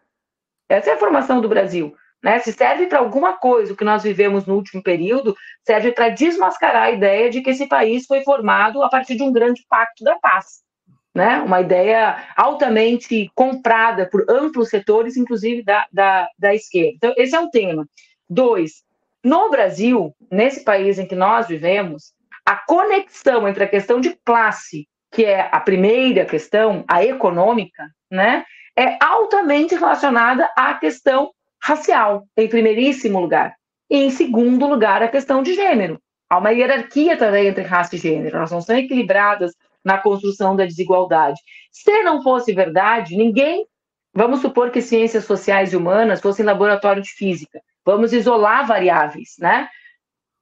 Essa 0.67 0.91
é 0.91 0.93
a 0.93 0.97
formação 0.97 1.39
do 1.39 1.49
Brasil. 1.49 1.95
Né? 2.23 2.39
Se 2.39 2.51
serve 2.51 2.87
para 2.87 2.99
alguma 2.99 3.33
coisa 3.33 3.73
o 3.73 3.77
que 3.77 3.83
nós 3.83 4.01
vivemos 4.01 4.45
no 4.47 4.55
último 4.55 4.81
período, 4.81 5.35
serve 5.63 5.91
para 5.91 6.09
desmascarar 6.09 6.83
a 6.83 6.91
ideia 6.91 7.29
de 7.29 7.41
que 7.41 7.51
esse 7.51 7.67
país 7.67 8.05
foi 8.07 8.23
formado 8.23 8.81
a 8.81 8.89
partir 8.89 9.15
de 9.15 9.23
um 9.23 9.31
grande 9.31 9.63
pacto 9.69 10.03
da 10.03 10.17
paz 10.17 10.62
né? 11.13 11.39
uma 11.39 11.61
ideia 11.61 12.17
altamente 12.35 13.31
comprada 13.35 14.07
por 14.09 14.25
amplos 14.29 14.69
setores, 14.69 15.15
inclusive 15.15 15.63
da, 15.63 15.85
da, 15.91 16.27
da 16.37 16.55
esquerda. 16.55 16.93
Então, 16.95 17.13
esse 17.17 17.35
é 17.35 17.39
um 17.39 17.49
tema. 17.49 17.87
Dois, 18.29 18.83
no 19.23 19.49
Brasil, 19.49 20.13
nesse 20.31 20.63
país 20.63 20.97
em 20.97 21.05
que 21.05 21.15
nós 21.15 21.47
vivemos, 21.47 22.13
a 22.45 22.55
conexão 22.55 23.47
entre 23.47 23.63
a 23.63 23.67
questão 23.67 24.01
de 24.01 24.17
classe, 24.25 24.87
que 25.11 25.23
é 25.23 25.47
a 25.51 25.59
primeira 25.59 26.25
questão, 26.25 26.83
a 26.87 27.05
econômica, 27.05 27.87
né, 28.11 28.43
é 28.77 28.97
altamente 28.99 29.75
relacionada 29.75 30.49
à 30.57 30.73
questão 30.73 31.31
racial, 31.61 32.25
em 32.35 32.47
primeiríssimo 32.47 33.19
lugar. 33.19 33.55
E, 33.89 33.97
em 33.97 34.09
segundo 34.09 34.67
lugar, 34.67 35.03
a 35.03 35.07
questão 35.07 35.43
de 35.43 35.53
gênero. 35.53 35.99
Há 36.29 36.39
uma 36.39 36.51
hierarquia 36.51 37.15
também 37.15 37.47
entre 37.47 37.63
raça 37.63 37.95
e 37.95 37.99
gênero, 37.99 38.37
elas 38.37 38.51
não 38.51 38.59
são 38.59 38.75
equilibradas 38.75 39.53
na 39.83 39.97
construção 39.97 40.55
da 40.55 40.65
desigualdade. 40.65 41.39
Se 41.71 42.03
não 42.03 42.21
fosse 42.21 42.53
verdade, 42.53 43.15
ninguém. 43.15 43.65
Vamos 44.13 44.41
supor 44.41 44.69
que 44.69 44.81
ciências 44.81 45.25
sociais 45.25 45.73
e 45.73 45.75
humanas 45.75 46.21
fossem 46.21 46.45
laboratório 46.45 47.01
de 47.01 47.09
física. 47.09 47.59
Vamos 47.83 48.13
isolar 48.13 48.65
variáveis, 48.65 49.35
né? 49.39 49.67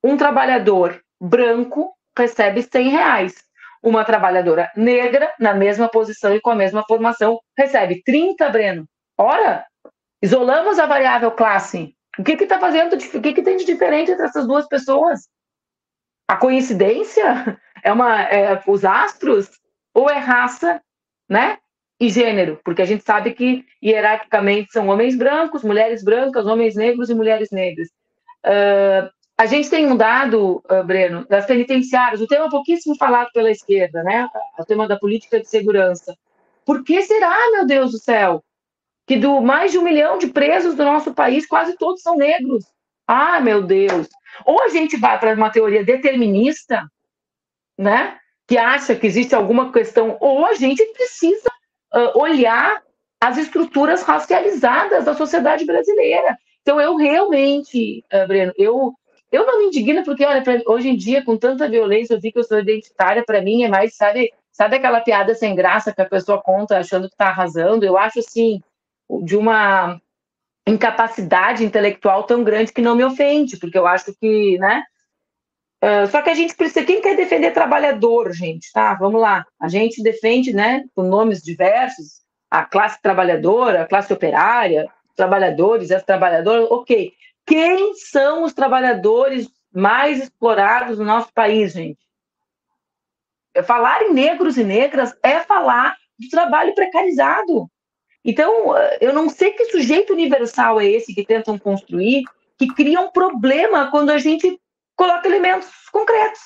Um 0.03 0.17
trabalhador 0.17 1.01
branco 1.19 1.93
recebe 2.17 2.61
100 2.61 2.89
reais. 2.89 3.35
Uma 3.81 4.03
trabalhadora 4.03 4.69
negra, 4.75 5.33
na 5.39 5.53
mesma 5.53 5.87
posição 5.87 6.35
e 6.35 6.41
com 6.41 6.51
a 6.51 6.55
mesma 6.55 6.83
formação, 6.87 7.39
recebe 7.57 8.01
30, 8.03 8.47
Breno. 8.49 8.85
Ora, 9.17 9.65
isolamos 10.21 10.77
a 10.77 10.85
variável 10.85 11.31
classe. 11.31 11.95
O 12.17 12.23
que 12.23 12.33
está 12.33 12.59
fazendo? 12.59 12.93
O 12.93 13.21
que, 13.21 13.33
que 13.33 13.41
tem 13.41 13.57
de 13.57 13.65
diferente 13.65 14.11
entre 14.11 14.25
essas 14.25 14.45
duas 14.45 14.67
pessoas? 14.67 15.27
A 16.27 16.35
coincidência? 16.35 17.59
É 17.83 17.91
uma 17.91 18.21
é, 18.23 18.61
os 18.67 18.85
astros 18.85 19.49
ou 19.93 20.09
é 20.09 20.17
raça, 20.17 20.81
né? 21.29 21.57
E 21.99 22.09
gênero, 22.09 22.59
porque 22.63 22.81
a 22.81 22.85
gente 22.85 23.03
sabe 23.03 23.31
que 23.33 23.63
hierarquicamente 23.83 24.71
são 24.71 24.87
homens 24.87 25.15
brancos, 25.15 25.63
mulheres 25.63 26.03
brancas, 26.03 26.47
homens 26.47 26.75
negros 26.75 27.09
e 27.09 27.13
mulheres 27.13 27.51
negras. 27.51 27.89
Uh, 28.43 29.07
a 29.37 29.45
gente 29.45 29.69
tem 29.69 29.85
um 29.85 29.95
dado, 29.95 30.63
uh, 30.69 30.83
Breno, 30.83 31.27
das 31.27 31.45
penitenciárias, 31.45 32.19
o 32.19 32.27
tema 32.27 32.49
pouquíssimo 32.49 32.95
falado 32.97 33.29
pela 33.33 33.51
esquerda, 33.51 34.03
né? 34.03 34.27
O 34.57 34.65
tema 34.65 34.87
da 34.87 34.97
política 34.97 35.39
de 35.39 35.47
segurança. 35.47 36.15
Por 36.65 36.83
que 36.83 37.01
será, 37.03 37.35
meu 37.51 37.65
Deus 37.65 37.91
do 37.91 37.99
céu, 37.99 38.43
que 39.05 39.17
do 39.17 39.41
mais 39.41 39.71
de 39.71 39.77
um 39.77 39.83
milhão 39.83 40.17
de 40.17 40.27
presos 40.27 40.75
do 40.75 40.83
nosso 40.83 41.13
país, 41.13 41.45
quase 41.45 41.77
todos 41.77 42.01
são 42.01 42.15
negros? 42.15 42.65
Ah, 43.07 43.39
meu 43.39 43.61
Deus! 43.61 44.07
Ou 44.45 44.63
a 44.63 44.69
gente 44.69 44.97
vai 44.97 45.19
para 45.19 45.35
uma 45.35 45.49
teoria 45.49 45.83
determinista, 45.83 46.89
né? 47.81 48.17
Que 48.47 48.57
acha 48.57 48.95
que 48.95 49.07
existe 49.07 49.33
alguma 49.33 49.71
questão, 49.71 50.17
ou 50.19 50.45
a 50.45 50.53
gente 50.53 50.85
precisa 50.93 51.49
uh, 51.93 52.19
olhar 52.19 52.81
as 53.19 53.37
estruturas 53.37 54.03
racializadas 54.03 55.05
da 55.05 55.13
sociedade 55.15 55.65
brasileira. 55.65 56.37
Então, 56.61 56.79
eu 56.79 56.95
realmente, 56.95 58.03
uh, 58.13 58.27
Breno, 58.27 58.53
eu, 58.57 58.93
eu 59.31 59.45
não 59.45 59.59
me 59.59 59.65
indigno 59.65 60.03
porque, 60.03 60.23
olha, 60.23 60.43
pra, 60.43 60.61
hoje 60.67 60.89
em 60.89 60.95
dia, 60.95 61.23
com 61.23 61.35
tanta 61.35 61.67
violência, 61.67 62.13
eu 62.13 62.21
vi 62.21 62.31
que 62.31 62.39
eu 62.39 62.43
sou 62.43 62.59
identitária, 62.59 63.23
para 63.25 63.41
mim 63.41 63.63
é 63.63 63.67
mais, 63.67 63.95
sabe, 63.95 64.31
sabe 64.51 64.75
aquela 64.75 65.01
piada 65.01 65.33
sem 65.33 65.55
graça 65.55 65.93
que 65.93 66.01
a 66.01 66.09
pessoa 66.09 66.41
conta 66.41 66.77
achando 66.77 67.07
que 67.07 67.15
está 67.15 67.29
arrasando? 67.29 67.83
Eu 67.83 67.97
acho, 67.97 68.19
assim, 68.19 68.61
de 69.23 69.35
uma 69.35 69.99
incapacidade 70.67 71.65
intelectual 71.65 72.23
tão 72.23 72.43
grande 72.43 72.71
que 72.71 72.81
não 72.81 72.95
me 72.95 73.03
ofende, 73.03 73.57
porque 73.57 73.77
eu 73.77 73.87
acho 73.87 74.13
que, 74.19 74.59
né, 74.59 74.83
Uh, 75.83 76.05
só 76.11 76.21
que 76.21 76.29
a 76.29 76.35
gente 76.35 76.55
precisa. 76.55 76.85
Quem 76.85 77.01
quer 77.01 77.15
defender 77.15 77.51
trabalhador, 77.51 78.31
gente? 78.33 78.71
Tá, 78.71 78.93
vamos 78.93 79.19
lá. 79.19 79.45
A 79.59 79.67
gente 79.67 80.03
defende, 80.03 80.53
né, 80.53 80.83
com 80.93 81.01
nomes 81.01 81.41
diversos, 81.41 82.21
a 82.51 82.63
classe 82.63 83.01
trabalhadora, 83.01 83.81
a 83.81 83.87
classe 83.87 84.13
operária, 84.13 84.87
trabalhadores, 85.15 85.91
as 85.91 86.03
trabalhadoras, 86.03 86.69
ok. 86.69 87.13
Quem 87.45 87.95
são 87.95 88.43
os 88.43 88.53
trabalhadores 88.53 89.49
mais 89.73 90.21
explorados 90.21 90.99
no 90.99 91.05
nosso 91.05 91.33
país, 91.33 91.73
gente? 91.73 91.99
Falar 93.65 94.03
em 94.03 94.13
negros 94.13 94.57
e 94.57 94.63
negras 94.63 95.13
é 95.23 95.39
falar 95.39 95.95
do 96.19 96.29
trabalho 96.29 96.75
precarizado. 96.75 97.69
Então, 98.23 98.75
eu 98.99 99.13
não 99.13 99.29
sei 99.29 99.51
que 99.51 99.65
sujeito 99.65 100.13
universal 100.13 100.79
é 100.79 100.85
esse 100.85 101.13
que 101.13 101.25
tentam 101.25 101.57
construir, 101.57 102.23
que 102.57 102.67
cria 102.67 103.01
um 103.01 103.11
problema 103.11 103.89
quando 103.89 104.11
a 104.11 104.19
gente 104.19 104.59
coloca 105.01 105.27
elementos 105.27 105.67
concretos. 105.91 106.39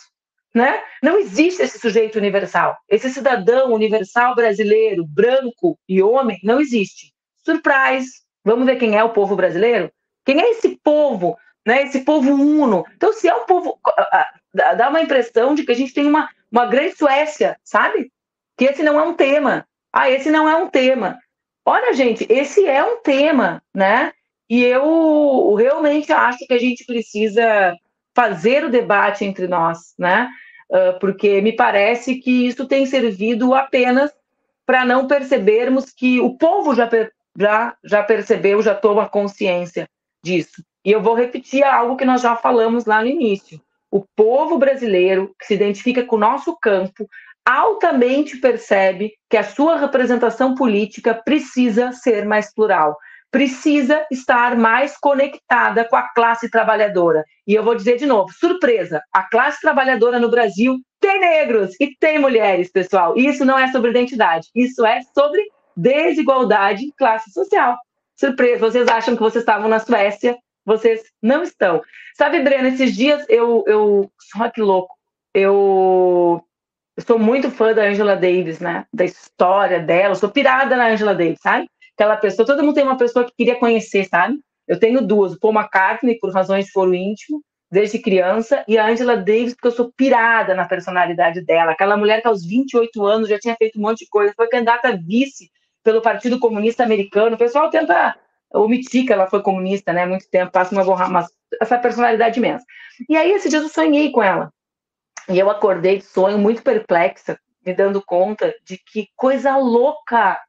Né? 0.54 0.82
Não 1.04 1.20
existe 1.20 1.62
esse 1.62 1.78
sujeito 1.78 2.18
universal. 2.18 2.78
Esse 2.88 3.10
cidadão 3.10 3.74
universal 3.74 4.34
brasileiro, 4.34 5.06
branco 5.06 5.78
e 5.90 6.02
homem, 6.02 6.40
não 6.42 6.62
existe. 6.62 7.14
Surprise! 7.44 8.24
Vamos 8.46 8.66
ver 8.66 8.78
quem 8.78 8.96
é 8.96 9.04
o 9.04 9.12
povo 9.12 9.36
brasileiro? 9.36 9.92
Quem 10.26 10.40
é 10.40 10.52
esse 10.52 10.80
povo? 10.82 11.38
Né? 11.68 11.84
Esse 11.84 12.06
povo 12.06 12.32
uno. 12.32 12.86
Então, 12.96 13.12
se 13.12 13.28
é 13.28 13.36
um 13.36 13.46
povo. 13.46 13.78
dá 14.54 14.88
uma 14.88 15.02
impressão 15.02 15.54
de 15.54 15.66
que 15.66 15.74
a 15.74 15.76
gente 15.76 15.94
tem 15.94 16.08
uma, 16.08 16.30
uma 16.50 16.66
grande 16.66 16.96
Suécia, 16.96 17.60
sabe? 17.62 18.10
Que 18.58 18.66
esse 18.66 18.82
não 18.82 18.98
é 18.98 19.04
um 19.04 19.14
tema. 19.14 19.68
Ah, 19.92 20.10
esse 20.10 20.30
não 20.30 20.48
é 20.48 20.56
um 20.56 20.70
tema. 20.70 21.20
Olha, 21.66 21.94
gente, 21.94 22.26
esse 22.30 22.66
é 22.66 22.82
um 22.82 23.02
tema, 23.02 23.62
né? 23.74 24.14
E 24.50 24.64
eu 24.64 25.54
realmente 25.56 26.14
acho 26.14 26.46
que 26.48 26.54
a 26.54 26.60
gente 26.60 26.86
precisa 26.86 27.76
fazer 28.16 28.64
o 28.64 28.72
debate 28.72 29.26
entre 29.26 29.48
nós, 29.48 29.94
né? 30.00 30.30
Uh, 30.70 30.98
porque 31.00 31.42
me 31.42 31.54
parece 31.54 32.16
que 32.16 32.48
isso 32.48 32.66
tem 32.66 32.86
servido 32.86 33.54
apenas 33.54 34.12
para 34.66 34.84
não 34.84 35.08
percebermos 35.08 35.92
que 35.92 36.20
o 36.20 36.36
povo 36.38 36.74
já, 36.74 36.90
já, 37.38 37.76
já 37.84 38.04
percebeu, 38.04 38.62
já 38.64 38.74
toma 38.74 39.08
consciência 39.08 39.88
disso. 40.24 40.64
E 40.84 40.92
eu 40.92 41.02
vou 41.02 41.14
repetir 41.14 41.64
algo 41.64 41.96
que 41.96 42.06
nós 42.06 42.22
já 42.22 42.36
falamos 42.36 42.86
lá 42.86 43.02
no 43.02 43.08
início. 43.08 43.62
O 43.92 44.04
povo 44.16 44.58
brasileiro, 44.58 45.36
que 45.40 45.46
se 45.46 45.54
identifica 45.54 46.04
com 46.04 46.16
o 46.16 46.20
nosso 46.20 46.58
campo, 46.58 47.08
altamente 47.46 48.38
percebe 48.38 49.14
que 49.30 49.38
a 49.38 49.44
sua 49.44 49.78
representação 49.78 50.56
política 50.56 51.14
precisa 51.14 51.92
ser 51.92 52.26
mais 52.26 52.52
plural 52.52 52.98
precisa 53.36 54.06
estar 54.10 54.56
mais 54.56 54.98
conectada 54.98 55.84
com 55.84 55.98
a 55.98 56.08
classe 56.14 56.50
trabalhadora. 56.50 57.26
E 57.46 57.54
eu 57.54 57.66
vou 57.66 57.76
dizer 57.76 57.98
de 57.98 58.06
novo, 58.06 58.32
surpresa, 58.32 59.02
a 59.12 59.24
classe 59.24 59.60
trabalhadora 59.60 60.18
no 60.18 60.32
Brasil 60.32 60.78
tem 61.02 61.20
negros 61.20 61.76
e 61.82 61.94
tem 62.00 62.18
mulheres, 62.18 62.72
pessoal. 62.72 63.14
Isso 63.18 63.44
não 63.44 63.60
é 63.60 63.70
sobre 63.74 63.90
identidade, 63.90 64.48
isso 64.56 64.86
é 64.86 65.02
sobre 65.14 65.42
desigualdade 65.76 66.94
classe 66.98 67.30
social. 67.34 67.76
Surpresa, 68.16 68.60
vocês 68.60 68.88
acham 68.88 69.18
que 69.18 69.22
vocês 69.22 69.42
estavam 69.42 69.68
na 69.68 69.80
Suécia 69.80 70.38
Vocês 70.66 71.02
não 71.22 71.44
estão. 71.44 71.82
Sabe, 72.18 72.42
Breno, 72.42 72.70
esses 72.70 72.96
dias 72.96 73.26
eu. 73.28 73.66
eu 73.68 74.10
só 74.32 74.50
que 74.50 74.62
louco. 74.62 74.96
Eu, 75.34 76.42
eu 76.96 77.04
sou 77.06 77.20
muito 77.20 77.52
fã 77.52 77.74
da 77.74 77.84
Angela 77.84 78.16
Davis, 78.16 78.62
né? 78.62 78.86
Da 78.94 79.04
história 79.04 79.82
dela. 79.82 80.14
Eu 80.14 80.16
sou 80.16 80.30
pirada 80.30 80.78
na 80.78 80.88
Angela 80.88 81.14
Davis, 81.14 81.42
sabe? 81.42 81.68
Aquela 81.96 82.18
pessoa, 82.18 82.46
todo 82.46 82.62
mundo 82.64 82.76
tem 82.76 82.84
uma 82.84 82.98
pessoa 82.98 83.26
que 83.26 83.34
queria 83.36 83.56
conhecer, 83.56 84.06
sabe? 84.06 84.40
Eu 84.68 84.80
tenho 84.80 85.02
duas, 85.02 85.34
o 85.34 85.40
Paul 85.40 85.54
McCartney, 85.54 86.20
por 86.20 86.34
razões 86.34 86.66
de 86.66 86.72
foro 86.72 86.94
íntimo, 86.94 87.42
desde 87.72 88.00
criança, 88.00 88.64
e 88.68 88.78
a 88.78 88.88
Angela 88.88 89.18
Davis, 89.18 89.54
porque 89.54 89.68
eu 89.68 89.72
sou 89.72 89.92
pirada 89.96 90.54
na 90.54 90.68
personalidade 90.68 91.42
dela. 91.42 91.72
Aquela 91.72 91.98
mulher 91.98 92.22
que 92.22 92.28
aos 92.28 92.46
28 92.46 93.06
anos 93.06 93.30
já 93.30 93.40
tinha 93.40 93.56
feito 93.56 93.80
um 93.80 93.82
monte 93.82 94.00
de 94.00 94.10
coisa, 94.10 94.34
foi 94.36 94.48
candidata 94.48 94.90
a 94.90 94.96
vice 94.96 95.50
pelo 95.84 96.02
Partido 96.02 96.40
Comunista 96.40 96.84
Americano. 96.84 97.36
O 97.36 97.40
pessoal 97.40 97.70
tenta 97.70 98.16
omitir 98.54 99.06
que 99.06 99.14
ela 99.14 99.28
foi 99.28 99.42
comunista, 99.42 99.94
né? 99.94 100.06
Muito 100.06 100.30
tempo, 100.30 100.52
passa 100.52 100.74
uma 100.74 100.84
borra, 100.84 101.08
mas 101.10 101.28
essa 101.62 101.78
personalidade 101.78 102.40
imensa. 102.40 102.66
E 103.10 103.16
aí, 103.16 103.32
esse 103.32 103.50
dia 103.50 103.60
eu 103.60 103.70
sonhei 103.70 104.12
com 104.12 104.24
ela. 104.24 104.52
E 105.30 105.38
eu 105.40 105.50
acordei 105.50 105.98
de 105.98 106.06
sonho 106.06 106.38
muito 106.38 106.62
perplexa, 106.62 107.40
me 107.66 107.74
dando 107.74 108.02
conta 108.04 108.54
de 108.64 108.78
que 108.78 109.10
coisa 109.16 109.58
louca 109.58 110.40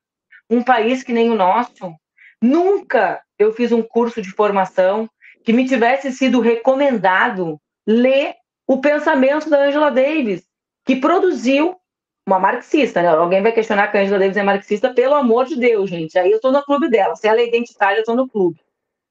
um 0.51 0.63
país 0.63 1.03
que 1.03 1.13
nem 1.13 1.31
o 1.31 1.35
nosso. 1.35 1.95
Nunca 2.41 3.21
eu 3.39 3.53
fiz 3.53 3.73
um 3.73 3.83
curso 3.83 4.21
de 4.23 4.31
formação 4.31 5.09
que 5.45 5.53
me 5.53 5.67
tivesse 5.67 6.13
sido 6.13 6.41
recomendado 6.41 7.61
ler 7.87 8.35
o 8.67 8.81
pensamento 8.81 9.49
da 9.49 9.65
Angela 9.65 9.91
Davis, 9.91 10.45
que 10.85 10.97
produziu 10.97 11.77
uma 12.27 12.39
marxista, 12.41 13.01
né? 13.01 13.09
Alguém 13.09 13.43
vai 13.43 13.53
questionar 13.53 13.89
que 13.89 13.97
a 13.97 14.01
Angela 14.01 14.19
Davis 14.19 14.37
é 14.37 14.43
marxista, 14.43 14.93
pelo 14.93 15.15
amor 15.15 15.47
de 15.47 15.57
Deus, 15.57 15.89
gente. 15.89 16.19
Aí 16.19 16.31
eu 16.31 16.37
estou 16.37 16.51
no 16.51 16.65
clube 16.65 16.89
dela. 16.89 17.15
Se 17.15 17.29
ela 17.29 17.41
é 17.41 17.47
identitária, 17.47 17.99
eu 17.99 18.01
estou 18.01 18.17
no 18.17 18.29
clube, 18.29 18.59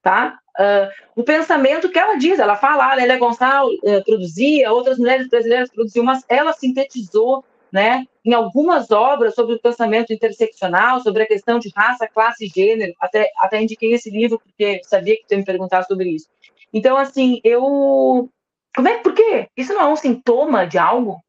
tá? 0.02 0.38
Uh, 0.60 1.22
o 1.22 1.24
pensamento 1.24 1.90
que 1.90 2.00
ela 2.00 2.16
diz, 2.16 2.40
ela 2.40 2.56
fala, 2.56 2.92
a 2.92 2.96
Lélia 2.96 3.18
Gonçalves 3.18 3.78
uh, 3.84 4.04
produzia, 4.06 4.72
outras 4.72 4.98
mulheres 4.98 5.30
brasileiras 5.30 5.70
produziam, 5.70 6.06
mas 6.06 6.24
ela 6.28 6.54
sintetizou 6.54 7.44
né, 7.76 8.06
em 8.24 8.34
algumas 8.34 8.90
obras 8.90 9.36
sobre 9.36 9.56
o 9.56 9.62
pensamento 9.62 10.14
interseccional, 10.14 11.02
sobre 11.02 11.24
a 11.24 11.28
questão 11.28 11.60
de 11.60 11.70
raça, 11.76 12.08
classe 12.08 12.46
e 12.46 12.48
gênero. 12.48 12.94
Até, 13.02 13.30
até 13.38 13.62
indiquei 13.62 13.92
esse 13.92 14.10
livro 14.10 14.40
porque 14.40 14.80
sabia 14.86 15.18
que 15.18 15.28
tu 15.28 15.34
ia 15.34 15.40
me 15.40 15.44
perguntar 15.44 15.84
sobre 15.84 16.08
isso. 16.08 16.26
Então, 16.72 16.96
assim, 16.96 17.42
eu. 17.44 18.30
Como 18.74 18.88
é, 18.88 18.98
por 19.00 19.14
quê? 19.14 19.50
Isso 19.58 19.74
não 19.74 19.82
é 19.82 19.88
um 19.88 19.96
sintoma 19.98 20.66
de 20.66 20.78
algo? 20.78 21.22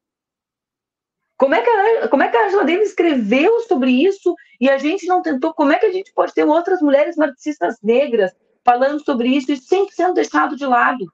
Como 1.35 1.53
é, 1.53 1.61
que 1.61 1.69
a, 1.69 2.07
como 2.07 2.23
é 2.23 2.29
que 2.29 2.37
a 2.37 2.47
Angela 2.47 2.63
Davis 2.63 2.89
escreveu 2.89 3.59
sobre 3.67 3.91
isso 3.91 4.33
e 4.61 4.69
a 4.69 4.77
gente 4.77 5.05
não 5.05 5.21
tentou? 5.21 5.53
Como 5.53 5.73
é 5.73 5.77
que 5.77 5.85
a 5.85 5.91
gente 5.91 6.13
pode 6.13 6.33
ter 6.33 6.45
outras 6.45 6.81
mulheres 6.81 7.17
marxistas 7.17 7.75
negras 7.83 8.31
falando 8.63 9.03
sobre 9.03 9.27
isso 9.27 9.51
e 9.51 9.57
sempre 9.57 9.93
sendo 9.93 10.13
deixado 10.13 10.55
de 10.55 10.65
lado, 10.65 11.11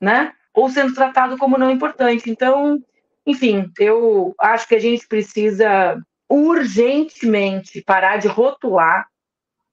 né? 0.00 0.32
Ou 0.52 0.68
sendo 0.68 0.92
tratado 0.92 1.38
como 1.38 1.56
não 1.56 1.70
importante? 1.70 2.28
Então, 2.28 2.82
enfim, 3.26 3.70
eu 3.78 4.34
acho 4.38 4.66
que 4.66 4.74
a 4.74 4.80
gente 4.80 5.06
precisa 5.06 5.96
urgentemente 6.28 7.82
parar 7.82 8.16
de 8.16 8.28
rotular. 8.28 9.06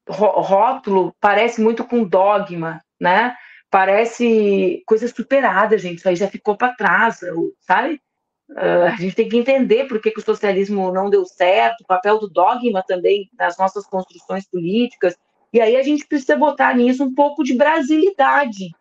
Rótulo 0.07 1.15
parece 1.19 1.61
muito 1.61 1.83
com 1.83 2.03
dogma, 2.03 2.81
né? 2.99 3.35
Parece 3.69 4.83
coisa 4.85 5.07
superada, 5.07 5.77
gente. 5.77 5.99
Isso 5.99 6.09
aí 6.09 6.15
já 6.15 6.27
ficou 6.27 6.57
para 6.57 6.73
trás, 6.73 7.19
sabe? 7.61 8.01
Uh, 8.49 8.87
a 8.87 8.95
gente 8.95 9.15
tem 9.15 9.29
que 9.29 9.37
entender 9.37 9.87
por 9.87 10.01
que, 10.01 10.09
que, 10.09 10.19
o 10.19 10.25
socialismo 10.25 10.91
não 10.91 11.07
deu 11.07 11.23
certo, 11.23 11.81
o 11.81 11.87
papel 11.87 12.17
do 12.17 12.27
dogma 12.27 12.83
também 12.85 13.29
nas 13.37 13.57
nossas 13.57 13.85
construções 13.85 14.47
políticas. 14.49 15.15
E 15.53 15.61
aí 15.61 15.75
a 15.75 15.83
gente 15.83 16.07
precisa 16.07 16.35
botar 16.35 16.75
nisso 16.75 17.03
um 17.03 17.13
pouco 17.13 17.43
de 17.43 17.55
brasilidade, 17.55 18.71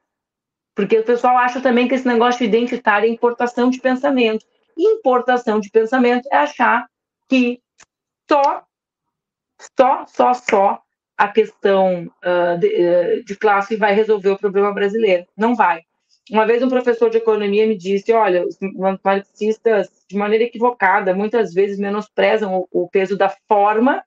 porque 0.74 0.98
o 0.98 1.04
pessoal 1.04 1.36
acha 1.36 1.60
também 1.60 1.86
que 1.86 1.94
esse 1.94 2.08
negócio 2.08 2.44
identitário 2.44 3.06
é 3.06 3.12
importação 3.12 3.68
de 3.68 3.78
pensamento 3.78 4.46
importação 4.78 5.60
de 5.60 5.70
pensamento 5.70 6.28
é 6.32 6.36
achar 6.36 6.86
que 7.28 7.60
só, 8.30 8.62
só, 9.76 10.06
só, 10.06 10.34
só 10.34 10.82
a 11.16 11.28
questão 11.28 12.04
uh, 12.24 12.58
de, 12.58 12.68
uh, 12.68 13.24
de 13.24 13.36
classe 13.36 13.76
vai 13.76 13.92
resolver 13.92 14.30
o 14.30 14.38
problema 14.38 14.72
brasileiro. 14.72 15.26
Não 15.36 15.54
vai. 15.54 15.82
Uma 16.30 16.46
vez 16.46 16.62
um 16.62 16.68
professor 16.68 17.10
de 17.10 17.16
economia 17.16 17.66
me 17.66 17.76
disse, 17.76 18.12
olha, 18.12 18.44
os 18.46 18.58
marxistas, 19.02 19.88
de 20.08 20.16
maneira 20.16 20.44
equivocada, 20.44 21.14
muitas 21.14 21.54
vezes 21.54 21.78
menosprezam 21.78 22.54
o, 22.54 22.84
o 22.84 22.88
peso 22.88 23.16
da 23.16 23.34
forma, 23.48 24.04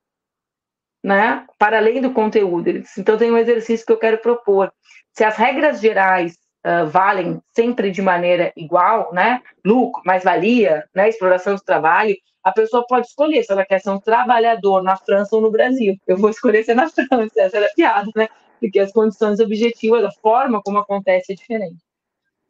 né, 1.04 1.46
para 1.58 1.78
além 1.78 2.00
do 2.00 2.14
conteúdo. 2.14 2.72
Disse, 2.80 3.02
então 3.02 3.18
tem 3.18 3.32
um 3.32 3.38
exercício 3.38 3.86
que 3.86 3.92
eu 3.92 3.98
quero 3.98 4.20
propor. 4.20 4.72
Se 5.14 5.24
as 5.24 5.36
regras 5.36 5.82
gerais 5.82 6.38
uh, 6.66 6.88
valem 6.90 7.42
sempre 7.56 7.92
de 7.92 8.02
maneira 8.02 8.52
igual, 8.56 9.14
né? 9.14 9.42
Lucro, 9.66 10.02
mais-valia, 10.06 10.84
né? 10.94 11.10
exploração 11.10 11.56
do 11.56 11.62
trabalho, 11.62 12.16
a 12.44 12.52
pessoa 12.52 12.86
pode 12.88 13.08
escolher 13.08 13.44
se 13.44 13.52
ela 13.52 13.66
quer 13.66 13.80
ser 13.80 13.92
um 13.92 14.00
trabalhador 14.00 14.82
na 14.82 14.98
França 14.98 15.36
ou 15.36 15.42
no 15.42 15.52
Brasil. 15.52 15.96
Eu 16.08 16.18
vou 16.18 16.30
escolher 16.30 16.64
ser 16.64 16.76
na 16.76 16.90
França, 16.90 17.42
essa 17.42 17.58
era 17.58 17.68
a 17.68 17.74
piada, 17.74 18.10
né? 18.16 18.28
Porque 18.60 18.80
as 18.80 18.92
condições 18.92 19.40
objetivas, 19.40 20.04
a 20.04 20.12
forma 20.12 20.62
como 20.62 20.80
acontece 20.80 21.34
é 21.34 21.36
diferente. 21.36 21.78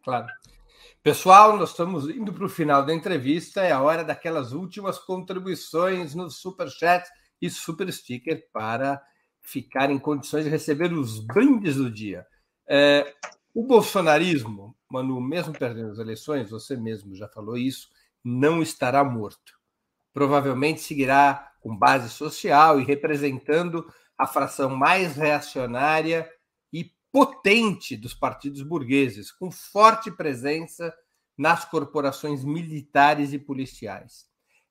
Claro. 0.04 0.28
Pessoal, 1.04 1.58
nós 1.58 1.72
estamos 1.72 2.08
indo 2.10 2.32
para 2.32 2.46
o 2.46 2.50
final 2.50 2.86
da 2.86 2.94
entrevista, 2.94 3.62
é 3.62 3.72
a 3.72 3.82
hora 3.82 4.04
daquelas 4.04 4.52
últimas 4.52 5.00
contribuições 5.00 6.14
no 6.14 6.30
Super 6.30 6.70
Chat 6.70 7.10
e 7.42 7.50
Super 7.50 7.92
Sticker 7.92 8.46
para 8.54 9.02
ficar 9.42 9.90
em 9.90 9.98
condições 9.98 10.44
de 10.44 10.50
receber 10.50 10.94
os 10.94 11.20
brindes 11.20 11.78
do 11.78 11.90
dia. 11.90 12.26
É, 12.70 13.14
o 13.54 13.64
bolsonarismo, 13.64 14.76
Manu, 14.90 15.20
mesmo 15.20 15.54
perdendo 15.54 15.92
as 15.92 16.00
eleições, 16.00 16.50
você 16.50 16.76
mesmo 16.76 17.16
já 17.16 17.28
falou 17.28 17.58
isso, 17.58 17.90
não 18.24 18.62
estará 18.62 19.04
morto. 19.04 19.60
Provavelmente 20.14 20.82
seguirá 20.82 21.52
com 21.62 21.76
base 21.76 22.10
social 22.10 22.80
e 22.80 22.84
representando 22.84 23.86
a 24.18 24.28
fração 24.28 24.70
mais 24.70 25.16
reacionária 25.16 26.30
e 26.72 26.92
potente 27.12 27.98
dos 27.98 28.14
partidos 28.14 28.62
burgueses, 28.62 29.32
com 29.32 29.52
forte 29.52 30.12
presença 30.12 30.94
nas 31.38 31.66
corporações 31.66 32.44
militares 32.44 33.34
e 33.34 33.40
policiais. 33.40 34.26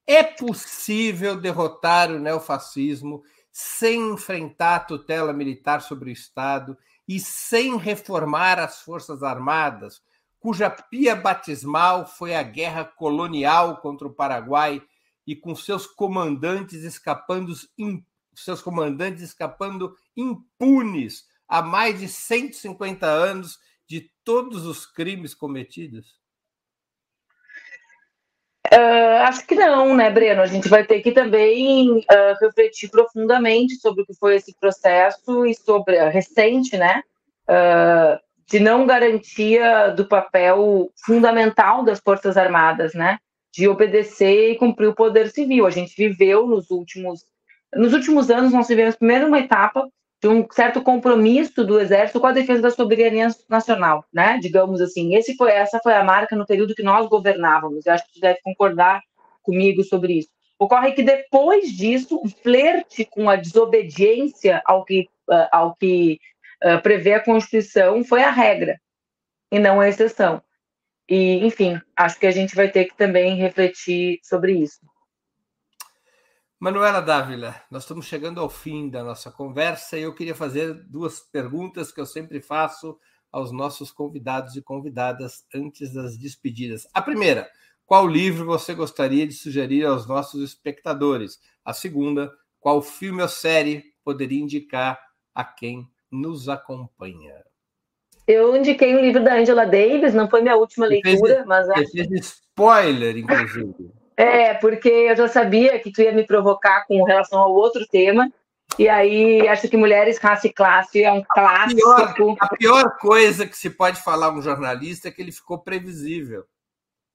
É 0.06 0.22
possível 0.22 1.40
derrotar 1.40 2.10
o 2.10 2.18
neofascismo 2.18 3.22
sem 3.52 4.12
enfrentar 4.12 4.76
a 4.76 4.80
tutela 4.80 5.32
militar 5.32 5.82
sobre 5.82 6.10
o 6.10 6.12
Estado 6.12 6.76
e 7.10 7.18
sem 7.18 7.76
reformar 7.76 8.60
as 8.60 8.82
Forças 8.82 9.24
Armadas, 9.24 10.00
cuja 10.38 10.70
pia 10.70 11.16
batismal 11.16 12.06
foi 12.06 12.36
a 12.36 12.42
guerra 12.44 12.84
colonial 12.84 13.78
contra 13.78 14.06
o 14.06 14.14
Paraguai 14.14 14.80
e 15.26 15.34
com 15.34 15.52
seus 15.56 15.88
comandantes 15.88 16.84
escapando 16.84 17.52
seus 18.32 18.62
comandantes 18.62 19.24
escapando 19.24 19.92
impunes 20.16 21.26
há 21.48 21.60
mais 21.60 21.98
de 21.98 22.06
150 22.06 23.04
anos 23.04 23.58
de 23.88 24.08
todos 24.22 24.64
os 24.64 24.86
crimes 24.86 25.34
cometidos? 25.34 26.19
Uh, 28.72 29.22
acho 29.22 29.44
que 29.46 29.56
não, 29.56 29.96
né, 29.96 30.10
Breno? 30.10 30.42
A 30.42 30.46
gente 30.46 30.68
vai 30.68 30.84
ter 30.84 31.00
que 31.00 31.10
também 31.10 31.88
uh, 31.98 32.04
refletir 32.40 32.88
profundamente 32.88 33.74
sobre 33.76 34.02
o 34.02 34.06
que 34.06 34.14
foi 34.14 34.36
esse 34.36 34.54
processo 34.60 35.44
e 35.44 35.54
sobre 35.54 35.98
a 35.98 36.08
recente, 36.08 36.76
né, 36.76 37.02
uh, 37.48 38.20
de 38.46 38.60
não 38.60 38.86
garantia 38.86 39.88
do 39.88 40.06
papel 40.06 40.88
fundamental 41.04 41.82
das 41.82 41.98
Forças 41.98 42.36
Armadas, 42.36 42.94
né, 42.94 43.18
de 43.52 43.66
obedecer 43.68 44.52
e 44.52 44.56
cumprir 44.56 44.86
o 44.86 44.94
poder 44.94 45.30
civil. 45.30 45.66
A 45.66 45.70
gente 45.70 45.92
viveu 45.96 46.46
nos 46.46 46.70
últimos, 46.70 47.24
nos 47.74 47.92
últimos 47.92 48.30
anos, 48.30 48.52
nós 48.52 48.68
vivemos 48.68 48.94
primeiro 48.94 49.26
uma 49.26 49.40
etapa 49.40 49.88
de 50.20 50.28
um 50.28 50.46
certo 50.50 50.82
compromisso 50.82 51.64
do 51.64 51.80
exército 51.80 52.20
com 52.20 52.26
a 52.26 52.32
defesa 52.32 52.60
da 52.60 52.70
soberania 52.70 53.28
nacional, 53.48 54.04
né? 54.12 54.38
Digamos 54.38 54.80
assim, 54.80 55.14
esse 55.14 55.34
foi 55.34 55.50
essa 55.50 55.80
foi 55.82 55.94
a 55.94 56.04
marca 56.04 56.36
no 56.36 56.46
período 56.46 56.74
que 56.74 56.82
nós 56.82 57.08
governávamos. 57.08 57.86
Eu 57.86 57.94
acho 57.94 58.06
que 58.06 58.14
você 58.14 58.20
deve 58.20 58.40
concordar 58.42 59.00
comigo 59.42 59.82
sobre 59.82 60.18
isso. 60.18 60.28
Ocorre 60.58 60.92
que 60.92 61.02
depois 61.02 61.72
disso, 61.72 62.20
o 62.22 62.28
flerte 62.28 63.06
com 63.06 63.30
a 63.30 63.36
desobediência 63.36 64.60
ao 64.66 64.84
que 64.84 65.08
uh, 65.30 65.48
ao 65.50 65.74
que 65.76 66.18
uh, 66.62 66.82
prevê 66.82 67.14
a 67.14 67.24
Constituição 67.24 68.04
foi 68.04 68.22
a 68.22 68.30
regra 68.30 68.78
e 69.50 69.58
não 69.58 69.80
a 69.80 69.88
exceção. 69.88 70.42
E, 71.08 71.44
enfim, 71.44 71.80
acho 71.96 72.20
que 72.20 72.26
a 72.26 72.30
gente 72.30 72.54
vai 72.54 72.70
ter 72.70 72.84
que 72.84 72.96
também 72.96 73.36
refletir 73.36 74.20
sobre 74.22 74.52
isso. 74.52 74.80
Manuela 76.62 77.00
Dávila, 77.00 77.54
nós 77.70 77.84
estamos 77.84 78.04
chegando 78.04 78.38
ao 78.38 78.50
fim 78.50 78.90
da 78.90 79.02
nossa 79.02 79.30
conversa 79.30 79.96
e 79.96 80.02
eu 80.02 80.14
queria 80.14 80.34
fazer 80.34 80.74
duas 80.74 81.18
perguntas 81.18 81.90
que 81.90 81.98
eu 81.98 82.04
sempre 82.04 82.38
faço 82.42 82.98
aos 83.32 83.50
nossos 83.50 83.90
convidados 83.90 84.54
e 84.56 84.60
convidadas 84.60 85.42
antes 85.54 85.90
das 85.94 86.18
despedidas. 86.18 86.86
A 86.92 87.00
primeira, 87.00 87.48
qual 87.86 88.06
livro 88.06 88.44
você 88.44 88.74
gostaria 88.74 89.26
de 89.26 89.32
sugerir 89.32 89.86
aos 89.86 90.06
nossos 90.06 90.44
espectadores? 90.44 91.38
A 91.64 91.72
segunda, 91.72 92.30
qual 92.58 92.82
filme 92.82 93.22
ou 93.22 93.28
série 93.28 93.82
poderia 94.04 94.42
indicar 94.42 95.00
a 95.34 95.42
quem 95.42 95.88
nos 96.10 96.46
acompanha? 96.46 97.42
Eu 98.26 98.54
indiquei 98.54 98.94
um 98.94 99.00
livro 99.00 99.24
da 99.24 99.36
Angela 99.36 99.64
Davis, 99.64 100.12
não 100.12 100.28
foi 100.28 100.42
minha 100.42 100.56
última 100.56 100.84
leitura, 100.84 101.36
fez, 101.36 101.46
mas 101.46 101.70
acho... 101.70 101.90
fez 101.90 102.10
spoiler, 102.10 103.16
inclusive. 103.16 103.98
É, 104.20 104.52
porque 104.52 104.90
eu 104.90 105.16
já 105.16 105.28
sabia 105.28 105.78
que 105.78 105.90
tu 105.90 106.02
ia 106.02 106.12
me 106.12 106.26
provocar 106.26 106.84
com 106.86 107.02
relação 107.04 107.38
ao 107.38 107.54
outro 107.54 107.86
tema. 107.86 108.30
E 108.78 108.86
aí, 108.86 109.48
acho 109.48 109.66
que 109.66 109.78
Mulheres, 109.78 110.18
Raça 110.18 110.46
e 110.46 110.52
Classe 110.52 111.02
é 111.02 111.10
um 111.10 111.24
clássico. 111.26 111.90
A 111.90 112.12
pior, 112.12 112.36
a 112.38 112.48
pior 112.48 112.98
coisa 112.98 113.46
que 113.46 113.56
se 113.56 113.70
pode 113.70 113.98
falar 114.02 114.30
um 114.30 114.42
jornalista 114.42 115.08
é 115.08 115.10
que 115.10 115.22
ele 115.22 115.32
ficou 115.32 115.58
previsível. 115.58 116.44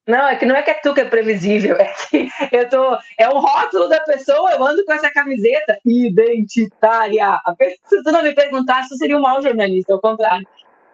Não, 0.04 0.26
é 0.28 0.34
que 0.34 0.44
não 0.46 0.56
é 0.56 0.62
que 0.62 0.70
é 0.70 0.74
tu 0.74 0.92
que 0.94 1.00
é 1.00 1.04
previsível, 1.04 1.76
é 1.78 1.92
que 2.08 2.28
eu 2.50 2.68
tô. 2.68 2.98
É 3.16 3.28
o 3.28 3.38
rótulo 3.38 3.88
da 3.88 4.00
pessoa, 4.00 4.50
eu 4.52 4.64
ando 4.64 4.84
com 4.84 4.92
essa 4.92 5.10
camiseta 5.10 5.78
identitária. 5.84 7.40
Se 7.84 8.02
tu 8.02 8.10
não 8.10 8.22
me 8.22 8.34
perguntasse, 8.34 8.92
eu 8.92 8.98
seria 8.98 9.16
um 9.16 9.22
mau 9.22 9.40
jornalista, 9.40 9.92
ao 9.92 10.00
contrário. 10.00 10.46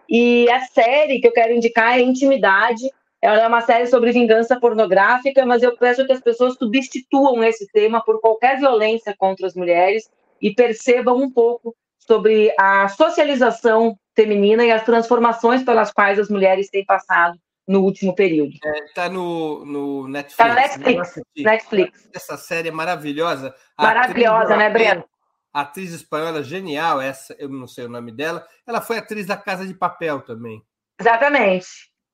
E 0.07 0.47
a 0.51 0.61
série 0.61 1.19
que 1.19 1.27
eu 1.27 1.33
quero 1.33 1.53
indicar 1.53 1.97
é 1.97 2.01
Intimidade. 2.01 2.91
Ela 3.23 3.43
é 3.43 3.47
uma 3.47 3.61
série 3.61 3.87
sobre 3.87 4.11
vingança 4.11 4.59
pornográfica, 4.59 5.45
mas 5.45 5.63
eu 5.63 5.77
peço 5.77 6.05
que 6.05 6.11
as 6.11 6.19
pessoas 6.19 6.55
substituam 6.55 7.41
esse 7.41 7.65
tema 7.71 8.03
por 8.03 8.19
qualquer 8.19 8.59
violência 8.59 9.15
contra 9.17 9.47
as 9.47 9.55
mulheres 9.55 10.11
e 10.41 10.53
percebam 10.53 11.15
um 11.15 11.31
pouco 11.31 11.73
sobre 11.99 12.53
a 12.59 12.89
socialização 12.89 13.97
feminina 14.13 14.65
e 14.65 14.73
as 14.73 14.83
transformações 14.83 15.63
pelas 15.63 15.89
quais 15.93 16.19
as 16.19 16.27
mulheres 16.27 16.69
têm 16.69 16.83
passado 16.83 17.39
no 17.65 17.79
último 17.79 18.13
período. 18.13 18.51
Está 18.55 18.69
é, 18.69 18.85
tá 18.93 19.09
no, 19.09 19.65
no 19.65 20.07
Netflix. 20.09 20.35
Tá 20.35 20.53
Netflix. 20.53 21.21
Netflix. 21.37 22.09
Essa 22.13 22.35
série 22.35 22.67
é 22.67 22.73
maravilhosa. 22.73 23.55
Maravilhosa, 23.79 24.57
né, 24.57 24.69
Breno? 24.69 25.05
Atriz 25.53 25.93
espanhola 25.93 26.43
genial, 26.43 26.99
essa, 26.99 27.33
eu 27.39 27.47
não 27.47 27.67
sei 27.67 27.85
o 27.85 27.89
nome 27.89 28.11
dela. 28.11 28.45
Ela 28.67 28.81
foi 28.81 28.97
atriz 28.97 29.25
da 29.25 29.37
Casa 29.37 29.65
de 29.65 29.73
Papel 29.73 30.19
também. 30.19 30.61
Exatamente, 30.99 31.67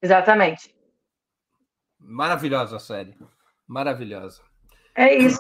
exatamente. 0.04 0.78
Maravilhosa 2.00 2.78
a 2.78 2.80
série. 2.80 3.16
Maravilhosa. 3.68 4.42
É 4.96 5.16
isso. 5.16 5.40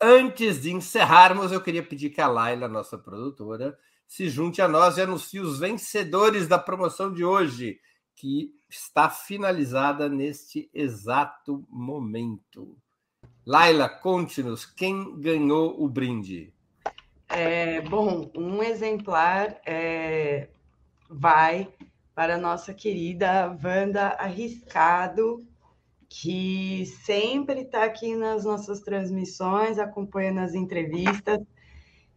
Antes 0.00 0.62
de 0.62 0.72
encerrarmos, 0.72 1.50
eu 1.50 1.60
queria 1.60 1.82
pedir 1.82 2.10
que 2.10 2.20
a 2.20 2.28
Laila, 2.28 2.68
nossa 2.68 2.96
produtora, 2.96 3.76
se 4.06 4.28
junte 4.28 4.62
a 4.62 4.68
nós 4.68 4.96
e 4.96 5.02
anuncie 5.02 5.40
os 5.40 5.58
vencedores 5.58 6.46
da 6.46 6.58
promoção 6.58 7.12
de 7.12 7.24
hoje, 7.24 7.80
que 8.14 8.54
está 8.70 9.10
finalizada 9.10 10.08
neste 10.08 10.70
exato 10.72 11.66
momento. 11.68 12.76
Laila, 13.46 13.88
conte-nos 13.88 14.66
quem 14.66 15.18
ganhou 15.20 15.82
o 15.82 15.88
brinde. 15.88 16.52
É, 17.28 17.80
bom, 17.82 18.30
um 18.36 18.62
exemplar 18.62 19.60
é, 19.64 20.48
vai 21.08 21.68
para 22.14 22.34
a 22.34 22.38
nossa 22.38 22.74
querida 22.74 23.56
Wanda 23.62 24.08
Arriscado, 24.18 25.46
que 26.08 26.86
sempre 27.04 27.60
está 27.60 27.84
aqui 27.84 28.16
nas 28.16 28.44
nossas 28.44 28.80
transmissões, 28.80 29.78
acompanhando 29.78 30.40
as 30.40 30.54
entrevistas. 30.54 31.38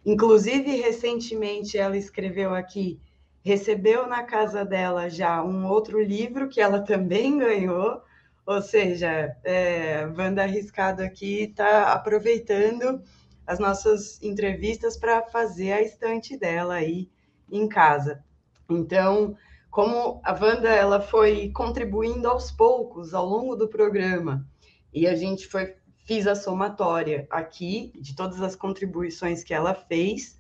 Inclusive, 0.06 0.78
recentemente, 0.78 1.78
ela 1.78 1.98
escreveu 1.98 2.56
aqui, 2.56 3.00
recebeu 3.44 4.08
na 4.08 4.24
casa 4.24 4.64
dela 4.64 5.10
já 5.10 5.44
um 5.44 5.68
outro 5.68 6.02
livro 6.02 6.48
que 6.48 6.62
ela 6.62 6.80
também 6.86 7.38
ganhou, 7.38 8.02
ou 8.46 8.62
seja, 8.62 9.36
é, 9.44 10.06
Wanda 10.18 10.44
Arriscado 10.44 11.04
aqui 11.04 11.44
está 11.44 11.94
aproveitando 11.94 13.02
as 13.46 13.60
nossas 13.60 14.22
entrevistas 14.22 14.98
para 14.98 15.24
fazer 15.24 15.74
a 15.74 15.82
estante 15.82 16.38
dela 16.38 16.76
aí 16.76 17.10
em 17.52 17.68
casa. 17.68 18.24
Então, 18.70 19.36
como 19.72 20.22
a 20.24 20.34
Wanda 20.34 20.70
ela 20.70 21.00
foi 21.00 21.50
contribuindo 21.50 22.28
aos 22.28 22.52
poucos 22.52 23.14
ao 23.14 23.26
longo 23.26 23.56
do 23.56 23.70
programa 23.70 24.46
e 24.94 25.08
a 25.08 25.16
gente 25.16 25.48
foi 25.48 25.76
fiz 26.04 26.28
a 26.28 26.36
somatória 26.36 27.26
aqui 27.30 27.94
de 27.96 28.16
todas 28.16 28.42
as 28.42 28.56
contribuições 28.56 29.44
que 29.44 29.54
ela 29.54 29.74
fez 29.74 30.38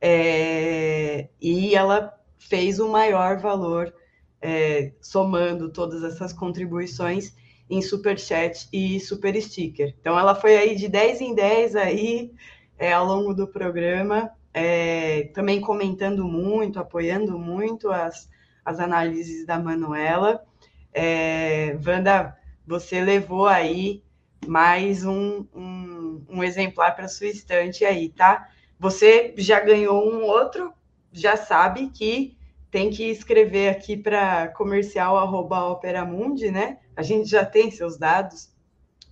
é, 0.00 1.28
e 1.40 1.76
ela 1.76 2.12
fez 2.38 2.80
o 2.80 2.88
maior 2.88 3.38
valor 3.38 3.94
é, 4.40 4.92
somando 5.00 5.70
todas 5.70 6.02
essas 6.02 6.32
contribuições 6.32 7.36
em 7.70 7.80
super 7.80 8.18
chat 8.18 8.68
e 8.72 8.98
super 8.98 9.40
sticker. 9.40 9.94
Então 10.00 10.18
ela 10.18 10.34
foi 10.34 10.56
aí 10.56 10.74
de 10.74 10.88
10 10.88 11.20
em 11.20 11.34
10 11.34 11.76
aí 11.76 12.32
é, 12.76 12.92
ao 12.92 13.06
longo 13.06 13.32
do 13.32 13.46
programa, 13.46 14.30
é, 14.52 15.30
também 15.34 15.60
comentando 15.60 16.24
muito, 16.24 16.80
apoiando 16.80 17.38
muito 17.38 17.88
as 17.90 18.28
as 18.64 18.80
análises 18.80 19.46
da 19.46 19.58
Manuela. 19.58 20.44
É, 20.92 21.76
Wanda, 21.84 22.36
você 22.66 23.00
levou 23.00 23.46
aí 23.46 24.02
mais 24.46 25.04
um, 25.04 25.46
um, 25.54 26.24
um 26.28 26.44
exemplar 26.44 26.94
para 26.94 27.08
sua 27.08 27.28
estante 27.28 27.84
aí, 27.84 28.08
tá? 28.08 28.48
Você 28.78 29.34
já 29.38 29.60
ganhou 29.60 30.12
um 30.12 30.22
outro, 30.22 30.72
já 31.12 31.36
sabe 31.36 31.90
que 31.90 32.36
tem 32.70 32.90
que 32.90 33.04
escrever 33.04 33.68
aqui 33.68 33.96
para 33.96 34.48
comercial 34.48 35.16
arroba 35.18 35.66
Operamundi, 35.66 36.50
né? 36.50 36.78
A 36.96 37.02
gente 37.02 37.28
já 37.28 37.44
tem 37.44 37.70
seus 37.70 37.98
dados, 37.98 38.50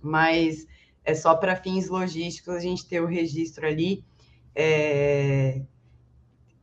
mas 0.01 0.67
é 1.03 1.13
só 1.13 1.35
para 1.35 1.55
fins 1.55 1.87
logísticos 1.87 2.55
a 2.55 2.59
gente 2.59 2.87
ter 2.87 3.01
o 3.01 3.05
registro 3.05 3.67
ali. 3.67 4.03
É, 4.55 5.61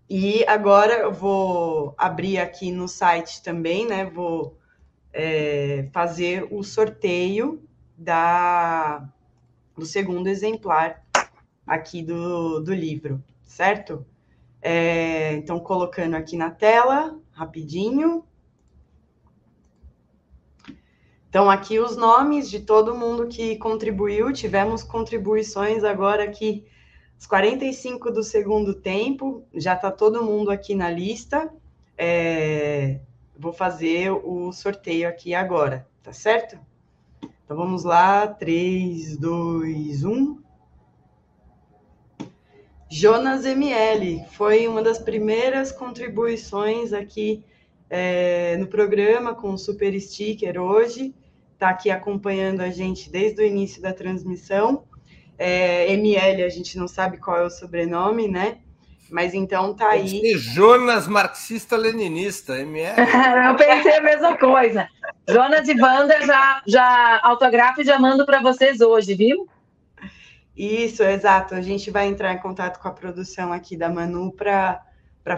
e 0.09 0.43
agora 0.47 0.95
eu 0.95 1.13
vou 1.13 1.95
abrir 1.99 2.39
aqui 2.39 2.71
no 2.71 2.89
site 2.89 3.43
também, 3.43 3.87
né? 3.87 4.07
Vou 4.07 4.59
é, 5.13 5.89
fazer 5.93 6.49
o 6.51 6.63
sorteio 6.63 7.63
da, 7.97 9.07
do 9.77 9.85
segundo 9.85 10.29
exemplar 10.29 11.05
aqui 11.67 12.03
do, 12.03 12.61
do 12.61 12.73
livro, 12.73 13.23
certo? 13.45 14.07
É, 14.63 15.35
então, 15.35 15.61
colocando 15.61 16.15
aqui 16.15 16.37
na 16.37 16.51
tela, 16.51 17.19
rapidinho. 17.33 18.25
Então, 21.29 21.51
aqui 21.51 21.79
os 21.79 21.97
nomes 21.99 22.49
de 22.49 22.61
todo 22.61 22.95
mundo 22.95 23.29
que 23.29 23.57
contribuiu. 23.57 24.33
Tivemos 24.33 24.83
contribuições 24.83 25.85
agora 25.85 26.25
aqui 26.25 26.65
os 27.19 27.27
45 27.27 28.13
do 28.13 28.23
segundo 28.23 28.75
tempo, 28.75 29.43
já 29.53 29.75
está 29.75 29.91
todo 29.91 30.23
mundo 30.23 30.51
aqui 30.51 30.75
na 30.75 30.89
lista. 30.89 31.53
É, 31.97 33.01
vou 33.37 33.53
fazer 33.53 34.13
o 34.13 34.53
sorteio 34.53 35.09
aqui 35.09 35.35
agora, 35.35 35.87
tá 36.01 36.13
certo? 36.13 36.57
Então 37.45 37.57
vamos 37.57 37.83
lá, 37.83 38.27
3, 38.29 39.17
2, 39.17 40.05
1. 40.05 40.39
Jonas 42.89 43.45
ML 43.45 44.25
foi 44.31 44.69
uma 44.69 44.83
das 44.83 44.99
primeiras 44.99 45.73
contribuições 45.73 46.93
aqui 46.93 47.45
é, 47.91 48.57
no 48.59 48.69
programa 48.69 49.35
com 49.35 49.51
o 49.51 49.59
Super 49.59 49.99
Sticker 50.01 50.61
hoje. 50.61 51.13
Está 51.53 51.71
aqui 51.71 51.91
acompanhando 51.91 52.61
a 52.61 52.71
gente 52.71 53.11
desde 53.11 53.43
o 53.43 53.45
início 53.45 53.83
da 53.83 53.93
transmissão 53.93 54.85
é, 55.39 55.93
ML, 55.93 56.43
a 56.43 56.49
gente 56.49 56.77
não 56.77 56.89
sabe 56.89 57.19
qual 57.19 57.37
é 57.37 57.45
o 57.45 57.51
sobrenome, 57.51 58.27
né? 58.29 58.59
Mas 59.11 59.33
então 59.33 59.73
tá 59.73 59.91
aí. 59.91 60.37
Jonas 60.37 61.07
marxista-leninista, 61.07 62.59
ML. 62.59 62.95
Eu 63.49 63.57
pensei 63.57 63.97
a 63.97 64.03
mesma 64.03 64.37
coisa. 64.37 64.89
Jonas 65.29 65.67
e 65.69 65.81
Wanda 65.81 66.21
já, 66.27 66.63
já 66.67 67.21
autografo 67.23 67.81
e 67.81 67.85
já 67.85 67.99
mando 67.99 68.27
para 68.27 68.43
vocês 68.43 68.81
hoje, 68.81 69.15
viu? 69.15 69.49
Isso, 70.55 71.03
exato. 71.03 71.55
A 71.55 71.63
gente 71.63 71.91
vai 71.91 72.09
entrar 72.09 72.35
em 72.35 72.39
contato 72.39 72.81
com 72.81 72.89
a 72.89 72.93
produção 72.93 73.53
aqui 73.53 73.77
da 73.77 73.89
Manu 73.89 74.33
para 74.33 74.83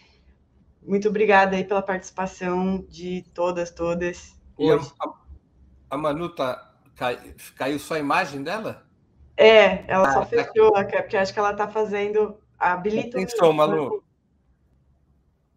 Muito 0.85 1.09
obrigada 1.09 1.55
aí 1.55 1.63
pela 1.63 1.81
participação 1.81 2.85
de 2.89 3.25
todas, 3.33 3.71
todas. 3.71 4.35
Hoje. 4.57 4.91
A, 5.01 5.95
a 5.95 5.97
Manu 5.97 6.29
tá 6.29 6.72
Cai, 6.95 7.17
caiu 7.57 7.79
só 7.79 7.95
a 7.95 7.99
imagem 7.99 8.43
dela? 8.43 8.85
É, 9.35 9.83
ela 9.87 10.09
ah, 10.09 10.13
só 10.13 10.19
tá 10.19 10.25
fechou, 10.27 10.71
tá 10.71 10.83
porque 10.83 11.17
acho 11.17 11.33
que 11.33 11.39
ela 11.39 11.51
está 11.51 11.67
fazendo. 11.67 12.37
Habilita. 12.59 13.17
Tem 13.17 13.27
som, 13.27 13.51
Malu. 13.51 14.03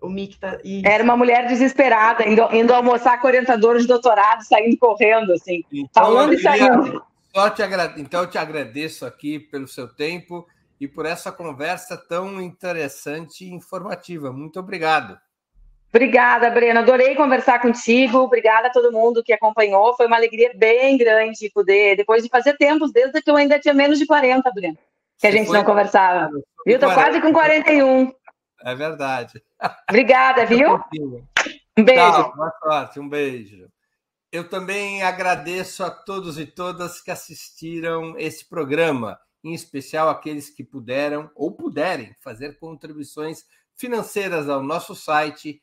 O 0.00 0.08
Mick 0.08 0.38
tá. 0.38 0.58
Era 0.84 1.02
uma 1.02 1.16
mulher 1.16 1.46
desesperada, 1.46 2.28
indo, 2.28 2.42
indo 2.54 2.72
almoçar 2.72 3.20
com 3.20 3.26
orientador 3.26 3.78
de 3.78 3.86
doutorado, 3.86 4.42
saindo 4.42 4.76
correndo, 4.78 5.32
assim. 5.32 5.62
Então, 5.72 6.04
falando 6.04 6.34
e 6.34 6.38
saindo. 6.38 7.04
Só 7.34 7.50
te 7.50 7.62
agra... 7.62 7.94
Então, 7.98 8.22
eu 8.22 8.30
te 8.30 8.38
agradeço 8.38 9.04
aqui 9.04 9.38
pelo 9.38 9.68
seu 9.68 9.88
tempo 9.88 10.46
e 10.80 10.88
por 10.88 11.06
essa 11.06 11.32
conversa 11.32 11.96
tão 11.96 12.40
interessante 12.40 13.44
e 13.44 13.52
informativa. 13.52 14.32
Muito 14.32 14.58
obrigado. 14.58 15.18
Obrigada, 15.88 16.50
Breno. 16.50 16.80
Adorei 16.80 17.14
conversar 17.14 17.60
contigo. 17.60 18.18
Obrigada 18.18 18.68
a 18.68 18.70
todo 18.70 18.92
mundo 18.92 19.22
que 19.22 19.32
acompanhou. 19.32 19.96
Foi 19.96 20.06
uma 20.06 20.16
alegria 20.16 20.52
bem 20.54 20.98
grande 20.98 21.50
poder, 21.50 21.96
depois 21.96 22.22
de 22.22 22.28
fazer 22.28 22.56
tempos, 22.56 22.92
desde 22.92 23.22
que 23.22 23.30
eu 23.30 23.36
ainda 23.36 23.58
tinha 23.58 23.72
menos 23.72 23.98
de 23.98 24.06
40, 24.06 24.50
Breno, 24.52 24.78
que 25.18 25.26
a 25.26 25.30
gente 25.30 25.50
não 25.50 25.64
conversava. 25.64 26.30
Viu? 26.66 26.74
Estou 26.74 26.92
quase 26.92 27.20
com 27.20 27.32
41. 27.32 28.12
É 28.62 28.74
verdade. 28.74 29.42
Obrigada, 29.88 30.44
viu? 30.44 30.80
Um 31.78 31.84
beijo. 31.84 32.00
Tchau, 32.00 32.36
boa 32.36 32.52
sorte, 32.62 33.00
um 33.00 33.08
beijo. 33.08 33.68
Eu 34.32 34.48
também 34.48 35.02
agradeço 35.02 35.84
a 35.84 35.90
todos 35.90 36.38
e 36.38 36.44
todas 36.44 37.00
que 37.00 37.10
assistiram 37.10 38.18
esse 38.18 38.48
programa, 38.48 39.18
em 39.42 39.54
especial 39.54 40.08
aqueles 40.08 40.50
que 40.50 40.64
puderam 40.64 41.30
ou 41.34 41.52
puderem 41.52 42.14
fazer 42.20 42.58
contribuições 42.58 43.44
financeiras 43.76 44.48
ao 44.48 44.62
nosso 44.62 44.94
site 44.94 45.62